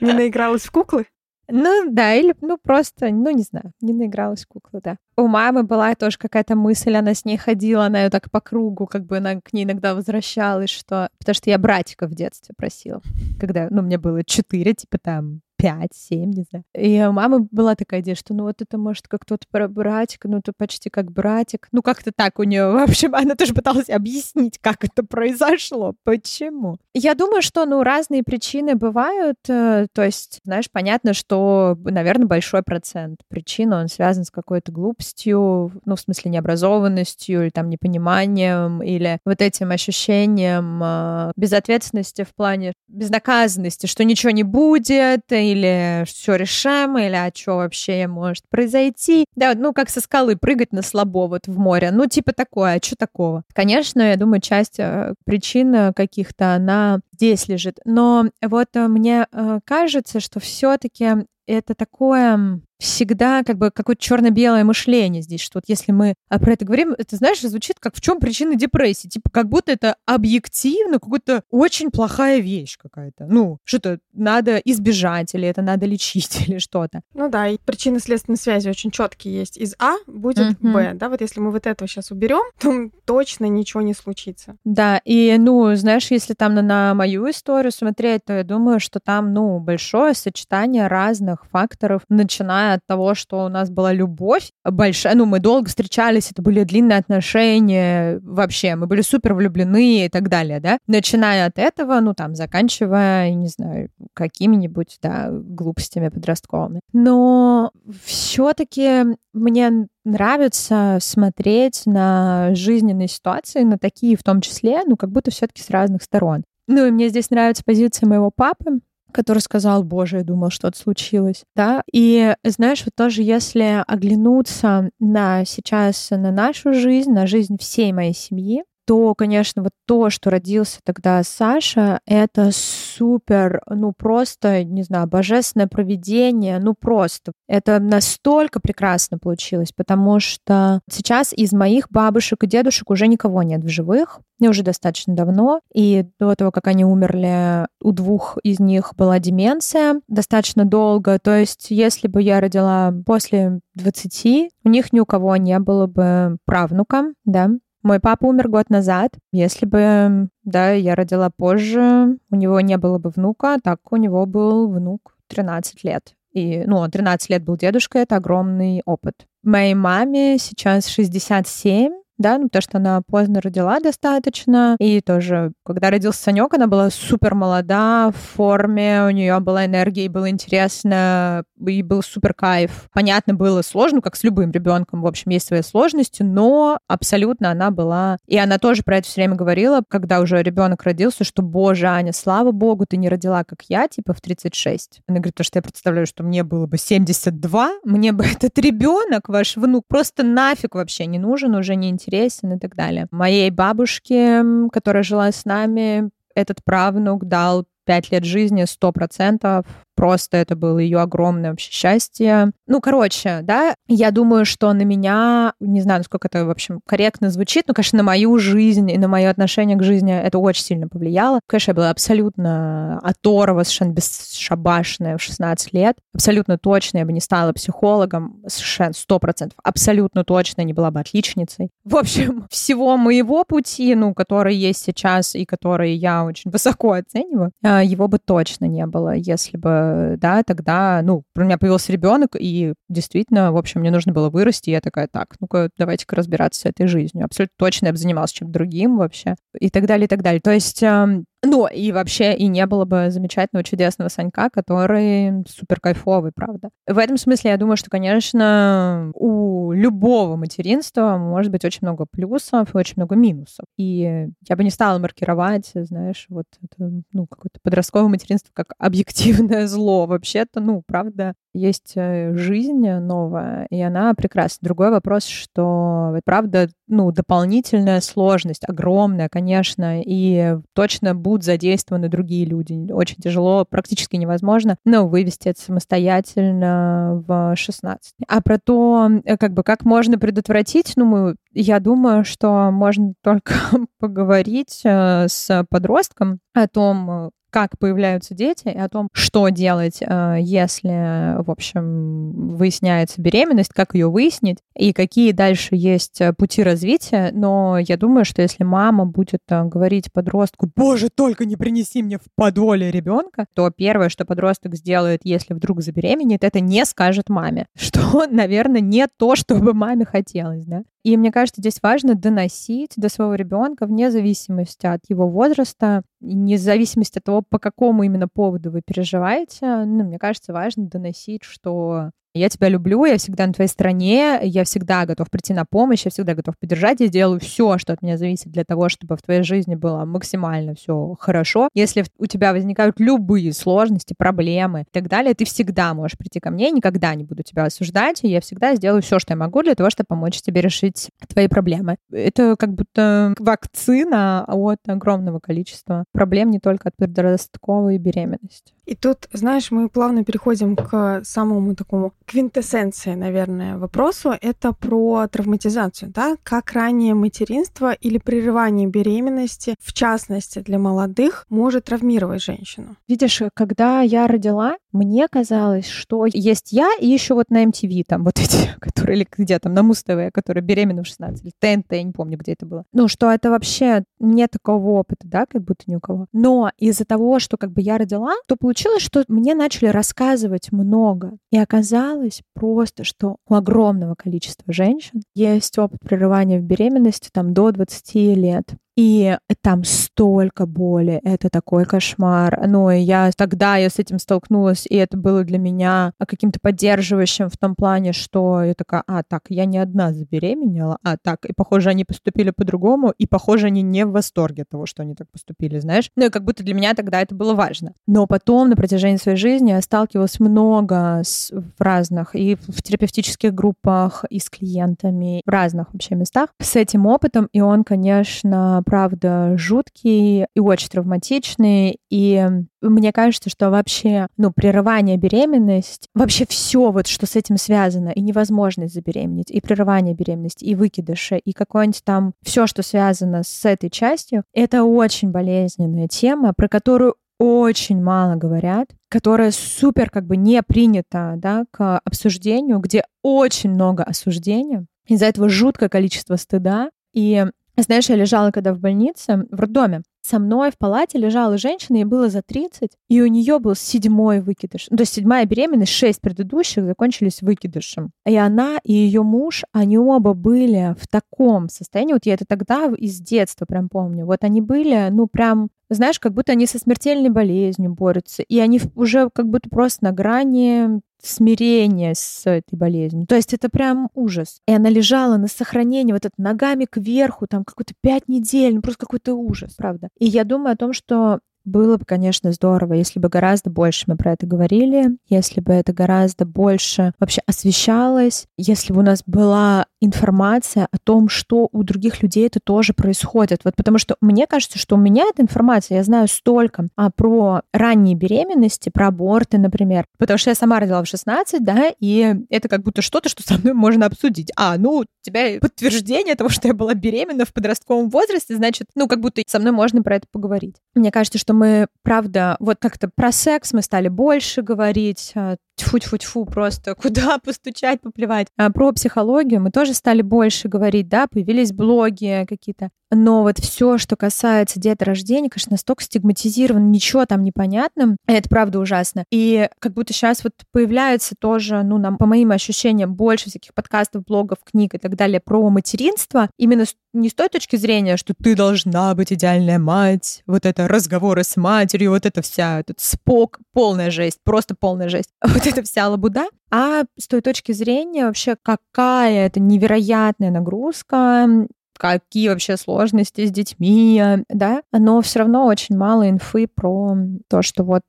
Не 0.00 0.12
наигралась 0.12 0.62
в 0.62 0.70
куклы? 0.70 1.06
Ну 1.50 1.90
да, 1.90 2.14
или 2.14 2.34
ну 2.40 2.58
просто, 2.58 3.10
ну 3.10 3.30
не 3.30 3.42
знаю, 3.42 3.72
не 3.80 3.92
наигралась 3.92 4.44
в 4.44 4.48
куклу, 4.48 4.80
да. 4.82 4.96
У 5.16 5.26
мамы 5.26 5.64
была 5.64 5.94
тоже 5.94 6.16
какая-то 6.18 6.56
мысль, 6.56 6.94
она 6.94 7.14
с 7.14 7.24
ней 7.24 7.36
ходила, 7.36 7.86
она 7.86 8.04
ее 8.04 8.10
так 8.10 8.30
по 8.30 8.40
кругу, 8.40 8.86
как 8.86 9.04
бы 9.04 9.18
она 9.18 9.40
к 9.40 9.52
ней 9.52 9.64
иногда 9.64 9.94
возвращалась, 9.94 10.70
что... 10.70 11.10
Потому 11.18 11.34
что 11.34 11.50
я 11.50 11.58
братика 11.58 12.06
в 12.06 12.14
детстве 12.14 12.54
просила, 12.56 13.02
когда, 13.38 13.68
ну, 13.70 13.82
мне 13.82 13.98
было 13.98 14.24
четыре, 14.24 14.72
типа 14.72 14.98
там, 14.98 15.42
пять, 15.60 15.92
семь, 15.94 16.30
не 16.30 16.44
знаю. 16.50 16.64
И 16.74 17.02
у 17.02 17.12
мамы 17.12 17.46
была 17.50 17.74
такая 17.74 18.00
идея, 18.00 18.14
что 18.14 18.32
ну 18.34 18.44
вот 18.44 18.62
это 18.62 18.78
может 18.78 19.08
как 19.08 19.24
тот 19.24 19.44
братик, 19.50 20.24
ну 20.24 20.38
это 20.38 20.52
почти 20.56 20.88
как 20.90 21.12
братик. 21.12 21.68
Ну 21.72 21.82
как-то 21.82 22.12
так 22.14 22.38
у 22.38 22.44
нее, 22.44 22.70
в 22.70 22.76
общем, 22.76 23.14
она 23.14 23.34
тоже 23.34 23.52
пыталась 23.52 23.90
объяснить, 23.90 24.58
как 24.58 24.84
это 24.84 25.02
произошло, 25.04 25.94
почему. 26.04 26.78
Я 26.94 27.14
думаю, 27.14 27.42
что, 27.42 27.66
ну, 27.66 27.82
разные 27.82 28.22
причины 28.22 28.74
бывают, 28.74 29.38
э, 29.48 29.86
то 29.92 30.02
есть, 30.02 30.40
знаешь, 30.44 30.70
понятно, 30.70 31.14
что, 31.14 31.76
наверное, 31.84 32.26
большой 32.26 32.62
процент 32.62 33.20
причин, 33.28 33.72
он 33.72 33.88
связан 33.88 34.24
с 34.24 34.30
какой-то 34.30 34.72
глупостью, 34.72 35.72
ну, 35.84 35.96
в 35.96 36.00
смысле 36.00 36.30
необразованностью 36.30 37.42
или 37.42 37.50
там 37.50 37.68
непониманием, 37.68 38.82
или 38.82 39.18
вот 39.24 39.42
этим 39.42 39.70
ощущением 39.70 40.80
э, 40.82 41.32
безответственности 41.36 42.24
в 42.24 42.34
плане 42.34 42.72
безнаказанности, 42.88 43.86
что 43.86 44.04
ничего 44.04 44.30
не 44.30 44.42
будет, 44.42 45.30
или 45.52 46.04
все 46.06 46.36
решаемо, 46.36 47.06
или 47.06 47.14
а 47.14 47.30
что 47.34 47.56
вообще 47.56 48.06
может 48.06 48.44
произойти. 48.48 49.24
Да, 49.36 49.54
ну, 49.54 49.72
как 49.72 49.90
со 49.90 50.00
скалы 50.00 50.36
прыгать 50.36 50.72
на 50.72 50.82
слабо 50.82 51.28
вот 51.28 51.46
в 51.46 51.58
море. 51.58 51.90
Ну, 51.90 52.06
типа 52.06 52.32
такое, 52.32 52.76
а 52.76 52.84
что 52.84 52.96
такого? 52.96 53.44
Конечно, 53.52 54.00
я 54.02 54.16
думаю, 54.16 54.40
часть 54.40 54.78
э, 54.78 55.14
причин 55.24 55.74
э, 55.74 55.92
каких-то, 55.92 56.54
она 56.54 57.00
здесь 57.12 57.48
лежит. 57.48 57.78
Но 57.84 58.26
вот 58.42 58.68
э, 58.74 58.86
мне 58.88 59.26
кажется, 59.64 60.20
что 60.20 60.40
все-таки 60.40 61.26
это 61.50 61.74
такое 61.74 62.60
всегда 62.80 63.44
как 63.44 63.58
бы 63.58 63.70
какое-то 63.70 64.02
черно-белое 64.02 64.64
мышление 64.64 65.22
здесь, 65.22 65.42
что 65.42 65.58
вот 65.58 65.64
если 65.68 65.92
мы 65.92 66.14
а, 66.28 66.38
про 66.38 66.54
это 66.54 66.64
говорим, 66.64 66.94
это, 66.96 67.16
знаешь, 67.16 67.40
звучит 67.40 67.76
как 67.78 67.94
в 67.94 68.00
чем 68.00 68.18
причина 68.18 68.56
депрессии, 68.56 69.06
типа 69.06 69.30
как 69.30 69.48
будто 69.48 69.70
это 69.70 69.96
объективно 70.06 70.98
какая-то 70.98 71.42
очень 71.50 71.90
плохая 71.90 72.40
вещь 72.40 72.78
какая-то. 72.78 73.26
Ну, 73.26 73.58
что-то 73.64 74.00
надо 74.12 74.56
избежать, 74.56 75.34
или 75.34 75.46
это 75.46 75.62
надо 75.62 75.86
лечить, 75.86 76.40
или 76.48 76.58
что-то. 76.58 77.02
Ну 77.14 77.28
да, 77.28 77.48
и 77.48 77.58
причины 77.58 78.00
следственной 78.00 78.38
связи 78.38 78.68
очень 78.68 78.90
четкие 78.90 79.34
есть. 79.34 79.58
Из 79.58 79.74
А 79.78 79.96
будет. 80.06 80.58
Б, 80.60 80.94
да, 80.94 81.08
вот 81.10 81.20
если 81.20 81.40
мы 81.40 81.50
вот 81.50 81.66
этого 81.66 81.86
сейчас 81.86 82.10
уберем, 82.10 82.42
то 82.58 82.90
точно 83.04 83.44
ничего 83.44 83.82
не 83.82 83.92
случится. 83.92 84.56
Да, 84.64 85.00
и, 85.04 85.36
ну, 85.38 85.74
знаешь, 85.74 86.10
если 86.10 86.32
там 86.32 86.54
на, 86.54 86.62
на 86.62 86.94
мою 86.94 87.28
историю 87.28 87.72
смотреть, 87.72 88.24
то 88.24 88.32
я 88.32 88.44
думаю, 88.44 88.80
что 88.80 89.00
там, 89.00 89.34
ну, 89.34 89.60
большое 89.60 90.14
сочетание 90.14 90.86
разных 90.86 91.39
факторов, 91.46 92.02
начиная 92.08 92.74
от 92.74 92.80
того, 92.86 93.14
что 93.14 93.44
у 93.44 93.48
нас 93.48 93.70
была 93.70 93.92
любовь 93.92 94.50
большая, 94.64 95.14
ну, 95.14 95.26
мы 95.26 95.40
долго 95.40 95.68
встречались, 95.68 96.30
это 96.30 96.42
были 96.42 96.64
длинные 96.64 96.98
отношения 96.98 98.20
вообще, 98.22 98.74
мы 98.76 98.86
были 98.86 99.02
супер 99.02 99.34
влюблены 99.34 100.06
и 100.06 100.08
так 100.08 100.28
далее, 100.28 100.60
да, 100.60 100.78
начиная 100.86 101.46
от 101.46 101.58
этого, 101.58 102.00
ну, 102.00 102.14
там, 102.14 102.34
заканчивая, 102.34 103.32
не 103.34 103.48
знаю, 103.48 103.90
какими-нибудь, 104.14 104.98
да, 105.02 105.28
глупостями 105.30 106.08
подростковыми. 106.08 106.80
Но 106.92 107.72
все-таки 108.04 109.04
мне 109.32 109.86
нравится 110.04 110.98
смотреть 111.00 111.82
на 111.86 112.54
жизненные 112.54 113.08
ситуации, 113.08 113.62
на 113.62 113.78
такие 113.78 114.16
в 114.16 114.22
том 114.22 114.40
числе, 114.40 114.82
ну, 114.86 114.96
как 114.96 115.10
будто 115.10 115.30
все-таки 115.30 115.62
с 115.62 115.70
разных 115.70 116.02
сторон. 116.02 116.44
Ну, 116.66 116.86
и 116.86 116.90
мне 116.90 117.08
здесь 117.08 117.30
нравится 117.30 117.64
позиция 117.64 118.08
моего 118.08 118.30
папы, 118.30 118.80
который 119.12 119.38
сказал, 119.40 119.82
боже, 119.84 120.18
я 120.18 120.24
думал, 120.24 120.50
что-то 120.50 120.78
случилось, 120.78 121.44
да, 121.54 121.82
и 121.92 122.34
знаешь, 122.44 122.82
вот 122.84 122.94
тоже 122.96 123.22
если 123.22 123.82
оглянуться 123.86 124.90
на 124.98 125.44
сейчас, 125.44 126.10
на 126.10 126.30
нашу 126.30 126.72
жизнь, 126.72 127.10
на 127.12 127.26
жизнь 127.26 127.56
всей 127.58 127.92
моей 127.92 128.14
семьи, 128.14 128.64
то, 128.90 129.14
конечно, 129.14 129.62
вот 129.62 129.70
то, 129.86 130.10
что 130.10 130.30
родился 130.30 130.80
тогда 130.82 131.22
Саша, 131.22 132.00
это 132.06 132.50
супер, 132.52 133.62
ну 133.68 133.92
просто, 133.96 134.64
не 134.64 134.82
знаю, 134.82 135.06
божественное 135.06 135.68
проведение, 135.68 136.58
ну 136.58 136.74
просто. 136.74 137.30
Это 137.46 137.78
настолько 137.78 138.58
прекрасно 138.58 139.16
получилось, 139.16 139.70
потому 139.70 140.18
что 140.18 140.80
сейчас 140.90 141.32
из 141.32 141.52
моих 141.52 141.88
бабушек 141.88 142.42
и 142.42 142.48
дедушек 142.48 142.90
уже 142.90 143.06
никого 143.06 143.44
нет 143.44 143.62
в 143.62 143.68
живых, 143.68 144.18
мне 144.40 144.48
уже 144.48 144.64
достаточно 144.64 145.14
давно, 145.14 145.60
и 145.72 146.06
до 146.18 146.34
того, 146.34 146.50
как 146.50 146.66
они 146.66 146.84
умерли, 146.84 147.68
у 147.80 147.92
двух 147.92 148.38
из 148.42 148.58
них 148.58 148.94
была 148.96 149.20
деменция 149.20 150.00
достаточно 150.08 150.64
долго, 150.64 151.20
то 151.20 151.36
есть 151.36 151.70
если 151.70 152.08
бы 152.08 152.22
я 152.22 152.40
родила 152.40 152.92
после 153.06 153.60
20, 153.74 154.50
у 154.64 154.68
них 154.68 154.92
ни 154.92 154.98
у 154.98 155.06
кого 155.06 155.36
не 155.36 155.60
было 155.60 155.86
бы 155.86 156.38
правнука, 156.44 157.12
да, 157.24 157.50
мой 157.82 158.00
папа 158.00 158.26
умер 158.26 158.48
год 158.48 158.70
назад. 158.70 159.14
Если 159.32 159.66
бы, 159.66 160.28
да, 160.44 160.72
я 160.72 160.94
родила 160.94 161.30
позже, 161.30 162.18
у 162.30 162.36
него 162.36 162.60
не 162.60 162.76
было 162.76 162.98
бы 162.98 163.10
внука, 163.10 163.58
так 163.62 163.80
у 163.90 163.96
него 163.96 164.26
был 164.26 164.68
внук 164.68 165.16
13 165.28 165.84
лет. 165.84 166.14
И, 166.32 166.64
ну, 166.66 166.76
он 166.76 166.90
13 166.90 167.30
лет 167.30 167.42
был 167.42 167.56
дедушкой, 167.56 168.02
это 168.02 168.16
огромный 168.16 168.82
опыт. 168.84 169.26
Моей 169.42 169.74
маме 169.74 170.38
сейчас 170.38 170.86
67, 170.86 171.92
да, 172.20 172.36
ну, 172.36 172.44
потому 172.44 172.60
что 172.62 172.76
она 172.76 173.00
поздно 173.00 173.40
родила 173.40 173.80
достаточно, 173.80 174.76
и 174.78 175.00
тоже, 175.00 175.52
когда 175.64 175.88
родился 175.88 176.22
Санек, 176.22 176.52
она 176.52 176.66
была 176.66 176.90
супер 176.90 177.34
молода, 177.34 178.10
в 178.10 178.36
форме, 178.36 179.06
у 179.06 179.10
нее 179.10 179.40
была 179.40 179.64
энергия, 179.64 180.04
и 180.04 180.08
было 180.08 180.28
интересно, 180.28 181.44
и 181.66 181.82
был 181.82 182.02
супер 182.02 182.34
кайф. 182.34 182.90
Понятно, 182.92 183.32
было 183.32 183.62
сложно, 183.62 184.02
как 184.02 184.16
с 184.16 184.22
любым 184.22 184.50
ребенком, 184.50 185.00
в 185.00 185.06
общем, 185.06 185.30
есть 185.30 185.46
свои 185.46 185.62
сложности, 185.62 186.22
но 186.22 186.78
абсолютно 186.86 187.50
она 187.50 187.70
была, 187.70 188.18
и 188.26 188.36
она 188.36 188.58
тоже 188.58 188.82
про 188.82 188.98
это 188.98 189.08
все 189.08 189.22
время 189.22 189.34
говорила, 189.34 189.80
когда 189.88 190.20
уже 190.20 190.42
ребенок 190.42 190.82
родился, 190.82 191.24
что, 191.24 191.40
боже, 191.40 191.86
Аня, 191.86 192.12
слава 192.12 192.52
богу, 192.52 192.84
ты 192.86 192.98
не 192.98 193.08
родила, 193.08 193.44
как 193.44 193.62
я, 193.68 193.88
типа 193.88 194.12
в 194.12 194.20
36. 194.20 195.00
Она 195.08 195.20
говорит, 195.20 195.36
то, 195.36 195.42
что 195.42 195.58
я 195.58 195.62
представляю, 195.62 196.06
что 196.06 196.22
мне 196.22 196.44
было 196.44 196.66
бы 196.66 196.76
72, 196.76 197.70
мне 197.84 198.12
бы 198.12 198.26
этот 198.26 198.58
ребенок, 198.58 199.30
ваш 199.30 199.56
внук, 199.56 199.84
просто 199.88 200.22
нафиг 200.22 200.74
вообще 200.74 201.06
не 201.06 201.18
нужен, 201.18 201.54
уже 201.54 201.76
не 201.76 201.88
интересен 201.88 202.09
и 202.54 202.58
так 202.58 202.76
далее. 202.76 203.06
Моей 203.10 203.50
бабушке, 203.50 204.42
которая 204.72 205.02
жила 205.02 205.30
с 205.32 205.44
нами, 205.44 206.10
этот 206.34 206.62
правнук 206.64 207.26
дал 207.26 207.66
пять 207.84 208.12
лет 208.12 208.24
жизни, 208.24 208.64
сто 208.64 208.92
процентов, 208.92 209.66
просто 210.00 210.38
это 210.38 210.56
было 210.56 210.78
ее 210.78 210.98
огромное 211.00 211.50
вообще 211.50 211.70
счастье. 211.70 212.52
Ну, 212.66 212.80
короче, 212.80 213.40
да, 213.42 213.74
я 213.86 214.10
думаю, 214.10 214.46
что 214.46 214.72
на 214.72 214.80
меня, 214.80 215.52
не 215.60 215.82
знаю, 215.82 216.00
насколько 216.00 216.26
это, 216.26 216.46
в 216.46 216.50
общем, 216.50 216.80
корректно 216.86 217.28
звучит, 217.28 217.64
но, 217.68 217.74
конечно, 217.74 217.98
на 217.98 218.02
мою 218.02 218.38
жизнь 218.38 218.90
и 218.90 218.96
на 218.96 219.08
мое 219.08 219.28
отношение 219.28 219.76
к 219.76 219.82
жизни 219.82 220.18
это 220.18 220.38
очень 220.38 220.64
сильно 220.64 220.88
повлияло. 220.88 221.40
Конечно, 221.46 221.72
я 221.72 221.74
была 221.74 221.90
абсолютно 221.90 222.98
оторва, 223.00 223.62
совершенно 223.62 223.92
бесшабашная 223.92 225.18
в 225.18 225.22
16 225.22 225.74
лет. 225.74 225.98
Абсолютно 226.14 226.56
точно 226.56 226.98
я 226.98 227.04
бы 227.04 227.12
не 227.12 227.20
стала 227.20 227.52
психологом, 227.52 228.42
совершенно 228.46 228.94
сто 228.94 229.18
процентов. 229.18 229.58
Абсолютно 229.62 230.24
точно 230.24 230.62
не 230.62 230.72
была 230.72 230.90
бы 230.90 231.00
отличницей. 231.00 231.68
В 231.84 231.96
общем, 231.96 232.46
всего 232.50 232.96
моего 232.96 233.44
пути, 233.44 233.94
ну, 233.94 234.14
который 234.14 234.56
есть 234.56 234.82
сейчас 234.82 235.34
и 235.34 235.44
который 235.44 235.92
я 235.92 236.24
очень 236.24 236.50
высоко 236.50 236.92
оцениваю, 236.92 237.52
а, 237.62 237.84
его 237.84 238.08
бы 238.08 238.18
точно 238.18 238.64
не 238.64 238.86
было, 238.86 239.14
если 239.14 239.58
бы 239.58 239.89
да, 240.18 240.42
тогда, 240.42 241.00
ну, 241.02 241.24
у 241.34 241.40
меня 241.40 241.58
появился 241.58 241.92
ребенок, 241.92 242.36
и 242.38 242.74
действительно, 242.88 243.52
в 243.52 243.56
общем, 243.56 243.80
мне 243.80 243.90
нужно 243.90 244.12
было 244.12 244.30
вырасти, 244.30 244.70
и 244.70 244.72
я 244.72 244.80
такая, 244.80 245.08
так, 245.08 245.34
ну-ка, 245.40 245.70
давайте-ка 245.76 246.16
разбираться 246.16 246.60
с 246.60 246.64
этой 246.66 246.86
жизнью. 246.86 247.24
Абсолютно 247.24 247.54
точно 247.58 247.86
я 247.86 247.92
бы 247.92 247.98
занималась 247.98 248.32
чем-то 248.32 248.52
другим 248.52 248.98
вообще, 248.98 249.36
и 249.58 249.70
так 249.70 249.86
далее, 249.86 250.06
и 250.06 250.08
так 250.08 250.22
далее. 250.22 250.40
То 250.40 250.52
есть 250.52 250.82
эм, 250.82 251.24
ну, 251.42 251.66
и 251.66 251.90
вообще 251.92 252.34
и 252.34 252.48
не 252.48 252.66
было 252.66 252.84
бы 252.84 253.10
замечательного, 253.10 253.64
чудесного 253.64 254.08
Санька, 254.08 254.50
который 254.50 255.44
супер 255.48 255.80
кайфовый, 255.80 256.32
правда. 256.34 256.68
В 256.86 256.98
этом 256.98 257.16
смысле 257.16 257.52
я 257.52 257.56
думаю, 257.56 257.76
что, 257.76 257.88
конечно, 257.88 259.10
у 259.14 259.72
любого 259.72 260.36
материнства 260.36 261.16
может 261.16 261.50
быть 261.50 261.64
очень 261.64 261.80
много 261.82 262.04
плюсов 262.10 262.74
и 262.74 262.78
очень 262.78 262.94
много 262.96 263.16
минусов. 263.16 263.64
И 263.78 264.28
я 264.48 264.56
бы 264.56 264.64
не 264.64 264.70
стала 264.70 264.98
маркировать, 264.98 265.70
знаешь, 265.74 266.26
вот 266.28 266.46
это, 266.62 267.02
ну, 267.12 267.26
какое-то 267.26 267.58
подростковое 267.62 268.08
материнство 268.08 268.50
как 268.52 268.74
объективное 268.78 269.66
зло. 269.66 270.06
Вообще-то, 270.06 270.60
ну, 270.60 270.82
правда, 270.86 271.34
есть 271.52 271.92
э, 271.96 272.34
жизнь 272.36 272.88
новая, 272.88 273.66
и 273.70 273.80
она 273.80 274.14
прекрасна. 274.14 274.58
Другой 274.62 274.90
вопрос, 274.90 275.24
что, 275.24 276.16
правда, 276.24 276.68
ну, 276.86 277.10
дополнительная 277.12 278.00
сложность, 278.00 278.68
огромная, 278.68 279.28
конечно, 279.28 280.02
и 280.02 280.56
точно 280.74 281.14
будут 281.14 281.44
задействованы 281.44 282.08
другие 282.08 282.44
люди. 282.44 282.90
Очень 282.92 283.22
тяжело, 283.22 283.64
практически 283.64 284.16
невозможно, 284.16 284.76
но 284.84 285.06
вывести 285.06 285.48
это 285.48 285.60
самостоятельно 285.60 287.22
в 287.26 287.54
16. 287.56 288.14
А 288.26 288.40
про 288.42 288.58
то, 288.58 289.08
э, 289.24 289.36
как 289.36 289.52
бы, 289.54 289.62
как 289.62 289.84
можно 289.84 290.18
предотвратить, 290.18 290.92
ну, 290.96 291.04
мы, 291.04 291.36
я 291.52 291.80
думаю, 291.80 292.24
что 292.24 292.70
можно 292.70 293.14
только 293.22 293.54
поговорить 293.98 294.80
э, 294.84 295.26
с 295.28 295.66
подростком 295.70 296.40
о 296.54 296.68
том, 296.68 297.32
как 297.50 297.78
появляются 297.78 298.34
дети, 298.34 298.68
и 298.68 298.78
о 298.78 298.88
том, 298.88 299.08
что 299.12 299.48
делать, 299.48 299.98
э, 300.00 300.36
если, 300.40 301.42
в 301.42 301.50
общем, 301.50 302.56
выясняется 302.56 303.20
беременность, 303.20 303.72
как 303.74 303.94
ее 303.94 304.08
выяснить, 304.08 304.58
и 304.76 304.92
какие 304.92 305.32
дальше 305.32 305.70
есть 305.72 306.20
э, 306.20 306.32
пути 306.32 306.62
развития. 306.62 307.30
Но 307.32 307.78
я 307.78 307.96
думаю, 307.96 308.24
что 308.24 308.40
если 308.40 308.64
мама 308.64 309.04
будет 309.04 309.42
э, 309.48 309.64
говорить 309.64 310.12
подростку, 310.12 310.70
боже, 310.74 311.10
только 311.10 311.44
не 311.44 311.56
принеси 311.56 312.02
мне 312.02 312.18
в 312.18 312.24
подоле 312.36 312.90
ребенка, 312.90 313.46
то 313.54 313.70
первое, 313.70 314.08
что 314.08 314.24
подросток 314.24 314.76
сделает, 314.76 315.20
если 315.24 315.54
вдруг 315.54 315.82
забеременеет, 315.82 316.44
это 316.44 316.60
не 316.60 316.84
скажет 316.84 317.28
маме, 317.28 317.66
что, 317.76 318.26
наверное, 318.30 318.80
не 318.80 319.06
то, 319.08 319.36
что 319.36 319.56
бы 319.56 319.74
маме 319.74 320.04
хотелось, 320.04 320.64
да. 320.64 320.82
И 321.02 321.16
мне 321.16 321.32
кажется, 321.32 321.62
здесь 321.62 321.78
важно 321.82 322.14
доносить 322.14 322.92
до 322.96 323.08
своего 323.08 323.34
ребенка 323.34 323.86
вне 323.86 324.10
зависимости 324.10 324.86
от 324.86 325.00
его 325.08 325.28
возраста, 325.28 326.02
вне 326.20 326.58
зависимости 326.58 327.18
от 327.18 327.24
того, 327.24 327.42
по 327.48 327.58
какому 327.58 328.02
именно 328.02 328.28
поводу 328.28 328.70
вы 328.70 328.82
переживаете. 328.82 329.84
Ну, 329.84 330.04
мне 330.04 330.18
кажется, 330.18 330.52
важно 330.52 330.86
доносить, 330.86 331.42
что 331.42 332.10
я 332.34 332.48
тебя 332.48 332.68
люблю, 332.68 333.04
я 333.04 333.18
всегда 333.18 333.46
на 333.46 333.52
твоей 333.52 333.68
стороне, 333.68 334.40
я 334.42 334.64
всегда 334.64 335.04
готов 335.06 335.30
прийти 335.30 335.52
на 335.52 335.64
помощь, 335.64 336.04
я 336.04 336.10
всегда 336.10 336.34
готов 336.34 336.56
поддержать, 336.58 337.00
я 337.00 337.06
сделаю 337.06 337.40
все, 337.40 337.78
что 337.78 337.92
от 337.92 338.02
меня 338.02 338.16
зависит 338.16 338.50
для 338.50 338.64
того, 338.64 338.88
чтобы 338.88 339.16
в 339.16 339.22
твоей 339.22 339.42
жизни 339.42 339.74
было 339.74 340.04
максимально 340.04 340.74
все 340.74 341.16
хорошо. 341.18 341.68
Если 341.74 342.04
у 342.18 342.26
тебя 342.26 342.52
возникают 342.52 343.00
любые 343.00 343.52
сложности, 343.52 344.14
проблемы 344.16 344.82
и 344.82 344.92
так 344.92 345.08
далее, 345.08 345.34
ты 345.34 345.44
всегда 345.44 345.92
можешь 345.94 346.16
прийти 346.16 346.40
ко 346.40 346.50
мне, 346.50 346.66
я 346.66 346.70
никогда 346.70 347.14
не 347.14 347.24
буду 347.24 347.42
тебя 347.42 347.64
осуждать, 347.64 348.22
и 348.22 348.28
я 348.28 348.40
всегда 348.40 348.74
сделаю 348.76 349.02
все, 349.02 349.18
что 349.18 349.32
я 349.32 349.36
могу 349.36 349.62
для 349.62 349.74
того, 349.74 349.90
чтобы 349.90 350.06
помочь 350.08 350.40
тебе 350.40 350.60
решить 350.60 351.10
твои 351.28 351.48
проблемы. 351.48 351.96
Это 352.12 352.56
как 352.56 352.74
будто 352.74 353.34
вакцина 353.38 354.44
от 354.46 354.78
огромного 354.86 355.40
количества 355.40 356.04
проблем, 356.12 356.50
не 356.50 356.60
только 356.60 356.88
от 356.88 356.96
подростковой 356.96 357.98
беременности. 357.98 358.74
И 358.90 358.96
тут, 358.96 359.28
знаешь, 359.32 359.70
мы 359.70 359.88
плавно 359.88 360.24
переходим 360.24 360.74
к 360.74 361.20
самому 361.22 361.76
такому 361.76 362.12
квинтэссенции, 362.26 363.14
наверное, 363.14 363.78
вопросу. 363.78 364.34
Это 364.40 364.72
про 364.72 365.28
травматизацию, 365.28 366.10
да? 366.12 366.36
Как 366.42 366.72
раннее 366.72 367.14
материнство 367.14 367.92
или 367.92 368.18
прерывание 368.18 368.88
беременности, 368.88 369.76
в 369.80 369.92
частности 369.92 370.58
для 370.58 370.80
молодых, 370.80 371.46
может 371.48 371.84
травмировать 371.84 372.42
женщину? 372.42 372.96
Видишь, 373.06 373.42
когда 373.54 374.00
я 374.00 374.26
родила, 374.26 374.76
мне 374.90 375.28
казалось, 375.28 375.86
что 375.86 376.26
есть 376.26 376.72
я 376.72 376.90
и 377.00 377.06
еще 377.06 377.34
вот 377.34 377.48
на 377.48 377.64
MTV 377.64 378.02
там 378.08 378.24
вот 378.24 378.38
эти, 378.40 378.74
которые, 378.80 379.18
или 379.18 379.28
где 379.38 379.60
там, 379.60 379.72
на 379.72 379.84
Муз-ТВ, 379.84 380.32
которые 380.34 380.64
беременны 380.64 381.04
в 381.04 381.06
16, 381.06 381.44
или 381.44 381.52
ТНТ, 381.60 381.92
я 381.92 382.02
не 382.02 382.10
помню, 382.10 382.36
где 382.38 382.54
это 382.54 382.66
было. 382.66 382.84
Ну, 382.92 383.06
что 383.06 383.30
это 383.30 383.50
вообще 383.50 384.02
нет 384.18 384.50
такого 384.50 384.98
опыта, 384.98 385.28
да, 385.28 385.46
как 385.46 385.62
будто 385.62 385.84
ни 385.86 385.94
у 385.94 386.00
кого. 386.00 386.26
Но 386.32 386.72
из-за 386.76 387.04
того, 387.04 387.38
что 387.38 387.56
как 387.56 387.70
бы 387.70 387.82
я 387.82 387.96
родила, 387.96 388.32
то 388.48 388.56
получилось 388.56 388.79
получилось, 388.80 389.02
что 389.02 389.24
мне 389.28 389.54
начали 389.54 389.88
рассказывать 389.88 390.72
много. 390.72 391.32
И 391.50 391.58
оказалось 391.58 392.42
просто, 392.54 393.04
что 393.04 393.36
у 393.46 393.54
огромного 393.54 394.14
количества 394.14 394.72
женщин 394.72 395.22
есть 395.34 395.76
опыт 395.78 396.00
прерывания 396.00 396.58
в 396.58 396.62
беременности 396.62 397.28
там 397.32 397.52
до 397.52 397.72
20 397.72 398.14
лет. 398.36 398.64
И 398.96 399.36
там 399.62 399.84
столько 399.84 400.66
боли, 400.66 401.20
это 401.24 401.48
такой 401.48 401.84
кошмар. 401.84 402.66
Ну, 402.66 402.90
я 402.90 403.30
тогда 403.36 403.76
я 403.76 403.88
с 403.88 403.98
этим 403.98 404.18
столкнулась, 404.18 404.86
и 404.88 404.96
это 404.96 405.16
было 405.16 405.44
для 405.44 405.58
меня 405.58 406.12
каким-то 406.18 406.58
поддерживающим 406.60 407.48
в 407.48 407.56
том 407.56 407.74
плане, 407.74 408.12
что 408.12 408.62
я 408.62 408.74
такая, 408.74 409.02
а, 409.06 409.22
так, 409.22 409.42
я 409.48 409.64
не 409.64 409.78
одна 409.78 410.12
забеременела, 410.12 410.98
а, 411.02 411.16
так, 411.16 411.44
и, 411.46 411.52
похоже, 411.52 411.90
они 411.90 412.04
поступили 412.04 412.50
по-другому, 412.50 413.12
и, 413.16 413.26
похоже, 413.26 413.68
они 413.68 413.82
не 413.82 414.04
в 414.04 414.10
восторге 414.10 414.64
того, 414.68 414.86
что 414.86 415.02
они 415.02 415.14
так 415.14 415.30
поступили, 415.30 415.78
знаешь. 415.78 416.10
Ну, 416.16 416.26
и 416.26 416.30
как 416.30 416.44
будто 416.44 416.62
для 416.62 416.74
меня 416.74 416.94
тогда 416.94 417.20
это 417.20 417.34
было 417.34 417.54
важно. 417.54 417.94
Но 418.06 418.26
потом, 418.26 418.70
на 418.70 418.76
протяжении 418.76 419.16
своей 419.16 419.38
жизни, 419.38 419.70
я 419.70 419.80
сталкивалась 419.82 420.40
много 420.40 421.22
с, 421.24 421.50
в 421.50 421.80
разных, 421.80 422.34
и 422.34 422.56
в 422.56 422.82
терапевтических 422.82 423.54
группах, 423.54 424.24
и 424.30 424.38
с 424.38 424.50
клиентами, 424.50 425.42
в 425.46 425.50
разных 425.50 425.92
вообще 425.92 426.14
местах 426.14 426.50
с 426.60 426.76
этим 426.76 427.06
опытом, 427.06 427.48
и 427.52 427.60
он, 427.60 427.84
конечно, 427.84 428.82
правда, 428.90 429.54
жуткий 429.56 430.46
и 430.52 430.58
очень 430.58 430.88
травматичный. 430.88 432.00
И 432.10 432.44
мне 432.82 433.12
кажется, 433.12 433.48
что 433.48 433.70
вообще, 433.70 434.26
ну, 434.36 434.50
прерывание 434.50 435.16
беременности, 435.16 436.08
вообще 436.12 436.44
все 436.44 436.90
вот, 436.90 437.06
что 437.06 437.24
с 437.24 437.36
этим 437.36 437.56
связано, 437.56 438.08
и 438.08 438.20
невозможность 438.20 438.92
забеременеть, 438.94 439.52
и 439.52 439.60
прерывание 439.60 440.12
беременности, 440.12 440.64
и 440.64 440.74
выкидыши, 440.74 441.38
и 441.38 441.52
какое-нибудь 441.52 442.02
там 442.02 442.32
все, 442.42 442.66
что 442.66 442.82
связано 442.82 443.44
с 443.44 443.64
этой 443.64 443.90
частью, 443.90 444.42
это 444.52 444.82
очень 444.82 445.30
болезненная 445.30 446.08
тема, 446.08 446.52
про 446.52 446.66
которую 446.66 447.14
очень 447.38 448.02
мало 448.02 448.34
говорят, 448.34 448.88
которая 449.08 449.52
супер 449.52 450.10
как 450.10 450.26
бы 450.26 450.36
не 450.36 450.60
принята 450.64 451.34
да, 451.36 451.64
к 451.70 452.00
обсуждению, 452.00 452.80
где 452.80 453.04
очень 453.22 453.70
много 453.70 454.02
осуждения, 454.02 454.84
из-за 455.06 455.26
этого 455.26 455.48
жуткое 455.48 455.88
количество 455.88 456.34
стыда. 456.34 456.90
И 457.12 457.44
Знаешь, 457.82 458.08
я 458.08 458.16
лежала 458.16 458.50
когда 458.50 458.72
в 458.72 458.78
больнице, 458.78 459.46
в 459.50 459.60
роддоме, 459.60 460.02
со 460.22 460.38
мной 460.38 460.70
в 460.70 460.78
палате 460.78 461.18
лежала 461.18 461.56
женщина, 461.56 461.96
ей 461.96 462.04
было 462.04 462.28
за 462.28 462.42
30, 462.42 462.90
и 463.08 463.22
у 463.22 463.26
нее 463.26 463.58
был 463.58 463.74
седьмой 463.74 464.40
выкидыш. 464.40 464.88
Ну, 464.90 464.96
то 464.96 465.02
есть 465.02 465.14
седьмая 465.14 465.46
беременность, 465.46 465.92
шесть 465.92 466.20
предыдущих 466.20 466.84
закончились 466.84 467.42
выкидышем. 467.42 468.10
И 468.26 468.36
она 468.36 468.78
и 468.84 468.92
ее 468.92 469.22
муж, 469.22 469.64
они 469.72 469.98
оба 469.98 470.34
были 470.34 470.94
в 470.98 471.08
таком 471.08 471.68
состоянии. 471.68 472.12
Вот 472.12 472.26
я 472.26 472.34
это 472.34 472.44
тогда 472.46 472.90
из 472.96 473.18
детства 473.20 473.64
прям 473.66 473.88
помню. 473.88 474.26
Вот 474.26 474.44
они 474.44 474.60
были, 474.60 475.08
ну, 475.10 475.26
прям 475.26 475.70
знаешь, 475.88 476.20
как 476.20 476.34
будто 476.34 476.52
они 476.52 476.66
со 476.66 476.78
смертельной 476.78 477.30
болезнью 477.30 477.92
борются, 477.92 478.42
и 478.42 478.60
они 478.60 478.80
уже 478.94 479.28
как 479.30 479.48
будто 479.48 479.68
просто 479.68 480.04
на 480.04 480.12
грани 480.12 481.00
смирения 481.22 482.14
с 482.14 482.42
этой 482.46 482.76
болезнью. 482.76 483.26
То 483.26 483.36
есть 483.36 483.52
это 483.52 483.68
прям 483.68 484.10
ужас. 484.14 484.60
И 484.66 484.72
она 484.72 484.88
лежала 484.88 485.36
на 485.36 485.48
сохранении, 485.48 486.12
вот 486.12 486.24
это 486.24 486.34
ногами 486.38 486.86
кверху, 486.90 487.46
там 487.46 487.64
какой-то 487.64 487.94
пять 488.00 488.28
недель, 488.28 488.74
ну 488.74 488.82
просто 488.82 489.00
какой-то 489.00 489.34
ужас, 489.34 489.74
правда. 489.74 490.08
И 490.18 490.26
я 490.26 490.44
думаю 490.44 490.74
о 490.74 490.76
том, 490.76 490.92
что 490.92 491.40
было 491.70 491.96
бы, 491.96 492.04
конечно, 492.04 492.52
здорово, 492.52 492.94
если 492.94 493.18
бы 493.18 493.28
гораздо 493.28 493.70
больше 493.70 494.04
мы 494.06 494.16
про 494.16 494.32
это 494.32 494.46
говорили, 494.46 495.10
если 495.28 495.60
бы 495.60 495.72
это 495.72 495.92
гораздо 495.92 496.44
больше 496.44 497.12
вообще 497.18 497.40
освещалось, 497.46 498.46
если 498.56 498.92
бы 498.92 499.00
у 499.00 499.04
нас 499.04 499.22
была 499.26 499.86
информация 500.00 500.88
о 500.90 500.98
том, 500.98 501.28
что 501.28 501.68
у 501.70 501.82
других 501.82 502.22
людей 502.22 502.46
это 502.46 502.58
тоже 502.60 502.94
происходит. 502.94 503.60
Вот 503.64 503.76
потому 503.76 503.98
что 503.98 504.16
мне 504.20 504.46
кажется, 504.46 504.78
что 504.78 504.96
у 504.96 504.98
меня 504.98 505.24
эта 505.28 505.42
информация, 505.42 505.98
я 505.98 506.04
знаю 506.04 506.28
столько 506.28 506.88
а 506.96 507.10
про 507.10 507.62
ранние 507.72 508.14
беременности, 508.14 508.88
про 508.88 509.08
аборты, 509.08 509.58
например, 509.58 510.06
потому 510.18 510.38
что 510.38 510.50
я 510.50 510.54
сама 510.54 510.80
родила 510.80 511.02
в 511.02 511.06
16, 511.06 511.62
да, 511.62 511.92
и 512.00 512.34
это 512.48 512.68
как 512.68 512.82
будто 512.82 513.02
что-то, 513.02 513.28
что 513.28 513.42
со 513.42 513.58
мной 513.58 513.74
можно 513.74 514.06
обсудить. 514.06 514.50
А, 514.56 514.76
ну, 514.78 514.98
у 514.98 515.04
тебя 515.22 515.58
подтверждение 515.60 516.34
того, 516.34 516.48
что 516.48 516.68
я 516.68 516.74
была 516.74 516.94
беременна 516.94 517.44
в 517.44 517.52
подростковом 517.52 518.08
возрасте, 518.08 518.56
значит, 518.56 518.88
ну, 518.94 519.06
как 519.06 519.20
будто 519.20 519.42
со 519.46 519.58
мной 519.58 519.72
можно 519.72 520.02
про 520.02 520.16
это 520.16 520.26
поговорить. 520.30 520.76
Мне 520.94 521.10
кажется, 521.10 521.38
что 521.38 521.52
мы, 521.60 521.88
правда, 522.02 522.56
вот 522.58 522.78
как-то 522.80 523.10
про 523.14 523.32
секс 523.32 523.74
мы 523.74 523.82
стали 523.82 524.08
больше 524.08 524.62
говорить, 524.62 525.32
а, 525.34 525.56
тьфу-тьфу-тьфу, 525.80 526.44
просто 526.46 526.94
куда 526.94 527.38
постучать, 527.44 528.00
поплевать. 528.00 528.48
А 528.56 528.70
про 528.70 528.92
психологию 528.92 529.60
мы 529.60 529.70
тоже 529.70 529.94
стали 529.94 530.22
больше 530.22 530.68
говорить, 530.68 531.08
да, 531.08 531.26
появились 531.26 531.72
блоги 531.72 532.46
какие-то. 532.48 532.90
Но 533.12 533.42
вот 533.42 533.58
все, 533.58 533.98
что 533.98 534.16
касается 534.16 534.78
деторождения, 534.78 535.50
конечно, 535.50 535.72
настолько 535.72 536.04
стигматизировано, 536.04 536.84
ничего 536.84 537.26
там 537.26 537.42
непонятно. 537.42 538.16
Это 538.26 538.48
правда 538.48 538.78
ужасно. 538.78 539.24
И 539.32 539.68
как 539.80 539.94
будто 539.94 540.12
сейчас 540.12 540.44
вот 540.44 540.52
появляется 540.72 541.34
тоже, 541.38 541.82
ну, 541.82 541.98
нам, 541.98 542.18
по 542.18 542.26
моим 542.26 542.52
ощущениям, 542.52 543.14
больше 543.14 543.50
всяких 543.50 543.74
подкастов, 543.74 544.24
блогов, 544.24 544.58
книг 544.64 544.94
и 544.94 544.98
так 544.98 545.16
далее 545.16 545.40
про 545.40 545.68
материнство. 545.70 546.50
Именно 546.56 546.84
не 547.12 547.28
с 547.28 547.34
той 547.34 547.48
точки 547.48 547.74
зрения, 547.74 548.16
что 548.16 548.34
ты 548.40 548.54
должна 548.54 549.12
быть 549.16 549.32
идеальная 549.32 549.80
мать, 549.80 550.42
вот 550.46 550.64
это 550.64 550.86
разговоры 550.86 551.42
с 551.42 551.56
матерью, 551.56 552.10
вот 552.10 552.24
это 552.24 552.40
вся, 552.42 552.78
этот 552.78 553.00
спок, 553.00 553.58
полная 553.72 554.12
жесть, 554.12 554.38
просто 554.44 554.76
полная 554.78 555.08
жесть. 555.08 555.30
Вот 555.60 555.66
это 555.76 555.82
вся 555.82 556.08
лабуда, 556.08 556.46
а 556.70 557.04
с 557.18 557.26
той 557.28 557.40
точки 557.40 557.72
зрения 557.72 558.26
вообще 558.26 558.56
какая 558.60 559.46
это 559.46 559.60
невероятная 559.60 560.50
нагрузка, 560.50 561.66
какие 561.98 562.48
вообще 562.48 562.76
сложности 562.76 563.46
с 563.46 563.50
детьми, 563.50 564.22
да, 564.48 564.82
но 564.92 565.20
все 565.20 565.40
равно 565.40 565.66
очень 565.66 565.96
мало 565.96 566.28
инфы 566.28 566.66
про 566.66 567.16
то, 567.48 567.62
что 567.62 567.84
вот 567.84 568.02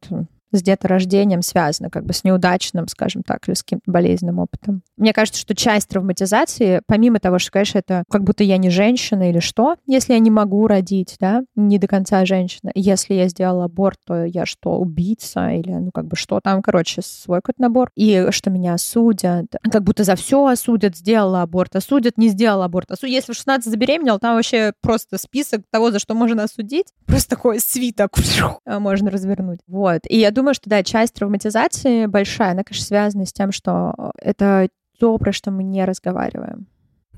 с 0.52 0.62
деторождением 0.62 1.42
связано, 1.42 1.90
как 1.90 2.06
бы 2.06 2.14
с 2.14 2.24
неудачным, 2.24 2.88
скажем 2.88 3.24
так, 3.24 3.48
или 3.48 3.56
с 3.56 3.64
каким-то 3.64 3.92
болезненным 3.92 4.40
опытом. 4.40 4.82
Мне 4.98 5.14
кажется, 5.14 5.40
что 5.40 5.56
часть 5.56 5.90
травматизации, 5.90 6.82
помимо 6.88 7.20
того, 7.20 7.40
что, 7.40 7.52
конечно, 7.52 7.80
это 7.80 8.04
как 8.10 8.24
будто 8.24 8.44
я 8.44 8.58
не 8.58 8.70
женщина 8.70 9.30
или 9.30 9.40
что, 9.40 9.76
если 9.88 10.14
я 10.14 10.20
не 10.20 10.32
могу 10.32 10.68
родить, 10.68 11.16
да, 11.20 11.44
не 11.56 11.78
до 11.78 11.88
конца 11.88 12.26
женщина, 12.26 12.72
если 12.76 13.14
я 13.14 13.28
сделала 13.28 13.66
аборт, 13.66 13.98
то 14.06 14.26
я 14.26 14.46
что, 14.46 14.78
убийца 14.78 15.50
или, 15.50 15.72
ну, 15.72 15.92
как 15.92 16.06
бы 16.06 16.16
что 16.16 16.40
там, 16.42 16.62
короче, 16.62 17.02
свой 17.02 17.40
какой-то 17.40 17.62
набор, 17.62 17.92
и 17.96 18.28
что 18.32 18.50
меня 18.50 18.74
осудят, 18.74 19.48
как 19.72 19.84
будто 19.84 20.04
за 20.04 20.16
все 20.16 20.46
осудят, 20.46 20.96
сделала 20.96 21.42
аборт, 21.42 21.76
осудят, 21.76 22.18
не 22.18 22.30
сделала 22.30 22.66
аборт, 22.66 22.92
осудят. 22.92 23.14
Если 23.14 23.34
в 23.34 23.36
16 23.36 23.72
забеременела, 23.72 24.20
там 24.20 24.36
вообще 24.36 24.74
просто 24.82 25.18
список 25.18 25.62
того, 25.72 25.92
за 25.92 26.00
что 26.00 26.14
можно 26.14 26.44
осудить, 26.44 26.88
просто 27.06 27.32
такой 27.32 27.60
свиток 27.60 28.12
можно 28.66 29.10
развернуть. 29.10 29.60
Вот. 29.68 30.02
И 30.08 30.20
я 30.20 30.32
думаю, 30.32 30.41
думаю, 30.42 30.56
что 30.56 30.70
да, 30.70 30.84
часть 30.84 31.14
травматизации 31.14 32.08
большая, 32.08 32.52
она, 32.52 32.64
конечно, 32.64 32.86
связана 32.86 33.26
с 33.26 33.34
тем, 33.34 33.52
что 33.52 34.12
это 34.18 34.70
то, 35.00 35.18
про 35.18 35.32
что 35.32 35.52
мы 35.52 35.64
не 35.64 35.86
разговариваем. 35.86 36.68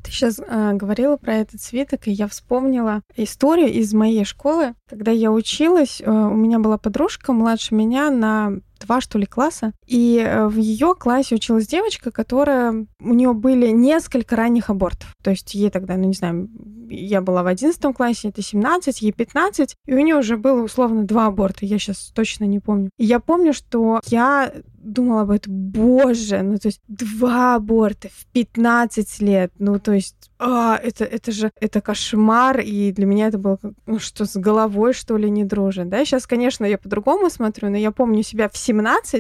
Ты 0.03 0.11
сейчас 0.11 0.39
э, 0.39 0.73
говорила 0.73 1.15
про 1.15 1.35
этот 1.35 1.61
свиток, 1.61 2.07
и 2.07 2.11
я 2.11 2.27
вспомнила 2.27 3.01
историю 3.15 3.71
из 3.71 3.93
моей 3.93 4.25
школы. 4.25 4.73
Когда 4.89 5.11
я 5.11 5.31
училась, 5.31 6.01
э, 6.01 6.09
у 6.09 6.35
меня 6.35 6.59
была 6.59 6.77
подружка 6.77 7.31
младше 7.31 7.73
меня 7.73 8.11
на 8.11 8.51
два, 8.83 9.01
что 9.01 9.17
ли, 9.17 9.25
класса. 9.25 9.73
И 9.85 10.23
э, 10.23 10.47
в 10.47 10.57
ее 10.57 10.95
классе 10.95 11.35
училась 11.35 11.67
девочка, 11.67 12.11
которая... 12.11 12.85
У 12.99 13.13
нее 13.13 13.33
были 13.33 13.67
несколько 13.67 14.35
ранних 14.35 14.69
абортов. 14.69 15.13
То 15.23 15.31
есть 15.31 15.53
ей 15.55 15.69
тогда, 15.69 15.95
ну 15.97 16.05
не 16.05 16.13
знаю, 16.13 16.49
я 16.89 17.21
была 17.21 17.43
в 17.43 17.47
одиннадцатом 17.47 17.93
классе, 17.93 18.29
это 18.29 18.41
17, 18.41 19.01
ей 19.01 19.11
15, 19.11 19.75
и 19.85 19.93
у 19.93 19.99
нее 19.99 20.17
уже 20.17 20.37
было 20.37 20.61
условно 20.61 21.03
два 21.03 21.27
аборта, 21.27 21.65
я 21.65 21.79
сейчас 21.79 22.11
точно 22.13 22.45
не 22.45 22.59
помню. 22.59 22.89
И 22.97 23.05
я 23.05 23.19
помню, 23.19 23.53
что 23.53 24.01
я 24.07 24.53
думала 24.83 25.21
об 25.21 25.31
этом, 25.31 25.53
боже, 25.53 26.41
ну 26.41 26.57
то 26.57 26.67
есть 26.67 26.81
два 26.87 27.55
аборта 27.55 28.09
в 28.09 28.25
15 28.33 29.21
лет, 29.21 29.51
ну 29.57 29.79
то 29.79 29.93
есть, 29.93 30.29
а, 30.39 30.77
это, 30.81 31.05
это 31.05 31.31
же, 31.31 31.51
это 31.59 31.79
кошмар, 31.81 32.59
и 32.59 32.91
для 32.91 33.05
меня 33.05 33.27
это 33.27 33.37
было, 33.37 33.57
ну 33.85 33.99
что, 33.99 34.25
с 34.25 34.35
головой, 34.35 34.93
что 34.93 35.15
ли, 35.17 35.29
не 35.29 35.45
дружит, 35.45 35.89
да? 35.89 36.03
Сейчас, 36.03 36.27
конечно, 36.27 36.65
я 36.65 36.77
по-другому 36.77 37.29
смотрю, 37.29 37.69
но 37.69 37.77
я 37.77 37.91
помню 37.91 38.23
себя 38.23 38.49
в 38.49 38.57
17, 38.57 38.72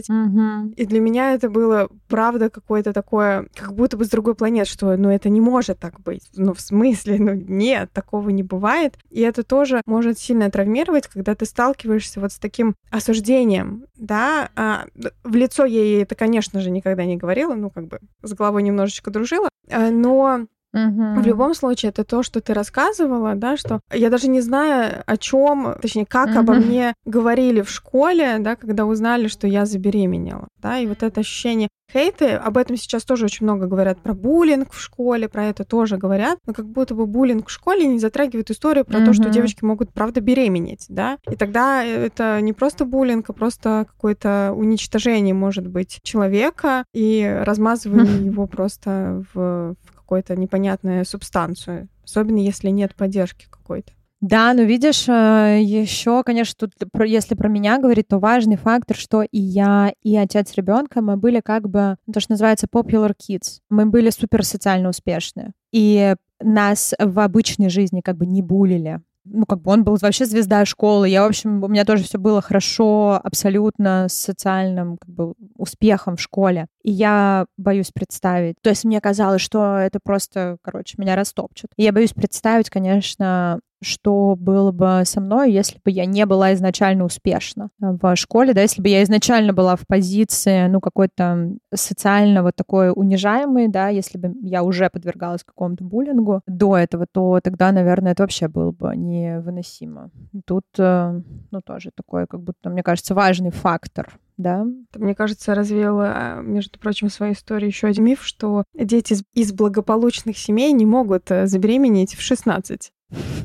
mm-hmm. 0.09 0.73
и 0.75 0.85
для 0.85 0.99
меня 0.99 1.33
это 1.33 1.49
было, 1.49 1.89
правда, 2.07 2.49
какое-то 2.49 2.93
такое, 2.93 3.47
как 3.55 3.73
будто 3.73 3.97
бы 3.97 4.05
с 4.05 4.09
другой 4.09 4.35
планеты, 4.35 4.69
что, 4.69 4.95
ну 4.97 5.09
это 5.09 5.29
не 5.29 5.41
может 5.41 5.79
так 5.79 5.99
быть, 6.01 6.29
ну 6.35 6.53
в 6.53 6.61
смысле, 6.61 7.17
ну 7.19 7.33
нет, 7.33 7.91
такого 7.91 8.29
не 8.29 8.43
бывает, 8.43 8.97
и 9.09 9.21
это 9.21 9.43
тоже 9.43 9.81
может 9.85 10.19
сильно 10.19 10.49
травмировать, 10.49 11.07
когда 11.07 11.35
ты 11.35 11.45
сталкиваешься 11.45 12.19
вот 12.19 12.31
с 12.31 12.39
таким 12.39 12.75
осуждением, 12.89 13.85
да, 13.95 14.49
а, 14.55 14.85
в 15.23 15.35
лицо 15.35 15.65
я 15.65 15.81
ей 15.81 16.03
это, 16.03 16.15
конечно 16.15 16.59
же, 16.59 16.69
никогда 16.69 17.05
не 17.05 17.17
говорила, 17.17 17.53
ну, 17.53 17.69
как 17.69 17.87
бы 17.87 17.99
с 18.21 18.33
головой 18.33 18.63
немножечко 18.63 19.11
дружила, 19.11 19.49
э, 19.67 19.89
но 19.89 20.47
Угу. 20.73 21.21
В 21.21 21.25
любом 21.25 21.53
случае, 21.53 21.89
это 21.89 22.03
то, 22.03 22.23
что 22.23 22.41
ты 22.41 22.53
рассказывала, 22.53 23.35
да, 23.35 23.57
что 23.57 23.79
я 23.91 24.09
даже 24.09 24.27
не 24.27 24.41
знаю, 24.41 25.03
о 25.05 25.17
чем, 25.17 25.75
точнее, 25.81 26.05
как 26.05 26.29
угу. 26.29 26.39
обо 26.39 26.53
мне 26.55 26.93
говорили 27.05 27.61
в 27.61 27.69
школе, 27.69 28.37
да, 28.39 28.55
когда 28.55 28.85
узнали, 28.85 29.27
что 29.27 29.47
я 29.47 29.65
забеременела, 29.65 30.47
да, 30.57 30.79
и 30.79 30.87
вот 30.87 31.03
это 31.03 31.21
ощущение 31.21 31.69
хейты, 31.91 32.29
об 32.29 32.57
этом 32.57 32.75
сейчас 32.75 33.03
тоже 33.03 33.25
очень 33.25 33.45
много 33.45 33.67
говорят, 33.67 33.99
про 33.99 34.13
буллинг 34.13 34.71
в 34.71 34.79
школе, 34.79 35.29
про 35.29 35.45
это 35.45 35.63
тоже 35.63 35.97
говорят, 35.97 36.39
но 36.47 36.53
как 36.53 36.65
будто 36.65 36.95
бы 36.95 37.05
буллинг 37.05 37.49
в 37.49 37.51
школе 37.51 37.85
не 37.85 37.99
затрагивает 37.99 38.49
историю 38.49 38.83
про 38.83 38.97
угу. 38.97 39.07
то, 39.07 39.13
что 39.13 39.29
девочки 39.29 39.63
могут, 39.63 39.93
правда, 39.93 40.21
беременеть, 40.21 40.85
да, 40.89 41.19
и 41.29 41.35
тогда 41.35 41.83
это 41.83 42.41
не 42.41 42.53
просто 42.53 42.85
буллинг, 42.85 43.29
а 43.29 43.33
просто 43.33 43.85
какое-то 43.87 44.53
уничтожение, 44.55 45.35
может 45.35 45.67
быть, 45.67 45.99
человека 46.01 46.85
и 46.93 47.41
размазывание 47.43 48.25
его 48.25 48.47
просто 48.47 49.23
в 49.33 49.75
какую-то 50.13 50.35
непонятную 50.35 51.05
субстанцию, 51.05 51.89
особенно 52.03 52.37
если 52.37 52.69
нет 52.69 52.93
поддержки 52.95 53.47
какой-то. 53.49 53.93
Да, 54.21 54.53
но 54.53 54.61
видишь, 54.61 55.09
э, 55.09 55.59
еще, 55.61 56.23
конечно, 56.23 56.55
тут, 56.57 56.71
если 57.03 57.35
про 57.35 57.49
меня 57.49 57.77
говорить, 57.77 58.07
то 58.07 58.19
важный 58.19 58.55
фактор, 58.55 58.95
что 58.95 59.23
и 59.23 59.39
я, 59.39 59.91
и 60.01 60.15
отец 60.15 60.53
ребенка, 60.55 61.01
мы 61.01 61.17
были 61.17 61.41
как 61.41 61.67
бы, 61.67 61.97
то, 62.11 62.19
что 62.21 62.31
называется 62.31 62.67
popular 62.71 63.13
kids. 63.19 63.59
Мы 63.69 63.85
были 63.85 64.11
супер 64.11 64.45
социально 64.45 64.87
успешные. 64.89 65.51
И 65.73 66.15
нас 66.39 66.93
в 66.97 67.19
обычной 67.19 67.69
жизни 67.69 67.99
как 67.99 68.15
бы 68.15 68.25
не 68.25 68.41
булили 68.41 69.01
ну, 69.25 69.45
как 69.45 69.61
бы 69.61 69.71
он 69.71 69.83
был 69.83 69.97
вообще 70.01 70.25
звезда 70.25 70.65
школы. 70.65 71.07
Я, 71.09 71.23
в 71.23 71.27
общем, 71.27 71.63
у 71.63 71.67
меня 71.67 71.85
тоже 71.85 72.03
все 72.03 72.17
было 72.17 72.41
хорошо, 72.41 73.19
абсолютно 73.23 74.07
с 74.09 74.13
социальным 74.13 74.97
как 74.97 75.09
бы, 75.09 75.33
успехом 75.57 76.17
в 76.17 76.21
школе. 76.21 76.67
И 76.83 76.91
я 76.91 77.45
боюсь 77.57 77.91
представить. 77.93 78.55
То 78.61 78.69
есть 78.69 78.83
мне 78.83 78.99
казалось, 79.01 79.41
что 79.41 79.77
это 79.77 79.99
просто, 80.03 80.57
короче, 80.61 80.95
меня 80.97 81.15
растопчет. 81.15 81.71
И 81.77 81.83
я 81.83 81.91
боюсь 81.91 82.13
представить, 82.13 82.69
конечно, 82.69 83.59
что 83.83 84.35
было 84.39 84.71
бы 84.71 85.03
со 85.05 85.21
мной, 85.21 85.51
если 85.51 85.79
бы 85.83 85.91
я 85.91 86.05
не 86.05 86.25
была 86.25 86.53
изначально 86.53 87.05
успешна 87.05 87.69
в 87.79 88.15
школе, 88.15 88.53
да, 88.53 88.61
если 88.61 88.81
бы 88.81 88.89
я 88.89 89.03
изначально 89.03 89.53
была 89.53 89.75
в 89.75 89.85
позиции, 89.87 90.67
ну, 90.67 90.79
какой-то 90.79 91.53
социально 91.73 92.43
вот 92.43 92.55
такой 92.55 92.91
унижаемой, 92.93 93.67
да, 93.67 93.89
если 93.89 94.17
бы 94.17 94.33
я 94.41 94.63
уже 94.63 94.89
подвергалась 94.89 95.43
какому-то 95.43 95.83
буллингу 95.83 96.41
до 96.47 96.77
этого, 96.77 97.05
то 97.11 97.39
тогда, 97.43 97.71
наверное, 97.71 98.13
это 98.13 98.23
вообще 98.23 98.47
было 98.47 98.71
бы 98.71 98.95
невыносимо. 98.95 100.11
Тут, 100.45 100.65
э, 100.77 101.21
ну, 101.51 101.61
тоже 101.61 101.91
такой, 101.95 102.27
как 102.27 102.41
будто, 102.41 102.69
мне 102.69 102.83
кажется, 102.83 103.13
важный 103.13 103.51
фактор 103.51 104.19
да. 104.37 104.65
Мне 104.95 105.15
кажется, 105.15 105.55
развеяла, 105.55 106.41
между 106.41 106.79
прочим, 106.79 107.09
в 107.09 107.13
своей 107.13 107.33
истории 107.33 107.67
еще 107.67 107.87
один 107.87 108.05
миф, 108.05 108.23
что 108.23 108.63
дети 108.73 109.15
из 109.33 109.53
благополучных 109.53 110.37
семей 110.37 110.71
не 110.73 110.85
могут 110.85 111.29
э, 111.31 111.47
забеременеть 111.47 112.15
в 112.15 112.21
16. 112.21 112.91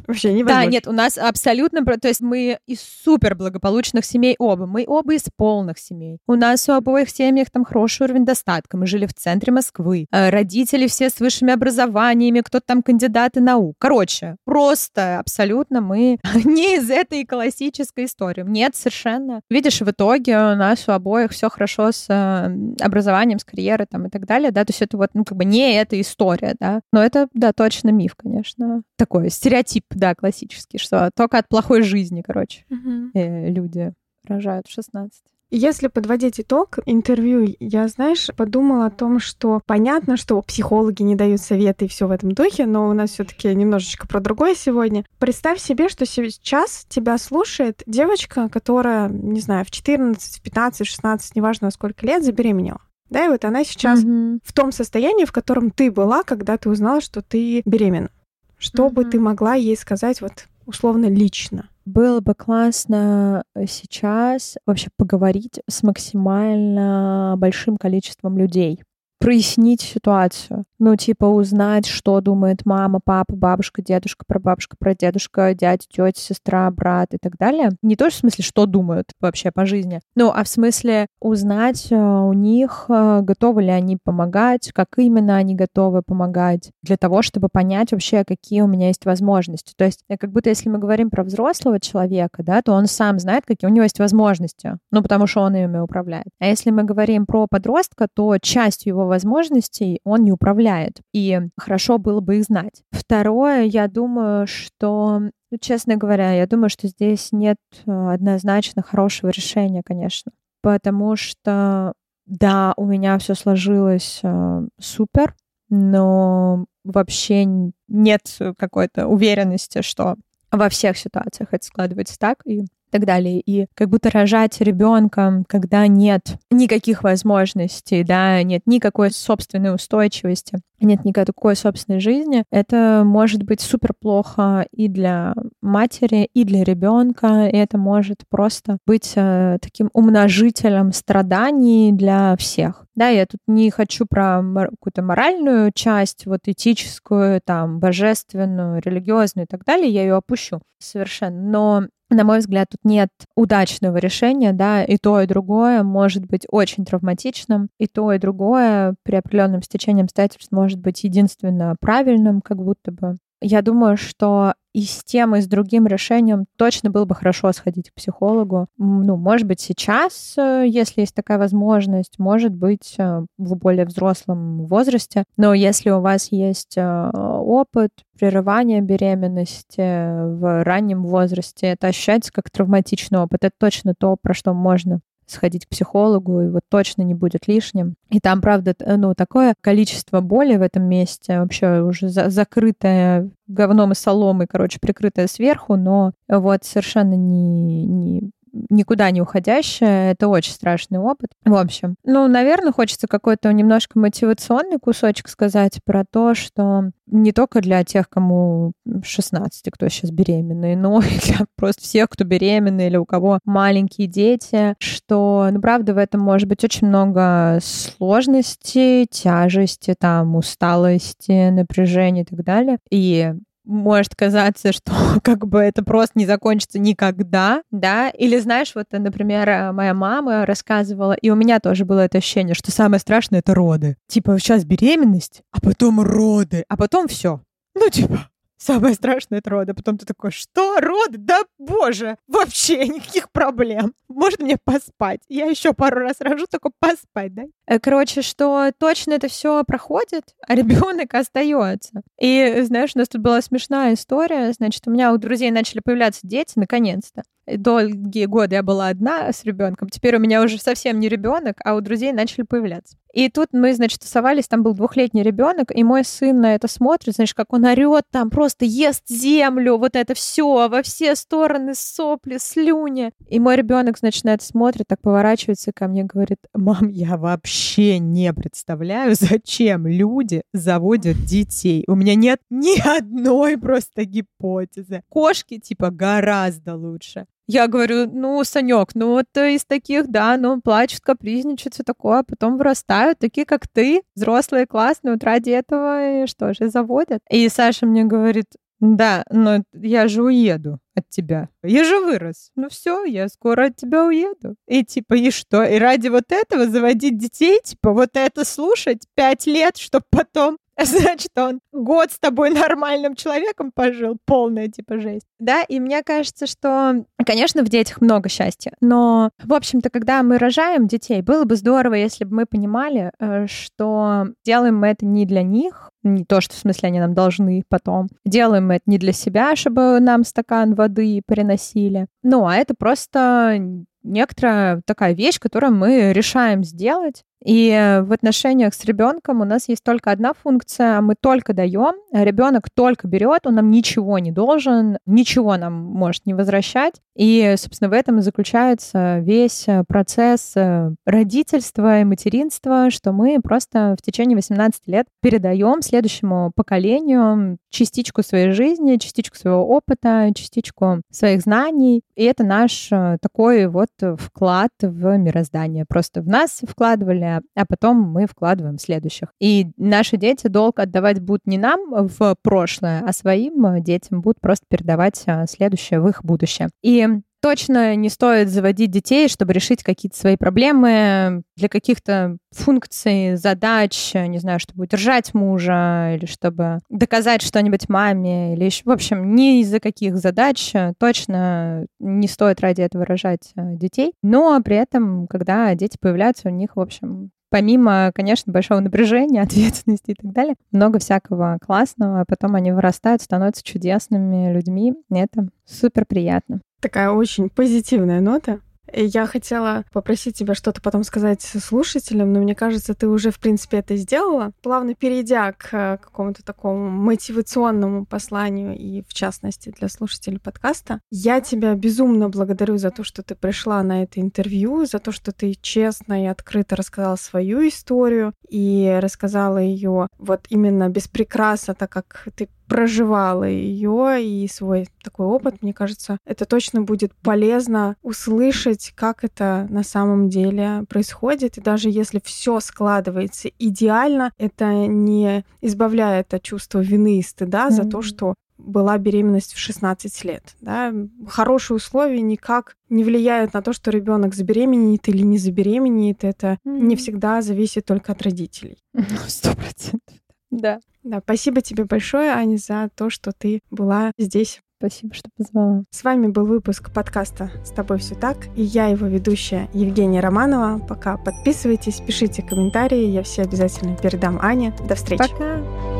Вообще 0.06 0.32
не 0.32 0.44
Да, 0.44 0.64
нет, 0.64 0.86
у 0.86 0.92
нас 0.92 1.18
абсолютно, 1.18 1.84
то 1.84 2.08
есть 2.08 2.20
мы 2.20 2.58
из 2.66 2.80
супер 2.80 3.34
благополучных 3.34 4.04
семей 4.04 4.36
оба, 4.38 4.66
мы 4.66 4.84
оба 4.86 5.14
из 5.14 5.24
полных 5.36 5.78
семей. 5.78 6.18
У 6.26 6.34
нас 6.34 6.68
у 6.68 6.72
обоих 6.72 7.10
семьях 7.10 7.50
там 7.50 7.64
хороший 7.64 8.04
уровень 8.04 8.24
достатка, 8.24 8.76
мы 8.76 8.86
жили 8.86 9.06
в 9.06 9.14
центре 9.14 9.52
Москвы, 9.52 10.06
Э, 10.10 10.30
родители 10.30 10.86
все 10.86 11.10
с 11.10 11.20
высшими 11.20 11.52
образованиями, 11.52 12.40
кто-то 12.40 12.64
там 12.66 12.82
кандидаты 12.82 13.40
наук. 13.40 13.76
Короче, 13.78 14.36
просто 14.44 15.18
абсолютно 15.18 15.80
мы 15.80 16.18
не 16.44 16.76
из 16.76 16.90
этой 16.90 17.24
классической 17.24 18.06
истории. 18.06 18.44
Нет, 18.46 18.74
совершенно. 18.74 19.40
Видишь, 19.50 19.80
в 19.80 19.90
итоге 19.90 20.36
у 20.36 20.56
нас 20.56 20.88
у 20.88 20.92
обоих 20.92 21.32
все 21.32 21.48
хорошо 21.48 21.92
с 21.92 22.06
э, 22.08 22.84
образованием, 22.84 23.38
с 23.38 23.44
карьерой 23.44 23.86
там 23.90 24.06
и 24.06 24.10
так 24.10 24.26
далее, 24.26 24.50
да, 24.50 24.64
то 24.64 24.70
есть 24.70 24.82
это 24.82 24.96
вот, 24.96 25.10
ну, 25.14 25.24
как 25.24 25.36
бы 25.36 25.44
не 25.44 25.74
эта 25.74 26.00
история, 26.00 26.54
да. 26.58 26.80
Но 26.92 27.02
это, 27.02 27.28
да, 27.34 27.52
точно 27.52 27.90
миф, 27.90 28.14
конечно. 28.16 28.82
Такой 28.96 29.30
стереотип, 29.30 29.57
да, 29.90 30.14
классический, 30.14 30.78
что 30.78 31.10
только 31.14 31.38
от 31.38 31.48
плохой 31.48 31.82
жизни, 31.82 32.22
короче, 32.22 32.64
Мгм. 32.68 33.10
э, 33.14 33.50
люди 33.50 33.92
рожают 34.26 34.66
в 34.66 34.70
16. 34.72 35.22
Если 35.50 35.86
подводить 35.88 36.38
итог 36.38 36.78
интервью, 36.84 37.56
я, 37.58 37.88
знаешь, 37.88 38.28
подумала 38.36 38.84
о 38.84 38.90
том, 38.90 39.18
что 39.18 39.62
понятно, 39.64 40.18
что 40.18 40.42
психологи 40.42 41.02
не 41.02 41.14
дают 41.16 41.40
советы 41.40 41.86
и 41.86 41.88
все 41.88 42.06
в 42.06 42.10
этом 42.10 42.32
духе, 42.32 42.66
но 42.66 42.86
у 42.86 42.92
нас 42.92 43.12
все-таки 43.12 43.54
немножечко 43.54 44.06
про 44.06 44.20
другое 44.20 44.54
сегодня. 44.54 45.06
Представь 45.18 45.58
себе, 45.58 45.88
что 45.88 46.04
сейчас 46.04 46.84
тебя 46.90 47.16
слушает 47.16 47.82
девочка, 47.86 48.50
которая, 48.50 49.08
не 49.08 49.40
знаю, 49.40 49.64
в 49.64 49.70
14, 49.70 50.36
в 50.36 50.42
15, 50.42 50.86
16, 50.86 51.34
неважно 51.34 51.70
сколько 51.70 52.04
лет, 52.04 52.22
забеременела. 52.22 52.82
Да, 53.08 53.24
и 53.24 53.28
вот 53.28 53.42
она 53.46 53.64
сейчас 53.64 54.02
Мгм. 54.04 54.40
в 54.44 54.52
том 54.52 54.70
состоянии, 54.70 55.24
в 55.24 55.32
котором 55.32 55.70
ты 55.70 55.90
была, 55.90 56.24
когда 56.24 56.58
ты 56.58 56.68
узнала, 56.68 57.00
что 57.00 57.22
ты 57.22 57.62
беременна. 57.64 58.10
Что 58.58 58.90
бы 58.90 59.02
Мгм. 59.02 59.10
ты 59.10 59.20
могла 59.20 59.54
ей 59.54 59.76
сказать 59.76 60.20
вот 60.20 60.46
условно 60.66 61.06
лично? 61.06 61.70
Было 61.84 62.20
бы 62.20 62.34
классно 62.34 63.44
э, 63.54 63.66
сейчас 63.66 64.58
вообще 64.66 64.88
поговорить 64.96 65.60
с 65.68 65.82
максимально 65.82 67.34
большим 67.38 67.78
количеством 67.78 68.36
людей. 68.36 68.82
Прояснить 69.20 69.80
ситуацию. 69.80 70.64
Ну, 70.78 70.94
типа 70.94 71.24
узнать, 71.24 71.86
что 71.86 72.20
думает 72.20 72.64
мама, 72.64 73.00
папа, 73.04 73.34
бабушка, 73.34 73.82
дедушка, 73.82 74.24
прабабушка, 74.26 74.76
прадедушка, 74.78 75.54
дядя, 75.54 75.84
тетя, 75.88 76.20
сестра, 76.20 76.70
брат 76.70 77.14
и 77.14 77.18
так 77.20 77.36
далее. 77.36 77.70
Не 77.82 77.96
то, 77.96 78.10
в 78.10 78.14
смысле, 78.14 78.44
что 78.44 78.66
думают 78.66 79.08
вообще 79.20 79.50
по 79.50 79.66
жизни, 79.66 80.00
ну, 80.14 80.30
а 80.30 80.44
в 80.44 80.48
смысле 80.48 81.08
узнать 81.20 81.88
э, 81.90 81.96
у 81.96 82.32
них, 82.32 82.86
э, 82.88 83.20
готовы 83.22 83.62
ли 83.62 83.70
они 83.70 83.98
помогать, 84.02 84.70
как 84.72 84.86
именно 84.98 85.36
они 85.36 85.56
готовы 85.56 86.02
помогать, 86.02 86.70
для 86.82 86.96
того, 86.96 87.22
чтобы 87.22 87.48
понять 87.52 87.90
вообще, 87.90 88.24
какие 88.24 88.60
у 88.60 88.68
меня 88.68 88.88
есть 88.88 89.04
возможности. 89.04 89.74
То 89.76 89.84
есть, 89.84 90.04
э, 90.08 90.16
как 90.16 90.30
будто 90.30 90.48
если 90.48 90.68
мы 90.68 90.78
говорим 90.78 91.10
про 91.10 91.24
взрослого 91.24 91.80
человека, 91.80 92.44
да, 92.44 92.62
то 92.62 92.72
он 92.72 92.86
сам 92.86 93.18
знает, 93.18 93.44
какие 93.46 93.68
у 93.68 93.72
него 93.72 93.82
есть 93.82 93.98
возможности, 93.98 94.78
ну, 94.92 95.02
потому 95.02 95.26
что 95.26 95.40
он 95.40 95.56
ими 95.56 95.78
управляет. 95.78 96.28
А 96.38 96.46
если 96.46 96.70
мы 96.70 96.84
говорим 96.84 97.26
про 97.26 97.48
подростка, 97.48 98.06
то 98.14 98.38
частью 98.38 98.90
его 98.90 99.07
возможностей 99.08 100.00
он 100.04 100.24
не 100.24 100.32
управляет, 100.32 101.00
и 101.12 101.40
хорошо 101.56 101.98
было 101.98 102.20
бы 102.20 102.36
их 102.36 102.44
знать. 102.44 102.82
Второе, 102.90 103.64
я 103.64 103.88
думаю, 103.88 104.46
что 104.46 105.22
ну, 105.50 105.58
честно 105.58 105.96
говоря, 105.96 106.32
я 106.32 106.46
думаю, 106.46 106.68
что 106.68 106.88
здесь 106.88 107.32
нет 107.32 107.56
э, 107.86 108.12
однозначно 108.12 108.82
хорошего 108.82 109.30
решения, 109.30 109.82
конечно. 109.82 110.30
Потому 110.60 111.16
что, 111.16 111.94
да, 112.26 112.74
у 112.76 112.84
меня 112.84 113.18
все 113.18 113.34
сложилось 113.34 114.20
э, 114.22 114.66
супер, 114.78 115.34
но 115.70 116.66
вообще 116.84 117.46
нет 117.88 118.38
какой-то 118.58 119.06
уверенности, 119.06 119.80
что 119.82 120.16
во 120.50 120.68
всех 120.68 120.98
ситуациях 120.98 121.48
это 121.52 121.64
складывается 121.64 122.18
так 122.18 122.42
и 122.46 122.64
так 122.90 123.04
далее. 123.04 123.40
И 123.40 123.66
как 123.74 123.88
будто 123.88 124.10
рожать 124.10 124.60
ребенка, 124.60 125.42
когда 125.48 125.86
нет 125.86 126.36
никаких 126.50 127.02
возможностей, 127.02 128.04
да, 128.04 128.42
нет 128.42 128.62
никакой 128.66 129.10
собственной 129.10 129.74
устойчивости, 129.74 130.58
нет 130.80 131.04
никакой 131.04 131.56
собственной 131.56 132.00
жизни, 132.00 132.44
это 132.50 133.02
может 133.04 133.42
быть 133.42 133.60
супер 133.60 133.92
плохо 134.00 134.66
и 134.72 134.88
для 134.88 135.34
матери, 135.60 136.28
и 136.34 136.44
для 136.44 136.64
ребенка, 136.64 137.48
и 137.52 137.56
это 137.56 137.78
может 137.78 138.22
просто 138.28 138.78
быть 138.86 139.12
э, 139.16 139.58
таким 139.60 139.90
умножителем 139.92 140.92
страданий 140.92 141.92
для 141.92 142.36
всех. 142.36 142.84
Да, 142.94 143.08
я 143.08 143.26
тут 143.26 143.40
не 143.46 143.70
хочу 143.70 144.06
про 144.08 144.42
какую-то 144.42 145.02
моральную 145.02 145.72
часть, 145.72 146.26
вот 146.26 146.40
этическую, 146.46 147.40
там, 147.44 147.78
божественную, 147.80 148.80
религиозную 148.84 149.46
и 149.46 149.48
так 149.48 149.64
далее, 149.64 149.90
я 149.90 150.02
ее 150.02 150.14
опущу 150.14 150.60
совершенно. 150.78 151.40
Но 151.40 151.88
на 152.10 152.24
мой 152.24 152.38
взгляд, 152.38 152.68
тут 152.70 152.80
нет 152.84 153.10
удачного 153.36 153.98
решения, 153.98 154.52
да, 154.52 154.82
и 154.82 154.96
то, 154.96 155.20
и 155.20 155.26
другое 155.26 155.82
может 155.82 156.26
быть 156.26 156.46
очень 156.50 156.84
травматичным, 156.84 157.68
и 157.78 157.86
то, 157.86 158.12
и 158.12 158.18
другое 158.18 158.94
при 159.02 159.16
определенном 159.16 159.62
стечении 159.62 160.02
обстоятельств 160.02 160.52
может 160.52 160.78
быть 160.78 161.04
единственно 161.04 161.76
правильным, 161.80 162.40
как 162.40 162.58
будто 162.58 162.92
бы. 162.92 163.16
Я 163.40 163.62
думаю, 163.62 163.96
что 163.96 164.54
и 164.78 164.82
с 164.84 165.02
тем, 165.02 165.34
и 165.34 165.40
с 165.40 165.48
другим 165.48 165.88
решением 165.88 166.46
точно 166.56 166.90
было 166.90 167.04
бы 167.04 167.16
хорошо 167.16 167.50
сходить 167.52 167.90
к 167.90 167.94
психологу. 167.94 168.68
Ну, 168.78 169.16
может 169.16 169.44
быть, 169.44 169.58
сейчас, 169.58 170.34
э, 170.38 170.66
если 170.68 171.00
есть 171.00 171.16
такая 171.16 171.36
возможность, 171.36 172.20
может 172.20 172.54
быть, 172.54 172.94
э, 172.96 173.24
в 173.38 173.56
более 173.56 173.86
взрослом 173.86 174.66
возрасте. 174.66 175.24
Но 175.36 175.52
если 175.52 175.90
у 175.90 175.98
вас 175.98 176.30
есть 176.30 176.76
э, 176.76 177.10
опыт 177.12 177.90
прерывания 178.16 178.80
беременности 178.80 179.80
в 179.80 180.62
раннем 180.62 181.02
возрасте, 181.02 181.66
это 181.66 181.88
ощущается 181.88 182.32
как 182.32 182.48
травматичный 182.48 183.18
опыт. 183.18 183.42
Это 183.42 183.54
точно 183.58 183.94
то, 183.98 184.16
про 184.22 184.32
что 184.32 184.54
можно 184.54 185.00
сходить 185.30 185.66
к 185.66 185.68
психологу, 185.68 186.40
и 186.42 186.48
вот 186.48 186.62
точно 186.68 187.02
не 187.02 187.14
будет 187.14 187.48
лишним. 187.48 187.94
И 188.10 188.20
там, 188.20 188.40
правда, 188.40 188.74
ну, 188.78 189.14
такое 189.14 189.54
количество 189.60 190.20
боли 190.20 190.56
в 190.56 190.62
этом 190.62 190.84
месте, 190.84 191.40
вообще 191.40 191.80
уже 191.80 192.08
за- 192.08 192.30
закрытое 192.30 193.30
говном 193.46 193.92
и 193.92 193.94
соломой, 193.94 194.46
короче, 194.46 194.78
прикрытое 194.80 195.26
сверху, 195.26 195.76
но 195.76 196.12
вот 196.28 196.64
совершенно 196.64 197.14
не, 197.14 197.86
не 197.86 198.30
никуда 198.70 199.10
не 199.10 199.20
уходящее. 199.20 200.10
Это 200.12 200.28
очень 200.28 200.52
страшный 200.52 200.98
опыт. 200.98 201.30
В 201.44 201.54
общем, 201.54 201.96
ну, 202.04 202.26
наверное, 202.28 202.72
хочется 202.72 203.06
какой-то 203.06 203.52
немножко 203.52 203.98
мотивационный 203.98 204.78
кусочек 204.78 205.28
сказать 205.28 205.80
про 205.84 206.04
то, 206.04 206.34
что 206.34 206.90
не 207.06 207.32
только 207.32 207.60
для 207.60 207.84
тех, 207.84 208.08
кому 208.08 208.72
16, 209.02 209.70
кто 209.70 209.88
сейчас 209.88 210.10
беременный, 210.10 210.76
но 210.76 211.00
и 211.00 211.18
для 211.26 211.46
просто 211.56 211.82
всех, 211.82 212.10
кто 212.10 212.24
беременный 212.24 212.88
или 212.88 212.96
у 212.96 213.06
кого 213.06 213.38
маленькие 213.44 214.06
дети, 214.06 214.74
что, 214.78 215.48
ну, 215.50 215.60
правда, 215.60 215.94
в 215.94 215.98
этом 215.98 216.20
может 216.20 216.48
быть 216.48 216.64
очень 216.64 216.88
много 216.88 217.58
сложностей, 217.62 219.06
тяжести, 219.06 219.94
там, 219.98 220.36
усталости, 220.36 221.50
напряжения 221.50 222.22
и 222.22 222.24
так 222.24 222.44
далее. 222.44 222.78
И 222.90 223.32
может 223.68 224.14
казаться, 224.14 224.72
что 224.72 224.92
как 225.22 225.46
бы 225.46 225.60
это 225.60 225.84
просто 225.84 226.18
не 226.18 226.26
закончится 226.26 226.78
никогда, 226.78 227.62
да, 227.70 228.10
или 228.10 228.38
знаешь, 228.38 228.72
вот, 228.74 228.86
например, 228.90 229.48
э, 229.48 229.72
моя 229.72 229.94
мама 229.94 230.46
рассказывала, 230.46 231.12
и 231.12 231.30
у 231.30 231.36
меня 231.36 231.60
тоже 231.60 231.84
было 231.84 232.00
это 232.00 232.18
ощущение, 232.18 232.54
что 232.54 232.72
самое 232.72 232.98
страшное— 232.98 233.38
это 233.40 233.54
роды. 233.54 233.96
Типа 234.08 234.38
сейчас 234.38 234.64
беременность, 234.64 235.42
а 235.52 235.60
потом 235.60 236.00
роды, 236.00 236.64
а 236.68 236.76
потом 236.76 237.06
все. 237.06 237.40
Ну, 237.74 237.88
типа, 237.90 238.28
Самое 238.58 238.94
страшное 238.94 239.38
это 239.38 239.50
роды. 239.50 239.72
Потом 239.72 239.98
ты 239.98 240.04
такой, 240.04 240.32
что? 240.32 240.80
Роды? 240.80 241.16
Да 241.16 241.42
боже! 241.58 242.16
Вообще 242.26 242.88
никаких 242.88 243.30
проблем. 243.30 243.94
Можно 244.08 244.44
мне 244.44 244.56
поспать? 244.62 245.20
Я 245.28 245.46
еще 245.46 245.72
пару 245.74 246.00
раз 246.00 246.16
рожу, 246.20 246.46
только 246.50 246.70
поспать, 246.80 247.34
да? 247.34 247.44
Э, 247.66 247.78
Короче, 247.78 248.22
что 248.22 248.72
точно 248.76 249.12
это 249.12 249.28
все 249.28 249.62
проходит, 249.64 250.34
а 250.46 250.56
ребенок 250.56 251.14
остается. 251.14 252.02
И 252.20 252.62
знаешь, 252.62 252.90
у 252.96 252.98
нас 252.98 253.08
тут 253.08 253.22
была 253.22 253.40
смешная 253.42 253.94
история. 253.94 254.52
Значит, 254.52 254.82
у 254.86 254.90
меня 254.90 255.12
у 255.12 255.18
друзей 255.18 255.52
начали 255.52 255.80
появляться 255.84 256.20
дети, 256.24 256.54
наконец-то. 256.56 257.22
Долгие 257.46 258.26
годы 258.26 258.56
я 258.56 258.62
была 258.62 258.88
одна 258.88 259.32
с 259.32 259.44
ребенком. 259.44 259.88
Теперь 259.88 260.16
у 260.16 260.20
меня 260.20 260.42
уже 260.42 260.58
совсем 260.58 260.98
не 260.98 261.08
ребенок, 261.08 261.56
а 261.64 261.76
у 261.76 261.80
друзей 261.80 262.12
начали 262.12 262.42
появляться. 262.42 262.96
И 263.12 263.28
тут 263.30 263.48
мы, 263.52 263.74
значит, 263.74 264.00
тусовались, 264.00 264.48
там 264.48 264.62
был 264.62 264.74
двухлетний 264.74 265.22
ребенок, 265.22 265.74
и 265.74 265.82
мой 265.82 266.04
сын 266.04 266.40
на 266.40 266.54
это 266.54 266.68
смотрит, 266.68 267.14
знаешь, 267.14 267.34
как 267.34 267.52
он 267.52 267.64
орет 267.64 268.04
там, 268.10 268.30
просто 268.30 268.64
ест 268.64 269.08
землю, 269.08 269.78
вот 269.78 269.96
это 269.96 270.14
все, 270.14 270.68
во 270.68 270.82
все 270.82 271.14
стороны 271.16 271.74
сопли, 271.74 272.38
слюни. 272.38 273.12
И 273.28 273.40
мой 273.40 273.56
ребенок, 273.56 273.98
значит, 273.98 274.24
на 274.24 274.34
это 274.34 274.44
смотрит, 274.44 274.86
так 274.88 275.00
поворачивается 275.00 275.72
ко 275.72 275.88
мне, 275.88 276.04
говорит, 276.04 276.38
мам, 276.54 276.88
я 276.88 277.16
вообще 277.16 277.98
не 277.98 278.32
представляю, 278.32 279.14
зачем 279.18 279.86
люди 279.86 280.42
заводят 280.52 281.16
детей. 281.24 281.84
У 281.88 281.94
меня 281.94 282.14
нет 282.14 282.40
ни 282.50 282.78
одной 282.80 283.58
просто 283.58 284.04
гипотезы. 284.04 285.02
Кошки, 285.08 285.58
типа, 285.58 285.90
гораздо 285.90 286.76
лучше. 286.76 287.26
Я 287.50 287.66
говорю, 287.66 288.06
ну, 288.12 288.44
Санек, 288.44 288.90
ну 288.94 289.12
вот 289.12 289.24
э, 289.36 289.54
из 289.54 289.64
таких, 289.64 290.08
да, 290.08 290.36
ну, 290.36 290.60
плачут, 290.60 291.00
капризничают, 291.00 291.74
все 291.74 291.82
такое, 291.82 292.18
а 292.18 292.22
потом 292.22 292.58
вырастают, 292.58 293.18
такие, 293.18 293.46
как 293.46 293.66
ты, 293.66 294.02
взрослые, 294.14 294.66
классные, 294.66 295.14
вот 295.14 295.24
ради 295.24 295.50
этого, 295.50 296.24
и 296.24 296.26
что 296.26 296.52
же, 296.52 296.68
заводят. 296.68 297.20
И 297.30 297.48
Саша 297.48 297.86
мне 297.86 298.04
говорит, 298.04 298.46
Да, 298.80 299.24
но 299.30 299.62
я 299.72 300.08
же 300.08 300.22
уеду 300.22 300.78
от 300.94 301.08
тебя. 301.08 301.48
Я 301.62 301.84
же 301.84 302.00
вырос. 302.00 302.50
Ну 302.54 302.68
все, 302.68 303.04
я 303.04 303.28
скоро 303.28 303.66
от 303.66 303.76
тебя 303.76 304.04
уеду. 304.04 304.54
И 304.68 304.84
типа, 304.84 305.14
и 305.14 305.30
что? 305.30 305.64
И 305.64 305.78
ради 305.78 306.08
вот 306.08 306.30
этого 306.30 306.66
заводить 306.68 307.18
детей, 307.18 307.60
типа, 307.64 307.92
вот 307.92 308.10
это 308.12 308.44
слушать 308.44 309.06
пять 309.14 309.46
лет, 309.46 309.78
чтобы 309.78 310.04
потом 310.10 310.58
значит, 310.84 311.30
он 311.36 311.60
год 311.72 312.12
с 312.12 312.18
тобой 312.18 312.50
нормальным 312.50 313.16
человеком 313.16 313.72
пожил, 313.72 314.16
полная 314.24 314.68
типа 314.68 315.00
жесть. 315.00 315.26
Да, 315.40 315.62
и 315.62 315.80
мне 315.80 316.02
кажется, 316.04 316.46
что, 316.46 317.04
конечно, 317.26 317.64
в 317.64 317.68
детях 317.68 318.00
много 318.00 318.28
счастья, 318.28 318.72
но, 318.80 319.30
в 319.42 319.52
общем-то, 319.52 319.90
когда 319.90 320.22
мы 320.22 320.38
рожаем 320.38 320.86
детей, 320.86 321.20
было 321.20 321.44
бы 321.44 321.56
здорово, 321.56 321.94
если 321.94 322.24
бы 322.24 322.36
мы 322.36 322.46
понимали, 322.46 323.10
э, 323.18 323.46
что 323.48 324.28
делаем 324.44 324.78
мы 324.78 324.88
это 324.88 325.04
не 325.04 325.26
для 325.26 325.42
них, 325.42 325.90
не 326.04 326.24
то, 326.24 326.40
что 326.40 326.54
в 326.54 326.58
смысле 326.58 326.88
они 326.88 327.00
нам 327.00 327.14
должны 327.14 327.64
потом. 327.68 328.08
Делаем 328.24 328.68
мы 328.68 328.76
это 328.76 328.84
не 328.86 328.98
для 328.98 329.12
себя, 329.12 329.56
чтобы 329.56 329.98
нам 330.00 330.24
стакан 330.24 330.74
воды 330.74 331.22
приносили. 331.26 332.06
Ну, 332.22 332.46
а 332.46 332.54
это 332.54 332.74
просто 332.74 333.58
некоторая 334.02 334.80
такая 334.86 335.12
вещь, 335.12 335.38
которую 335.38 335.74
мы 335.74 336.12
решаем 336.12 336.64
сделать, 336.64 337.24
и 337.44 337.70
э, 337.70 338.02
в 338.02 338.12
отношениях 338.12 338.74
с 338.74 338.84
ребенком 338.84 339.40
у 339.40 339.44
нас 339.44 339.68
есть 339.68 339.84
только 339.84 340.10
одна 340.10 340.32
функция, 340.32 341.00
мы 341.00 341.14
только 341.14 341.52
даем, 341.52 341.94
а 342.12 342.24
ребенок 342.24 342.68
только 342.70 343.06
берет, 343.06 343.46
он 343.46 343.54
нам 343.54 343.70
ничего 343.70 344.18
не 344.18 344.32
должен, 344.32 344.98
ничего 345.06 345.56
нам 345.56 345.72
может 345.72 346.26
не 346.26 346.34
возвращать. 346.34 346.94
И, 347.14 347.54
собственно, 347.56 347.90
в 347.90 347.94
этом 347.94 348.18
и 348.18 348.22
заключается 348.22 349.18
весь 349.18 349.68
э, 349.68 349.84
процесс 349.86 350.52
э, 350.56 350.90
родительства 351.06 352.00
и 352.00 352.04
материнства, 352.04 352.90
что 352.90 353.12
мы 353.12 353.38
просто 353.40 353.96
в 353.98 354.02
течение 354.02 354.36
18 354.36 354.82
лет 354.86 355.06
передаем 355.20 355.82
следующему 355.82 356.52
поколению 356.54 357.58
частичку 357.70 358.22
своей 358.22 358.50
жизни, 358.50 358.96
частичку 358.96 359.36
своего 359.36 359.64
опыта, 359.66 360.30
частичку 360.34 361.02
своих 361.10 361.42
знаний. 361.42 362.02
И 362.16 362.24
это 362.24 362.44
наш 362.44 362.88
такой 363.20 363.66
вот 363.66 363.90
вклад 364.18 364.70
в 364.80 365.16
мироздание. 365.18 365.84
Просто 365.88 366.22
в 366.22 366.26
нас 366.26 366.60
вкладывали 366.66 367.27
а 367.28 367.66
потом 367.66 367.96
мы 368.00 368.26
вкладываем 368.26 368.78
следующих. 368.78 369.28
И 369.40 369.68
наши 369.76 370.16
дети 370.16 370.48
долг 370.48 370.78
отдавать 370.78 371.20
будут 371.20 371.46
не 371.46 371.58
нам 371.58 372.08
в 372.08 372.36
прошлое, 372.42 373.02
а 373.06 373.12
своим 373.12 373.64
э, 373.66 373.80
детям 373.80 374.20
будут 374.20 374.40
просто 374.40 374.66
передавать 374.68 375.22
э, 375.26 375.46
следующее 375.48 376.00
в 376.00 376.08
их 376.08 376.24
будущее. 376.24 376.68
И 376.82 377.06
точно 377.40 377.94
не 377.96 378.08
стоит 378.08 378.48
заводить 378.48 378.90
детей, 378.90 379.28
чтобы 379.28 379.52
решить 379.52 379.82
какие-то 379.82 380.18
свои 380.18 380.36
проблемы 380.36 381.42
для 381.56 381.68
каких-то 381.68 382.36
функций, 382.50 383.36
задач, 383.36 384.14
не 384.14 384.38
знаю, 384.38 384.58
чтобы 384.58 384.84
удержать 384.84 385.34
мужа 385.34 386.14
или 386.14 386.26
чтобы 386.26 386.78
доказать 386.88 387.42
что-нибудь 387.42 387.88
маме 387.88 388.54
или 388.54 388.64
еще, 388.64 388.82
в 388.84 388.90
общем, 388.90 389.34
ни 389.34 389.60
из-за 389.60 389.80
каких 389.80 390.16
задач 390.16 390.72
точно 390.98 391.86
не 391.98 392.28
стоит 392.28 392.60
ради 392.60 392.82
этого 392.82 393.04
рожать 393.04 393.52
э, 393.56 393.74
детей. 393.76 394.12
Но 394.22 394.60
при 394.62 394.76
этом, 394.76 395.26
когда 395.26 395.74
дети 395.74 395.96
появляются, 396.00 396.48
у 396.48 396.52
них, 396.52 396.76
в 396.76 396.80
общем, 396.80 397.30
помимо, 397.50 398.10
конечно, 398.14 398.52
большого 398.52 398.80
напряжения, 398.80 399.42
ответственности 399.42 400.12
и 400.12 400.14
так 400.14 400.32
далее, 400.32 400.54
много 400.72 400.98
всякого 400.98 401.58
классного, 401.64 402.20
а 402.20 402.24
потом 402.26 402.54
они 402.54 402.72
вырастают, 402.72 403.22
становятся 403.22 403.62
чудесными 403.62 404.52
людьми, 404.52 404.94
и 405.10 405.14
это 405.14 405.48
супер 405.64 406.04
приятно. 406.06 406.60
Такая 406.80 407.10
очень 407.10 407.50
позитивная 407.50 408.20
нота. 408.20 408.60
Я 408.92 409.26
хотела 409.26 409.84
попросить 409.92 410.36
тебя 410.36 410.54
что-то 410.54 410.80
потом 410.80 411.04
сказать 411.04 411.42
слушателям, 411.42 412.32
но 412.32 412.40
мне 412.40 412.54
кажется, 412.54 412.94
ты 412.94 413.08
уже, 413.08 413.30
в 413.30 413.38
принципе, 413.38 413.78
это 413.78 413.96
сделала. 413.96 414.52
Плавно 414.62 414.94
перейдя 414.94 415.52
к 415.52 415.68
э, 415.72 415.98
какому-то 415.98 416.42
такому 416.42 416.88
мотивационному 416.90 418.06
посланию 418.06 418.76
и, 418.76 419.02
в 419.06 419.12
частности, 419.12 419.74
для 419.78 419.88
слушателей 419.88 420.40
подкаста, 420.40 421.00
я 421.10 421.40
тебя 421.40 421.74
безумно 421.74 422.28
благодарю 422.28 422.78
за 422.78 422.90
то, 422.90 423.04
что 423.04 423.22
ты 423.22 423.34
пришла 423.34 423.82
на 423.82 424.02
это 424.02 424.20
интервью, 424.20 424.86
за 424.86 424.98
то, 424.98 425.12
что 425.12 425.32
ты 425.32 425.54
честно 425.60 426.24
и 426.24 426.26
открыто 426.26 426.76
рассказала 426.76 427.16
свою 427.16 427.66
историю 427.68 428.32
и 428.48 428.98
рассказала 429.00 429.58
ее 429.58 430.08
вот 430.18 430.46
именно 430.48 430.88
без 430.88 431.08
прикраса, 431.08 431.74
так 431.74 431.90
как 431.90 432.28
ты 432.34 432.48
проживала 432.68 433.44
ее 433.44 434.22
и 434.22 434.46
свой 434.48 434.88
такой 435.02 435.26
опыт, 435.26 435.62
мне 435.62 435.72
кажется, 435.72 436.18
это 436.24 436.44
точно 436.44 436.82
будет 436.82 437.14
полезно 437.14 437.96
услышать, 438.02 438.92
как 438.94 439.24
это 439.24 439.66
на 439.70 439.82
самом 439.82 440.28
деле 440.28 440.84
происходит. 440.88 441.58
И 441.58 441.60
даже 441.60 441.88
если 441.88 442.20
все 442.22 442.60
складывается 442.60 443.48
идеально, 443.58 444.32
это 444.38 444.86
не 444.86 445.44
избавляет 445.60 446.34
от 446.34 446.42
чувства 446.42 446.80
вины 446.80 447.18
и 447.18 447.22
стыда 447.22 447.68
mm-hmm. 447.68 447.72
за 447.72 447.84
то, 447.84 448.02
что 448.02 448.34
была 448.58 448.98
беременность 448.98 449.54
в 449.54 449.58
16 449.58 450.24
лет. 450.24 450.56
Да? 450.60 450.92
Хорошие 451.26 451.76
условия 451.76 452.20
никак 452.20 452.74
не 452.90 453.04
влияют 453.04 453.54
на 453.54 453.62
то, 453.62 453.72
что 453.72 453.90
ребенок 453.90 454.34
забеременеет 454.34 455.08
или 455.08 455.22
не 455.22 455.38
забеременеет. 455.38 456.24
Это 456.24 456.58
mm-hmm. 456.66 456.80
не 456.80 456.96
всегда 456.96 457.40
зависит 457.40 457.86
только 457.86 458.12
от 458.12 458.22
родителей. 458.22 458.78
Сто 459.28 459.54
процентов. 459.54 460.17
Да. 460.50 460.80
Да, 461.02 461.20
спасибо 461.22 461.60
тебе 461.60 461.84
большое, 461.84 462.30
Аня, 462.30 462.56
за 462.58 462.90
то, 462.94 463.10
что 463.10 463.32
ты 463.32 463.60
была 463.70 464.12
здесь. 464.18 464.60
Спасибо, 464.78 465.12
что 465.12 465.28
позвала. 465.36 465.82
С 465.90 466.04
вами 466.04 466.28
был 466.28 466.46
выпуск 466.46 466.92
подкаста 466.92 467.50
«С 467.64 467.70
тобой 467.70 467.98
все 467.98 468.14
так» 468.14 468.36
и 468.56 468.62
я 468.62 468.86
его 468.86 469.06
ведущая 469.06 469.68
Евгения 469.74 470.20
Романова. 470.20 470.78
Пока 470.86 471.16
подписывайтесь, 471.16 472.00
пишите 472.00 472.42
комментарии, 472.42 473.06
я 473.06 473.24
все 473.24 473.42
обязательно 473.42 473.96
передам 473.96 474.38
Ане. 474.40 474.72
До 474.88 474.94
встречи. 474.94 475.18
Пока. 475.18 475.97